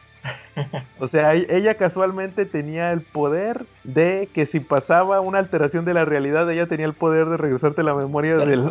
O 0.99 1.09
sea, 1.09 1.35
e- 1.35 1.47
ella 1.49 1.75
casualmente 1.75 2.45
tenía 2.45 2.93
el 2.93 3.01
poder 3.01 3.65
de 3.83 4.29
que 4.33 4.45
si 4.45 4.61
pasaba 4.61 5.19
una 5.19 5.39
alteración 5.39 5.83
de 5.83 5.93
la 5.93 6.05
realidad, 6.05 6.49
ella 6.49 6.67
tenía 6.67 6.85
el 6.85 6.93
poder 6.93 7.27
de 7.27 7.35
regresarte 7.37 7.83
la 7.83 7.93
memoria 7.93 8.37
de 8.37 8.45
del, 8.45 8.69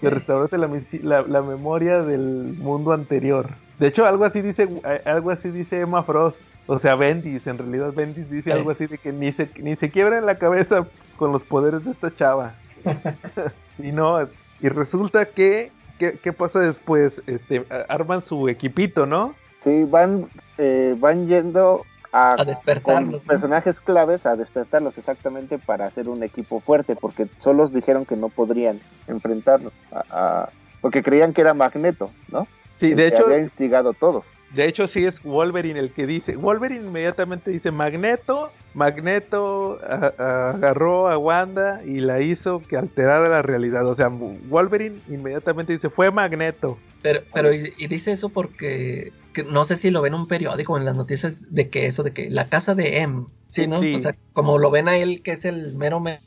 de 0.00 0.10
restaurarte 0.10 0.58
la, 0.58 0.68
la, 1.02 1.22
la 1.22 1.42
memoria 1.42 2.02
del 2.02 2.54
mundo 2.58 2.92
anterior. 2.92 3.50
De 3.78 3.88
hecho, 3.88 4.06
algo 4.06 4.24
así 4.24 4.40
dice 4.40 4.68
eh, 4.84 5.02
algo 5.04 5.30
así 5.30 5.50
dice 5.50 5.80
Emma 5.80 6.02
Frost. 6.02 6.40
O 6.66 6.78
sea, 6.78 6.94
Bendis, 6.94 7.46
en 7.46 7.58
realidad 7.58 7.92
Bendis 7.92 8.30
dice 8.30 8.52
algo 8.52 8.70
así 8.70 8.86
de 8.86 8.98
que 8.98 9.12
ni 9.12 9.32
se, 9.32 9.50
ni 9.60 9.76
se 9.76 9.90
quiebra 9.90 10.18
en 10.18 10.26
la 10.26 10.36
cabeza 10.38 10.86
con 11.16 11.32
los 11.32 11.42
poderes 11.42 11.84
de 11.84 11.90
esta 11.90 12.14
chava. 12.14 12.54
y 13.78 13.92
no, 13.92 14.18
y 14.62 14.68
resulta 14.68 15.26
que, 15.26 15.70
¿qué, 15.98 16.18
qué 16.22 16.32
pasa 16.32 16.60
después? 16.60 17.20
Este, 17.26 17.64
arman 17.88 18.22
su 18.22 18.48
equipito, 18.48 19.04
¿no? 19.04 19.34
Sí, 19.64 19.84
van, 19.84 20.28
eh, 20.58 20.94
van 20.98 21.26
yendo 21.26 21.84
a, 22.12 22.32
A 22.32 22.44
despertarlos, 22.44 23.04
con 23.04 23.12
¿no? 23.12 23.18
personajes 23.26 23.80
claves 23.80 24.24
a 24.26 24.36
despertarlos 24.36 24.96
exactamente 24.98 25.58
para 25.58 25.86
hacer 25.86 26.08
un 26.08 26.22
equipo 26.22 26.60
fuerte, 26.60 26.96
porque 26.96 27.26
solos 27.40 27.72
dijeron 27.72 28.04
que 28.06 28.16
no 28.16 28.28
podrían 28.28 28.80
enfrentarlos, 29.08 29.72
a- 29.92 30.04
a- 30.10 30.48
porque 30.80 31.02
creían 31.02 31.32
que 31.32 31.40
era 31.42 31.54
Magneto, 31.54 32.10
¿no? 32.30 32.46
Sí, 32.78 32.90
El 32.90 32.96
de 32.96 33.08
que 33.10 33.14
hecho, 33.16 33.24
había 33.26 33.38
instigado 33.38 33.92
todo. 33.92 34.24
De 34.54 34.66
hecho, 34.66 34.86
sí 34.86 35.04
es 35.06 35.22
Wolverine 35.22 35.78
el 35.80 35.92
que 35.92 36.06
dice. 36.06 36.36
Wolverine 36.36 36.86
inmediatamente 36.86 37.50
dice 37.50 37.70
Magneto. 37.70 38.50
Magneto 38.74 39.78
a- 39.82 40.12
a- 40.18 40.50
agarró 40.50 41.08
a 41.08 41.16
Wanda 41.18 41.80
y 41.84 42.00
la 42.00 42.20
hizo 42.20 42.60
que 42.60 42.76
alterara 42.76 43.28
la 43.28 43.42
realidad. 43.42 43.86
O 43.88 43.94
sea, 43.94 44.08
Wolverine 44.08 44.96
inmediatamente 45.08 45.72
dice 45.72 45.88
fue 45.90 46.10
Magneto. 46.10 46.78
Pero, 47.02 47.20
pero 47.34 47.52
y, 47.52 47.72
y 47.78 47.86
dice 47.88 48.12
eso 48.12 48.28
porque 48.28 49.12
que 49.34 49.42
no 49.44 49.64
sé 49.64 49.76
si 49.76 49.90
lo 49.90 50.02
ven 50.02 50.12
en 50.14 50.20
un 50.20 50.28
periódico 50.28 50.76
en 50.76 50.84
las 50.84 50.96
noticias 50.96 51.46
de 51.52 51.68
que 51.70 51.86
eso, 51.86 52.02
de 52.02 52.12
que 52.12 52.30
la 52.30 52.48
casa 52.48 52.74
de 52.74 52.98
M, 53.00 53.24
¿sí, 53.48 53.66
no? 53.66 53.80
Sí. 53.80 53.94
O 53.94 54.00
sea, 54.00 54.14
como 54.34 54.58
lo 54.58 54.70
ven 54.70 54.88
a 54.88 54.96
él 54.98 55.22
que 55.22 55.32
es 55.32 55.44
el 55.46 55.74
mero 55.74 56.00
mero, 56.00 56.20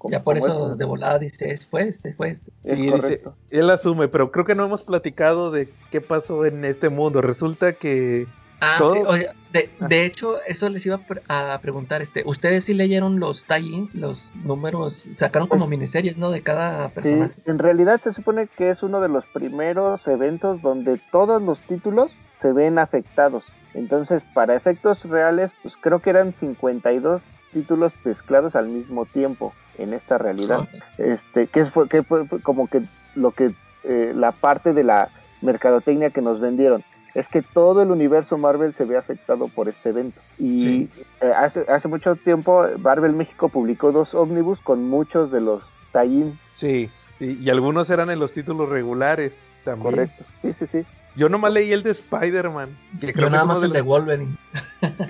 Como- 0.00 0.12
ya 0.12 0.22
por 0.24 0.38
como 0.38 0.46
eso 0.52 0.72
es- 0.72 0.78
de 0.78 0.84
volada 0.86 1.18
dice, 1.18 1.50
"Es- 1.50 1.66
fue 1.66 1.82
este, 1.82 2.14
fue 2.14 2.30
este. 2.30 2.50
Es 2.64 2.74
Sí, 2.78 2.90
dice-. 2.90 3.22
Él 3.50 3.68
asume, 3.68 4.08
pero 4.08 4.32
creo 4.32 4.46
que 4.46 4.54
no 4.54 4.64
hemos 4.64 4.82
platicado 4.82 5.50
de 5.50 5.68
qué 5.90 6.00
pasó 6.00 6.46
en 6.46 6.64
este 6.64 6.88
mundo. 6.88 7.20
Resulta 7.20 7.74
que 7.74 8.26
Ah, 8.62 8.76
Todo- 8.78 8.92
sí, 8.92 9.00
oye, 9.06 9.30
de, 9.54 9.70
Ah. 9.80 9.86
de 9.88 10.04
hecho, 10.04 10.36
eso 10.46 10.68
les 10.68 10.84
iba 10.84 10.96
a 10.96 11.06
pre- 11.06 11.22
a 11.28 11.58
preguntar, 11.62 12.02
este, 12.02 12.22
¿ustedes 12.26 12.64
sí 12.64 12.74
leyeron 12.74 13.18
los 13.18 13.46
tie-ins, 13.46 13.94
los 13.94 14.32
números, 14.44 15.08
sacaron 15.14 15.48
como 15.48 15.60
Pues- 15.64 15.70
miniseries, 15.70 16.18
¿no? 16.18 16.30
De 16.30 16.42
cada 16.42 16.88
Sí, 16.88 16.94
personaje. 16.94 17.34
en 17.46 17.58
realidad 17.58 18.02
se 18.02 18.12
supone 18.12 18.48
que 18.58 18.68
es 18.68 18.82
uno 18.82 19.00
de 19.00 19.08
los 19.08 19.24
primeros 19.32 20.06
eventos 20.08 20.60
donde 20.60 21.00
todos 21.10 21.40
los 21.40 21.58
títulos 21.60 22.10
se 22.34 22.52
ven 22.52 22.78
afectados. 22.78 23.44
Entonces, 23.72 24.22
para 24.34 24.54
efectos 24.56 25.04
reales, 25.04 25.52
pues 25.62 25.74
creo 25.78 26.00
que 26.00 26.10
eran 26.10 26.34
52 26.34 27.22
títulos 27.52 27.92
mezclados 28.04 28.54
al 28.56 28.68
mismo 28.68 29.04
tiempo 29.06 29.52
en 29.78 29.92
esta 29.94 30.18
realidad. 30.18 30.68
Este 30.98 31.46
que 31.46 31.64
fue 31.66 31.88
que 31.88 32.02
fue 32.02 32.26
como 32.42 32.68
que 32.68 32.82
lo 33.14 33.30
que 33.32 33.52
eh, 33.84 34.12
la 34.14 34.32
parte 34.32 34.72
de 34.72 34.84
la 34.84 35.08
mercadotecnia 35.42 36.10
que 36.10 36.20
nos 36.22 36.40
vendieron 36.40 36.82
es 37.14 37.26
que 37.28 37.42
todo 37.42 37.82
el 37.82 37.90
universo 37.90 38.38
Marvel 38.38 38.72
se 38.72 38.84
ve 38.84 38.96
afectado 38.96 39.48
por 39.48 39.68
este 39.68 39.88
evento 39.88 40.20
y 40.38 40.60
Sí. 40.60 40.88
eh, 41.22 41.32
hace 41.36 41.64
hace 41.68 41.88
mucho 41.88 42.14
tiempo 42.16 42.66
Marvel 42.78 43.14
México 43.14 43.48
publicó 43.48 43.90
dos 43.90 44.14
ómnibus 44.14 44.60
con 44.60 44.88
muchos 44.88 45.32
de 45.32 45.40
los 45.40 45.62
tie 45.92 46.32
sí, 46.54 46.88
sí, 47.18 47.38
y 47.42 47.50
algunos 47.50 47.90
eran 47.90 48.10
en 48.10 48.20
los 48.20 48.32
títulos 48.32 48.68
regulares 48.68 49.32
también. 49.64 49.90
correcto 49.90 50.24
sí 50.42 50.52
sí 50.52 50.66
sí 50.66 50.84
Yo 51.20 51.28
nomás 51.28 51.52
leí 51.52 51.70
el 51.70 51.82
de 51.82 51.90
Spider-Man. 51.90 52.70
creo 52.98 53.12
Yo 53.12 53.24
que 53.24 53.30
nada 53.30 53.44
más 53.44 53.62
el 53.62 53.72
de 53.72 53.82
Wolverine. 53.82 54.38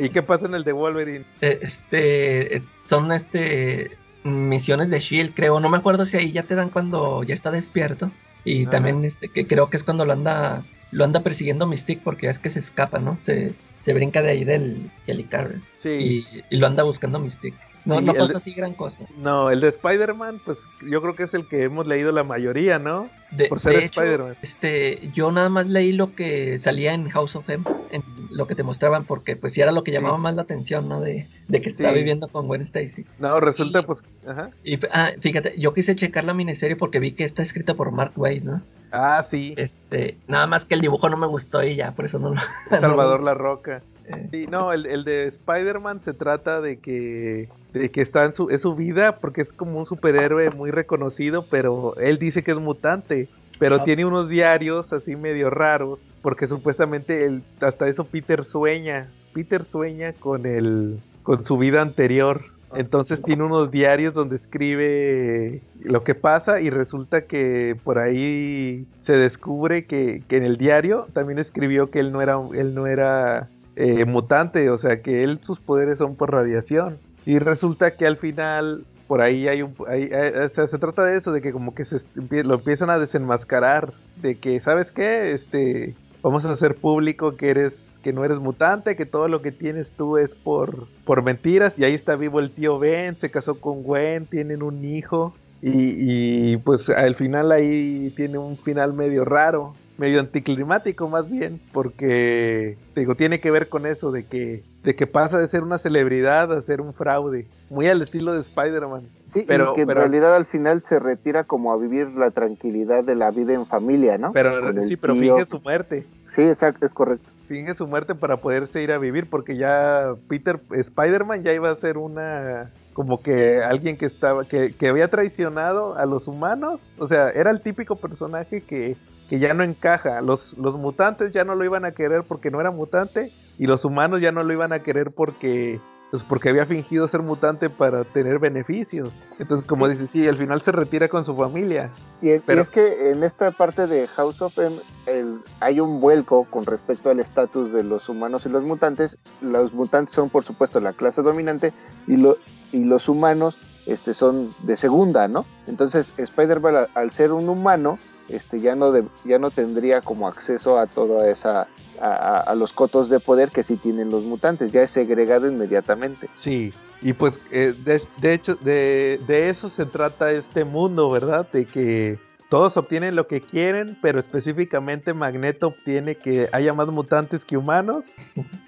¿Y 0.00 0.10
qué 0.10 0.24
pasa 0.24 0.46
en 0.46 0.56
el 0.56 0.64
de 0.64 0.72
Wolverine? 0.72 1.24
Este, 1.40 2.64
son 2.82 3.12
este 3.12 3.96
misiones 4.24 4.90
de 4.90 4.98
Shield, 4.98 5.34
creo. 5.34 5.60
No 5.60 5.68
me 5.68 5.76
acuerdo 5.76 6.04
si 6.06 6.16
ahí 6.16 6.32
ya 6.32 6.42
te 6.42 6.56
dan 6.56 6.70
cuando 6.70 7.22
ya 7.22 7.32
está 7.32 7.52
despierto. 7.52 8.10
Y 8.44 8.62
Ajá. 8.62 8.72
también 8.72 9.04
este 9.04 9.28
que 9.28 9.46
creo 9.46 9.70
que 9.70 9.76
es 9.76 9.84
cuando 9.84 10.04
lo 10.04 10.12
anda 10.12 10.64
lo 10.90 11.04
anda 11.04 11.20
persiguiendo 11.20 11.68
Mystique 11.68 12.02
porque 12.02 12.28
es 12.28 12.40
que 12.40 12.50
se 12.50 12.58
escapa, 12.58 12.98
¿no? 12.98 13.16
Se, 13.22 13.52
se 13.80 13.94
brinca 13.94 14.20
de 14.20 14.30
ahí 14.30 14.42
del 14.42 14.90
Helicarrier. 15.06 15.60
Sí. 15.76 15.90
Y, 15.90 16.44
y 16.50 16.56
lo 16.56 16.66
anda 16.66 16.82
buscando 16.82 17.20
Mystique. 17.20 17.56
No, 17.84 18.00
no 18.00 18.12
pasa 18.12 18.26
de- 18.32 18.36
así 18.36 18.52
gran 18.52 18.74
cosa. 18.74 18.98
No, 19.16 19.50
el 19.50 19.60
de 19.60 19.68
Spider-Man, 19.68 20.40
pues 20.44 20.58
yo 20.86 21.00
creo 21.00 21.14
que 21.14 21.22
es 21.24 21.34
el 21.34 21.48
que 21.48 21.62
hemos 21.62 21.86
leído 21.86 22.12
la 22.12 22.24
mayoría, 22.24 22.78
¿no? 22.78 23.08
De, 23.30 23.46
Por 23.48 23.60
ser 23.60 23.76
Spider-Man. 23.84 24.36
este, 24.42 25.10
yo 25.14 25.32
nada 25.32 25.48
más 25.48 25.66
leí 25.66 25.92
lo 25.92 26.14
que 26.14 26.58
salía 26.58 26.92
en 26.92 27.08
House 27.08 27.36
of 27.36 27.48
M, 27.48 27.64
en 27.90 28.02
lo 28.30 28.46
que 28.46 28.54
te 28.54 28.62
mostraban, 28.62 29.04
porque 29.04 29.36
pues 29.36 29.52
sí 29.54 29.60
era 29.62 29.72
lo 29.72 29.82
que 29.84 29.92
llamaba 29.92 30.18
más 30.18 30.34
la 30.34 30.42
atención, 30.42 30.88
¿no? 30.88 31.00
De, 31.00 31.26
de 31.48 31.60
que 31.62 31.68
estaba 31.68 31.90
Sí. 31.90 31.94
viviendo 31.96 32.28
con 32.28 32.46
Gwen 32.48 32.60
Stacy. 32.62 33.06
No, 33.18 33.40
resulta 33.40 33.82
pues, 33.82 34.00
ajá. 34.26 34.50
Y 34.64 34.78
ah, 34.92 35.10
fíjate, 35.20 35.58
yo 35.58 35.72
quise 35.72 35.94
checar 35.96 36.24
la 36.24 36.34
miniserie 36.34 36.76
porque 36.76 36.98
vi 37.00 37.12
que 37.12 37.24
está 37.24 37.42
escrita 37.42 37.74
por 37.74 37.92
Mark 37.92 38.12
Waid, 38.16 38.42
¿no? 38.42 38.62
Ah, 38.92 39.24
sí, 39.30 39.54
Este, 39.56 40.16
nada 40.26 40.46
más 40.48 40.64
que 40.64 40.74
el 40.74 40.80
dibujo 40.80 41.08
no 41.08 41.16
me 41.16 41.28
gustó 41.28 41.62
y 41.62 41.76
ya, 41.76 41.92
por 41.92 42.04
eso 42.06 42.18
no 42.18 42.34
lo. 42.34 42.40
Salvador 42.70 43.20
no- 43.20 43.26
La 43.26 43.34
Roca. 43.34 43.82
Sí, 44.30 44.46
no, 44.46 44.72
el, 44.72 44.86
el 44.86 45.04
de 45.04 45.26
Spider-Man 45.26 46.00
se 46.02 46.14
trata 46.14 46.60
de 46.60 46.78
que, 46.78 47.48
de 47.72 47.90
que 47.90 48.00
está 48.00 48.24
en 48.24 48.34
su, 48.34 48.50
es 48.50 48.62
su 48.62 48.74
vida 48.74 49.16
porque 49.16 49.42
es 49.42 49.52
como 49.52 49.78
un 49.78 49.86
superhéroe 49.86 50.50
muy 50.50 50.70
reconocido, 50.70 51.44
pero 51.50 51.96
él 51.96 52.18
dice 52.18 52.42
que 52.42 52.52
es 52.52 52.58
mutante, 52.58 53.28
pero 53.58 53.76
Ajá. 53.76 53.84
tiene 53.84 54.04
unos 54.04 54.28
diarios 54.28 54.92
así 54.92 55.16
medio 55.16 55.50
raros, 55.50 55.98
porque 56.22 56.46
supuestamente 56.46 57.24
él, 57.24 57.42
hasta 57.60 57.88
eso 57.88 58.04
Peter 58.04 58.44
sueña, 58.44 59.08
Peter 59.32 59.64
sueña 59.64 60.12
con 60.12 60.46
el, 60.46 61.00
con 61.22 61.44
su 61.44 61.58
vida 61.58 61.82
anterior. 61.82 62.42
Entonces 62.72 63.20
tiene 63.22 63.42
unos 63.42 63.72
diarios 63.72 64.14
donde 64.14 64.36
escribe 64.36 65.60
lo 65.82 66.04
que 66.04 66.14
pasa 66.14 66.60
y 66.60 66.70
resulta 66.70 67.22
que 67.22 67.76
por 67.82 67.98
ahí 67.98 68.86
se 69.02 69.14
descubre 69.14 69.86
que, 69.86 70.22
que 70.28 70.36
en 70.36 70.44
el 70.44 70.56
diario 70.56 71.08
también 71.12 71.40
escribió 71.40 71.90
que 71.90 71.98
él 71.98 72.12
no 72.12 72.22
era, 72.22 72.38
él 72.54 72.74
no 72.76 72.86
era 72.86 73.48
eh, 73.82 74.04
mutante, 74.04 74.70
o 74.70 74.78
sea 74.78 75.00
que 75.02 75.22
él 75.24 75.40
sus 75.42 75.58
poderes 75.60 75.98
son 75.98 76.16
por 76.16 76.30
radiación. 76.32 76.98
Y 77.26 77.38
resulta 77.38 77.92
que 77.96 78.06
al 78.06 78.16
final 78.16 78.84
por 79.06 79.20
ahí 79.20 79.48
hay 79.48 79.62
un 79.62 79.74
hay- 79.88 80.10
hay- 80.12 80.32
o 80.44 80.48
sea, 80.50 80.66
se 80.68 80.78
trata 80.78 81.02
de 81.04 81.16
eso 81.18 81.32
de 81.32 81.40
que 81.40 81.52
como 81.52 81.74
que 81.74 81.84
se 81.84 82.00
lo 82.44 82.54
empiezan 82.54 82.90
a 82.90 82.98
desenmascarar 82.98 83.92
de 84.22 84.36
que 84.36 84.60
sabes 84.60 84.92
qué 84.92 85.32
este 85.32 85.94
vamos 86.22 86.44
a 86.44 86.52
hacer 86.52 86.74
público 86.76 87.36
que 87.36 87.50
eres 87.50 87.72
que 88.02 88.12
no 88.12 88.24
eres 88.24 88.38
mutante 88.38 88.96
que 88.96 89.06
todo 89.06 89.28
lo 89.28 89.42
que 89.42 89.52
tienes 89.52 89.90
tú 89.90 90.16
es 90.16 90.34
por 90.34 90.86
por 91.04 91.22
mentiras 91.22 91.78
y 91.78 91.84
ahí 91.84 91.94
está 91.94 92.14
vivo 92.16 92.40
el 92.40 92.50
tío 92.50 92.78
Ben 92.78 93.16
se 93.16 93.30
casó 93.30 93.60
con 93.60 93.82
Gwen 93.82 94.26
tienen 94.26 94.62
un 94.62 94.84
hijo 94.84 95.34
y, 95.62 96.52
y, 96.52 96.56
pues 96.56 96.88
al 96.88 97.14
final 97.16 97.52
ahí 97.52 98.12
tiene 98.16 98.38
un 98.38 98.56
final 98.56 98.94
medio 98.94 99.24
raro 99.26 99.74
medio 100.00 100.18
anticlimático 100.20 101.08
más 101.08 101.30
bien 101.30 101.60
porque 101.72 102.76
digo 102.96 103.14
tiene 103.14 103.38
que 103.40 103.50
ver 103.50 103.68
con 103.68 103.84
eso 103.86 104.10
de 104.10 104.24
que 104.24 104.62
de 104.82 104.96
que 104.96 105.06
pasa 105.06 105.38
de 105.38 105.46
ser 105.48 105.62
una 105.62 105.76
celebridad 105.78 106.50
a 106.52 106.62
ser 106.62 106.80
un 106.80 106.94
fraude 106.94 107.46
muy 107.68 107.86
al 107.86 108.00
estilo 108.02 108.32
de 108.32 108.40
Spider-Man 108.40 109.02
Sí, 109.32 109.44
Pero- 109.46 109.70
y 109.72 109.74
que 109.76 109.80
en 109.82 109.86
pero- 109.86 110.00
realidad 110.00 110.34
al 110.34 110.46
final 110.46 110.82
se 110.88 110.98
retira 110.98 111.44
como 111.44 111.72
a 111.72 111.76
vivir 111.76 112.08
la 112.16 112.32
tranquilidad 112.32 113.04
de 113.04 113.14
la 113.14 113.30
vida 113.30 113.52
en 113.52 113.64
familia, 113.64 114.18
¿no? 114.18 114.32
pero 114.32 114.72
sí 114.82 114.96
pero 114.96 115.12
tío. 115.14 115.36
finge 115.36 115.48
su 115.48 115.60
muerte 115.60 116.04
Sí, 116.34 116.42
exacto, 116.42 116.84
es 116.86 116.92
correcto. 116.92 117.28
finge 117.46 117.74
su 117.74 117.86
muerte 117.86 118.14
para 118.16 118.38
poderse 118.38 118.82
ir 118.82 118.90
a 118.92 118.98
vivir 118.98 119.28
porque 119.28 119.56
ya 119.56 120.14
Peter 120.28 120.58
Spider-Man 120.72 121.42
ya 121.44 121.52
iba 121.52 121.70
a 121.70 121.76
ser 121.76 121.98
una 121.98 122.70
como 122.92 123.22
que 123.22 123.62
alguien 123.62 123.96
que 123.96 124.06
estaba 124.06 124.44
que, 124.44 124.72
que 124.74 124.88
había 124.88 125.06
traicionado 125.08 125.96
a 125.96 126.06
los 126.06 126.26
humanos 126.26 126.80
o 126.98 127.06
sea 127.06 127.30
era 127.30 127.50
el 127.52 127.60
típico 127.60 127.94
personaje 127.96 128.62
que, 128.62 128.96
que 129.30 129.38
ya 129.38 129.54
no 129.54 129.62
encaja. 129.62 130.20
Los, 130.20 130.58
los 130.58 130.74
mutantes 130.76 131.32
ya 131.32 131.44
no 131.44 131.54
lo 131.54 131.64
iban 131.64 131.86
a 131.86 131.92
querer 131.92 132.24
porque 132.28 132.50
no 132.50 132.60
era 132.60 132.70
mutante 132.70 133.32
y 133.58 133.66
los 133.66 133.84
humanos 133.86 134.20
ya 134.20 134.32
no 134.32 134.42
lo 134.42 134.52
iban 134.52 134.72
a 134.74 134.80
querer 134.82 135.12
porque 135.12 135.80
pues 136.10 136.24
porque 136.24 136.48
había 136.48 136.66
fingido 136.66 137.06
ser 137.06 137.22
mutante 137.22 137.70
para 137.70 138.02
tener 138.02 138.40
beneficios. 138.40 139.12
Entonces 139.38 139.64
como 139.64 139.86
dice 139.88 140.08
sí 140.08 140.26
al 140.26 140.36
final 140.36 140.60
se 140.62 140.72
retira 140.72 141.06
con 141.06 141.24
su 141.24 141.36
familia. 141.36 141.90
Y, 142.20 142.30
es- 142.30 142.40
y 142.42 142.44
Pero- 142.44 142.62
es 142.62 142.68
que 142.70 143.10
en 143.12 143.22
esta 143.22 143.52
parte 143.52 143.86
de 143.86 144.08
House 144.08 144.42
of 144.42 144.58
M 144.58 144.74
el- 145.06 145.38
hay 145.60 145.78
un 145.78 146.00
vuelco 146.00 146.46
con 146.50 146.66
respecto 146.66 147.10
al 147.10 147.20
estatus 147.20 147.72
de 147.72 147.84
los 147.84 148.08
humanos 148.08 148.44
y 148.44 148.48
los 148.48 148.64
mutantes. 148.64 149.16
Los 149.40 149.72
mutantes 149.72 150.12
son, 150.12 150.30
por 150.30 150.42
supuesto, 150.42 150.80
la 150.80 150.92
clase 150.94 151.22
dominante 151.22 151.72
y, 152.08 152.16
lo, 152.16 152.36
y 152.72 152.82
los 152.82 153.08
humanos 153.08 153.56
este, 153.86 154.14
son 154.14 154.50
de 154.62 154.76
segunda, 154.76 155.28
¿no? 155.28 155.46
Entonces, 155.66 156.12
Spider-Man, 156.16 156.86
al, 156.94 157.12
ser 157.12 157.32
un 157.32 157.48
humano, 157.48 157.98
este, 158.28 158.60
ya, 158.60 158.74
no 158.76 158.92
de- 158.92 159.04
ya 159.24 159.38
no 159.38 159.50
tendría 159.50 160.00
como 160.00 160.28
acceso 160.28 160.78
a 160.78 160.86
toda 160.86 161.28
esa. 161.28 161.66
A 162.02 162.54
los 162.54 162.72
cotos 162.72 163.10
de 163.10 163.20
poder 163.20 163.50
que 163.50 163.62
sí 163.62 163.76
tienen 163.76 164.08
los 164.08 164.24
mutantes, 164.24 164.72
ya 164.72 164.80
es 164.80 164.90
segregado 164.90 165.46
inmediatamente. 165.46 166.30
Sí, 166.38 166.72
y 167.02 167.12
pues 167.12 167.38
eh, 167.50 167.74
de, 167.84 168.00
de 168.16 168.32
hecho 168.32 168.54
de, 168.54 169.20
de 169.26 169.50
eso 169.50 169.68
se 169.68 169.84
trata 169.84 170.32
este 170.32 170.64
mundo, 170.64 171.10
¿verdad? 171.10 171.46
De 171.52 171.66
que 171.66 172.18
todos 172.50 172.76
obtienen 172.76 173.16
lo 173.16 173.26
que 173.26 173.40
quieren, 173.40 173.96
pero 174.02 174.18
específicamente 174.20 175.14
Magneto 175.14 175.68
obtiene 175.68 176.16
que 176.16 176.48
haya 176.52 176.74
más 176.74 176.88
mutantes 176.88 177.44
que 177.44 177.56
humanos 177.56 178.04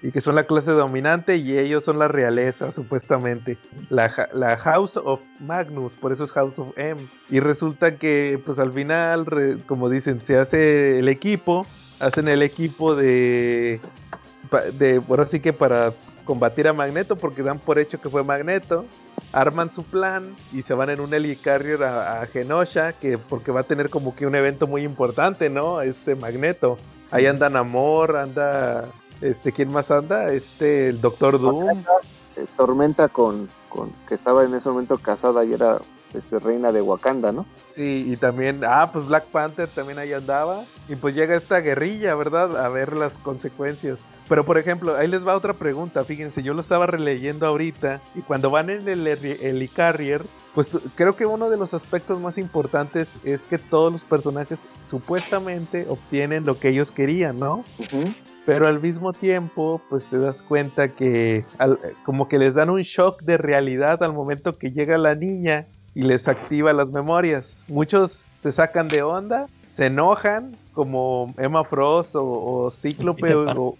y 0.02 0.10
que 0.12 0.20
son 0.22 0.36
la 0.36 0.44
clase 0.44 0.70
dominante 0.70 1.36
y 1.36 1.58
ellos 1.58 1.84
son 1.84 1.98
la 1.98 2.08
realeza, 2.08 2.72
supuestamente. 2.72 3.58
La, 3.90 4.28
la 4.32 4.56
House 4.56 4.96
of 4.96 5.20
Magnus, 5.40 5.92
por 5.94 6.12
eso 6.12 6.24
es 6.24 6.32
House 6.32 6.54
of 6.58 6.78
M. 6.78 7.06
Y 7.28 7.40
resulta 7.40 7.96
que 7.96 8.40
pues 8.46 8.58
al 8.58 8.72
final, 8.72 9.26
re- 9.26 9.56
como 9.66 9.90
dicen, 9.90 10.22
se 10.26 10.38
hace 10.38 11.00
el 11.00 11.08
equipo, 11.08 11.66
hacen 12.00 12.28
el 12.28 12.42
equipo 12.42 12.94
de 12.94 13.80
de 14.78 15.00
ahora 15.08 15.24
sí 15.26 15.40
que 15.40 15.52
para 15.52 15.92
combatir 16.24 16.68
a 16.68 16.72
Magneto 16.72 17.16
porque 17.16 17.42
dan 17.42 17.58
por 17.58 17.78
hecho 17.78 18.00
que 18.00 18.08
fue 18.08 18.22
Magneto 18.24 18.84
arman 19.32 19.72
su 19.74 19.82
plan 19.82 20.34
y 20.52 20.62
se 20.62 20.74
van 20.74 20.90
en 20.90 21.00
un 21.00 21.12
helicarrier 21.12 21.82
a, 21.84 22.22
a 22.22 22.26
Genosha 22.26 22.92
que 22.92 23.18
porque 23.18 23.52
va 23.52 23.60
a 23.60 23.64
tener 23.64 23.90
como 23.90 24.14
que 24.14 24.26
un 24.26 24.34
evento 24.34 24.66
muy 24.66 24.82
importante 24.82 25.48
no 25.48 25.80
este 25.80 26.14
Magneto 26.14 26.78
ahí 27.10 27.26
anda 27.26 27.48
Namor 27.48 28.16
anda 28.16 28.84
este 29.20 29.52
quién 29.52 29.72
más 29.72 29.90
anda 29.90 30.32
este 30.32 30.88
el 30.88 31.00
Doctor 31.00 31.40
Doom 31.40 31.84
Eh, 32.36 32.46
Tormenta 32.56 33.08
con, 33.08 33.46
con 33.68 33.92
que 34.08 34.14
estaba 34.14 34.44
en 34.44 34.54
ese 34.54 34.66
momento 34.66 34.96
casada 34.96 35.44
y 35.44 35.52
era 35.52 35.78
este, 36.14 36.38
reina 36.38 36.72
de 36.72 36.80
Wakanda, 36.80 37.30
¿no? 37.30 37.44
Sí, 37.74 38.06
y 38.08 38.16
también, 38.16 38.62
ah, 38.64 38.88
pues 38.90 39.06
Black 39.06 39.24
Panther 39.26 39.68
también 39.68 39.98
ahí 39.98 40.14
andaba. 40.14 40.64
Y 40.88 40.96
pues 40.96 41.14
llega 41.14 41.36
esta 41.36 41.60
guerrilla, 41.60 42.14
¿verdad? 42.14 42.64
A 42.64 42.68
ver 42.70 42.94
las 42.94 43.12
consecuencias. 43.22 43.98
Pero 44.28 44.44
por 44.44 44.56
ejemplo, 44.56 44.96
ahí 44.96 45.08
les 45.08 45.26
va 45.26 45.36
otra 45.36 45.52
pregunta. 45.54 46.04
Fíjense, 46.04 46.42
yo 46.42 46.54
lo 46.54 46.60
estaba 46.60 46.86
releyendo 46.86 47.46
ahorita. 47.46 48.00
Y 48.14 48.22
cuando 48.22 48.50
van 48.50 48.70
en 48.70 48.88
el 48.88 49.06
heli- 49.06 49.36
helicarrier, 49.42 50.22
pues 50.54 50.68
creo 50.94 51.16
que 51.16 51.26
uno 51.26 51.50
de 51.50 51.56
los 51.58 51.74
aspectos 51.74 52.20
más 52.20 52.38
importantes 52.38 53.08
es 53.24 53.40
que 53.42 53.58
todos 53.58 53.92
los 53.92 54.02
personajes 54.02 54.58
supuestamente 54.88 55.86
obtienen 55.88 56.44
lo 56.46 56.58
que 56.58 56.68
ellos 56.68 56.90
querían, 56.92 57.38
¿no? 57.38 57.64
Ujú. 57.78 58.12
Pero 58.46 58.66
al 58.66 58.80
mismo 58.80 59.12
tiempo, 59.12 59.80
pues 59.88 60.04
te 60.10 60.18
das 60.18 60.36
cuenta 60.48 60.88
que 60.88 61.44
al- 61.58 61.78
como 62.04 62.28
que 62.28 62.38
les 62.38 62.54
dan 62.54 62.70
un 62.70 62.82
shock 62.82 63.22
de 63.22 63.36
realidad 63.38 64.02
al 64.02 64.12
momento 64.12 64.52
que 64.52 64.70
llega 64.70 64.96
la 64.98 65.14
niña 65.14 65.66
y 65.94 66.02
les 66.02 66.26
activa 66.28 66.72
las 66.72 66.88
memorias. 66.88 67.46
Muchos 67.68 68.24
se 68.42 68.52
sacan 68.52 68.88
de 68.88 69.02
onda, 69.02 69.46
se 69.76 69.86
enojan, 69.86 70.52
como 70.72 71.34
Emma 71.38 71.64
Frost 71.64 72.14
o, 72.16 72.22
o 72.24 72.70
Cíclope, 72.70 73.20
o- 73.34 73.76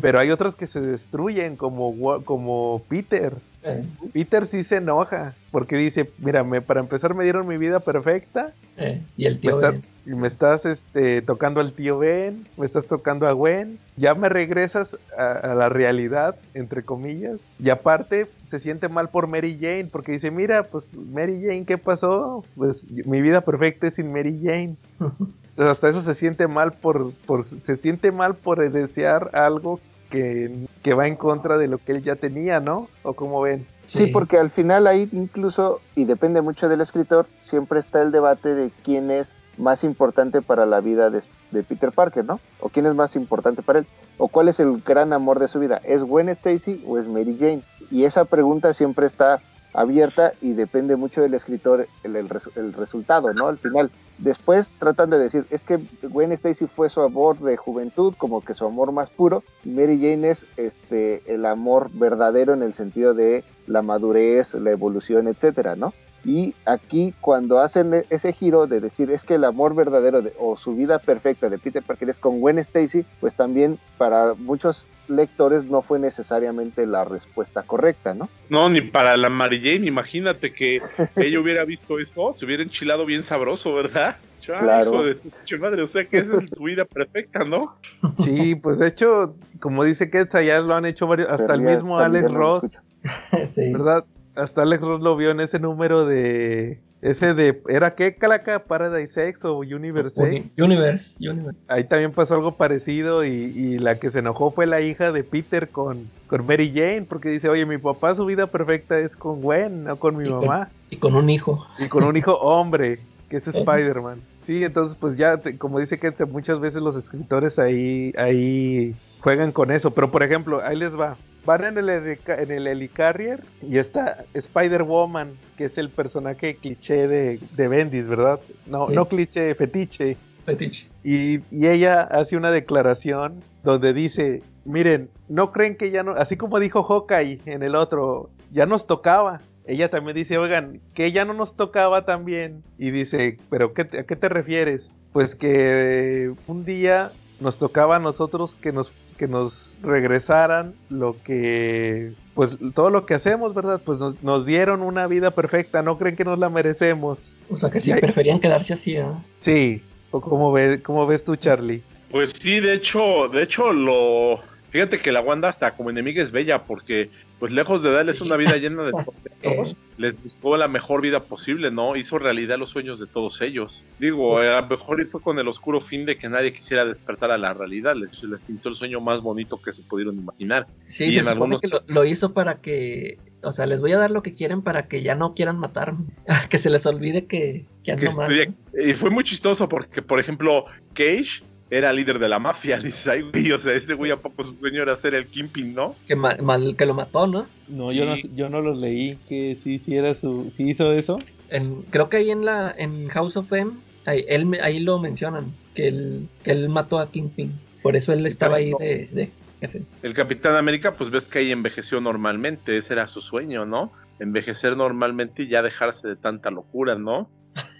pero 0.00 0.18
hay 0.18 0.30
otros 0.30 0.54
que 0.56 0.66
se 0.66 0.80
destruyen, 0.80 1.56
como, 1.56 2.22
como 2.24 2.82
Peter. 2.88 3.34
Eh, 3.64 3.84
Peter 4.12 4.46
sí 4.46 4.64
se 4.64 4.76
enoja, 4.76 5.34
porque 5.52 5.76
dice, 5.76 6.08
mira, 6.18 6.42
me- 6.42 6.60
para 6.62 6.80
empezar 6.80 7.14
me 7.14 7.22
dieron 7.24 7.46
mi 7.46 7.58
vida 7.58 7.78
perfecta 7.80 8.52
eh, 8.76 9.00
y 9.16 9.26
el 9.26 9.34
me, 9.34 9.40
tío 9.40 9.50
está- 9.60 9.70
Ben. 9.70 9.82
y 10.04 10.10
me 10.16 10.26
estás 10.26 10.66
este, 10.66 11.22
tocando 11.22 11.60
al 11.60 11.72
tío 11.72 11.96
Ben, 11.98 12.44
me 12.56 12.66
estás 12.66 12.86
tocando 12.86 13.28
a 13.28 13.32
Gwen, 13.32 13.78
ya 13.96 14.14
me 14.14 14.28
regresas 14.28 14.88
a, 15.16 15.30
a 15.32 15.54
la 15.54 15.68
realidad, 15.68 16.34
entre 16.54 16.82
comillas, 16.82 17.36
y 17.60 17.70
aparte 17.70 18.26
se 18.50 18.58
siente 18.58 18.88
mal 18.88 19.10
por 19.10 19.28
Mary 19.28 19.56
Jane, 19.60 19.86
porque 19.92 20.12
dice, 20.12 20.32
mira, 20.32 20.64
pues 20.64 20.84
Mary 21.12 21.40
Jane, 21.40 21.64
¿qué 21.64 21.78
pasó? 21.78 22.44
Pues 22.56 22.76
mi 23.06 23.22
vida 23.22 23.42
perfecta 23.42 23.86
es 23.86 23.94
sin 23.94 24.12
Mary 24.12 24.40
Jane. 24.42 24.74
Hasta 25.56 25.90
eso 25.90 26.02
se 26.02 26.14
siente 26.14 26.46
mal 26.46 26.72
por, 26.72 27.12
por 27.26 27.44
se 27.44 27.76
siente 27.76 28.10
mal 28.10 28.34
por 28.34 28.70
desear 28.70 29.30
algo 29.34 29.80
que, 30.10 30.66
que 30.82 30.94
va 30.94 31.06
en 31.06 31.16
contra 31.16 31.58
de 31.58 31.68
lo 31.68 31.78
que 31.78 31.92
él 31.92 32.02
ya 32.02 32.16
tenía, 32.16 32.60
¿no? 32.60 32.88
¿O 33.02 33.14
como 33.14 33.40
ven? 33.40 33.66
Sí, 33.86 34.06
porque 34.06 34.38
al 34.38 34.50
final 34.50 34.86
ahí 34.86 35.08
incluso, 35.12 35.80
y 35.94 36.04
depende 36.04 36.40
mucho 36.40 36.68
del 36.68 36.80
escritor, 36.80 37.26
siempre 37.40 37.80
está 37.80 38.00
el 38.00 38.10
debate 38.12 38.54
de 38.54 38.70
quién 38.82 39.10
es 39.10 39.30
más 39.58 39.84
importante 39.84 40.40
para 40.40 40.64
la 40.64 40.80
vida 40.80 41.10
de, 41.10 41.22
de 41.50 41.62
Peter 41.62 41.92
Parker, 41.92 42.24
¿no? 42.24 42.40
O 42.60 42.70
quién 42.70 42.86
es 42.86 42.94
más 42.94 43.14
importante 43.16 43.62
para 43.62 43.80
él, 43.80 43.86
o 44.16 44.28
cuál 44.28 44.48
es 44.48 44.60
el 44.60 44.80
gran 44.80 45.12
amor 45.12 45.38
de 45.38 45.48
su 45.48 45.58
vida, 45.58 45.80
¿es 45.84 46.02
Gwen 46.02 46.30
Stacy 46.30 46.82
o 46.86 46.98
es 46.98 47.06
Mary 47.06 47.36
Jane? 47.38 47.62
Y 47.90 48.04
esa 48.04 48.24
pregunta 48.24 48.72
siempre 48.72 49.06
está 49.06 49.40
abierta 49.74 50.32
y 50.40 50.52
depende 50.52 50.96
mucho 50.96 51.20
del 51.22 51.34
escritor 51.34 51.86
el, 52.02 52.16
el 52.16 52.28
el 52.56 52.72
resultado, 52.72 53.32
¿no? 53.32 53.48
Al 53.48 53.58
final, 53.58 53.90
Después 54.22 54.72
tratan 54.78 55.10
de 55.10 55.18
decir, 55.18 55.46
es 55.50 55.62
que 55.62 55.80
Gwen 56.02 56.30
Stacy 56.30 56.68
fue 56.68 56.88
su 56.90 57.00
amor 57.02 57.38
de 57.40 57.56
juventud, 57.56 58.14
como 58.16 58.40
que 58.40 58.54
su 58.54 58.64
amor 58.64 58.92
más 58.92 59.10
puro, 59.10 59.42
Mary 59.64 59.98
Jane 60.00 60.30
es 60.30 60.46
este, 60.56 61.22
el 61.26 61.44
amor 61.44 61.90
verdadero 61.92 62.54
en 62.54 62.62
el 62.62 62.72
sentido 62.74 63.14
de 63.14 63.42
la 63.66 63.82
madurez, 63.82 64.54
la 64.54 64.70
evolución, 64.70 65.26
etcétera, 65.26 65.74
¿no? 65.74 65.92
Y 66.24 66.54
aquí 66.66 67.14
cuando 67.20 67.58
hacen 67.58 67.94
e- 67.94 68.04
ese 68.10 68.32
giro 68.32 68.68
de 68.68 68.80
decir 68.80 69.10
es 69.10 69.24
que 69.24 69.34
el 69.34 69.42
amor 69.44 69.74
verdadero 69.74 70.22
de- 70.22 70.32
o 70.38 70.56
su 70.56 70.76
vida 70.76 71.00
perfecta 71.00 71.48
de 71.50 71.58
Peter 71.58 71.82
Parker 71.82 72.10
es 72.10 72.18
con 72.18 72.38
Gwen 72.40 72.60
Stacy, 72.60 73.04
pues 73.20 73.34
también 73.34 73.76
para 73.98 74.34
muchos 74.34 74.86
lectores 75.12 75.64
no 75.64 75.82
fue 75.82 75.98
necesariamente 75.98 76.86
la 76.86 77.04
respuesta 77.04 77.62
correcta, 77.62 78.14
¿no? 78.14 78.28
No, 78.48 78.68
ni 78.68 78.80
para 78.80 79.16
la 79.16 79.28
Mary 79.28 79.58
Jane, 79.58 79.86
imagínate 79.86 80.52
que 80.52 80.82
ella 81.16 81.40
hubiera 81.40 81.64
visto 81.64 81.98
eso, 81.98 82.32
se 82.32 82.44
hubiera 82.44 82.62
enchilado 82.62 83.06
bien 83.06 83.22
sabroso, 83.22 83.74
¿verdad? 83.74 84.16
Claro. 84.44 84.94
hijo 84.94 85.04
de 85.04 85.14
tu 85.14 85.30
pinche 85.30 85.56
madre, 85.56 85.82
o 85.82 85.86
sea 85.86 86.04
que 86.04 86.18
esa 86.18 86.38
es 86.42 86.50
tu 86.50 86.64
vida 86.64 86.84
perfecta, 86.84 87.44
¿no? 87.44 87.76
Sí, 88.24 88.56
pues 88.56 88.78
de 88.78 88.88
hecho, 88.88 89.36
como 89.60 89.84
dice 89.84 90.10
Ketsa, 90.10 90.42
ya 90.42 90.60
lo 90.60 90.74
han 90.74 90.84
hecho 90.84 91.06
varios, 91.06 91.30
hasta 91.30 91.54
el 91.54 91.62
Pero 91.62 91.74
mismo 91.74 91.98
Alex 91.98 92.32
Ross, 92.32 92.64
sí. 93.52 93.72
¿verdad? 93.72 94.04
Hasta 94.34 94.62
Alex 94.62 94.82
Ross 94.82 95.00
lo 95.02 95.16
vio 95.16 95.30
en 95.30 95.40
ese 95.40 95.58
número 95.58 96.06
de... 96.06 96.78
Ese 97.02 97.34
de... 97.34 97.60
¿Era 97.68 97.94
qué, 97.96 98.14
Calaca? 98.14 98.60
¿Paradise 98.60 99.28
X 99.30 99.44
o 99.44 99.58
Universe 99.58 100.10
X? 100.10 100.16
Uni- 100.22 100.50
Universe, 100.56 101.28
Universe. 101.28 101.58
Ahí 101.68 101.84
también 101.84 102.12
pasó 102.12 102.34
algo 102.34 102.56
parecido 102.56 103.24
y, 103.24 103.28
y 103.30 103.78
la 103.78 103.98
que 103.98 104.10
se 104.10 104.20
enojó 104.20 104.52
fue 104.52 104.66
la 104.66 104.80
hija 104.80 105.10
de 105.10 105.24
Peter 105.24 105.68
con, 105.68 106.08
con 106.28 106.46
Mary 106.46 106.70
Jane 106.72 107.02
porque 107.08 107.28
dice, 107.30 107.48
oye, 107.48 107.66
mi 107.66 107.78
papá 107.78 108.14
su 108.14 108.24
vida 108.24 108.46
perfecta 108.46 108.98
es 109.00 109.16
con 109.16 109.42
Gwen, 109.42 109.84
no 109.84 109.96
con 109.96 110.16
mi 110.16 110.28
Y 110.28 110.30
con- 110.30 110.46
mamá. 110.46 110.68
Y 110.90 110.96
con 110.98 111.14
un 111.16 111.28
hijo. 111.28 111.66
Y 111.78 111.88
con 111.88 112.04
un 112.04 112.16
hijo 112.16 112.34
hombre, 112.34 113.00
que 113.28 113.38
es 113.38 113.48
Ujú. 113.48 113.58
Spider-Man. 113.58 114.20
Sí, 114.46 114.62
entonces 114.62 114.96
pues 115.00 115.16
ya, 115.16 115.36
te- 115.38 115.58
como 115.58 115.80
dice 115.80 115.98
que 115.98 116.12
muchas 116.26 116.60
veces 116.60 116.82
los 116.82 116.94
escritores 116.96 117.58
ahí, 117.58 118.12
ahí 118.16 118.94
juegan 119.20 119.50
con 119.52 119.72
eso. 119.72 119.90
Pero 119.90 120.10
por 120.12 120.22
ejemplo, 120.22 120.62
ahí 120.64 120.76
les 120.76 120.98
va. 120.98 121.16
Van 121.44 121.64
en 121.64 121.76
el, 121.78 121.88
en 121.88 122.50
el 122.50 122.66
Helicarrier 122.66 123.40
y 123.62 123.78
está 123.78 124.24
Spider-Woman, 124.34 125.32
que 125.56 125.64
es 125.66 125.76
el 125.78 125.90
personaje 125.90 126.54
cliché 126.56 127.08
de, 127.08 127.40
de 127.56 127.68
Bendis, 127.68 128.06
¿verdad? 128.06 128.40
No, 128.66 128.86
Sí. 128.86 128.92
no 128.94 129.06
cliché, 129.06 129.54
fetiche. 129.54 130.16
Fetiche. 130.46 130.86
Y, 131.02 131.40
y 131.50 131.66
ella 131.66 132.02
hace 132.02 132.36
una 132.36 132.50
declaración 132.50 133.42
donde 133.64 133.92
dice, 133.92 134.42
miren, 134.64 135.08
no 135.28 135.50
creen 135.52 135.76
que 135.76 135.90
ya 135.90 136.02
no, 136.02 136.12
así 136.12 136.36
como 136.36 136.60
dijo 136.60 136.82
Hawkeye 136.84 137.40
en 137.46 137.62
el 137.62 137.74
otro, 137.74 138.30
ya 138.52 138.66
nos 138.66 138.86
tocaba. 138.86 139.40
Ella 139.64 139.88
también 139.88 140.16
dice, 140.16 140.38
oigan, 140.38 140.80
que 140.94 141.12
ya 141.12 141.24
no 141.24 141.34
nos 141.34 141.56
tocaba 141.56 142.04
también. 142.04 142.62
Y 142.78 142.90
dice, 142.90 143.38
pero 143.50 143.72
¿qué 143.74 143.84
te- 143.84 144.00
¿a 144.00 144.02
qué 144.04 144.16
te 144.16 144.28
refieres? 144.28 144.88
Pues 145.12 145.34
que 145.36 146.32
un 146.46 146.64
día 146.64 147.10
nos 147.40 147.58
tocaba 147.58 147.96
a 147.96 148.00
nosotros 148.00 148.56
que 148.60 148.72
nos, 148.72 148.92
que 149.22 149.28
nos 149.28 149.76
regresaran 149.84 150.74
lo 150.90 151.14
que, 151.22 152.10
pues 152.34 152.56
todo 152.74 152.90
lo 152.90 153.06
que 153.06 153.14
hacemos, 153.14 153.54
¿verdad? 153.54 153.80
Pues 153.84 154.00
nos, 154.00 154.20
nos 154.20 154.44
dieron 154.44 154.82
una 154.82 155.06
vida 155.06 155.30
perfecta, 155.30 155.80
¿no 155.80 155.96
creen 155.96 156.16
que 156.16 156.24
nos 156.24 156.40
la 156.40 156.50
merecemos? 156.50 157.20
O 157.48 157.56
sea 157.56 157.70
que 157.70 157.78
sí 157.78 157.94
preferían 157.94 158.40
quedarse 158.40 158.72
así, 158.72 158.96
¿ah? 158.96 159.22
Sí, 159.38 159.80
¿o 160.10 160.20
cómo 160.20 160.50
ves, 160.50 160.80
cómo 160.82 161.06
ves 161.06 161.24
tú, 161.24 161.36
Charlie? 161.36 161.84
Pues 162.10 162.32
sí, 162.36 162.58
de 162.58 162.74
hecho, 162.74 163.28
de 163.28 163.44
hecho 163.44 163.72
lo 163.72 164.40
fíjate 164.70 164.98
que 164.98 165.12
la 165.12 165.20
Wanda 165.20 165.48
hasta 165.48 165.76
como 165.76 165.90
enemiga 165.90 166.20
es 166.20 166.32
bella 166.32 166.64
porque 166.64 167.08
pues 167.42 167.50
lejos 167.50 167.82
de 167.82 167.90
darles 167.90 168.20
una 168.20 168.36
vida 168.36 168.56
llena 168.56 168.84
de 168.84 168.92
tormentos, 169.42 169.76
les 169.98 170.22
buscó 170.22 170.56
la 170.56 170.68
mejor 170.68 171.00
vida 171.00 171.24
posible, 171.24 171.72
¿no? 171.72 171.96
Hizo 171.96 172.16
realidad 172.20 172.56
los 172.56 172.70
sueños 172.70 173.00
de 173.00 173.08
todos 173.08 173.40
ellos. 173.40 173.82
Digo, 173.98 174.38
a 174.38 174.60
lo 174.60 174.66
mejor 174.68 175.04
fue 175.08 175.20
con 175.20 175.40
el 175.40 175.48
oscuro 175.48 175.80
fin 175.80 176.06
de 176.06 176.16
que 176.16 176.28
nadie 176.28 176.52
quisiera 176.52 176.84
despertar 176.84 177.32
a 177.32 177.38
la 177.38 177.52
realidad, 177.52 177.96
les, 177.96 178.22
les 178.22 178.38
pintó 178.42 178.68
el 178.68 178.76
sueño 178.76 179.00
más 179.00 179.20
bonito 179.22 179.60
que 179.60 179.72
se 179.72 179.82
pudieron 179.82 180.14
imaginar. 180.18 180.68
Sí, 180.86 181.06
Y 181.06 181.12
se 181.14 181.18
en 181.18 181.24
supone 181.24 181.30
algunos- 181.56 181.60
que 181.62 181.66
lo, 181.66 181.80
lo 181.88 182.04
hizo 182.04 182.32
para 182.32 182.60
que, 182.60 183.18
o 183.42 183.50
sea, 183.50 183.66
les 183.66 183.80
voy 183.80 183.90
a 183.90 183.98
dar 183.98 184.12
lo 184.12 184.22
que 184.22 184.34
quieren 184.34 184.62
para 184.62 184.86
que 184.86 185.02
ya 185.02 185.16
no 185.16 185.34
quieran 185.34 185.58
matarme, 185.58 186.04
que 186.48 186.58
se 186.58 186.70
les 186.70 186.86
olvide 186.86 187.26
que, 187.26 187.66
que 187.82 187.96
Que 187.96 188.06
ando 188.06 188.12
mal. 188.12 188.30
estudia- 188.30 188.54
y 188.88 188.94
fue 188.94 189.10
muy 189.10 189.24
chistoso 189.24 189.68
porque, 189.68 190.00
por 190.00 190.20
ejemplo, 190.20 190.66
Cage 190.94 191.42
era 191.74 191.92
líder 191.92 192.18
de 192.18 192.28
la 192.28 192.38
mafia, 192.38 192.76
dices, 192.82 193.08
ay, 193.08 193.22
güey, 193.22 193.50
o 193.52 193.58
sea, 193.58 193.72
ese 193.72 193.94
güey 193.94 194.10
a 194.10 194.16
poco 194.16 194.44
su 194.44 194.52
sueño 194.58 194.82
era 194.82 194.94
ser 194.96 195.14
el 195.14 195.26
Kingpin, 195.28 195.74
¿no? 195.74 195.94
Que, 196.06 196.14
ma- 196.14 196.36
mal, 196.42 196.76
que 196.76 196.84
lo 196.86 196.94
mató, 196.94 197.26
¿no? 197.26 197.46
No, 197.68 197.90
Sí. 197.90 197.96
yo 197.96 198.04
no, 198.04 198.16
yo 198.36 198.48
no 198.50 198.60
los 198.60 198.78
leí 198.78 199.16
que 199.28 199.56
sí, 199.64 199.78
sí 199.78 199.96
era 199.96 200.14
su, 200.14 200.52
sí 200.54 200.68
hizo 200.68 200.92
eso. 200.92 201.18
En- 201.48 201.82
creo 201.90 202.08
que 202.08 202.18
ahí 202.18 202.30
en 202.30 202.44
la 202.44 202.74
en 202.76 203.08
House 203.08 203.36
of 203.36 203.50
M, 203.52 203.72
ahí, 204.06 204.24
él, 204.28 204.58
ahí 204.62 204.80
lo 204.80 204.98
mencionan, 204.98 205.46
que 205.74 205.88
él, 205.88 206.28
que 206.44 206.50
él 206.52 206.68
mató 206.68 206.98
a 206.98 207.10
Kingpin. 207.10 207.52
Por 207.82 207.96
eso 207.96 208.12
él 208.12 208.26
estaba 208.26 208.56
ahí 208.56 208.72
de, 208.78 209.08
de 209.12 209.30
jefe. 209.60 209.82
El 210.02 210.14
Capitán 210.14 210.54
América, 210.56 210.92
pues 210.92 211.10
ves 211.10 211.26
que 211.28 211.38
ahí 211.40 211.52
envejeció 211.52 212.00
normalmente, 212.00 212.76
ese 212.76 212.92
era 212.92 213.08
su 213.08 213.20
sueño, 213.22 213.64
¿no? 213.64 213.92
Envejecer 214.20 214.76
normalmente 214.76 215.42
y 215.44 215.48
ya 215.48 215.62
dejarse 215.62 216.06
de 216.06 216.16
tanta 216.16 216.50
locura, 216.50 216.96
¿no? 216.96 217.28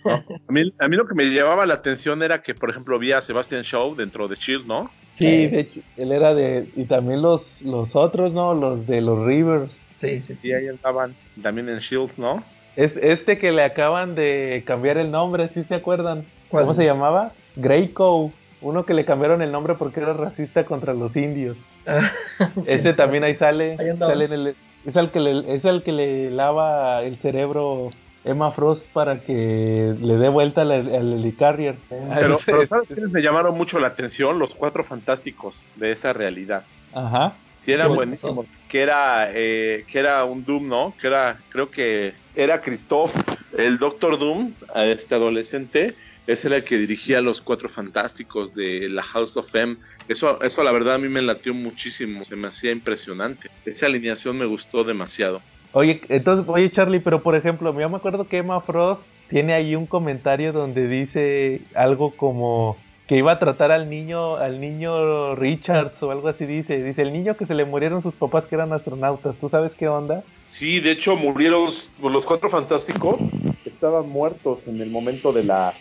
¿No? 0.05 0.13
A, 0.49 0.53
mí, 0.53 0.73
a 0.79 0.89
mí 0.89 0.97
lo 0.97 1.07
que 1.07 1.15
me 1.15 1.25
llevaba 1.31 1.65
la 1.65 1.75
atención 1.75 2.23
era 2.23 2.43
que, 2.43 2.55
por 2.55 2.71
ejemplo, 2.71 2.99
vi 2.99 3.13
a 3.13 3.21
Sebastian 3.23 3.63
Shaw 3.63 3.95
dentro 3.95 4.27
de 4.29 4.37
Shield, 4.37 4.67
¿no? 4.67 4.91
Sí, 5.15 5.27
Eh. 5.45 5.49
de 5.49 5.61
hecho, 5.61 5.81
él 5.97 6.11
era 6.13 6.35
de, 6.35 6.69
y 6.75 6.85
también 6.85 7.23
los, 7.23 7.43
los 7.63 7.95
otros, 7.95 8.33
¿no? 8.33 8.53
Los 8.55 8.87
de 8.87 9.01
los 9.01 9.25
Rivers. 9.25 9.81
Sí, 9.95 10.21
sí. 10.23 10.37
Y 10.43 10.53
ahí 10.53 10.67
andaban 10.69 11.15
también 11.43 11.69
en 11.69 11.79
Shield, 11.79 12.19
¿no? 12.19 12.43
Es 12.75 12.97
este 12.97 13.39
que 13.39 13.53
le 13.53 13.63
acaban 13.63 14.15
de 14.15 14.63
cambiar 14.67 14.99
el 14.99 15.11
nombre, 15.11 15.49
¿sí 15.55 15.63
se 15.65 15.75
acuerdan? 15.77 16.25
¿Cuál? 16.49 16.65
¿Cómo 16.65 16.75
se 16.75 16.85
llamaba? 16.85 17.33
Greycoat. 17.57 18.33
Uno 18.63 18.87
que 18.87 18.95
le 18.95 19.05
cambiaron 19.05 19.43
el 19.43 19.51
nombre 19.53 19.75
porque 19.75 20.01
era 20.01 20.13
racista 20.13 20.65
contra 20.65 20.95
los 20.95 21.15
indios. 21.17 21.57
Ese 22.67 22.93
también 22.95 23.25
ahí 23.25 23.35
sale. 23.35 23.77
Ahí 23.79 23.89
andaba. 23.91 24.13
sale 24.13 24.25
en 24.27 24.33
el- 24.33 24.57
es, 24.87 24.97
el 24.97 25.11
que 25.11 25.21
le, 25.21 25.55
es 25.55 25.65
el 25.65 25.83
que 25.83 25.93
le 25.93 26.31
lava 26.31 27.03
el 27.03 27.17
cerebro 27.19 27.91
Emma 28.25 28.53
Frost 28.53 28.85
para 28.93 29.21
que 29.21 29.95
le 30.01 30.17
dé 30.17 30.29
vuelta 30.29 30.63
al, 30.63 30.71
helicarrier. 30.71 31.77
Pero, 31.89 32.39
pero 32.45 32.67
¿sabes 32.67 32.89
quiénes 32.89 33.11
me 33.11 33.21
llamaron 33.21 33.55
mucho 33.55 33.79
la 33.81 33.89
atención? 33.89 34.39
Los 34.39 34.55
cuatro 34.55 34.85
fantásticos 34.85 35.67
de 35.77 35.93
esa 35.93 36.13
realidad. 36.13 36.65
Ajá. 36.93 37.35
Sí, 37.59 37.73
eran 37.73 37.95
buenísimos. 37.95 38.49
Que 38.69 38.81
era, 38.81 39.31
eh, 39.33 39.85
que 39.89 39.99
era 39.99 40.25
un 40.25 40.45
Doom, 40.45 40.69
¿no? 40.69 40.95
Que 41.01 41.07
era, 41.07 41.39
creo 41.51 41.71
que 41.71 42.13
era 42.35 42.61
Christoph, 42.61 43.15
el 43.57 43.79
Doctor 43.79 44.19
Doom, 44.19 44.53
a 44.75 44.85
este 44.85 45.15
adolescente. 45.15 45.95
Ese 46.27 46.49
era 46.49 46.57
el 46.57 46.65
que 46.65 46.77
dirigía 46.77 47.21
los 47.21 47.43
cuatro 47.43 47.69
fantásticos 47.69 48.55
de 48.55 48.89
la 48.89 49.03
House 49.03 49.37
of 49.37 49.55
M. 49.55 49.77
Eso, 50.09 50.43
eso 50.43 50.63
la 50.63 50.73
verdad 50.73 50.95
a 50.95 50.99
mí 50.99 51.09
me 51.09 51.23
latió 51.23 51.55
muchísimo, 51.55 52.25
se 52.25 52.37
me 52.37 52.49
hacía 52.49 52.73
impresionante. 52.73 53.49
Esa 53.65 53.87
alineación 53.87 54.39
me 54.39 54.47
gustó 54.47 54.85
demasiado. 54.85 55.41
Oye, 55.73 56.01
entonces, 56.09 56.47
oye 56.49 56.71
Charlie, 56.71 57.01
pero 57.01 57.23
por 57.23 57.35
ejemplo, 57.35 57.79
yo 57.79 57.89
me 57.89 57.97
acuerdo 57.97 58.27
que 58.27 58.39
Emma 58.39 58.61
Frost 58.61 59.03
tiene 59.29 59.55
ahí 59.55 59.75
un 59.75 59.87
comentario 59.87 60.53
donde 60.53 60.87
dice 60.87 61.63
algo 61.75 62.11
como 62.15 62.77
que 63.09 63.17
iba 63.17 63.33
a 63.33 63.39
tratar 63.39 63.73
al 63.73 63.89
niño, 63.89 64.37
al 64.37 64.61
niño 64.61 65.35
Richards 65.35 66.03
o 66.03 66.11
algo 66.11 66.29
así 66.29 66.45
dice, 66.45 66.83
dice 66.83 67.03
el 67.03 67.13
niño 67.13 67.37
que 67.37 67.47
se 67.47 67.55
le 67.55 67.65
murieron 67.65 68.03
sus 68.03 68.15
papás 68.15 68.45
que 68.47 68.55
eran 68.55 68.73
astronautas, 68.73 69.35
¿tú 69.37 69.49
sabes 69.49 69.75
qué 69.75 69.89
onda? 69.89 70.23
Sí, 70.45 70.81
de 70.81 70.93
hecho 70.93 71.17
murieron 71.17 71.69
los 72.03 72.27
cuatro 72.27 72.49
fantásticos. 72.51 73.19
Estaban 73.65 74.09
muertos 74.09 74.59
en 74.67 74.81
el 74.81 74.91
momento 74.91 75.33
de 75.33 75.45
la, 75.45 75.75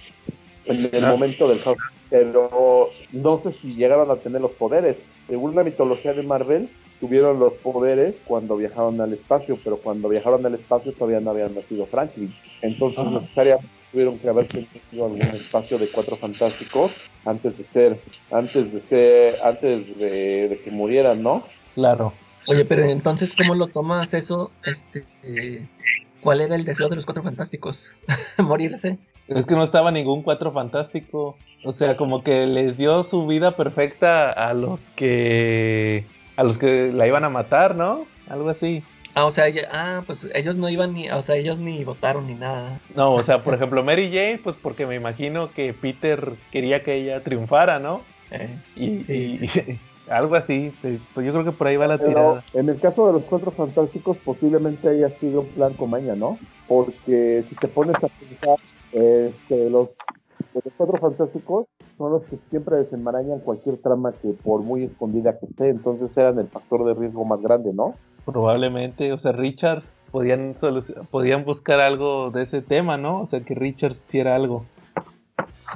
en 0.65 0.89
el 0.93 1.05
momento 1.05 1.47
del 1.47 1.59
House, 1.59 1.77
pero 2.09 2.89
no 3.11 3.41
sé 3.43 3.53
si 3.61 3.75
llegaron 3.75 4.09
a 4.09 4.15
tener 4.15 4.41
los 4.41 4.51
poderes. 4.51 4.97
Según 5.27 5.55
la 5.55 5.63
mitología 5.63 6.13
de 6.13 6.23
Marvel, 6.23 6.69
tuvieron 7.01 7.39
los 7.39 7.53
poderes 7.55 8.15
cuando 8.25 8.55
viajaron 8.55 9.01
al 9.01 9.11
espacio, 9.11 9.57
pero 9.63 9.77
cuando 9.77 10.07
viajaron 10.07 10.45
al 10.45 10.53
espacio 10.53 10.93
todavía 10.93 11.19
no 11.19 11.31
habían 11.31 11.55
nacido 11.55 11.87
Franklin. 11.87 12.33
Entonces 12.61 12.99
Ajá. 12.99 13.19
necesariamente 13.19 13.67
tuvieron 13.91 14.19
que 14.19 14.29
haber 14.29 14.47
tenido 14.47 15.05
algún 15.05 15.21
espacio 15.21 15.79
de 15.79 15.91
cuatro 15.91 16.15
fantásticos 16.17 16.91
antes 17.25 17.57
de 17.57 17.65
ser, 17.73 17.99
antes 18.31 18.71
de 18.71 18.81
ser, 18.87 19.41
antes 19.43 19.97
de, 19.97 20.47
de 20.47 20.61
que 20.63 20.71
murieran, 20.71 21.21
¿no? 21.23 21.43
Claro. 21.73 22.13
Oye, 22.47 22.65
pero 22.65 22.85
entonces, 22.85 23.33
¿cómo 23.33 23.55
lo 23.55 23.67
tomas 23.67 24.13
eso? 24.13 24.51
Este, 24.63 25.05
eh, 25.23 25.67
¿Cuál 26.21 26.41
era 26.41 26.55
el 26.55 26.65
deseo 26.65 26.87
de 26.87 26.95
los 26.95 27.05
cuatro 27.05 27.23
fantásticos? 27.23 27.91
¿Morirse? 28.37 28.99
Es 29.27 29.45
que 29.45 29.55
no 29.55 29.63
estaba 29.63 29.91
ningún 29.91 30.23
cuatro 30.23 30.51
fantástico. 30.51 31.37
O 31.63 31.73
sea, 31.73 31.97
como 31.97 32.23
que 32.23 32.45
les 32.45 32.77
dio 32.77 33.03
su 33.05 33.27
vida 33.27 33.55
perfecta 33.55 34.31
a 34.31 34.53
los 34.53 34.81
que 34.91 36.05
a 36.41 36.43
los 36.43 36.57
que 36.57 36.91
la 36.91 37.05
iban 37.05 37.23
a 37.23 37.29
matar, 37.29 37.75
¿no? 37.75 38.07
Algo 38.27 38.49
así. 38.49 38.81
Ah, 39.13 39.25
o 39.25 39.31
sea, 39.31 39.47
ya- 39.49 39.67
ah, 39.71 40.03
pues 40.07 40.25
ellos 40.33 40.55
no 40.55 40.69
iban 40.69 40.93
ni, 40.93 41.07
o 41.11 41.21
sea, 41.21 41.35
ellos 41.35 41.59
ni 41.59 41.83
votaron 41.83 42.25
ni 42.25 42.33
nada. 42.33 42.79
No, 42.95 43.13
o 43.13 43.19
sea, 43.19 43.43
por 43.43 43.53
ejemplo, 43.53 43.83
Mary 43.83 44.07
Jane, 44.07 44.39
pues 44.43 44.55
porque 44.59 44.87
me 44.87 44.95
imagino 44.95 45.51
que 45.51 45.73
Peter 45.75 46.33
quería 46.51 46.81
que 46.81 46.95
ella 46.95 47.21
triunfara, 47.21 47.77
¿no? 47.77 48.01
Eh, 48.31 48.57
Y, 48.75 49.03
Sí, 49.03 49.39
y- 49.39 49.79
algo 50.09 50.35
así. 50.35 50.73
Pues 50.81 50.99
yo 51.23 51.31
creo 51.31 51.45
que 51.45 51.51
por 51.51 51.67
ahí 51.67 51.77
va 51.77 51.85
la 51.85 51.99
Pero 51.99 52.09
tirada. 52.09 52.43
en 52.53 52.69
el 52.69 52.79
caso 52.79 53.05
de 53.05 53.13
los 53.13 53.23
cuatro 53.25 53.51
fantásticos, 53.51 54.17
posiblemente 54.17 54.89
haya 54.89 55.09
sido 55.19 55.41
un 55.41 55.49
plan 55.49 55.73
con 55.75 55.91
maña, 55.91 56.15
¿no? 56.15 56.39
Porque 56.67 57.43
si 57.47 57.55
te 57.55 57.67
pones 57.67 57.97
a 57.97 58.07
pensar, 58.07 58.55
este, 58.93 59.69
los, 59.69 59.89
los 60.55 60.73
cuatro 60.75 60.97
fantásticos 60.97 61.67
son 62.01 62.13
los 62.13 62.23
que 62.23 62.37
siempre 62.49 62.77
desenmarañan 62.77 63.39
cualquier 63.39 63.77
trama 63.77 64.11
que 64.11 64.29
por 64.29 64.61
muy 64.61 64.85
escondida 64.85 65.37
que 65.37 65.45
esté, 65.45 65.69
entonces 65.69 66.15
eran 66.17 66.39
el 66.39 66.47
factor 66.47 66.83
de 66.83 66.95
riesgo 66.95 67.23
más 67.25 67.41
grande, 67.41 67.73
¿no? 67.73 67.93
Probablemente, 68.25 69.13
o 69.13 69.19
sea, 69.19 69.31
Richards 69.33 69.85
podían, 70.11 70.55
podían 71.11 71.45
buscar 71.45 71.79
algo 71.79 72.31
de 72.31 72.43
ese 72.43 72.61
tema, 72.61 72.97
¿no? 72.97 73.21
O 73.21 73.27
sea, 73.27 73.41
que 73.41 73.53
Richards 73.53 74.01
hiciera 74.05 74.35
algo. 74.35 74.65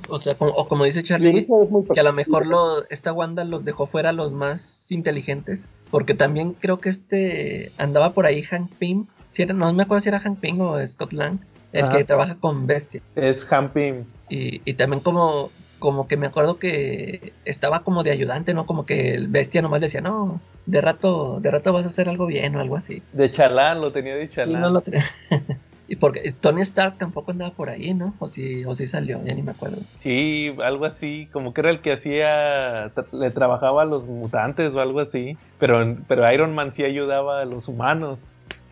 O 0.10 0.20
sea, 0.20 0.36
como, 0.36 0.52
o 0.52 0.68
como 0.68 0.84
dice 0.84 1.04
Charlie, 1.04 1.48
que 1.94 2.00
a 2.00 2.04
lo 2.04 2.12
mejor 2.14 2.48
lo, 2.48 2.88
esta 2.90 3.14
Wanda 3.14 3.46
los 3.46 3.64
dejó 3.64 3.86
fuera 3.86 4.12
los 4.12 4.32
más 4.32 4.92
inteligentes. 4.92 5.70
Porque 5.90 6.14
también 6.14 6.54
creo 6.54 6.80
que 6.80 6.90
este 6.90 7.72
andaba 7.78 8.12
por 8.12 8.26
ahí 8.26 8.42
Hank 8.42 8.72
Pym. 8.78 9.06
Si 9.32 9.44
era, 9.44 9.54
no 9.54 9.72
me 9.74 9.84
acuerdo 9.84 10.02
si 10.02 10.10
era 10.10 10.20
Hank 10.20 10.40
Pym 10.40 10.60
o 10.60 10.86
Scott 10.86 11.14
Lang, 11.14 11.40
el 11.72 11.86
Ajá. 11.86 11.98
que 11.98 12.04
trabaja 12.04 12.36
con 12.36 12.68
Bestia. 12.68 13.02
Es 13.16 13.52
Hampim. 13.52 14.06
Y, 14.30 14.62
y 14.70 14.74
también 14.74 15.02
como, 15.02 15.52
como 15.86 16.08
que 16.08 16.18
me 16.18 16.26
acuerdo 16.26 16.58
que 16.58 17.32
estaba 17.46 17.82
como 17.84 18.02
de 18.02 18.10
ayudante, 18.10 18.56
¿no? 18.56 18.66
Como 18.66 18.88
que 18.88 19.14
el 19.14 19.28
Bestia 19.28 19.62
nomás 19.62 19.82
decía, 19.82 20.02
no, 20.02 20.42
de 20.66 20.82
rato, 20.82 21.40
de 21.40 21.52
rato 21.52 21.74
vas 21.74 21.84
a 21.86 21.90
hacer 21.90 22.10
algo 22.10 22.26
bien 22.26 22.56
o 22.56 22.60
algo 22.60 22.76
así. 22.76 23.04
De 23.14 23.30
Chalán, 23.30 23.82
lo 23.82 23.92
tenía 23.92 24.16
de 24.16 24.28
Sí, 24.28 24.34
Chalán. 24.34 24.62
no 24.62 24.70
lo 24.72 24.82
tenía. 24.82 25.04
y 25.88 25.96
porque 25.98 26.34
Tony 26.42 26.62
Stark 26.62 26.98
tampoco 26.98 27.30
andaba 27.30 27.52
por 27.52 27.70
ahí, 27.70 27.94
¿no? 27.94 28.16
O 28.18 28.30
si, 28.30 28.66
o 28.66 28.76
si 28.76 28.88
salió, 28.88 29.24
ya 29.24 29.36
ni 29.36 29.44
me 29.44 29.52
acuerdo. 29.52 29.78
Sí, 30.00 30.56
algo 30.64 30.86
así, 30.86 31.30
como 31.32 31.54
que 31.54 31.62
era 31.62 31.70
el 31.70 31.82
que 31.82 31.94
hacía, 31.94 32.92
le 33.14 33.30
trabajaba 33.30 33.84
a 33.84 33.86
los 33.86 34.06
mutantes 34.06 34.74
o 34.74 34.80
algo 34.80 35.02
así, 35.02 35.38
pero, 35.60 35.98
pero 36.08 36.34
Iron 36.34 36.56
Man 36.56 36.74
sí 36.74 36.84
ayudaba 36.84 37.42
a 37.42 37.46
los 37.46 37.68
humanos. 37.68 38.18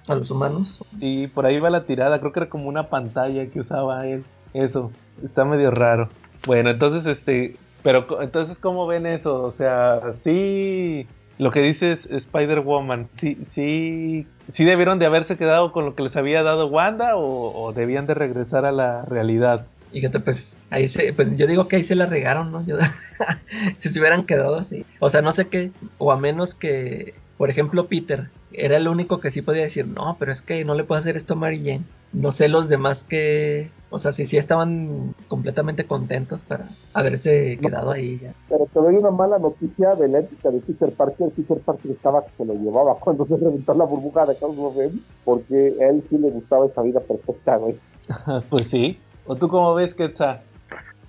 A 0.07 0.15
los 0.15 0.31
humanos. 0.31 0.83
Sí, 0.99 1.27
por 1.31 1.45
ahí 1.45 1.59
va 1.59 1.69
la 1.69 1.83
tirada, 1.83 2.19
creo 2.19 2.31
que 2.31 2.39
era 2.39 2.49
como 2.49 2.69
una 2.69 2.89
pantalla 2.89 3.45
que 3.45 3.59
usaba 3.59 4.07
él. 4.07 4.23
Eso, 4.55 4.91
está 5.23 5.45
medio 5.45 5.69
raro. 5.69 6.09
Bueno, 6.45 6.69
entonces, 6.69 7.05
este, 7.05 7.55
pero 7.83 8.21
entonces, 8.21 8.57
¿cómo 8.57 8.87
ven 8.87 9.05
eso? 9.05 9.43
O 9.43 9.51
sea, 9.51 10.01
sí, 10.23 11.07
lo 11.37 11.51
que 11.51 11.61
dice 11.61 11.93
Spider-Woman, 12.09 13.09
sí, 13.19 13.37
sí, 13.53 14.27
sí 14.53 14.65
debieron 14.65 14.99
de 14.99 15.05
haberse 15.05 15.37
quedado 15.37 15.71
con 15.71 15.85
lo 15.85 15.95
que 15.95 16.03
les 16.03 16.15
había 16.15 16.43
dado 16.43 16.67
Wanda 16.67 17.15
o, 17.15 17.73
debían 17.73 18.07
de 18.07 18.13
regresar 18.13 18.65
a 18.65 18.71
la 18.71 19.03
realidad. 19.03 19.65
Fíjate, 19.91 20.19
pues 20.19 20.57
ahí 20.71 20.89
se, 20.89 21.13
pues 21.13 21.37
yo 21.37 21.45
digo 21.45 21.67
que 21.67 21.75
ahí 21.75 21.83
se 21.83 21.95
la 21.95 22.07
regaron, 22.07 22.51
¿no? 22.51 22.65
Si 23.77 23.89
se 23.89 23.99
hubieran 23.99 24.25
quedado 24.25 24.55
así. 24.55 24.85
O 24.99 25.09
sea, 25.09 25.21
no 25.21 25.31
sé 25.31 25.47
qué, 25.47 25.71
o 25.97 26.11
a 26.11 26.17
menos 26.17 26.55
que, 26.55 27.13
por 27.37 27.49
ejemplo, 27.49 27.87
Peter 27.87 28.29
era 28.53 28.77
el 28.77 28.87
único 28.87 29.19
que 29.19 29.29
sí 29.29 29.41
podía 29.41 29.63
decir, 29.63 29.87
no, 29.87 30.17
pero 30.19 30.31
es 30.31 30.41
que 30.41 30.65
no 30.65 30.73
le 30.73 30.83
puedo 30.83 30.99
hacer 30.99 31.15
esto 31.15 31.33
a 31.33 31.37
Mary 31.37 31.59
Jane. 31.59 31.83
No 32.13 32.31
sé 32.31 32.47
los 32.47 32.69
demás 32.69 33.03
que, 33.03 33.71
o 33.89 33.97
sea, 33.97 34.13
si 34.13 34.25
sí 34.25 34.37
estaban 34.37 35.15
completamente 35.27 35.85
contentos 35.85 36.43
para 36.43 36.69
haberse 36.93 37.57
quedado 37.59 37.91
ahí 37.91 38.19
ya. 38.19 38.33
Pero 38.49 38.67
te 38.71 38.79
doy 38.79 38.95
una 38.95 39.09
mala 39.09 39.39
noticia 39.39 39.95
de 39.95 40.07
la 40.07 40.19
ética 40.19 40.51
de 40.51 40.59
Peter 40.59 40.91
Parker. 40.91 41.31
Peter 41.31 41.57
Parker 41.59 41.91
estaba 41.91 42.23
que 42.23 42.31
se 42.37 42.45
lo 42.45 42.53
llevaba 42.53 42.95
cuando 42.99 43.25
se 43.25 43.35
reventó 43.35 43.73
la 43.73 43.85
burbuja 43.85 44.27
de 44.27 44.37
porque 45.25 45.75
a 45.81 45.89
él 45.89 46.03
sí 46.09 46.17
le 46.17 46.29
gustaba 46.29 46.67
esa 46.67 46.83
vida 46.83 46.99
perfecta, 46.99 47.57
güey. 47.57 47.79
pues 48.49 48.67
sí. 48.67 48.99
¿O 49.25 49.35
tú 49.35 49.47
cómo 49.47 49.73
ves, 49.73 49.95
Quetzal? 49.95 50.41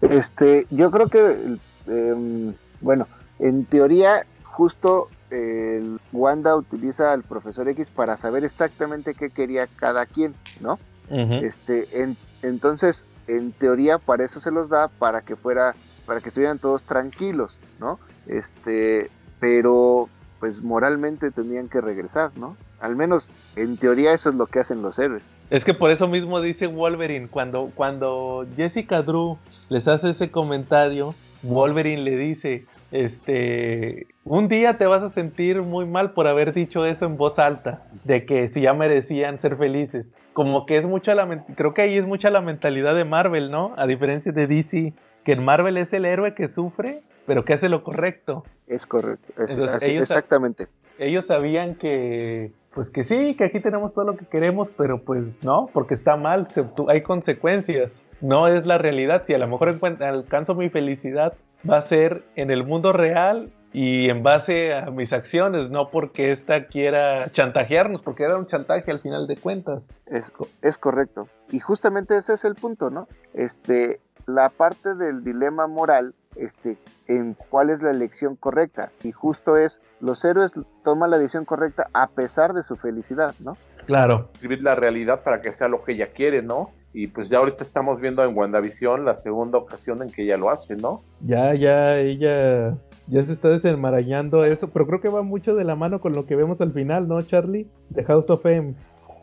Este, 0.00 0.66
yo 0.70 0.90
creo 0.90 1.08
que, 1.08 1.58
em, 1.86 2.54
bueno, 2.80 3.06
en 3.38 3.64
teoría, 3.64 4.24
justo 4.44 5.08
el 5.30 5.98
Wanda 6.12 6.56
utiliza 6.56 7.12
al 7.12 7.22
profesor 7.22 7.68
X 7.68 7.88
para 7.94 8.16
saber 8.16 8.44
exactamente 8.44 9.14
qué 9.14 9.30
quería 9.30 9.66
cada 9.66 10.06
quien, 10.06 10.34
¿no? 10.60 10.78
Este, 11.10 12.02
en- 12.02 12.16
entonces, 12.42 13.04
en 13.26 13.52
teoría, 13.52 13.98
para 13.98 14.24
eso 14.24 14.40
se 14.40 14.50
los 14.50 14.68
da, 14.68 14.88
para 14.98 15.20
que 15.22 15.36
fuera, 15.36 15.76
para 16.06 16.20
que 16.20 16.28
estuvieran 16.28 16.58
todos 16.58 16.82
tranquilos, 16.84 17.58
¿no? 17.78 17.98
Este, 18.26 19.10
pero, 19.40 20.08
pues 20.40 20.62
moralmente 20.62 21.30
tenían 21.30 21.68
que 21.68 21.80
regresar, 21.80 22.30
¿no? 22.36 22.56
Al 22.80 22.96
menos, 22.96 23.30
en 23.56 23.76
teoría, 23.76 24.12
eso 24.12 24.28
es 24.30 24.34
lo 24.34 24.46
que 24.46 24.60
hacen 24.60 24.82
los 24.82 24.98
héroes. 24.98 25.22
Es 25.50 25.64
que 25.64 25.74
por 25.74 25.90
eso 25.90 26.08
mismo 26.08 26.40
dice 26.40 26.66
Wolverine, 26.66 27.28
cuando, 27.28 27.70
cuando 27.74 28.46
Jessica 28.56 29.02
Drew 29.02 29.38
les 29.68 29.86
hace 29.88 30.10
ese 30.10 30.30
comentario, 30.30 31.14
Wolverine 31.42 32.02
le 32.02 32.16
dice, 32.16 32.66
este, 32.90 34.06
un 34.24 34.48
día 34.48 34.78
te 34.78 34.86
vas 34.86 35.02
a 35.02 35.10
sentir 35.10 35.62
muy 35.62 35.86
mal 35.86 36.12
por 36.12 36.26
haber 36.26 36.52
dicho 36.54 36.84
eso 36.86 37.04
en 37.06 37.16
voz 37.16 37.38
alta, 37.38 37.82
de 38.04 38.24
que 38.26 38.48
si 38.48 38.62
ya 38.62 38.72
merecían 38.74 39.38
ser 39.40 39.56
felices. 39.56 40.06
Como 40.34 40.66
que 40.66 40.76
es 40.76 40.84
mucha 40.84 41.14
la, 41.14 41.26
creo 41.56 41.72
que 41.72 41.82
ahí 41.82 41.96
es 41.96 42.06
mucha 42.06 42.28
la 42.28 42.42
mentalidad 42.42 42.94
de 42.94 43.04
Marvel, 43.04 43.50
¿no? 43.50 43.72
A 43.76 43.86
diferencia 43.86 44.30
de 44.32 44.46
DC, 44.46 44.92
que 45.24 45.32
en 45.32 45.44
Marvel 45.44 45.78
es 45.78 45.92
el 45.94 46.04
héroe 46.04 46.34
que 46.34 46.48
sufre, 46.48 47.00
pero 47.26 47.44
que 47.46 47.54
hace 47.54 47.68
lo 47.70 47.82
correcto. 47.82 48.44
Es 48.66 48.84
correcto. 48.86 49.32
es- 49.42 49.50
Entonces, 49.50 49.76
así- 49.76 49.90
ellos- 49.92 50.02
exactamente. 50.10 50.66
ellos 50.98 51.24
sabían 51.26 51.76
que, 51.76 52.52
pues 52.74 52.90
que 52.90 53.04
sí, 53.04 53.34
que 53.36 53.44
aquí 53.44 53.60
tenemos 53.60 53.94
todo 53.94 54.04
lo 54.04 54.16
que 54.16 54.26
queremos, 54.26 54.70
pero 54.76 54.98
pues 55.02 55.42
no, 55.42 55.70
porque 55.72 55.94
está 55.94 56.16
mal, 56.16 56.46
se 56.48 56.62
hay 56.88 57.02
consecuencias. 57.02 57.90
No 58.20 58.48
es 58.48 58.64
la 58.66 58.78
realidad. 58.78 59.22
Si 59.26 59.34
a 59.34 59.38
lo 59.38 59.46
mejor 59.46 59.76
alcanzo 60.00 60.54
mi 60.54 60.68
felicidad, 60.70 61.34
va 61.68 61.78
a 61.78 61.82
ser 61.82 62.22
en 62.36 62.50
el 62.50 62.64
mundo 62.64 62.92
real 62.92 63.50
y 63.74 64.08
en 64.08 64.22
base 64.22 64.72
a 64.72 64.88
mis 64.92 65.12
acciones, 65.12 65.68
no 65.68 65.90
porque 65.90 66.30
esta 66.30 66.68
quiera 66.68 67.32
chantajearnos, 67.32 68.02
porque 68.02 68.22
era 68.22 68.38
un 68.38 68.46
chantaje 68.46 68.88
al 68.92 69.00
final 69.00 69.26
de 69.26 69.36
cuentas. 69.36 69.92
Es, 70.06 70.22
es 70.62 70.78
correcto. 70.78 71.26
Y 71.50 71.58
justamente 71.58 72.16
ese 72.16 72.34
es 72.34 72.44
el 72.44 72.54
punto, 72.54 72.90
¿no? 72.90 73.08
Este, 73.34 73.98
la 74.26 74.48
parte 74.50 74.94
del 74.94 75.24
dilema 75.24 75.66
moral, 75.66 76.14
este, 76.36 76.78
en 77.08 77.34
cuál 77.34 77.68
es 77.68 77.82
la 77.82 77.90
elección 77.90 78.36
correcta. 78.36 78.92
Y 79.02 79.10
justo 79.10 79.56
es, 79.56 79.82
los 80.00 80.24
héroes 80.24 80.52
toman 80.84 81.10
la 81.10 81.18
decisión 81.18 81.44
correcta 81.44 81.88
a 81.92 82.06
pesar 82.10 82.52
de 82.52 82.62
su 82.62 82.76
felicidad, 82.76 83.34
¿no? 83.40 83.56
Claro. 83.86 84.30
Escribir 84.34 84.62
la 84.62 84.76
realidad 84.76 85.24
para 85.24 85.40
que 85.40 85.52
sea 85.52 85.66
lo 85.66 85.82
que 85.82 85.94
ella 85.94 86.12
quiere, 86.12 86.42
¿no? 86.42 86.70
Y 86.92 87.08
pues 87.08 87.28
ya 87.28 87.38
ahorita 87.38 87.64
estamos 87.64 88.00
viendo 88.00 88.22
en 88.22 88.36
WandaVision 88.36 89.04
la 89.04 89.16
segunda 89.16 89.58
ocasión 89.58 90.00
en 90.00 90.12
que 90.12 90.22
ella 90.22 90.36
lo 90.36 90.50
hace, 90.50 90.76
¿no? 90.76 91.02
Ya, 91.22 91.52
ya, 91.54 91.98
ella 91.98 92.76
ya 93.06 93.24
se 93.24 93.32
está 93.32 93.48
desenmarañando 93.48 94.44
eso, 94.44 94.68
pero 94.70 94.86
creo 94.86 95.00
que 95.00 95.08
va 95.08 95.22
mucho 95.22 95.54
de 95.54 95.64
la 95.64 95.74
mano 95.76 96.00
con 96.00 96.14
lo 96.14 96.26
que 96.26 96.36
vemos 96.36 96.60
al 96.60 96.72
final, 96.72 97.06
¿no, 97.08 97.20
Charlie? 97.22 97.66
De 97.90 98.04
House 98.04 98.28
of 98.30 98.44
M. 98.46 98.74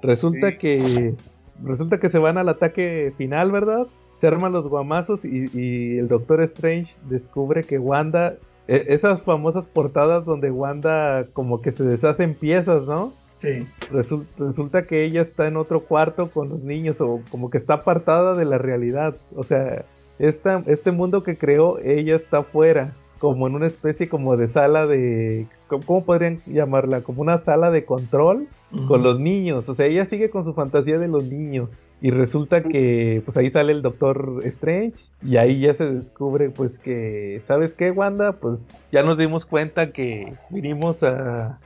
Resulta 0.02 0.52
Sí. 0.52 0.58
que 0.58 1.16
resulta 1.64 1.99
que 1.99 2.10
se 2.10 2.18
van 2.20 2.38
al 2.38 2.49
ataque 2.49 3.14
final, 3.18 3.52
¿verdad? 3.52 3.88
Se 4.20 4.28
arman 4.28 4.52
los 4.52 4.68
guamazos 4.68 5.24
y, 5.26 5.49
y 5.53 5.98
el 5.98 6.08
Doctor 6.08 6.41
Strange 6.44 6.94
descubre 7.10 7.64
que 7.64 7.80
Wanda, 7.80 8.36
e- 8.68 8.86
esas 8.90 9.22
famosas 9.24 9.66
portadas 9.66 10.26
donde 10.26 10.52
Wanda 10.52 11.26
como 11.34 11.62
que 11.62 11.72
se 11.72 11.84
deshace 11.84 12.24
en 12.24 12.36
piezas, 12.36 12.84
¿no? 12.88 13.14
Sí. 13.38 13.66
Resul- 13.91 14.26
resulta 14.38 14.86
que 14.86 15.03
ella 15.03 15.22
está 15.24 15.48
en 15.48 15.58
otro 15.58 15.82
cuarto 15.86 16.30
con 16.30 16.49
los 16.49 16.62
niños 16.64 17.02
o 17.02 17.22
como 17.32 17.49
que 17.49 17.58
está 17.58 17.76
apartada 17.76 18.36
de 18.36 18.45
la 18.45 18.60
realidad. 18.60 19.16
O 19.36 19.41
sea, 19.44 19.86
esta, 20.20 20.62
este 20.68 20.91
mundo 20.91 21.24
que 21.24 21.36
creó, 21.38 21.80
ella 21.80 22.16
está 22.16 22.44
fuera, 22.44 22.94
como 23.22 23.45
en 23.48 23.53
una 23.53 23.68
especie 23.68 24.10
como 24.10 24.35
de 24.35 24.48
sala 24.48 24.88
de... 24.88 25.45
¿Cómo 25.68 26.03
podrían 26.03 26.41
llamarla? 26.48 27.02
Como 27.02 27.22
una 27.22 27.38
sala 27.43 27.69
de 27.69 27.85
control 27.85 28.48
con 28.88 29.03
los 29.03 29.19
niños. 29.19 29.69
O 29.69 29.76
sea, 29.76 29.85
ella 29.85 30.06
sigue 30.06 30.31
con 30.31 30.43
su 30.43 30.53
fantasía 30.56 30.98
de 30.98 31.07
los 31.07 31.23
niños. 31.30 31.69
Y 32.02 32.10
resulta 32.10 32.64
que 32.64 33.22
pues 33.23 33.38
ahí 33.38 33.52
sale 33.52 33.73
el 33.73 33.84
Doctor 33.84 34.39
Strange 34.45 34.95
y 35.23 35.38
ahí 35.38 35.60
ya 35.60 35.76
se 35.76 35.85
descubre 35.85 36.49
pues 36.49 36.72
que, 36.80 37.43
¿sabes 37.48 37.73
qué, 37.73 37.91
Wanda? 37.91 38.31
Pues 38.34 38.57
ya 38.91 39.03
nos 39.03 39.19
dimos 39.19 39.45
cuenta 39.45 39.91
que 39.91 40.34
vinimos 40.49 41.03
a, 41.03 41.60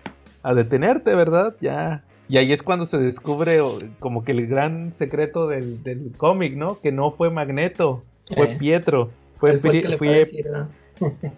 a 0.44 0.53
detenerte, 0.53 1.15
¿verdad? 1.15 1.56
Ya. 1.61 2.03
Y 2.27 2.36
ahí 2.38 2.52
es 2.52 2.64
cuando 2.64 2.86
se 2.86 2.98
descubre 2.98 3.61
como 3.99 4.26
que 4.26 4.34
el 4.34 4.45
gran 4.48 4.94
secreto 4.99 5.48
del, 5.48 5.82
del 5.84 6.11
cómic, 6.18 6.57
¿no? 6.57 6.80
Que 6.82 6.91
no 6.91 7.11
fue 7.11 7.30
Magneto, 7.30 8.03
fue 8.36 8.52
Eh. 8.52 8.57
Pietro. 8.60 9.10
Fue, 9.40 9.57
fue 9.60 9.82
fue- 9.98 10.26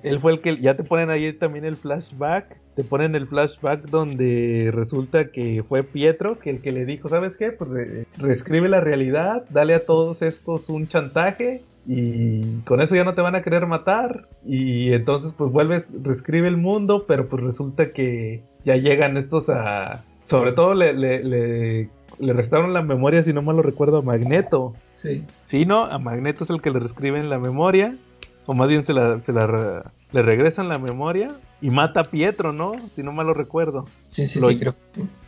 él 0.03 0.19
fue 0.19 0.33
el 0.33 0.41
que 0.41 0.57
ya 0.57 0.75
te 0.75 0.83
ponen 0.83 1.09
ahí 1.09 1.31
también 1.33 1.65
el 1.65 1.75
flashback. 1.77 2.57
Te 2.75 2.83
ponen 2.83 3.15
el 3.15 3.27
flashback 3.27 3.89
donde 3.89 4.69
resulta 4.73 5.31
que 5.31 5.63
fue 5.67 5.83
Pietro 5.83 6.37
que 6.39 6.51
el 6.51 6.61
que 6.61 6.71
le 6.71 6.85
dijo, 6.85 7.09
¿sabes 7.09 7.35
qué? 7.37 7.51
Pues 7.51 7.69
re- 7.69 8.05
reescribe 8.17 8.69
la 8.69 8.81
realidad, 8.81 9.45
dale 9.49 9.73
a 9.73 9.85
todos 9.85 10.21
estos 10.21 10.69
un 10.69 10.87
chantaje 10.87 11.63
y 11.87 12.59
con 12.65 12.81
eso 12.81 12.93
ya 12.93 13.03
no 13.03 13.15
te 13.15 13.21
van 13.21 13.35
a 13.35 13.41
querer 13.41 13.65
matar. 13.65 14.27
Y 14.45 14.93
entonces 14.93 15.31
pues 15.37 15.51
vuelves, 15.51 15.85
reescribe 16.03 16.47
el 16.47 16.57
mundo, 16.57 17.05
pero 17.07 17.27
pues 17.27 17.41
resulta 17.43 17.91
que 17.93 18.43
ya 18.63 18.75
llegan 18.75 19.17
estos 19.17 19.49
a... 19.49 20.03
Sobre 20.29 20.51
todo 20.51 20.73
le, 20.73 20.91
le, 20.93 21.23
le, 21.23 21.89
le 22.19 22.33
restaron 22.33 22.73
la 22.73 22.81
memoria, 22.81 23.23
si 23.23 23.31
no 23.31 23.41
mal 23.41 23.55
lo 23.55 23.61
recuerdo, 23.61 23.99
a 23.99 24.01
Magneto. 24.01 24.73
Sí. 24.97 25.23
Sí, 25.45 25.65
¿no? 25.65 25.85
A 25.85 25.97
Magneto 25.99 26.43
es 26.43 26.49
el 26.49 26.61
que 26.61 26.69
le 26.69 26.79
reescriben 26.79 27.29
la 27.29 27.39
memoria. 27.39 27.95
O 28.47 28.53
más 28.55 28.67
bien 28.67 28.83
se 28.83 28.93
la, 28.93 29.19
se 29.21 29.31
la 29.33 29.91
le 30.11 30.21
regresan 30.23 30.67
la 30.69 30.79
memoria. 30.79 31.35
Y 31.61 31.69
mata 31.69 32.01
a 32.01 32.03
Pietro, 32.05 32.53
¿no? 32.53 32.73
Si 32.95 33.03
no 33.03 33.11
mal 33.11 33.27
lo 33.27 33.33
recuerdo. 33.33 33.85
Sí, 34.09 34.27
sí, 34.27 34.39
Lo- 34.39 34.49
sí, 34.49 34.59
creo. 34.59 34.73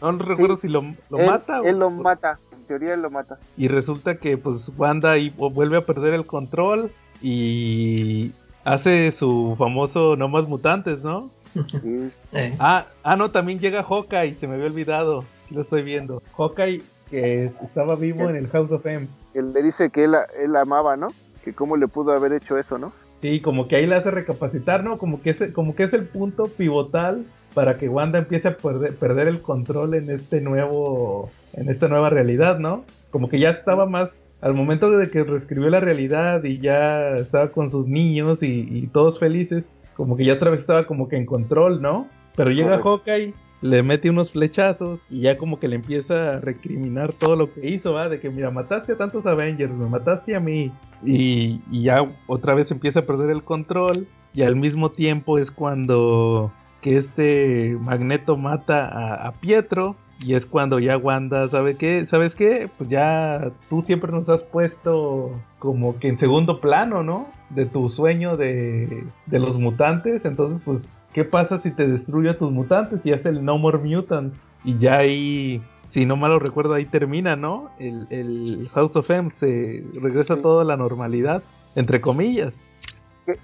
No 0.01 0.11
recuerdo 0.13 0.55
Sí. 0.55 0.61
si 0.67 0.67
lo, 0.69 0.83
lo 1.09 1.19
él, 1.19 1.25
mata. 1.27 1.61
o- 1.61 1.63
Él 1.65 1.79
lo 1.79 1.89
mata, 1.89 2.39
en 2.53 2.63
teoría 2.65 2.93
él 2.93 3.01
lo 3.01 3.09
mata. 3.11 3.37
Y 3.57 3.67
resulta 3.67 4.15
que 4.15 4.37
pues 4.37 4.71
Wanda 4.77 5.11
ahí 5.11 5.31
vuelve 5.31 5.77
a 5.77 5.85
perder 5.85 6.13
el 6.15 6.25
control. 6.25 6.91
y 7.21 8.31
hace 8.63 9.11
su 9.11 9.55
famoso 9.57 10.15
No 10.15 10.27
Más 10.29 10.47
Mutantes, 10.47 10.99
¿no? 11.03 11.29
Sí. 11.53 12.11
Eh, 12.31 12.55
Ah, 12.59 12.85
ah, 13.03 13.15
no, 13.17 13.31
también 13.31 13.59
llega 13.59 13.83
Hawkeye, 13.83 14.35
se 14.35 14.47
me 14.47 14.53
había 14.55 14.67
olvidado. 14.67 15.25
Aquí 15.45 15.55
lo 15.55 15.61
estoy 15.61 15.81
viendo. 15.81 16.21
Hawkeye 16.37 16.81
que 17.09 17.45
estaba 17.63 17.95
vivo 17.95 18.29
en 18.29 18.35
el 18.35 18.47
House 18.49 18.71
of 18.71 18.85
M. 18.85 19.07
Él 19.33 19.51
le 19.51 19.63
dice 19.63 19.89
que 19.89 20.03
él, 20.05 20.15
él 20.41 20.55
amaba, 20.55 20.95
¿no? 20.95 21.07
Que 21.43 21.53
cómo 21.53 21.75
le 21.75 21.87
pudo 21.87 22.11
haber 22.13 22.33
hecho 22.33 22.57
eso, 22.57 22.77
¿no? 22.77 22.93
Sí, 23.21 23.41
como 23.41 23.67
que 23.67 23.75
ahí 23.75 23.85
le 23.85 23.95
hace 23.95 24.11
recapacitar, 24.11 24.83
¿no? 24.83 24.97
Como 24.97 25.21
que 25.21 25.31
es, 25.31 25.51
como 25.51 25.75
que 25.75 25.83
es 25.83 25.93
el 25.93 26.05
punto 26.05 26.47
pivotal 26.47 27.25
para 27.53 27.77
que 27.77 27.89
Wanda 27.89 28.19
empiece 28.19 28.47
a 28.47 28.57
perder, 28.57 28.95
perder 28.95 29.27
el 29.27 29.41
control 29.41 29.95
en 29.95 30.09
este 30.09 30.39
nuevo, 30.39 31.29
en 31.53 31.69
esta 31.69 31.87
nueva 31.87 32.09
realidad, 32.09 32.59
¿no? 32.59 32.85
Como 33.09 33.27
que 33.27 33.39
ya 33.39 33.49
estaba 33.49 33.85
más, 33.85 34.09
al 34.39 34.53
momento 34.53 34.89
de 34.89 35.09
que 35.09 35.23
reescribió 35.23 35.69
la 35.69 35.79
realidad 35.79 36.43
y 36.43 36.59
ya 36.59 37.15
estaba 37.17 37.51
con 37.51 37.71
sus 37.71 37.87
niños 37.87 38.37
y, 38.41 38.67
y 38.69 38.87
todos 38.87 39.19
felices, 39.19 39.65
como 39.95 40.15
que 40.15 40.23
ya 40.23 40.35
otra 40.35 40.51
vez 40.51 40.61
estaba 40.61 40.85
como 40.85 41.09
que 41.09 41.17
en 41.17 41.25
control, 41.25 41.81
¿no? 41.81 42.07
Pero 42.37 42.51
llega. 42.51 42.81
Hawkeye, 42.81 43.33
le 43.61 43.83
mete 43.83 44.09
unos 44.09 44.31
flechazos 44.31 44.99
y 45.09 45.21
ya 45.21 45.37
como 45.37 45.59
que 45.59 45.67
le 45.67 45.75
empieza 45.75 46.35
a 46.35 46.39
recriminar 46.39 47.13
todo 47.13 47.35
lo 47.35 47.53
que 47.53 47.69
hizo, 47.69 47.93
¿va? 47.93 48.07
De 48.07 48.19
que 48.19 48.29
mira, 48.29 48.51
mataste 48.51 48.93
a 48.93 48.97
tantos 48.97 49.25
Avengers, 49.25 49.73
me 49.73 49.87
mataste 49.87 50.35
a 50.35 50.39
mí. 50.39 50.71
Y, 51.03 51.61
ya 51.71 52.09
otra 52.27 52.53
vez 52.53 52.71
empieza 52.71 53.01
a 53.01 53.05
perder 53.05 53.29
el 53.29 53.43
control 53.43 54.07
y 54.33 54.43
al 54.43 54.55
mismo 54.55 54.91
tiempo 54.91 55.37
es 55.37 55.51
cuando 55.51 56.51
que 56.81 56.97
este 56.97 57.77
Magneto 57.81 58.37
mata 58.37 59.27
a, 59.27 59.31
Pietro 59.33 59.97
y 60.21 60.35
es 60.35 60.45
cuando 60.45 60.79
ya 60.79 60.97
Wanda 60.97 61.47
sabe 61.49 61.75
qué, 61.75 62.05
¿sabes 62.07 62.35
qué? 62.35 62.69
Pues 62.77 62.89
ya 62.89 63.51
tú 63.69 63.81
siempre 63.81 64.11
nos 64.11 64.27
has 64.29 64.41
puesto 64.41 65.31
como 65.59 65.99
que 65.99 66.07
en 66.07 66.19
segundo 66.19 66.61
plano, 66.61 67.03
¿no? 67.03 67.27
De 67.49 67.65
tu 67.65 67.89
sueño 67.89 68.37
de, 68.37 69.03
de 69.25 69.39
los 69.39 69.57
mutantes, 69.59 70.23
entonces 70.23 70.61
pues 70.63 70.79
¿qué 71.13 71.23
pasa 71.25 71.61
si 71.61 71.71
te 71.71 71.87
destruye 71.87 72.29
a 72.29 72.37
tus 72.37 72.51
mutantes 72.51 72.99
y 73.03 73.13
hace 73.13 73.29
el 73.29 73.43
No 73.43 73.57
More 73.57 73.77
Mutants? 73.79 74.37
Y 74.63 74.77
ya 74.77 74.97
ahí, 74.97 75.61
si 75.89 76.05
no 76.05 76.15
mal 76.15 76.31
lo 76.31 76.39
recuerdo, 76.39 76.73
ahí 76.73 76.85
termina, 76.85 77.35
¿no? 77.35 77.69
El, 77.79 78.07
el 78.09 78.69
House 78.73 78.95
of 78.95 79.09
M 79.09 79.31
se 79.31 79.83
regresa 80.01 80.35
Sí. 80.35 80.41
todo 80.41 80.59
a 80.61 80.63
la 80.63 80.77
normalidad, 80.77 81.43
entre 81.75 82.01
comillas. 82.01 82.65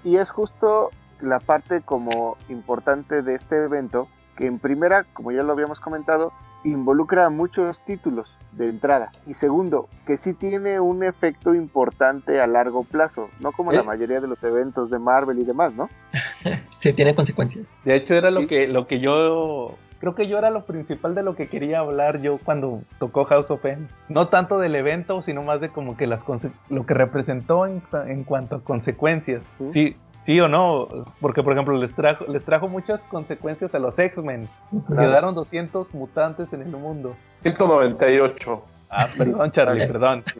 Y 0.04 0.16
es 0.16 0.30
justo 0.30 0.90
la 1.20 1.38
parte 1.38 1.80
como 1.80 2.36
importante 2.48 3.22
de 3.22 3.36
este 3.36 3.56
evento, 3.64 4.08
que 4.36 4.46
en 4.46 4.58
primera, 4.58 5.04
como 5.14 5.32
ya 5.32 5.42
lo 5.42 5.52
habíamos 5.52 5.80
comentado, 5.80 6.32
involucra 6.64 7.26
a 7.26 7.30
muchos 7.30 7.78
títulos 7.86 8.28
de 8.56 8.68
entrada. 8.68 9.10
Y 9.26 9.34
segundo, 9.34 9.88
que 10.06 10.16
sí 10.16 10.32
tiene 10.34 10.80
un 10.80 11.04
efecto 11.04 11.54
importante 11.54 12.40
a 12.40 12.46
largo 12.46 12.84
plazo, 12.84 13.28
no 13.40 13.52
como 13.52 13.72
la 13.72 13.80
¿Eh? 13.80 13.84
mayoría 13.84 14.20
de 14.20 14.28
los 14.28 14.42
eventos 14.42 14.90
de 14.90 14.98
Marvel 14.98 15.38
y 15.38 15.44
demás, 15.44 15.72
¿no? 15.74 15.88
sí, 16.78 16.92
tiene 16.92 17.14
consecuencias. 17.14 17.66
De 17.84 17.96
hecho, 17.96 18.14
era 18.14 18.30
lo 18.30 18.40
Sí. 18.40 18.46
que, 18.46 18.68
lo 18.68 18.86
que 18.86 19.00
yo. 19.00 19.74
Creo 19.98 20.14
que 20.14 20.28
yo 20.28 20.36
era 20.36 20.50
lo 20.50 20.66
principal 20.66 21.14
de 21.14 21.22
lo 21.22 21.34
que 21.36 21.48
quería 21.48 21.78
hablar 21.78 22.20
yo 22.20 22.36
cuando 22.44 22.82
tocó 22.98 23.24
House 23.24 23.50
of 23.50 23.64
M. 23.64 23.86
No 24.10 24.28
tanto 24.28 24.58
del 24.58 24.74
evento, 24.76 25.22
sino 25.22 25.42
más 25.42 25.62
de 25.62 25.70
como 25.70 25.96
que 25.96 26.06
las 26.06 26.22
conse- 26.22 26.52
lo 26.68 26.84
que 26.84 26.92
representó 26.92 27.66
en, 27.66 27.82
en 28.06 28.22
cuanto 28.24 28.56
a 28.56 28.60
consecuencias. 28.62 29.42
Sí. 29.58 29.70
Sí, 29.72 29.96
sí 30.26 30.38
o 30.40 30.48
no. 30.48 30.88
Porque, 31.20 31.42
por 31.42 31.52
ejemplo, 31.54 31.76
les 31.78 31.94
trajo, 31.94 32.26
les 32.26 32.44
trajo 32.44 32.68
muchas 32.68 33.00
consecuencias 33.08 33.74
a 33.74 33.78
los 33.78 33.98
X-Men. 33.98 34.48
Claro. 34.88 35.08
Quedaron 35.08 35.34
200 35.34 35.94
mutantes 35.94 36.52
en 36.52 36.62
el 36.62 36.72
mundo. 36.72 37.16
198. 37.40 38.62
Ah, 38.90 39.06
perdón, 39.16 39.50
Charlie, 39.52 39.86
perdón. 39.86 40.24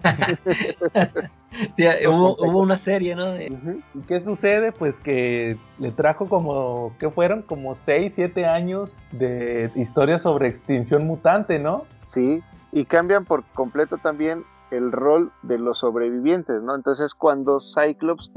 Sí, 1.74 1.86
hubo, 2.06 2.36
hubo 2.38 2.58
una 2.60 2.76
serie, 2.76 3.14
¿no? 3.14 3.32
De- 3.32 3.48
Ujú. 3.50 3.80
¿Y 3.94 4.00
qué 4.02 4.20
sucede? 4.20 4.72
Pues 4.72 4.94
que 5.00 5.56
le 5.78 5.90
trajo 5.90 6.26
como, 6.26 6.92
¿qué 6.98 7.08
fueron? 7.08 7.40
Como 7.40 7.76
6, 7.86 8.12
7 8.14 8.44
años 8.44 8.90
de 9.12 9.70
historia 9.74 10.18
sobre 10.18 10.48
extinción 10.48 11.06
mutante, 11.06 11.58
¿no? 11.58 11.84
Sí, 12.08 12.42
y 12.72 12.84
cambian 12.84 13.24
por 13.24 13.42
completo 13.54 13.96
también 13.96 14.44
el 14.70 14.93
rol 14.93 15.32
de 15.43 15.59
los 15.59 15.78
sobrevivientes, 15.78 16.62
¿no? 16.62 16.74
Entonces 16.74 17.14
cuando 17.14 17.60
Cyclops 17.60 18.30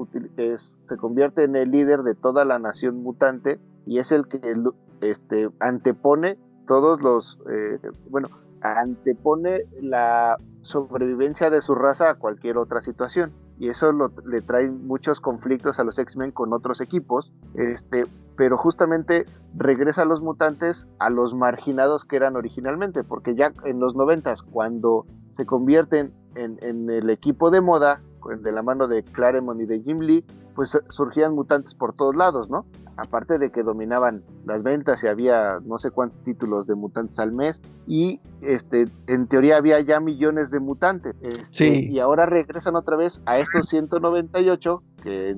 se 0.88 0.98
convierte 0.98 1.44
en 1.44 1.56
el 1.56 1.72
líder 1.72 2.04
de 2.04 2.16
toda 2.16 2.46
la 2.46 2.60
nación 2.60 3.02
mutante 3.02 3.60
y 3.86 4.00
es 4.00 4.12
el 4.12 4.28
que 4.28 4.40
este, 5.02 5.50
antepone 5.60 6.38
todos 6.68 7.02
los, 7.02 7.40
eh, 7.50 7.80
bueno, 8.10 8.30
antepone 8.62 9.66
la 9.82 10.38
sobrevivencia 10.62 11.50
de 11.50 11.62
su 11.62 11.76
raza 11.76 12.12
a 12.12 12.16
cualquier 12.16 12.58
otra 12.58 12.82
situación. 12.82 13.32
Y 13.58 13.68
eso 13.68 13.92
le 14.26 14.42
trae 14.42 14.70
muchos 14.70 15.20
conflictos 15.20 15.80
a 15.80 15.84
los 15.84 16.00
X-Men 16.00 16.32
con 16.32 16.54
otros 16.54 16.80
equipos, 16.80 17.34
este, 17.56 18.06
pero 18.38 18.58
justamente 18.58 19.26
regresa 19.54 20.04
a 20.04 20.06
los 20.06 20.22
mutantes 20.22 20.88
a 20.98 21.10
los 21.10 21.34
marginados 21.34 22.06
que 22.06 22.16
eran 22.16 22.38
originalmente, 22.38 23.04
porque 23.04 23.36
ya 23.36 23.52
en 23.66 23.82
los 23.82 23.96
noventas, 23.96 24.44
cuando 24.44 25.06
se 25.32 25.46
convierten 25.46 26.14
en, 26.36 26.58
en 26.62 26.90
el 26.90 27.10
equipo 27.10 27.52
de 27.52 27.62
moda, 27.62 28.02
con- 28.20 28.42
de 28.44 28.52
la 28.52 28.62
mano 28.64 28.88
de 28.88 29.04
Claremont 29.04 29.62
y 29.62 29.66
de 29.66 29.82
Jim 29.82 30.00
Lee, 30.00 30.26
pues 30.56 30.76
eh, 30.76 30.80
surgían 30.90 31.36
mutantes 31.36 31.74
por 31.76 31.94
todos 31.94 32.16
lados, 32.16 32.50
¿no? 32.50 32.66
Aparte 32.98 33.38
de 33.40 33.50
que 33.50 33.64
dominaban 33.64 34.24
las 34.46 34.62
ventas 34.62 35.02
y 35.04 35.08
había 35.08 35.60
no 35.64 35.78
sé 35.78 35.90
cuántos 35.90 36.20
títulos 36.26 36.68
de 36.68 36.76
mutantes 36.76 37.18
al 37.20 37.32
mes, 37.32 37.62
y 37.88 38.20
este, 38.42 38.90
en 39.08 39.28
teoría 39.28 39.56
había 39.58 39.80
ya 39.80 40.02
millones 40.02 40.52
de 40.52 40.60
mutantes. 40.60 41.16
este, 41.22 41.46
Sí. 41.52 41.88
Y 41.90 42.00
ahora 42.00 42.26
regresan 42.26 42.76
otra 42.76 42.98
vez 42.98 43.22
a 43.26 43.38
estos 43.40 43.70
198, 43.70 44.84
que 45.02 45.38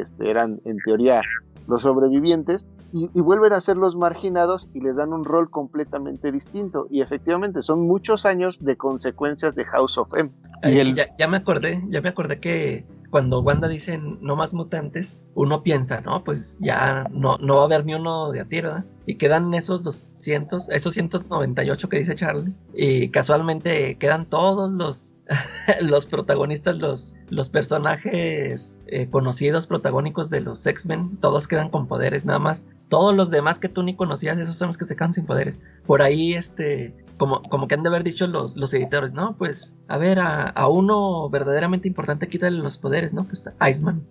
este, 0.00 0.30
eran 0.30 0.60
en 0.64 0.78
teoría 0.86 1.20
los 1.68 1.82
sobrevivientes, 1.82 2.66
y, 2.92 3.10
y 3.14 3.20
vuelven 3.20 3.52
a 3.54 3.60
ser 3.60 3.76
los 3.76 3.96
marginados 3.96 4.68
y 4.72 4.80
les 4.80 4.94
dan 4.96 5.12
un 5.12 5.24
rol 5.24 5.50
completamente 5.50 6.30
distinto. 6.30 6.86
Y 6.90 7.00
efectivamente 7.00 7.62
son 7.62 7.80
muchos 7.86 8.26
años 8.26 8.58
de 8.60 8.76
consecuencias 8.76 9.54
de 9.54 9.64
House 9.64 9.96
of 9.98 10.08
M. 10.14 10.30
Y 10.62 10.66
Ay, 10.66 10.78
el- 10.78 10.94
ya, 10.94 11.06
ya 11.18 11.26
me 11.26 11.38
acordé, 11.38 11.82
ya 11.90 12.00
me 12.02 12.10
acordé 12.10 12.38
que 12.38 12.84
cuando 13.12 13.42
Wanda 13.42 13.68
dice 13.68 13.98
no 13.98 14.36
más 14.36 14.54
mutantes, 14.54 15.22
uno 15.34 15.62
piensa, 15.62 16.00
no, 16.00 16.24
pues 16.24 16.56
ya 16.60 17.04
no, 17.12 17.36
no 17.36 17.56
va 17.56 17.62
a 17.62 17.64
haber 17.66 17.84
ni 17.84 17.94
uno 17.94 18.32
de 18.32 18.40
a 18.40 18.46
tiro, 18.46 18.70
¿verdad? 18.70 18.86
Y 19.04 19.16
quedan 19.16 19.52
esos 19.52 19.82
200, 19.82 20.70
esos 20.70 20.94
198 20.94 21.88
que 21.90 21.98
dice 21.98 22.14
Charlie, 22.14 22.54
y 22.72 23.10
casualmente 23.10 23.98
quedan 23.98 24.24
todos 24.24 24.72
los, 24.72 25.14
los 25.82 26.06
protagonistas, 26.06 26.76
los, 26.76 27.14
los 27.28 27.50
personajes 27.50 28.80
eh, 28.86 29.10
conocidos, 29.10 29.66
protagónicos 29.66 30.30
de 30.30 30.40
los 30.40 30.64
X-Men, 30.64 31.18
todos 31.18 31.46
quedan 31.46 31.68
con 31.68 31.86
poderes, 31.86 32.24
nada 32.24 32.38
más. 32.38 32.66
Todos 32.88 33.14
los 33.14 33.30
demás 33.30 33.58
que 33.58 33.68
tú 33.68 33.82
ni 33.82 33.94
conocías, 33.94 34.38
esos 34.38 34.56
son 34.56 34.68
los 34.68 34.78
que 34.78 34.86
se 34.86 34.96
quedan 34.96 35.12
sin 35.12 35.26
poderes. 35.26 35.60
Por 35.84 36.00
ahí, 36.00 36.32
este, 36.32 36.94
como, 37.16 37.42
como 37.42 37.68
que 37.68 37.74
han 37.74 37.82
de 37.82 37.88
haber 37.88 38.04
dicho 38.04 38.26
los, 38.26 38.56
los 38.56 38.72
editores, 38.74 39.12
no, 39.12 39.36
pues, 39.36 39.76
a 39.88 39.98
ver, 39.98 40.18
a, 40.18 40.44
a 40.44 40.68
uno 40.68 41.28
verdaderamente 41.30 41.88
importante 41.88 42.28
quítale 42.28 42.58
los 42.58 42.78
poderes, 42.78 43.12
¿no? 43.12 43.24
Pues 43.24 43.48
a 43.58 43.70
Iceman. 43.70 44.02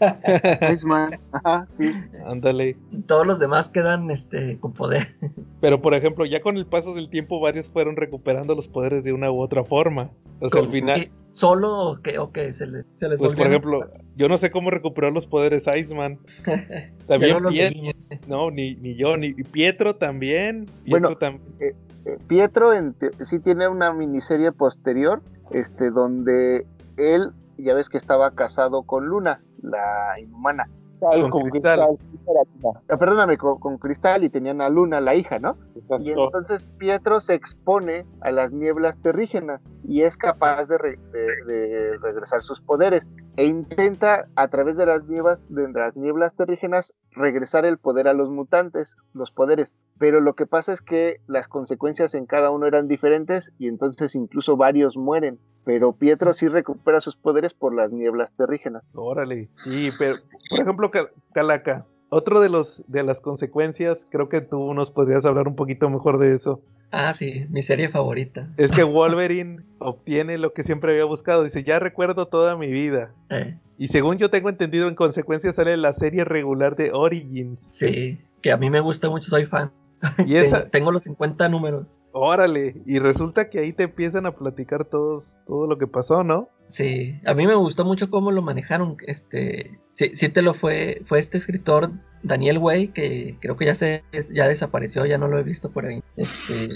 Iceman, 0.72 1.18
ajá, 1.32 1.66
sí. 1.72 1.92
Ándale. 2.26 2.76
Todos 3.06 3.26
los 3.26 3.38
demás 3.38 3.70
quedan 3.70 4.10
este, 4.10 4.58
con 4.58 4.72
poder. 4.72 5.14
Pero 5.60 5.80
por 5.80 5.94
ejemplo, 5.94 6.24
ya 6.26 6.40
con 6.40 6.56
el 6.56 6.66
paso 6.66 6.94
del 6.94 7.08
tiempo 7.08 7.40
varios 7.40 7.68
fueron 7.68 7.96
recuperando 7.96 8.54
los 8.54 8.68
poderes 8.68 9.04
de 9.04 9.12
una 9.12 9.30
u 9.30 9.40
otra 9.40 9.64
forma. 9.64 10.10
O 10.40 10.50
sea, 10.50 10.60
al 10.60 10.66
Con- 10.66 10.72
final, 10.72 11.00
que 11.00 11.10
Solo 11.36 11.90
o 11.90 12.00
que, 12.00 12.18
o 12.18 12.32
que 12.32 12.50
se, 12.54 12.66
les 12.66 12.86
se 12.94 13.10
les 13.10 13.18
pues 13.18 13.34
por 13.34 13.46
ejemplo, 13.46 13.80
yo 14.16 14.26
no 14.26 14.38
sé 14.38 14.50
cómo 14.50 14.70
recuperó 14.70 15.10
los 15.10 15.26
poderes 15.26 15.64
Iceman. 15.66 16.18
También 17.06 17.36
no 18.26 18.50
ni, 18.50 18.74
ni 18.76 18.94
yo, 18.96 19.18
ni 19.18 19.34
Pietro 19.34 19.96
también. 19.96 20.64
Pietro 20.84 20.88
Bueno, 20.88 21.10
tam- 21.18 21.40
Eh, 21.60 21.74
Pietro 22.28 22.72
en 22.72 22.94
te- 22.94 23.10
sí 23.24 23.38
tiene 23.40 23.68
una 23.68 23.92
miniserie 23.92 24.52
posterior, 24.52 25.22
este, 25.50 25.90
donde 25.90 26.66
él, 26.96 27.32
ya 27.58 27.74
ves 27.74 27.88
que 27.88 27.98
estaba 27.98 28.30
casado 28.32 28.82
con 28.82 29.06
Luna, 29.06 29.40
la 29.62 30.18
inhumana. 30.20 30.68
Con 30.98 31.30
Con 31.30 31.50
Cristal. 31.50 32.32
Ah, 32.88 32.96
perdóname, 32.96 33.36
con, 33.36 33.58
con 33.58 33.76
Cristal 33.76 34.24
y 34.24 34.30
tenían 34.30 34.62
a 34.62 34.70
Luna, 34.70 35.00
la 35.02 35.14
hija, 35.14 35.38
¿no? 35.38 35.56
Y 36.00 36.10
entonces 36.24 36.64
Pietro 36.78 37.20
se 37.20 37.34
expone 37.34 38.06
a 38.22 38.30
las 38.30 38.50
nieblas 38.50 38.96
terrígenas 39.02 39.60
y 39.86 40.02
es 40.02 40.16
capaz 40.16 40.64
de, 40.66 40.78
re- 40.78 40.98
de- 41.12 41.44
de 41.44 41.98
regresar 41.98 42.42
sus 42.42 42.62
poderes 42.62 43.10
e 43.36 43.44
intenta 43.44 44.26
a 44.36 44.48
través 44.48 44.78
de 44.78 44.86
las 44.86 45.04
nieblas, 45.04 45.40
de 45.50 45.70
las 45.70 45.94
nieblas 45.96 46.34
terrígenas 46.34 46.94
regresar 47.10 47.66
el 47.66 47.76
poder 47.76 48.08
a 48.08 48.14
los 48.14 48.30
mutantes, 48.30 48.96
los 49.12 49.30
poderes. 49.30 49.76
Pero 49.98 50.20
lo 50.20 50.34
que 50.34 50.46
pasa 50.46 50.72
es 50.72 50.80
que 50.82 51.16
las 51.26 51.48
consecuencias 51.48 52.14
en 52.14 52.26
cada 52.26 52.50
uno 52.50 52.66
eran 52.66 52.86
diferentes 52.88 53.52
y 53.58 53.68
entonces 53.68 54.14
incluso 54.14 54.56
varios 54.56 54.96
mueren. 54.96 55.38
Pero 55.64 55.92
Pietro 55.92 56.32
sí 56.32 56.48
recupera 56.48 57.00
sus 57.00 57.16
poderes 57.16 57.52
por 57.54 57.74
las 57.74 57.90
nieblas 57.90 58.32
terrígenas. 58.36 58.84
Órale. 58.94 59.48
Sí, 59.64 59.90
pero 59.98 60.16
por 60.50 60.60
ejemplo, 60.60 60.90
Cal- 60.90 61.10
Calaca, 61.34 61.86
otro 62.08 62.40
de 62.40 62.48
los 62.50 62.84
de 62.86 63.02
las 63.02 63.18
consecuencias, 63.20 63.98
creo 64.10 64.28
que 64.28 64.40
tú 64.40 64.72
nos 64.74 64.90
podrías 64.92 65.24
hablar 65.24 65.48
un 65.48 65.56
poquito 65.56 65.90
mejor 65.90 66.18
de 66.18 66.34
eso. 66.34 66.60
Ah, 66.92 67.12
sí, 67.14 67.46
mi 67.50 67.62
serie 67.62 67.88
favorita. 67.88 68.48
Es 68.58 68.70
que 68.70 68.84
Wolverine 68.84 69.62
obtiene 69.78 70.38
lo 70.38 70.52
que 70.52 70.62
siempre 70.62 70.92
había 70.92 71.04
buscado. 71.04 71.42
Dice, 71.42 71.64
ya 71.64 71.78
recuerdo 71.80 72.26
toda 72.28 72.56
mi 72.56 72.68
vida. 72.68 73.10
Eh, 73.30 73.58
Y 73.76 73.88
según 73.88 74.18
yo 74.18 74.30
tengo 74.30 74.48
entendido, 74.50 74.86
en 74.88 74.94
consecuencia 74.94 75.52
sale 75.52 75.76
la 75.76 75.92
serie 75.94 76.24
regular 76.24 76.76
de 76.76 76.92
Origins. 76.92 77.58
sí, 77.66 78.20
que 78.40 78.52
a 78.52 78.56
mí 78.56 78.70
me 78.70 78.78
gusta 78.80 79.10
mucho, 79.10 79.28
soy 79.28 79.46
fan. 79.46 79.72
Y 80.26 80.36
esa, 80.36 80.62
Ten- 80.62 80.70
Tengo 80.70 80.92
los 80.92 81.04
50 81.04 81.48
números. 81.48 81.86
órale, 82.12 82.76
y 82.86 82.98
resulta 82.98 83.50
que 83.50 83.58
ahí 83.60 83.72
te 83.72 83.84
empiezan 83.84 84.26
a 84.26 84.32
platicar 84.32 84.84
todos, 84.86 85.24
todo 85.46 85.66
lo 85.66 85.76
que 85.78 85.86
pasó, 85.86 86.24
¿no? 86.24 86.48
Sí, 86.68 87.20
a 87.26 87.34
mí 87.34 87.46
me 87.46 87.54
gustó 87.54 87.84
mucho 87.84 88.10
cómo 88.10 88.32
lo 88.32 88.42
manejaron. 88.42 88.96
Este, 89.06 89.78
sí, 89.92 90.10
sí 90.14 90.28
te 90.30 90.42
lo 90.42 90.54
fue, 90.54 91.02
fue 91.06 91.18
este 91.20 91.36
escritor 91.36 91.92
Daniel 92.24 92.58
Way 92.58 92.88
que 92.88 93.36
creo 93.40 93.56
que 93.56 93.66
ya 93.66 93.74
se, 93.74 94.02
ya 94.34 94.48
desapareció, 94.48 95.06
ya 95.06 95.16
no 95.18 95.28
lo 95.28 95.38
he 95.38 95.44
visto 95.44 95.70
por 95.70 95.86
ahí. 95.86 96.02
Este, 96.16 96.68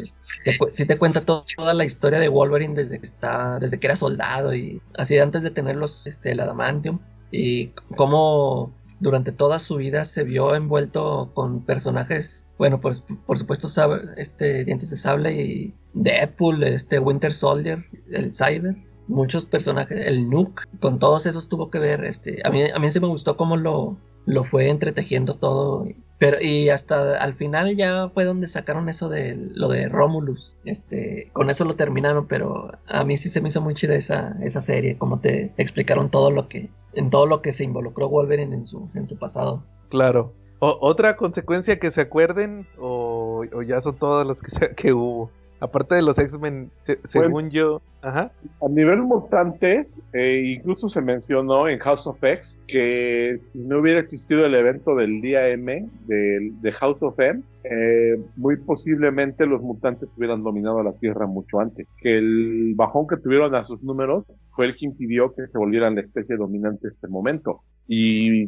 te 0.45 0.59
sí 0.73 0.87
te 0.87 0.97
cuenta 0.99 1.23
to- 1.25 1.43
toda 1.57 1.75
la 1.75 1.85
historia 1.85 2.21
de 2.21 2.29
Wolverine 2.29 2.75
desde 2.75 3.01
que 3.01 3.07
está, 3.07 3.59
desde 3.59 3.81
que 3.81 3.87
era 3.89 3.97
soldado 3.97 4.55
y 4.55 4.81
así 4.97 5.19
antes 5.19 5.43
de 5.43 5.51
tener 5.51 5.75
los, 5.77 6.07
este, 6.07 6.31
el 6.33 6.41
adamantium 6.41 7.01
y 7.33 7.69
cómo 7.97 8.73
durante 9.01 9.33
toda 9.33 9.59
su 9.59 9.77
vida 9.77 10.05
se 10.05 10.23
vio 10.23 10.55
envuelto 10.55 11.33
con 11.35 11.65
personajes, 11.65 12.47
bueno, 12.61 12.79
pues 12.79 13.03
por 13.25 13.39
supuesto 13.39 13.69
este 14.19 14.67
Dientes 14.67 14.91
de 14.91 14.99
Sable 14.99 15.33
y 15.33 15.75
Deadpool, 15.95 16.63
este 16.65 16.99
Winter 16.99 17.33
Soldier, 17.33 17.87
el 18.11 18.35
Cyber, 18.35 18.77
muchos 19.09 19.47
personajes, 19.47 19.99
el 20.07 20.29
Nuke, 20.29 20.65
con 20.79 20.99
todos 20.99 21.25
esos 21.25 21.49
tuvo 21.49 21.71
que 21.71 21.79
ver, 21.79 22.05
este, 22.05 22.43
a 22.45 22.51
mí, 22.51 22.65
a 22.71 22.79
mí 22.79 22.91
sí 22.91 23.01
me 23.01 23.07
gustó 23.07 23.39
cómo 23.39 23.57
lo, 23.57 23.97
lo 24.27 24.45
fue 24.45 24.69
entretejiendo 24.69 25.37
todo, 25.37 25.89
pero 26.19 26.37
y 26.39 26.69
hasta 26.69 27.17
al 27.17 27.33
final 27.33 27.79
ya 27.79 28.11
fue 28.11 28.27
donde 28.27 28.47
sacaron 28.47 28.91
eso 28.91 29.09
de 29.09 29.39
lo 29.55 29.69
de 29.69 29.89
Romulus, 29.89 30.59
este, 30.67 31.31
con 31.33 31.49
eso 31.49 31.65
lo 31.65 31.77
terminaron, 31.77 32.27
pero 32.27 32.73
a 32.89 33.05
mí 33.05 33.17
sí 33.17 33.31
se 33.31 33.41
me 33.41 33.49
hizo 33.49 33.63
muy 33.63 33.73
chida 33.73 33.95
esa, 33.95 34.37
esa 34.43 34.61
serie, 34.61 34.99
como 34.99 35.21
te 35.21 35.55
explicaron 35.57 36.11
todo 36.11 36.31
lo 36.31 36.47
que, 36.47 36.69
en 36.93 37.09
todo 37.09 37.25
lo 37.25 37.41
que 37.41 37.55
se 37.55 37.65
involucró 37.65 38.11
Wolverine 38.11 38.55
en 38.55 38.67
su, 38.67 38.91
en 38.93 39.09
su 39.09 39.17
pasado. 39.17 39.65
Claro. 39.89 40.35
O- 40.61 40.79
¿Otra 40.81 41.17
consecuencia 41.17 41.79
que 41.79 41.91
se 41.91 42.03
acuerden? 42.03 42.67
¿O, 42.79 43.45
o 43.53 43.63
ya 43.63 43.81
son 43.81 43.97
todas 43.99 44.27
las 44.27 44.41
que, 44.41 44.51
se- 44.51 44.75
que 44.77 44.93
hubo? 44.93 45.31
Aparte 45.63 45.95
de 45.95 46.01
los 46.01 46.17
X-Men, 46.17 46.71
se- 46.85 46.99
según 47.07 47.51
yo. 47.51 47.83
Ajá. 48.01 48.33
A 48.63 48.69
nivel 48.71 49.03
mutantes, 49.03 50.01
eh, 50.15 50.55
incluso 50.57 50.89
se 50.89 51.03
mencionó 51.03 51.69
en 51.69 51.79
House 51.81 52.07
of 52.07 52.17
X 52.25 52.59
que 52.67 53.39
si 53.53 53.59
no 53.59 53.81
hubiera 53.81 54.01
existido 54.01 54.47
el 54.47 54.55
evento 54.55 54.95
del 54.95 55.21
día 55.21 55.49
M 55.49 55.87
del- 56.07 56.59
de, 56.63 56.73
House 56.73 57.03
of 57.03 57.21
M, 57.21 57.43
eh, 57.65 58.17
muy 58.37 58.57
posiblemente 58.57 59.45
los 59.45 59.61
mutantes 59.61 60.15
hubieran 60.17 60.43
dominado 60.43 60.83
la 60.83 60.93
Tierra 60.95 61.27
mucho 61.27 61.61
antes. 61.61 61.87
Que 61.99 62.17
el 62.17 62.73
bajón 62.75 63.07
que 63.07 63.19
tuvieron 63.19 63.55
a 63.55 63.63
sus 63.65 63.83
números 63.83 64.25
fue 64.53 64.65
el 64.65 64.77
que 64.77 64.87
impidió 64.87 65.35
que 65.35 65.47
se 65.47 65.59
volvieran 65.59 65.95
la 65.95 66.01
especie 66.01 66.39
dominante 66.39 66.87
en 66.87 66.91
este 66.93 67.07
momento. 67.09 67.61
Y, 67.87 68.45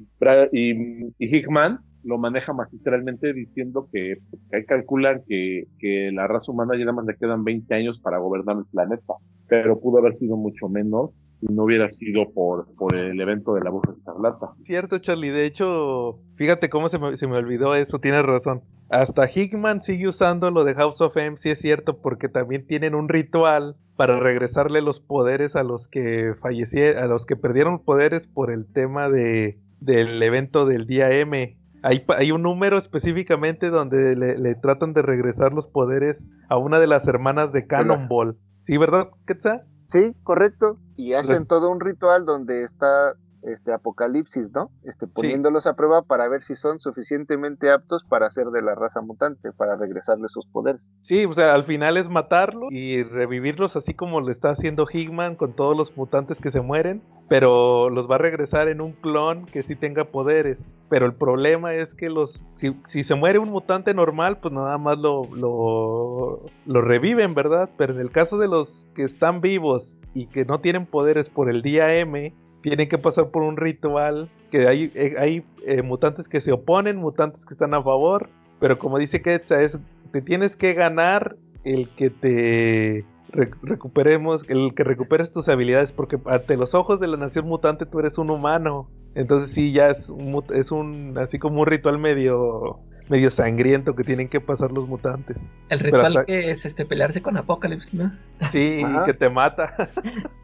y 0.50 1.02
Hickman 1.18 1.80
lo 2.04 2.18
maneja 2.18 2.52
magistralmente 2.52 3.32
diciendo 3.32 3.88
que, 3.92 4.16
que 4.50 4.64
calculan 4.64 5.22
que, 5.26 5.68
que 5.78 6.10
la 6.12 6.26
raza 6.26 6.52
humana 6.52 6.74
ya 6.76 6.84
nada 6.84 6.96
más 6.96 7.06
le 7.06 7.16
quedan 7.16 7.44
20 7.44 7.74
años 7.74 8.00
para 8.00 8.18
gobernar 8.18 8.56
el 8.56 8.64
planeta 8.66 9.14
pero 9.52 9.78
pudo 9.78 9.98
haber 9.98 10.14
sido 10.14 10.38
mucho 10.38 10.70
menos 10.70 11.18
si 11.38 11.52
no 11.52 11.64
hubiera 11.64 11.90
sido 11.90 12.32
por, 12.32 12.74
por 12.74 12.96
el 12.96 13.20
evento 13.20 13.52
de 13.52 13.60
la 13.60 13.68
bruja 13.68 13.92
escarlata. 13.92 14.52
Cierto, 14.64 14.98
Charlie. 14.98 15.28
De 15.28 15.44
hecho, 15.44 16.20
fíjate 16.36 16.70
cómo 16.70 16.88
se 16.88 16.98
me, 16.98 17.18
se 17.18 17.26
me 17.26 17.36
olvidó 17.36 17.74
eso. 17.74 17.98
Tienes 17.98 18.24
razón. 18.24 18.62
Hasta 18.88 19.28
Hickman 19.28 19.82
sigue 19.82 20.08
usando 20.08 20.50
lo 20.50 20.64
de 20.64 20.74
House 20.74 21.02
of 21.02 21.14
M, 21.18 21.36
sí 21.38 21.50
es 21.50 21.58
cierto, 21.58 22.00
porque 22.00 22.30
también 22.30 22.66
tienen 22.66 22.94
un 22.94 23.10
ritual 23.10 23.76
para 23.94 24.18
regresarle 24.18 24.80
los 24.80 25.00
poderes 25.00 25.54
a 25.54 25.62
los 25.64 25.86
que 25.86 26.32
fallecieron, 26.40 27.02
a 27.02 27.06
los 27.06 27.26
que 27.26 27.36
perdieron 27.36 27.84
poderes 27.84 28.26
por 28.26 28.50
el 28.50 28.64
tema 28.64 29.10
de, 29.10 29.58
del 29.80 30.22
evento 30.22 30.64
del 30.64 30.86
día 30.86 31.10
M. 31.10 31.58
Hay, 31.82 32.04
hay 32.16 32.30
un 32.30 32.42
número 32.42 32.78
específicamente 32.78 33.70
donde 33.70 34.14
le, 34.16 34.38
le 34.38 34.54
tratan 34.54 34.92
de 34.92 35.02
regresar 35.02 35.52
los 35.52 35.66
poderes 35.66 36.28
a 36.48 36.56
una 36.56 36.78
de 36.78 36.86
las 36.86 37.06
hermanas 37.08 37.52
de 37.52 37.66
Cannonball. 37.66 38.36
¿Sí, 38.62 38.76
verdad, 38.76 39.08
Quetzal? 39.26 39.62
Sí, 39.88 40.14
correcto. 40.22 40.78
Y 40.96 41.12
hacen 41.12 41.46
todo 41.46 41.70
un 41.70 41.80
ritual 41.80 42.24
donde 42.24 42.64
está 42.64 43.14
este 43.42 43.72
Apocalipsis, 43.72 44.50
¿no? 44.52 44.70
Este 44.84 45.06
poniéndolos 45.06 45.66
a 45.66 45.74
prueba 45.74 46.02
para 46.02 46.28
ver 46.28 46.44
si 46.44 46.56
son 46.56 46.80
suficientemente 46.80 47.70
aptos 47.70 48.04
para 48.04 48.30
ser 48.30 48.46
de 48.46 48.62
la 48.62 48.74
raza 48.74 49.00
mutante, 49.00 49.52
para 49.52 49.76
regresarle 49.76 50.28
sus 50.28 50.46
poderes. 50.46 50.80
Sí, 51.02 51.24
o 51.24 51.32
sea, 51.34 51.54
al 51.54 51.64
final 51.64 51.96
es 51.96 52.08
matarlos 52.08 52.70
y 52.70 53.02
revivirlos 53.02 53.76
así 53.76 53.94
como 53.94 54.20
lo 54.20 54.30
está 54.30 54.50
haciendo 54.50 54.86
Hickman 54.90 55.36
con 55.36 55.54
todos 55.54 55.76
los 55.76 55.96
mutantes 55.96 56.40
que 56.40 56.50
se 56.50 56.60
mueren, 56.60 57.02
pero 57.28 57.90
los 57.90 58.10
va 58.10 58.16
a 58.16 58.18
regresar 58.18 58.68
en 58.68 58.80
un 58.80 58.92
clon 58.92 59.46
que 59.46 59.62
sí 59.62 59.76
tenga 59.76 60.04
poderes. 60.04 60.58
Pero 60.88 61.06
el 61.06 61.14
problema 61.14 61.74
es 61.74 61.94
que 61.94 62.10
los 62.10 62.40
si, 62.56 62.76
si 62.86 63.02
se 63.02 63.14
muere 63.14 63.38
un 63.38 63.48
mutante 63.48 63.94
normal, 63.94 64.38
pues 64.40 64.52
nada 64.52 64.76
más 64.78 64.98
lo, 64.98 65.22
lo, 65.36 66.44
lo 66.66 66.80
reviven, 66.82 67.34
¿verdad? 67.34 67.70
Pero 67.76 67.94
en 67.94 68.00
el 68.00 68.10
caso 68.10 68.38
de 68.38 68.48
los 68.48 68.86
que 68.94 69.04
están 69.04 69.40
vivos 69.40 69.90
y 70.14 70.26
que 70.26 70.44
no 70.44 70.60
tienen 70.60 70.86
poderes 70.86 71.28
por 71.30 71.48
el 71.48 71.62
día 71.62 71.94
M, 71.94 72.34
tienen 72.62 72.88
que 72.88 72.98
pasar 72.98 73.28
por 73.30 73.42
un 73.42 73.56
ritual 73.56 74.28
que 74.50 74.66
hay, 74.68 74.90
eh, 74.94 75.14
hay 75.18 75.44
eh, 75.66 75.82
mutantes 75.82 76.26
que 76.28 76.40
se 76.40 76.52
oponen, 76.52 76.96
mutantes 76.96 77.44
que 77.46 77.54
están 77.54 77.74
a 77.74 77.82
favor, 77.82 78.28
pero 78.60 78.78
como 78.78 78.98
dice 78.98 79.20
Quetzal, 79.22 79.62
es 79.62 79.78
te 80.12 80.22
tienes 80.22 80.56
que 80.56 80.74
ganar 80.74 81.36
el 81.64 81.88
que 81.90 82.10
te 82.10 83.04
re- 83.30 83.50
recuperemos, 83.62 84.48
el 84.48 84.74
que 84.74 84.84
recuperes 84.84 85.32
tus 85.32 85.48
habilidades, 85.48 85.90
porque 85.92 86.18
ante 86.26 86.56
los 86.56 86.74
ojos 86.74 87.00
de 87.00 87.06
la 87.08 87.16
nación 87.16 87.46
mutante 87.46 87.86
tú 87.86 87.98
eres 88.00 88.18
un 88.18 88.30
humano. 88.30 88.88
Entonces 89.14 89.50
sí, 89.52 89.72
ya 89.72 89.88
es 89.90 90.06
es 90.54 90.70
un 90.72 91.16
así 91.18 91.38
como 91.38 91.60
un 91.60 91.66
ritual 91.66 91.98
medio 91.98 92.80
medio 93.08 93.30
sangriento 93.30 93.94
que 93.94 94.04
tienen 94.04 94.28
que 94.28 94.40
pasar 94.40 94.72
los 94.72 94.88
mutantes. 94.88 95.38
El 95.68 95.80
ritual 95.80 96.06
hasta- 96.06 96.24
que 96.24 96.50
es 96.50 96.64
este 96.64 96.84
pelearse 96.84 97.20
con 97.22 97.36
Apocalypse, 97.36 97.96
¿no? 97.96 98.12
Sí, 98.50 98.82
Ajá. 98.84 99.04
que 99.04 99.14
te 99.14 99.28
mata. 99.28 99.74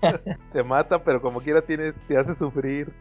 te 0.52 0.62
mata, 0.62 1.02
pero 1.04 1.20
como 1.20 1.40
quiera 1.40 1.62
tienes, 1.62 1.94
te 2.06 2.16
hace 2.18 2.34
sufrir. 2.36 2.92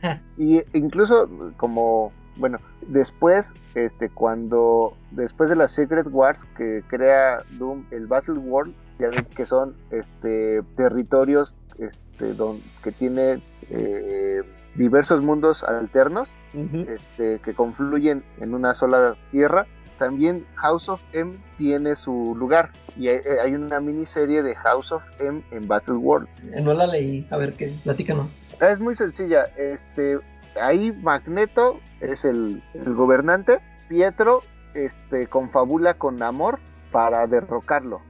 Y 0.38 0.62
incluso 0.72 1.28
como, 1.58 2.10
bueno, 2.36 2.58
después, 2.88 3.52
este, 3.74 4.08
cuando, 4.08 4.96
después 5.10 5.50
de 5.50 5.56
las 5.56 5.72
Secret 5.72 6.06
Wars 6.10 6.42
que 6.56 6.82
crea 6.88 7.36
Doom, 7.58 7.84
el 7.90 8.06
Battle 8.06 8.38
World, 8.38 8.74
ya 8.98 9.08
ven 9.10 9.26
que 9.36 9.44
son, 9.44 9.74
este, 9.90 10.62
territorios, 10.74 11.54
este, 11.78 12.32
don, 12.32 12.60
que 12.82 12.92
tiene 12.92 13.42
eh, 13.68 14.40
diversos 14.74 15.22
mundos 15.22 15.62
alternos, 15.62 16.28
este, 16.52 17.40
que 17.40 17.54
confluyen 17.54 18.24
en 18.38 18.54
una 18.54 18.74
sola 18.74 19.16
tierra. 19.30 19.66
También 19.98 20.46
House 20.54 20.88
of 20.88 21.02
M 21.12 21.36
tiene 21.58 21.94
su 21.94 22.34
lugar 22.34 22.70
y 22.96 23.08
hay, 23.08 23.16
eh, 23.16 23.40
hay 23.44 23.54
una 23.54 23.80
miniserie 23.80 24.42
de 24.42 24.54
House 24.56 24.90
of 24.92 25.02
M 25.18 25.42
en 25.50 25.68
Battle 25.68 25.96
World. 25.96 26.26
Eh, 26.52 26.62
No 26.62 26.72
la 26.72 26.86
leí, 26.86 27.26
a 27.30 27.36
ver 27.36 27.52
qué, 27.52 27.74
platícanos. 27.84 28.56
Es 28.60 28.80
muy 28.80 28.96
sencilla. 28.96 29.44
Este, 29.58 30.18
ahí 30.60 30.92
Magneto 31.02 31.80
es 32.00 32.24
el, 32.24 32.62
el 32.72 32.94
gobernante. 32.94 33.60
Pietro 33.90 34.42
este, 34.72 35.26
confabula 35.26 35.94
con 35.94 36.16
Namor 36.16 36.60
para 36.92 37.26
derrocarlo. 37.26 38.00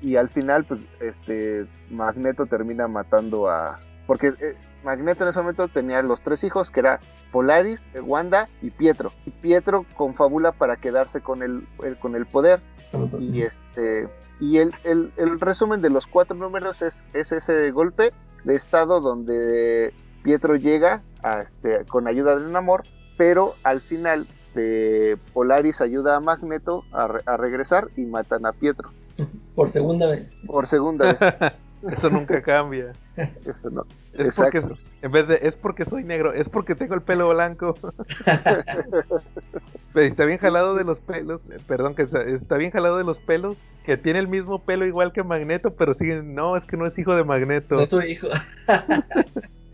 Y 0.00 0.16
al 0.16 0.28
final, 0.28 0.64
pues, 0.64 0.80
este, 1.00 1.66
Magneto 1.90 2.46
termina 2.46 2.86
matando 2.86 3.48
a. 3.48 3.80
Porque 4.06 4.28
eh, 4.28 4.54
Magneto 4.84 5.24
en 5.24 5.30
ese 5.30 5.38
momento 5.40 5.68
tenía 5.68 6.02
los 6.02 6.20
tres 6.22 6.44
hijos, 6.44 6.70
que 6.70 6.80
era 6.80 7.00
Polaris, 7.32 7.80
eh, 7.94 8.00
Wanda 8.00 8.48
y 8.62 8.70
Pietro. 8.70 9.12
Y 9.26 9.30
Pietro 9.30 9.86
confabula 9.96 10.52
para 10.52 10.76
quedarse 10.76 11.20
con 11.20 11.42
el, 11.42 11.66
el- 11.82 11.96
con 11.98 12.14
el 12.16 12.26
poder. 12.26 12.60
Y 13.18 13.42
este. 13.42 14.08
Y 14.40 14.58
el, 14.58 14.72
el, 14.84 15.12
el 15.16 15.40
resumen 15.40 15.80
de 15.80 15.90
los 15.90 16.06
cuatro 16.06 16.36
números 16.36 16.82
es, 16.82 17.02
es 17.12 17.32
ese 17.32 17.70
golpe 17.70 18.12
de 18.44 18.54
estado 18.56 19.00
donde 19.00 19.94
Pietro 20.22 20.56
llega 20.56 21.02
a, 21.22 21.40
este, 21.42 21.84
con 21.86 22.06
ayuda 22.08 22.36
del 22.38 22.54
amor, 22.54 22.82
pero 23.16 23.54
al 23.62 23.80
final 23.80 24.26
de 24.54 25.16
Polaris 25.32 25.80
ayuda 25.80 26.16
a 26.16 26.20
Magneto 26.20 26.82
a, 26.92 27.06
re- 27.08 27.22
a 27.26 27.36
regresar 27.36 27.88
y 27.96 28.04
matan 28.04 28.44
a 28.46 28.52
Pietro 28.52 28.90
Por 29.54 29.70
segunda 29.70 30.08
vez. 30.08 30.28
por 30.46 30.66
segunda 30.68 31.12
vez. 31.12 31.18
Eso 31.90 32.10
nunca 32.10 32.40
cambia. 32.42 32.92
Eso 33.44 33.70
no. 33.70 33.84
Es 34.12 34.26
Exacto. 34.26 34.60
porque, 34.68 34.80
en 35.02 35.12
vez 35.12 35.28
de, 35.28 35.38
es 35.42 35.54
porque 35.56 35.84
soy 35.84 36.04
negro, 36.04 36.32
es 36.32 36.48
porque 36.48 36.74
tengo 36.74 36.94
el 36.94 37.02
pelo 37.02 37.28
blanco. 37.30 37.74
Pero 39.92 40.06
está 40.06 40.24
bien 40.24 40.38
jalado 40.38 40.74
de 40.74 40.84
los 40.84 40.98
pelos, 41.00 41.40
eh, 41.50 41.58
perdón, 41.68 41.94
que 41.94 42.02
está, 42.02 42.22
está 42.22 42.56
bien 42.56 42.70
jalado 42.72 42.98
de 42.98 43.04
los 43.04 43.18
pelos, 43.18 43.56
que 43.84 43.96
tiene 43.96 44.18
el 44.18 44.28
mismo 44.28 44.64
pelo 44.64 44.86
igual 44.86 45.12
que 45.12 45.22
Magneto, 45.22 45.70
pero 45.74 45.94
siguen, 45.94 46.34
no, 46.34 46.56
es 46.56 46.64
que 46.64 46.76
no 46.76 46.86
es 46.86 46.98
hijo 46.98 47.14
de 47.14 47.22
Magneto. 47.22 47.76
No 47.76 47.82
es 47.82 47.90
su 47.90 48.00
hijo. 48.02 48.26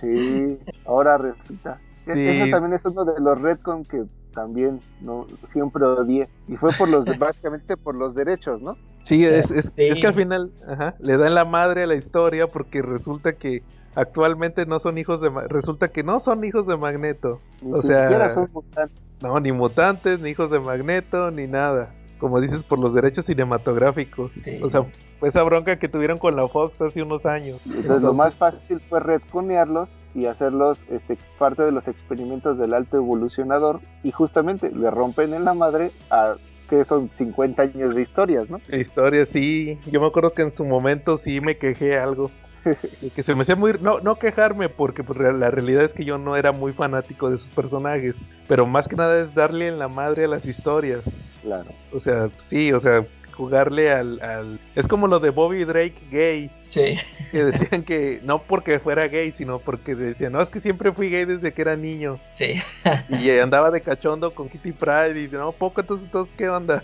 Sí, 0.01 0.59
ahora 0.85 1.17
resulta. 1.19 1.79
E- 2.07 2.15
Sí. 2.15 2.27
Eso 2.27 2.51
también 2.51 2.73
es 2.73 2.85
uno 2.85 3.05
de 3.05 3.21
los 3.21 3.41
retcon 3.41 3.85
que 3.85 4.05
también 4.33 4.81
no 5.01 5.27
siempre 5.53 5.85
odié. 5.85 6.29
Y 6.49 6.57
fue 6.57 6.71
por 6.79 6.89
los, 6.89 7.05
básicamente 7.19 7.77
por 7.77 7.95
los 7.95 8.15
derechos, 8.15 8.61
¿no? 8.63 8.77
Sí, 9.03 9.25
es, 9.25 9.51
es, 9.51 9.67
Sí. 9.77 9.83
es 9.89 9.99
que 10.01 10.07
al 10.07 10.15
final 10.15 10.51
ajá, 10.69 10.95
le 10.99 11.17
dan 11.17 11.35
la 11.35 11.45
madre 11.45 11.85
a 11.85 11.87
la 11.87 11.95
historia 11.95 12.47
porque 12.47 12.83
resulta 12.83 13.33
que 13.33 13.63
actualmente 13.95 14.67
no 14.67 14.79
son 14.79 14.99
hijos 14.99 15.21
de... 15.21 15.31
Resulta 15.49 15.89
que 15.89 16.03
no 16.03 16.21
son 16.21 16.45
hijos 16.45 16.67
de 16.67 16.77
Magneto. 16.77 17.41
Ni 17.63 17.73
O 17.73 17.83
sea- 17.83 18.31
son 18.35 18.49
mutantes. 18.53 18.99
No, 19.23 19.39
ni 19.41 19.53
mutantes, 19.53 20.21
ni 20.21 20.31
hijos 20.31 20.51
de 20.51 20.61
Magneto, 20.61 21.31
ni 21.31 21.47
nada. 21.47 21.91
Como 22.21 22.41
dices, 22.41 22.63
por 22.63 22.79
los 22.79 22.95
derechos 22.95 23.25
cinematográficos. 23.25 24.31
Sí. 24.43 24.61
O 24.63 24.71
sea, 24.71 24.83
fue 25.19 25.31
esa 25.31 25.43
bronca 25.43 25.79
que 25.79 25.89
tuvieron 25.89 26.19
con 26.19 26.37
la 26.37 26.47
Fox 26.47 26.81
hace 26.81 27.03
unos 27.03 27.25
años. 27.27 27.61
Entonces 27.67 28.03
lo 28.03 28.13
más 28.13 28.35
fácil 28.35 28.81
fue 28.89 29.01
retconearlos 29.01 29.89
y 30.15 30.27
hacerlos 30.27 30.79
este, 30.91 31.19
parte 31.39 31.63
de 31.63 31.73
los 31.73 31.87
experimentos 31.89 32.59
del 32.59 32.75
alto 32.75 32.97
evolucionador 32.97 33.81
y 34.03 34.13
justamente 34.13 34.71
le 34.71 34.91
rompen 34.91 35.35
en 35.35 35.45
la 35.45 35.55
madre 35.55 35.93
a 36.11 36.35
que 36.69 36.85
son 36.85 37.09
50 37.09 37.63
años 37.63 37.95
de 37.95 38.03
historias, 38.03 38.49
¿no? 38.49 38.61
La 38.69 38.79
historia, 38.79 39.27
sí. 39.27 39.79
Yo 39.91 40.01
me 40.01 40.07
acuerdo 40.07 40.31
que 40.31 40.43
en 40.43 40.55
su 40.55 40.65
momento 40.65 41.19
sí 41.19 41.41
me 41.41 41.57
quejé 41.57 41.99
algo. 41.99 42.31
Que 43.15 43.23
se 43.23 43.35
me 43.35 43.43
hacía 43.43 43.57
muy... 43.57 43.73
No, 43.81 44.01
no 44.01 44.17
quejarme 44.17 44.69
porque 44.69 45.03
pues, 45.03 45.19
la 45.19 45.51
realidad 45.51 45.83
es 45.83 45.95
que 45.95 46.05
yo 46.05 46.19
no 46.19 46.37
era 46.37 46.53
muy 46.53 46.73
fanático 46.73 47.31
de 47.31 47.39
sus 47.39 47.49
personajes. 47.49 48.17
Pero 48.47 48.67
más 48.67 48.87
que 48.87 48.97
nada 48.97 49.23
es 49.23 49.35
darle 49.35 49.69
en 49.69 49.79
la 49.79 49.89
madre 49.89 50.25
a 50.25 50.29
las 50.29 50.45
historias. 50.45 51.03
Claro. 51.43 51.71
O 51.93 52.01
sea, 52.01 52.29
sí, 52.41 52.73
o 52.73 52.81
sea, 52.81 53.05
jugarle 53.33 53.91
al... 53.91 54.21
al... 54.21 54.61
Es 54.75 54.87
como 54.87 55.07
lo 55.07 55.21
de 55.21 55.31
Bobby 55.31 55.65
Drake 55.65 55.95
gay. 56.11 56.51
Sí. 56.69 56.99
Que 57.33 57.45
decían 57.45 57.83
que 57.83 58.21
no 58.23 58.43
porque 58.43 58.79
fuera 58.79 59.09
gay, 59.09 59.33
sino 59.33 59.59
porque 59.59 59.95
decían, 59.95 60.33
no, 60.33 60.43
es 60.43 60.49
que 60.49 60.61
siempre 60.61 60.93
fui 60.93 61.11
gay 61.11 61.25
desde 61.25 61.53
que 61.53 61.63
era 61.63 61.77
niño. 61.77 62.19
Sí. 62.35 62.61
Y 63.09 63.31
andaba 63.39 63.71
de 63.71 63.81
cachondo 63.81 64.33
con 64.33 64.49
Kitty 64.49 64.73
Pride 64.73 65.21
y 65.23 65.29
no, 65.29 65.53
poco, 65.53 65.81
entonces, 65.81 66.07
entonces 66.07 66.35
¿qué 66.37 66.49
onda? 66.49 66.83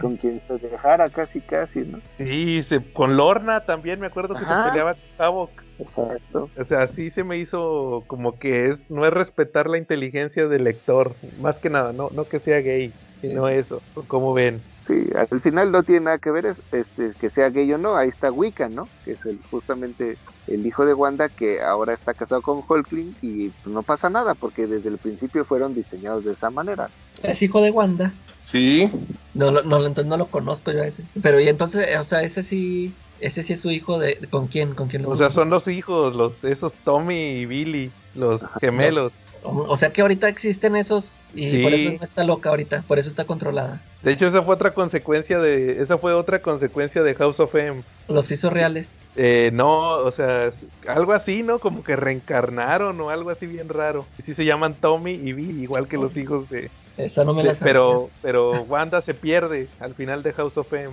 Con 0.00 0.16
quien 0.16 0.40
se 0.46 0.58
dejara 0.58 1.10
casi 1.10 1.40
casi, 1.40 1.80
¿no? 1.80 2.00
Sí, 2.16 2.62
se, 2.62 2.80
con 2.92 3.16
Lorna 3.16 3.64
también 3.64 3.98
me 3.98 4.06
acuerdo 4.06 4.34
que 4.34 4.44
Ajá. 4.44 4.64
se 4.64 4.70
peleaba 4.70 4.92
con 4.92 5.26
Havok. 5.26 5.50
Exacto. 5.80 6.48
O 6.56 6.64
sea, 6.64 6.86
sí 6.86 7.10
se 7.10 7.24
me 7.24 7.38
hizo 7.38 8.04
como 8.06 8.38
que 8.38 8.68
es, 8.68 8.88
no 8.88 9.04
es 9.04 9.12
respetar 9.12 9.68
la 9.68 9.78
inteligencia 9.78 10.46
del 10.46 10.64
lector, 10.64 11.14
más 11.40 11.56
que 11.56 11.70
nada, 11.70 11.92
no, 11.92 12.10
no 12.14 12.24
que 12.24 12.38
sea 12.38 12.60
gay, 12.60 12.92
sino 13.28 13.48
eso, 13.48 13.82
como 14.08 14.32
ven. 14.32 14.62
Sí, 14.86 14.94
al 15.30 15.40
final 15.40 15.72
no 15.72 15.82
tiene 15.82 16.02
nada 16.06 16.18
que 16.18 16.30
ver 16.30 16.44
es, 16.46 16.62
este, 16.70 17.12
que 17.18 17.30
sea 17.30 17.48
gay 17.50 17.72
o 17.72 17.78
no. 17.78 17.96
Ahí 17.96 18.08
está 18.08 18.30
Wiccan, 18.30 18.74
¿no? 18.74 18.90
Que 19.02 19.12
es 19.12 19.24
el, 19.24 19.40
justamente 19.50 20.18
el 20.46 20.66
hijo 20.66 20.84
de 20.84 20.92
Wanda 20.94 21.30
que 21.30 21.62
ahora 21.62 21.94
está 21.94 22.12
casado 22.12 22.42
con 22.42 22.62
Hulkling 22.68 23.16
y 23.22 23.48
pues, 23.50 23.74
no 23.74 23.82
pasa 23.82 24.10
nada 24.10 24.34
porque 24.34 24.66
desde 24.66 24.90
el 24.90 24.98
principio 24.98 25.46
fueron 25.46 25.74
diseñados 25.74 26.24
de 26.24 26.32
esa 26.32 26.50
manera. 26.50 26.90
es 27.22 27.40
hijo 27.42 27.62
de 27.62 27.70
Wanda. 27.70 28.14
Sí, 28.42 28.90
No, 29.32 29.50
lo- 29.50 29.62
no, 29.62 29.78
lo- 29.78 29.86
entonces 29.86 30.08
no 30.08 30.16
lo 30.16 30.30
conozco 30.30 30.70
yo 30.70 30.82
a 30.82 30.86
ese. 30.86 31.02
Pero 31.22 31.40
y 31.40 31.48
entonces, 31.48 31.98
o 31.98 32.04
sea, 32.04 32.22
ese 32.22 32.42
sí, 32.42 32.94
ese 33.18 33.42
sí 33.42 33.54
es 33.54 33.60
su 33.62 33.70
hijo 33.70 33.98
de, 33.98 34.18
¿con 34.30 34.48
quién? 34.48 34.74
¿Con 34.74 34.88
quién 34.88 35.02
lo 35.02 35.10
O 35.10 35.16
sea, 35.16 35.30
son 35.30 35.50
los 35.50 35.66
hijos, 35.66 36.14
los 36.14 36.44
esos 36.44 36.72
Tommy 36.84 37.40
y 37.40 37.46
Billy, 37.46 37.90
los 38.14 38.42
gemelos. 38.60 39.12
O 39.44 39.76
sea 39.76 39.92
que 39.92 40.00
ahorita 40.00 40.28
existen 40.28 40.74
esos 40.74 41.22
y 41.34 41.50
Sí. 41.50 41.62
por 41.62 41.72
eso 41.74 41.90
no 41.98 42.04
está 42.04 42.24
loca 42.24 42.48
ahorita, 42.50 42.82
por 42.88 42.98
eso 42.98 43.08
está 43.08 43.24
controlada. 43.24 43.80
De 44.02 44.12
hecho, 44.12 44.26
esa 44.26 44.42
fue 44.42 44.54
otra 44.54 44.72
consecuencia 44.72 45.38
de, 45.38 45.82
esa 45.82 45.98
fue 45.98 46.14
otra 46.14 46.40
consecuencia 46.40 47.02
de 47.02 47.14
House 47.14 47.38
of 47.40 47.54
M. 47.54 47.82
Los 48.08 48.30
hizo 48.30 48.50
reales. 48.50 48.90
Eh, 49.16 49.50
no, 49.52 49.96
o 49.98 50.10
sea, 50.10 50.50
algo 50.88 51.12
así, 51.12 51.42
¿no? 51.42 51.58
Como 51.58 51.84
que 51.84 51.94
reencarnaron 51.94 53.00
o 53.00 53.10
algo 53.10 53.30
así 53.30 53.46
bien 53.46 53.68
raro. 53.68 54.06
Y 54.18 54.22
sí 54.22 54.34
se 54.34 54.44
llaman 54.44 54.74
Tommy 54.74 55.12
y 55.12 55.32
Billy, 55.32 55.62
igual 55.62 55.86
que 55.88 55.96
los 55.96 56.16
hijos 56.16 56.48
de... 56.50 56.70
Esa 56.96 57.24
no 57.24 57.34
me 57.34 57.42
la 57.42 57.54
sabía. 57.54 57.72
pero, 57.72 58.10
pero 58.22 58.50
Wanda 58.62 59.02
se 59.02 59.14
pierde 59.14 59.68
al 59.80 59.94
final 59.94 60.22
de 60.22 60.32
House 60.32 60.56
of 60.56 60.72
M. 60.72 60.90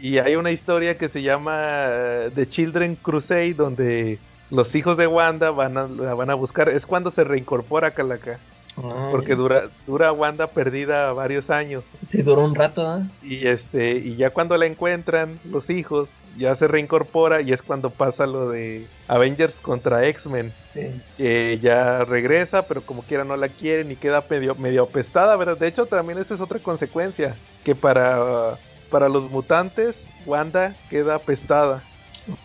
Y 0.00 0.18
hay 0.18 0.34
una 0.36 0.50
historia 0.50 0.98
que 0.98 1.08
se 1.08 1.22
llama 1.22 1.84
eh, 1.88 2.30
The 2.34 2.48
Children 2.48 2.96
Crusade, 2.96 3.54
donde 3.54 4.18
los 4.50 4.74
hijos 4.74 4.96
de 4.96 5.06
Wanda 5.06 5.50
van 5.50 5.76
a, 5.76 5.86
la 5.86 6.14
van 6.14 6.30
a 6.30 6.34
buscar. 6.34 6.68
Es 6.68 6.86
cuando 6.86 7.10
se 7.10 7.24
reincorpora 7.24 7.92
Calaca, 7.92 8.38
Ah, 8.76 9.08
porque 9.10 9.34
dura, 9.34 9.68
dura 9.86 10.12
Wanda 10.12 10.48
perdida 10.48 11.12
varios 11.12 11.50
años. 11.50 11.84
Sí, 12.08 12.22
duró 12.22 12.44
un 12.44 12.54
rato, 12.54 12.86
¿ah? 12.86 13.02
Y 13.22 13.46
este, 13.46 13.96
y 13.96 14.16
ya 14.16 14.30
cuando 14.30 14.56
la 14.56 14.66
encuentran, 14.66 15.38
los 15.44 15.70
hijos, 15.70 16.08
ya 16.38 16.54
se 16.54 16.68
reincorpora 16.68 17.40
y 17.42 17.52
es 17.52 17.62
cuando 17.62 17.90
pasa 17.90 18.26
lo 18.26 18.48
de 18.48 18.86
Avengers 19.08 19.54
contra 19.60 20.06
X-Men. 20.06 20.52
Sí. 20.72 21.00
Que 21.16 21.58
ya 21.60 22.04
regresa, 22.04 22.66
pero 22.66 22.82
como 22.82 23.02
quiera 23.02 23.24
no 23.24 23.36
la 23.36 23.48
quieren 23.48 23.90
y 23.90 23.96
queda 23.96 24.24
medio, 24.30 24.54
medio 24.54 24.84
apestada, 24.84 25.36
¿verdad? 25.36 25.58
De 25.58 25.66
hecho, 25.66 25.86
también 25.86 26.18
esa 26.18 26.34
es 26.34 26.40
otra 26.40 26.60
consecuencia, 26.60 27.36
que 27.64 27.74
para, 27.74 28.56
para 28.90 29.08
los 29.08 29.30
mutantes, 29.30 30.02
Wanda 30.26 30.76
queda 30.88 31.16
apestada. 31.16 31.82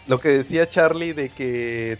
Lo 0.05 0.19
que 0.19 0.29
decía 0.29 0.67
Charlie 0.69 1.13
de 1.13 1.29
que 1.33 1.97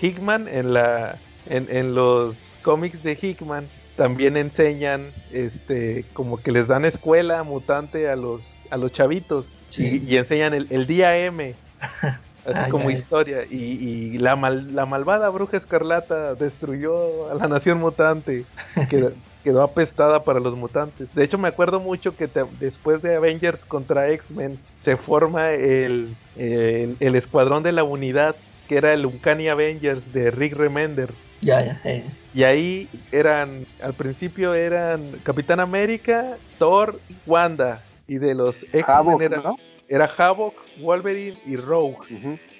Hickman 0.00 0.48
en 0.48 0.72
la 0.74 1.22
en, 1.44 1.68
en 1.70 1.94
los 1.94 2.58
cómics 2.62 3.02
de 3.02 3.18
Hickman 3.20 3.72
también 3.94 4.36
enseñan 4.36 5.12
este 5.30 6.04
como 6.12 6.38
que 6.42 6.52
les 6.52 6.66
dan 6.68 6.84
escuela 6.84 7.42
mutante 7.44 8.08
a 8.08 8.16
los 8.16 8.42
a 8.70 8.76
los 8.76 8.92
chavitos 8.92 9.46
Sí. 9.70 10.00
y, 10.02 10.14
y 10.14 10.16
enseñan 10.16 10.54
el, 10.54 10.66
el 10.70 10.86
día 10.86 11.16
M 11.18 11.58
así 12.48 12.58
Ah, 12.60 12.68
como 12.70 12.90
historia 12.90 13.44
y, 13.50 13.56
y 13.56 14.18
la 14.18 14.34
mal- 14.36 14.74
la 14.74 14.86
malvada 14.86 15.28
bruja 15.28 15.56
escarlata 15.56 16.34
destruyó 16.34 17.30
a 17.30 17.34
la 17.34 17.46
nación 17.48 17.78
mutante 17.78 18.44
quedó, 18.88 19.12
quedó 19.44 19.62
apestada 19.62 20.24
para 20.24 20.40
los 20.40 20.56
mutantes 20.56 21.12
de 21.14 21.24
hecho 21.24 21.38
me 21.38 21.48
acuerdo 21.48 21.78
mucho 21.80 22.16
que 22.16 22.26
te- 22.28 22.44
después 22.58 23.02
de 23.02 23.16
Avengers 23.16 23.64
contra 23.64 24.08
X-Men 24.10 24.58
se 24.82 24.96
forma 24.96 25.50
el, 25.52 26.14
el, 26.36 26.96
el 27.00 27.14
escuadrón 27.16 27.62
de 27.62 27.72
la 27.72 27.84
unidad 27.84 28.34
que 28.68 28.76
era 28.76 28.92
el 28.92 29.06
Uncanny 29.06 29.48
Avengers 29.48 30.12
de 30.12 30.30
Rick 30.30 30.54
Remender 30.56 31.10
Ya, 31.40 31.62
ya. 31.64 31.80
eh. 31.84 32.04
y 32.34 32.42
ahí 32.44 32.88
eran, 33.12 33.64
al 33.82 33.94
principio 33.94 34.54
eran 34.54 35.12
Capitán 35.22 35.60
América, 35.60 36.36
Thor, 36.58 37.00
Wanda. 37.26 37.82
Y 38.06 38.16
de 38.18 38.34
los 38.34 38.56
X-Men 38.72 39.20
era, 39.22 39.36
¿no? 39.42 39.56
Era 39.88 40.06
Havoc, 40.16 40.54
Wolverine 40.80 41.38
y 41.46 41.56
Rogue. 41.56 41.96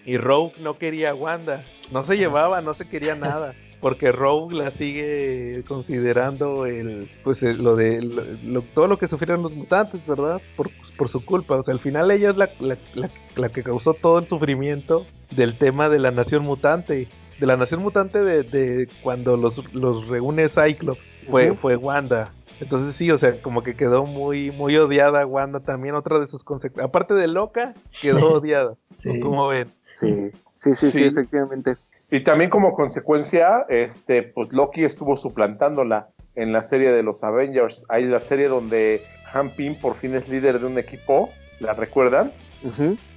Y 0.04 0.16
Rogue 0.16 0.52
no 0.60 0.78
quería 0.78 1.10
a 1.10 1.14
Wanda. 1.14 1.62
No 1.92 2.04
se 2.04 2.16
llevaba, 2.16 2.60
no 2.60 2.74
se 2.74 2.88
quería 2.88 3.14
nada. 3.14 3.54
Porque 3.80 4.10
Rogue 4.10 4.56
la 4.56 4.70
sigue 4.72 5.62
considerando 5.68 6.66
el, 6.66 7.08
pues 7.22 7.42
el- 7.44 7.62
lo 7.62 7.76
de 7.76 8.02
lo- 8.02 8.24
lo- 8.42 8.62
todo 8.62 8.88
lo 8.88 8.98
que 8.98 9.06
sufrieron 9.06 9.42
los 9.42 9.52
mutantes, 9.54 10.04
¿verdad? 10.04 10.40
Por, 10.56 10.68
por 10.96 11.08
su 11.08 11.24
culpa. 11.24 11.54
O 11.56 11.62
sea, 11.62 11.74
al 11.74 11.80
final 11.80 12.10
ella 12.10 12.30
es 12.30 12.36
la, 12.36 12.50
la- 12.58 12.76
la- 12.94 13.10
la 13.36 13.48
que 13.50 13.62
causó 13.62 13.94
todo 13.94 14.18
el 14.18 14.26
sufrimiento 14.26 15.06
del 15.30 15.56
tema 15.58 15.88
de 15.88 16.00
la 16.00 16.10
nación 16.10 16.42
mutante. 16.42 17.06
De 17.38 17.46
la 17.46 17.56
nación 17.56 17.80
mutante 17.82 18.18
de, 18.18 18.42
de 18.42 18.88
cuando 19.00 19.36
los, 19.36 19.72
los 19.72 20.08
reúne 20.08 20.48
Cyclops. 20.48 20.98
Fue, 21.30 21.50
Ujú. 21.52 21.60
fue 21.60 21.76
Wanda. 21.76 22.32
Entonces 22.60 22.96
sí, 22.96 23.10
o 23.10 23.18
sea, 23.18 23.40
como 23.42 23.62
que 23.62 23.74
quedó 23.74 24.04
muy, 24.04 24.50
muy 24.50 24.76
odiada 24.76 25.24
Wanda 25.26 25.60
también. 25.60 25.94
Otra 25.94 26.18
de 26.18 26.26
sus 26.26 26.42
consecuencias. 26.42 26.86
Aparte 26.88 27.14
de 27.14 27.28
loca, 27.28 27.74
quedó 28.00 28.34
odiada. 28.34 28.74
Sí. 28.98 29.20
Como 29.20 29.48
ven? 29.48 29.68
Sí, 30.00 30.30
sí, 30.62 30.74
sí, 30.74 30.86
sí, 30.86 30.90
Sí. 30.90 31.04
efectivamente. 31.04 31.76
Y 32.10 32.20
también 32.20 32.48
como 32.50 32.72
consecuencia, 32.72 33.66
este, 33.68 34.22
pues 34.22 34.52
Loki 34.52 34.82
estuvo 34.84 35.14
suplantándola 35.16 36.08
en 36.36 36.52
la 36.52 36.62
serie 36.62 36.90
de 36.90 37.02
los 37.02 37.22
Avengers. 37.22 37.84
Hay 37.88 38.06
la 38.06 38.20
serie 38.20 38.48
donde 38.48 39.02
Han 39.34 39.50
Pym 39.50 39.78
por 39.78 39.94
fin 39.94 40.14
es 40.14 40.28
líder 40.28 40.58
de 40.58 40.66
un 40.66 40.78
equipo, 40.78 41.28
¿la 41.60 41.74
recuerdan? 41.74 42.32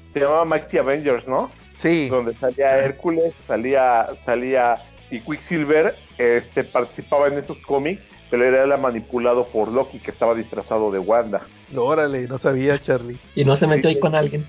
Se 0.09 0.19
llamaba 0.19 0.43
Mighty 0.45 0.77
Avengers, 0.77 1.27
¿no? 1.29 1.49
Sí. 1.81 2.09
Donde 2.09 2.35
salía 2.35 2.77
Hércules, 2.79 3.35
salía, 3.37 4.09
salía 4.13 4.75
y 5.11 5.19
Quicksilver, 5.19 5.95
este, 6.17 6.63
participaba 6.63 7.27
en 7.27 7.33
esos 7.33 7.61
cómics, 7.61 8.09
pero 8.29 8.45
era 8.45 8.77
manipulado 8.77 9.47
por 9.47 9.71
Loki, 9.71 9.99
que 9.99 10.09
estaba 10.09 10.33
disfrazado 10.33 10.89
de 10.91 10.99
Wanda. 10.99 11.41
Órale, 11.75 12.27
no 12.27 12.37
sabía, 12.37 12.81
Charlie. 12.81 13.19
Y 13.35 13.43
no 13.45 13.55
se 13.55 13.67
metió 13.67 13.89
Sí. 13.89 13.95
ahí 13.95 13.99
con 13.99 14.15
alguien. 14.15 14.47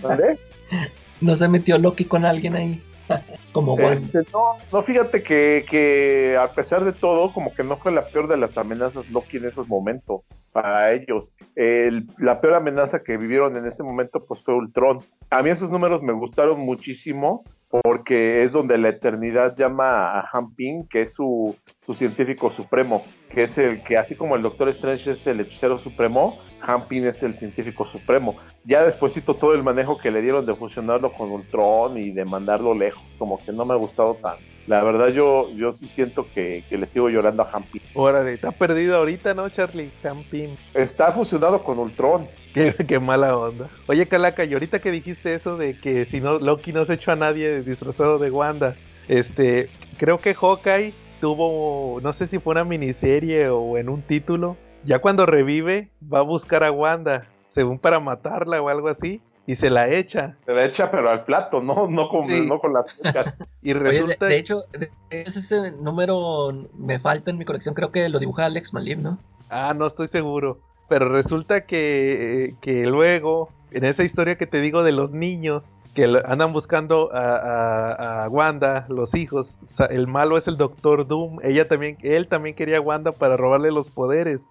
¿Vale? 0.00 0.38
No 1.20 1.36
se 1.36 1.46
metió 1.46 1.78
Loki 1.78 2.04
con 2.06 2.24
alguien 2.24 2.56
ahí. 2.56 2.82
Como 3.52 3.74
Wanda. 3.74 3.92
Este, 3.92 4.18
no, 4.32 4.56
no, 4.72 4.82
fíjate 4.82 5.22
que, 5.22 5.64
que 5.70 6.36
a 6.40 6.52
pesar 6.52 6.82
de 6.84 6.92
todo, 6.92 7.30
como 7.32 7.54
que 7.54 7.62
no 7.62 7.76
fue 7.76 7.92
la 7.92 8.06
peor 8.06 8.26
de 8.26 8.36
las 8.36 8.58
amenazas 8.58 9.08
Loki 9.10 9.36
en 9.36 9.44
esos 9.44 9.68
momentos 9.68 10.22
para 10.50 10.92
ellos. 10.92 11.32
El- 11.54 12.08
la 12.18 12.40
peor 12.40 12.54
amenaza 12.54 13.02
que 13.04 13.18
vivieron 13.18 13.56
en 13.56 13.66
ese 13.66 13.84
momento 13.84 14.24
pues 14.26 14.42
fue 14.42 14.54
Ultron. 14.54 14.98
A 15.30 15.42
mí 15.44 15.50
esos 15.50 15.70
números 15.70 16.02
me 16.02 16.12
gustaron 16.12 16.58
muchísimo 16.58 17.44
porque 17.72 18.42
es 18.42 18.52
donde 18.52 18.76
la 18.76 18.90
eternidad 18.90 19.56
llama 19.56 20.10
a 20.10 20.28
Han 20.30 20.54
Ping, 20.54 20.84
que 20.90 21.02
es 21.02 21.14
su, 21.14 21.56
su 21.80 21.94
científico 21.94 22.50
supremo, 22.50 23.02
que 23.30 23.44
es 23.44 23.56
el 23.56 23.82
que 23.82 23.96
así 23.96 24.14
como 24.14 24.36
el 24.36 24.42
Doctor 24.42 24.68
Strange 24.68 25.12
es 25.12 25.26
el 25.26 25.40
hechicero 25.40 25.78
supremo, 25.78 26.38
Han 26.60 26.86
Ping 26.86 27.04
es 27.04 27.22
el 27.22 27.34
científico 27.38 27.86
supremo. 27.86 28.36
Ya 28.66 28.84
despuésito 28.84 29.36
todo 29.36 29.54
el 29.54 29.62
manejo 29.62 29.96
que 29.96 30.10
le 30.10 30.20
dieron 30.20 30.44
de 30.44 30.54
fusionarlo 30.54 31.12
con 31.12 31.30
Ultron 31.30 31.96
y 31.96 32.10
de 32.10 32.26
mandarlo 32.26 32.74
lejos, 32.74 33.16
como 33.16 33.42
que 33.42 33.52
no 33.52 33.64
me 33.64 33.72
ha 33.72 33.78
gustado 33.78 34.16
tanto. 34.16 34.51
La 34.66 34.82
verdad 34.82 35.08
yo, 35.08 35.50
yo 35.54 35.72
sí 35.72 35.88
siento 35.88 36.26
que, 36.32 36.64
que 36.68 36.78
le 36.78 36.86
sigo 36.86 37.08
llorando 37.08 37.42
a 37.42 37.50
Hampin. 37.52 37.82
Órale, 37.94 38.32
está 38.32 38.52
perdido 38.52 38.96
ahorita, 38.96 39.34
¿no, 39.34 39.48
Charlie? 39.48 39.90
Campín. 40.02 40.56
Está 40.74 41.10
fusionado 41.12 41.64
con 41.64 41.78
Ultron. 41.78 42.28
Qué, 42.54 42.74
qué 42.86 43.00
mala 43.00 43.36
onda. 43.36 43.68
Oye, 43.88 44.06
Calaca, 44.06 44.44
y 44.44 44.52
ahorita 44.52 44.80
que 44.80 44.90
dijiste 44.90 45.34
eso 45.34 45.56
de 45.56 45.78
que 45.78 46.04
si 46.04 46.20
no, 46.20 46.38
Loki 46.38 46.72
no 46.72 46.84
se 46.84 46.94
echó 46.94 47.12
a 47.12 47.16
nadie 47.16 47.62
disfrazado 47.62 48.18
de 48.18 48.30
Wanda, 48.30 48.76
este, 49.08 49.68
creo 49.98 50.18
que 50.18 50.34
Hawkeye 50.34 50.94
tuvo, 51.20 52.00
no 52.00 52.12
sé 52.12 52.26
si 52.26 52.38
fue 52.38 52.52
una 52.52 52.64
miniserie 52.64 53.48
o 53.48 53.78
en 53.78 53.88
un 53.88 54.02
título, 54.02 54.56
ya 54.84 55.00
cuando 55.00 55.26
revive 55.26 55.90
va 56.12 56.18
a 56.20 56.22
buscar 56.22 56.64
a 56.64 56.70
Wanda, 56.70 57.26
según 57.50 57.78
para 57.78 58.00
matarla 58.00 58.60
o 58.60 58.68
algo 58.68 58.88
así, 58.88 59.20
y 59.46 59.56
se 59.56 59.70
la 59.70 59.88
echa. 59.90 60.36
Se 60.46 60.52
la 60.52 60.64
echa 60.64 60.90
pero 60.90 61.10
al 61.10 61.24
plato, 61.24 61.62
no, 61.62 61.88
no 61.88 62.08
con, 62.08 62.26
Sí. 62.28 62.46
no 62.46 62.58
con 62.60 62.72
las. 62.74 62.84
Y 63.62 63.72
Oye, 63.72 63.74
de, 63.74 63.90
resulta... 63.90 64.26
de 64.26 64.36
hecho, 64.38 64.64
de- 64.72 64.90
ese 65.10 65.72
número 65.72 66.52
me 66.76 66.98
falta 66.98 67.30
en 67.30 67.38
mi 67.38 67.44
colección, 67.44 67.74
creo 67.74 67.90
que 67.92 68.08
lo 68.08 68.18
dibuja 68.18 68.44
Alex 68.46 68.72
Malib, 68.72 68.98
¿no? 69.00 69.18
Ah, 69.50 69.74
no 69.76 69.86
estoy 69.86 70.08
seguro. 70.08 70.58
Pero 70.88 71.08
resulta 71.08 71.62
que, 71.66 72.54
que 72.60 72.86
luego, 72.86 73.48
en 73.70 73.84
esa 73.84 74.02
historia 74.04 74.36
que 74.36 74.46
te 74.46 74.60
digo 74.60 74.82
de 74.82 74.92
los 74.92 75.12
niños, 75.12 75.78
que 75.94 76.04
andan 76.24 76.52
buscando 76.52 77.10
a, 77.14 77.36
a- 77.36 78.24
a 78.24 78.28
Wanda, 78.28 78.86
los 78.88 79.14
hijos, 79.14 79.56
o 79.64 79.68
sea, 79.74 79.86
el 79.86 80.06
malo 80.06 80.36
es 80.38 80.48
el 80.48 80.56
Doctor 80.56 81.06
Doom. 81.06 81.38
Ella 81.42 81.68
también, 81.68 81.98
él 82.02 82.28
también 82.28 82.54
quería 82.56 82.78
a 82.78 82.80
Wanda 82.80 83.12
para 83.12 83.36
robarle 83.36 83.70
los 83.70 83.88
poderes. 83.90 84.42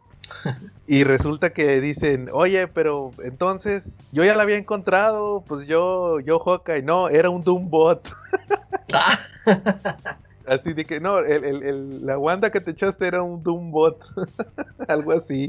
Y 0.87 1.03
resulta 1.03 1.51
que 1.51 1.79
dicen, 1.81 2.29
oye, 2.33 2.67
pero 2.67 3.11
entonces 3.23 3.83
yo 4.11 4.23
ya 4.25 4.35
la 4.35 4.43
había 4.43 4.57
encontrado, 4.57 5.43
pues 5.47 5.67
yo, 5.67 6.19
yo 6.19 6.39
Hawkeye, 6.39 6.81
no, 6.83 7.07
era 7.09 7.29
un 7.29 7.43
Doombot. 7.43 8.11
Así 10.47 10.73
de 10.73 10.85
que 10.85 10.99
no, 10.99 11.19
el, 11.19 11.43
el- 11.45 11.63
el- 11.63 12.05
la 12.05 12.17
Wanda 12.17 12.49
que 12.51 12.59
te 12.61 12.71
echaste 12.71 13.07
era 13.07 13.21
un 13.21 13.41
Doombot. 13.43 13.97
Algo 14.87 15.11
así. 15.13 15.47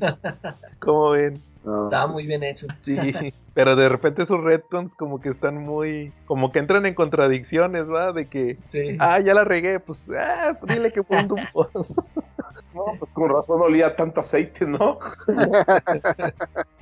Como 0.78 1.10
ven. 1.10 1.42
No, 1.64 1.84
estaba 1.84 2.06
muy 2.08 2.26
bien 2.26 2.42
hecho. 2.42 2.66
Sí, 2.82 2.96
pero 3.54 3.76
de 3.76 3.88
repente 3.88 4.26
sus 4.26 4.42
retcons 4.42 4.94
como 4.94 5.20
que 5.20 5.30
están 5.30 5.58
muy, 5.58 6.12
como 6.26 6.50
que 6.52 6.58
entran 6.58 6.86
en 6.86 6.94
contradicciones, 6.94 7.88
¿va? 7.88 8.12
De 8.12 8.28
que, 8.28 8.58
Sí. 8.68 8.96
ah, 8.98 9.20
ya 9.20 9.34
la 9.34 9.44
regué, 9.44 9.78
pues, 9.80 10.06
ah, 10.18 10.56
pues 10.60 10.74
dile 10.74 10.92
que 10.92 11.02
fue 11.02 11.18
un. 11.18 11.28
No, 12.74 12.84
pues 12.98 13.12
con 13.12 13.28
razón 13.28 13.60
olía 13.60 13.94
tanto 13.94 14.20
aceite, 14.22 14.66
¿no? 14.66 14.98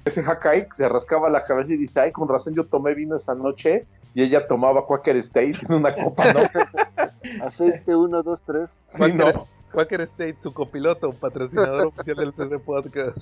Ese 0.05 0.21
Hakai 0.21 0.69
se 0.71 0.89
rascaba 0.89 1.29
la 1.29 1.43
cabeza 1.43 1.73
y 1.73 1.77
dice, 1.77 1.99
ay, 1.99 2.13
con 2.13 2.29
razón 2.29 2.55
yo 2.55 2.65
tomé 2.67 2.95
vino 2.95 3.17
esa 3.17 3.35
noche 3.35 3.87
y 4.15 4.23
ella 4.23 4.47
tomaba 4.47 4.87
Quaker 4.87 5.17
State 5.17 5.59
en 5.69 5.75
una 5.75 5.93
copa, 5.93 6.33
¿no? 6.33 7.45
Aceite 7.45 7.97
1, 7.97 8.23
2, 8.23 8.43
3. 8.47 8.83
Sí, 8.87 9.13
no. 9.13 9.47
Quaker 9.73 10.03
State, 10.03 10.37
su 10.43 10.53
copiloto, 10.53 11.11
patrocinador 11.13 11.87
oficial 11.97 12.17
del 12.17 12.33
CC 12.33 12.59
Podcast. 12.59 13.17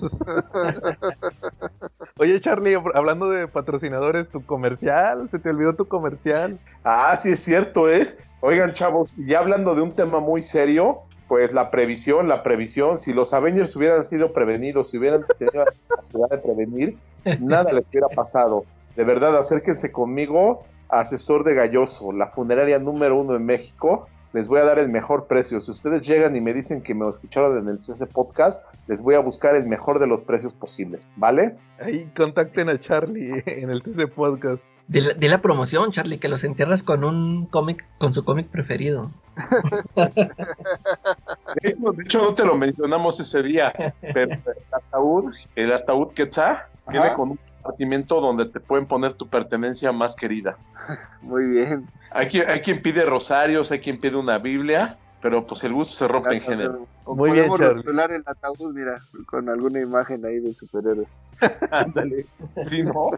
Oye, 2.17 2.39
Charlie, 2.41 2.77
hablando 2.93 3.29
de 3.29 3.47
patrocinadores, 3.47 4.27
tu 4.29 4.45
comercial, 4.45 5.29
se 5.29 5.39
te 5.39 5.49
olvidó 5.49 5.73
tu 5.73 5.87
comercial. 5.87 6.59
Ah, 6.83 7.15
sí 7.15 7.31
es 7.31 7.39
cierto, 7.39 7.89
¿eh? 7.89 8.15
Oigan, 8.41 8.73
chavos, 8.73 9.15
ya 9.17 9.39
hablando 9.39 9.75
de 9.75 9.81
un 9.81 9.93
tema 9.93 10.19
muy 10.19 10.41
serio, 10.41 11.01
pues 11.27 11.53
la 11.53 11.71
previsión, 11.71 12.27
la 12.27 12.41
previsión, 12.41 12.97
si 12.97 13.13
los 13.13 13.33
Avengers 13.33 13.75
hubieran 13.75 14.03
sido 14.03 14.33
prevenidos, 14.33 14.89
si 14.89 14.97
hubieran 14.97 15.25
tenido 15.37 15.65
la 15.65 15.73
capacidad 15.87 16.29
de 16.29 16.37
prevenir, 16.39 16.97
nada 17.39 17.71
les 17.71 17.85
hubiera 17.87 18.07
pasado. 18.07 18.65
De 18.95 19.03
verdad, 19.03 19.37
acérquense 19.37 19.91
conmigo, 19.91 20.63
asesor 20.89 21.43
de 21.43 21.53
Galloso, 21.53 22.11
la 22.11 22.27
funeraria 22.27 22.79
número 22.79 23.19
uno 23.19 23.35
en 23.35 23.45
México. 23.45 24.07
Les 24.31 24.47
voy 24.47 24.59
a 24.59 24.63
dar 24.63 24.77
el 24.77 24.89
mejor 24.89 25.25
precio. 25.25 25.59
Si 25.59 25.71
ustedes 25.71 26.07
llegan 26.07 26.35
y 26.35 26.41
me 26.41 26.53
dicen 26.53 26.81
que 26.81 26.93
me 26.93 27.07
escucharon 27.09 27.57
en 27.57 27.67
el 27.67 27.79
CC 27.79 28.05
Podcast, 28.05 28.63
les 28.87 29.01
voy 29.01 29.15
a 29.15 29.19
buscar 29.19 29.55
el 29.55 29.65
mejor 29.65 29.99
de 29.99 30.05
los 30.05 30.23
precios 30.23 30.53
posibles, 30.53 31.07
¿vale? 31.15 31.55
Ahí 31.79 32.11
contacten 32.15 32.69
a 32.69 32.79
Charlie 32.79 33.43
en 33.45 33.71
el 33.71 33.81
CC 33.81 34.07
Podcast. 34.07 34.63
De 34.87 35.01
la, 35.01 35.13
de 35.13 35.29
la 35.29 35.39
promoción, 35.39 35.91
Charlie, 35.91 36.19
que 36.19 36.29
los 36.29 36.43
entierras 36.43 36.83
con 36.83 37.03
un 37.03 37.45
cómic, 37.47 37.85
con 37.97 38.13
su 38.13 38.23
cómic 38.23 38.47
preferido. 38.47 39.11
De 39.95 41.69
hecho, 41.71 41.91
de 41.91 42.03
hecho, 42.03 42.21
no 42.21 42.35
te 42.35 42.45
lo 42.45 42.55
mencionamos 42.55 43.19
ese 43.19 43.41
día, 43.41 43.73
pero 44.01 44.33
el 44.33 44.41
ataúd, 44.71 45.33
el 45.55 45.73
ataúd 45.73 46.13
Quetzal, 46.13 46.59
viene 46.87 47.13
con 47.13 47.31
un 47.31 47.39
compartimiento 47.61 48.21
donde 48.21 48.45
te 48.45 48.59
pueden 48.59 48.85
poner 48.87 49.13
tu 49.13 49.27
pertenencia 49.27 49.91
más 49.91 50.15
querida. 50.15 50.57
Muy 51.21 51.45
bien. 51.45 51.87
Hay 52.11 52.27
quien, 52.27 52.47
hay 52.49 52.61
quien 52.61 52.81
pide 52.81 53.03
rosarios, 53.05 53.71
hay 53.71 53.79
quien 53.79 53.99
pide 53.99 54.15
una 54.17 54.37
Biblia, 54.37 54.97
pero 55.21 55.45
pues 55.45 55.63
el 55.63 55.73
gusto 55.73 55.93
se 55.95 56.07
rompe 56.07 56.35
en 56.35 56.41
género. 56.41 56.87
O 57.03 57.15
Muy 57.15 57.31
bien, 57.31 57.47
podemos 57.47 57.75
rotular 57.75 58.11
el 58.11 58.23
ataúd, 58.25 58.73
mira, 58.73 58.99
con 59.25 59.49
alguna 59.49 59.79
imagen 59.79 60.25
ahí 60.25 60.39
del 60.39 60.55
superhéroe. 60.55 61.05
Ándale. 61.71 62.25
Sí, 62.65 62.83
¿no? 62.83 63.09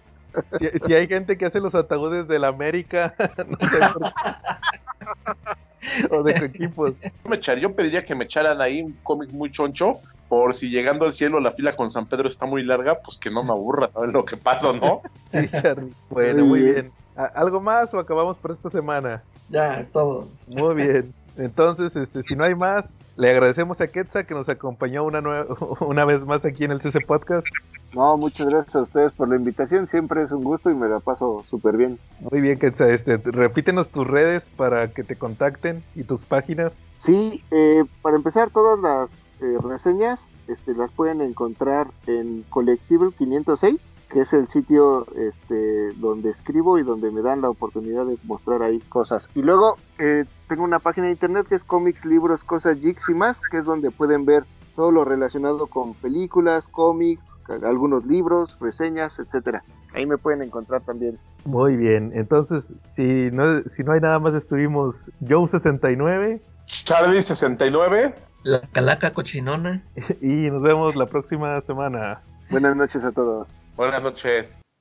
Si, 0.60 0.68
si 0.86 0.94
hay 0.94 1.08
gente 1.08 1.38
que 1.38 1.46
hace 1.46 1.60
los 1.60 1.76
ataúdes 1.76 2.28
del 2.28 2.46
América, 2.46 3.14
no 3.48 3.70
sé 3.70 3.80
por 3.94 4.14
qué. 4.14 6.08
o 6.10 6.24
de 6.24 6.32
equipos. 6.46 6.94
Yo, 7.02 7.30
me 7.30 7.36
echar- 7.38 7.60
yo 7.60 7.76
pediría 7.76 8.04
que 8.04 8.16
me 8.16 8.24
echaran 8.26 8.62
ahí 8.62 8.82
un 8.82 8.94
cómic 9.04 9.30
muy 9.32 9.52
choncho, 9.52 10.00
por 10.32 10.54
si 10.54 10.70
llegando 10.70 11.04
al 11.04 11.14
cielo 11.14 11.42
la 11.42 11.52
fila 11.52 11.76
con 11.76 11.92
San 11.92 12.06
Pedro 12.06 12.30
está 12.30 12.46
muy 12.46 12.64
larga, 12.64 13.00
pues 13.04 13.18
que 13.18 13.30
no 13.30 13.44
me 13.44 13.52
aburra 13.52 13.90
¿sabes 13.94 14.14
lo 14.14 14.24
que 14.24 14.38
pasa, 14.38 14.72
¿no? 14.72 15.02
Sí, 15.34 15.50
Charlie. 15.50 15.94
Bueno, 16.10 16.46
Muy 16.46 16.62
bien. 16.62 16.74
bien. 16.74 16.92
¿A- 17.18 17.26
¿Algo 17.26 17.60
más 17.60 17.94
o 17.94 18.00
acabamos 18.00 18.38
por 18.38 18.52
esta 18.52 18.70
semana? 18.70 19.22
Ya, 19.50 19.82
es 19.82 19.92
todo. 19.92 20.30
Muy 20.48 20.74
bien. 20.76 21.14
Entonces, 21.36 21.98
este, 21.98 22.24
si 22.24 22.38
no 22.38 22.46
hay 22.46 22.56
más, 22.56 22.86
le 23.18 23.30
agradecemos 23.30 23.82
a 23.82 23.88
Quetza 23.88 24.24
que 24.24 24.34
nos 24.34 24.48
acompañó 24.48 25.04
una, 25.04 25.20
una 25.82 26.06
vez 26.06 26.22
más 26.26 26.46
aquí 26.46 26.64
en 26.64 26.72
el 26.72 26.82
CC 26.82 27.02
Podcast. 27.06 27.46
No, 27.94 28.16
muchas 28.16 28.48
gracias 28.48 28.74
a 28.74 28.82
ustedes 28.84 29.12
por 29.12 29.28
la 29.28 29.36
invitación. 29.36 29.86
Siempre 29.90 30.24
es 30.24 30.32
un 30.32 30.46
gusto 30.46 30.70
y 30.72 30.76
me 30.76 30.88
la 30.88 31.02
paso 31.02 31.44
súper 31.50 31.76
bien. 31.76 32.00
Muy 32.22 32.40
bien, 32.40 32.58
Quetza. 32.58 32.88
Este, 32.90 33.18
repítenos 33.18 33.90
tus 33.90 34.08
redes 34.08 34.46
para 34.56 34.94
que 34.94 35.04
te 35.04 35.18
contacten 35.18 35.84
y 35.94 36.04
tus 36.04 36.22
páginas. 36.22 36.72
Sí, 36.96 37.44
eh, 37.52 37.84
para 38.02 38.16
empezar, 38.16 38.50
todas 38.50 38.80
las 38.80 39.28
eh, 39.42 39.58
reseñas 39.62 40.30
este, 40.48 40.74
las 40.74 40.92
pueden 40.92 41.22
encontrar 41.22 41.88
en 42.08 42.44
Collectible 42.50 43.12
506, 43.18 43.92
que 44.10 44.22
es 44.22 44.34
el 44.34 44.48
sitio 44.48 45.06
este, 45.16 45.94
donde 45.94 46.30
escribo 46.30 46.78
y 46.78 46.84
donde 46.84 47.12
me 47.12 47.22
dan 47.22 47.42
la 47.42 47.50
oportunidad 47.50 48.06
de 48.06 48.18
mostrar 48.24 48.62
ahí 48.62 48.80
cosas. 48.90 49.30
Y 49.34 49.42
luego 49.42 49.78
eh, 50.00 50.26
tengo 50.48 50.64
una 50.64 50.80
página 50.80 51.08
de 51.08 51.14
internet 51.14 51.48
que 51.48 51.56
es 51.56 51.64
cómics, 51.64 52.06
libros, 52.06 52.44
cosas, 52.44 52.80
geeks 52.80 53.10
y 53.10 53.14
más, 53.14 53.40
que 53.50 53.58
es 53.58 53.66
donde 53.66 53.92
pueden 53.92 54.26
ver 54.26 54.46
todo 54.76 54.92
lo 54.92 55.06
relacionado 55.06 55.68
con 55.68 55.94
películas, 55.96 56.68
cómics, 56.68 57.24
algunos 57.64 58.06
libros, 58.06 58.56
reseñas, 58.60 59.18
etcétera. 59.20 59.64
Ahí 59.94 60.06
me 60.06 60.18
pueden 60.18 60.42
encontrar 60.42 60.82
también. 60.82 61.20
Muy 61.44 61.76
bien. 61.76 62.12
Entonces, 62.14 62.66
si 62.96 63.30
no, 63.32 63.62
si 63.64 63.84
no 63.84 63.92
hay 63.92 64.00
nada 64.00 64.20
más, 64.20 64.34
estuvimos 64.34 64.96
Joe69 65.22 66.40
Charlie 66.66 67.22
69. 67.22 68.16
La 68.44 68.62
calaca 68.62 69.12
cochinona. 69.14 69.84
y 70.22 70.50
nos 70.50 70.62
vemos 70.62 70.96
la 70.96 71.06
próxima 71.06 71.60
semana. 71.62 72.22
Buenas 72.50 72.76
noches 72.76 73.04
a 73.04 73.12
todos. 73.12 73.50
Buenas 73.76 74.04
noches. 74.04 74.62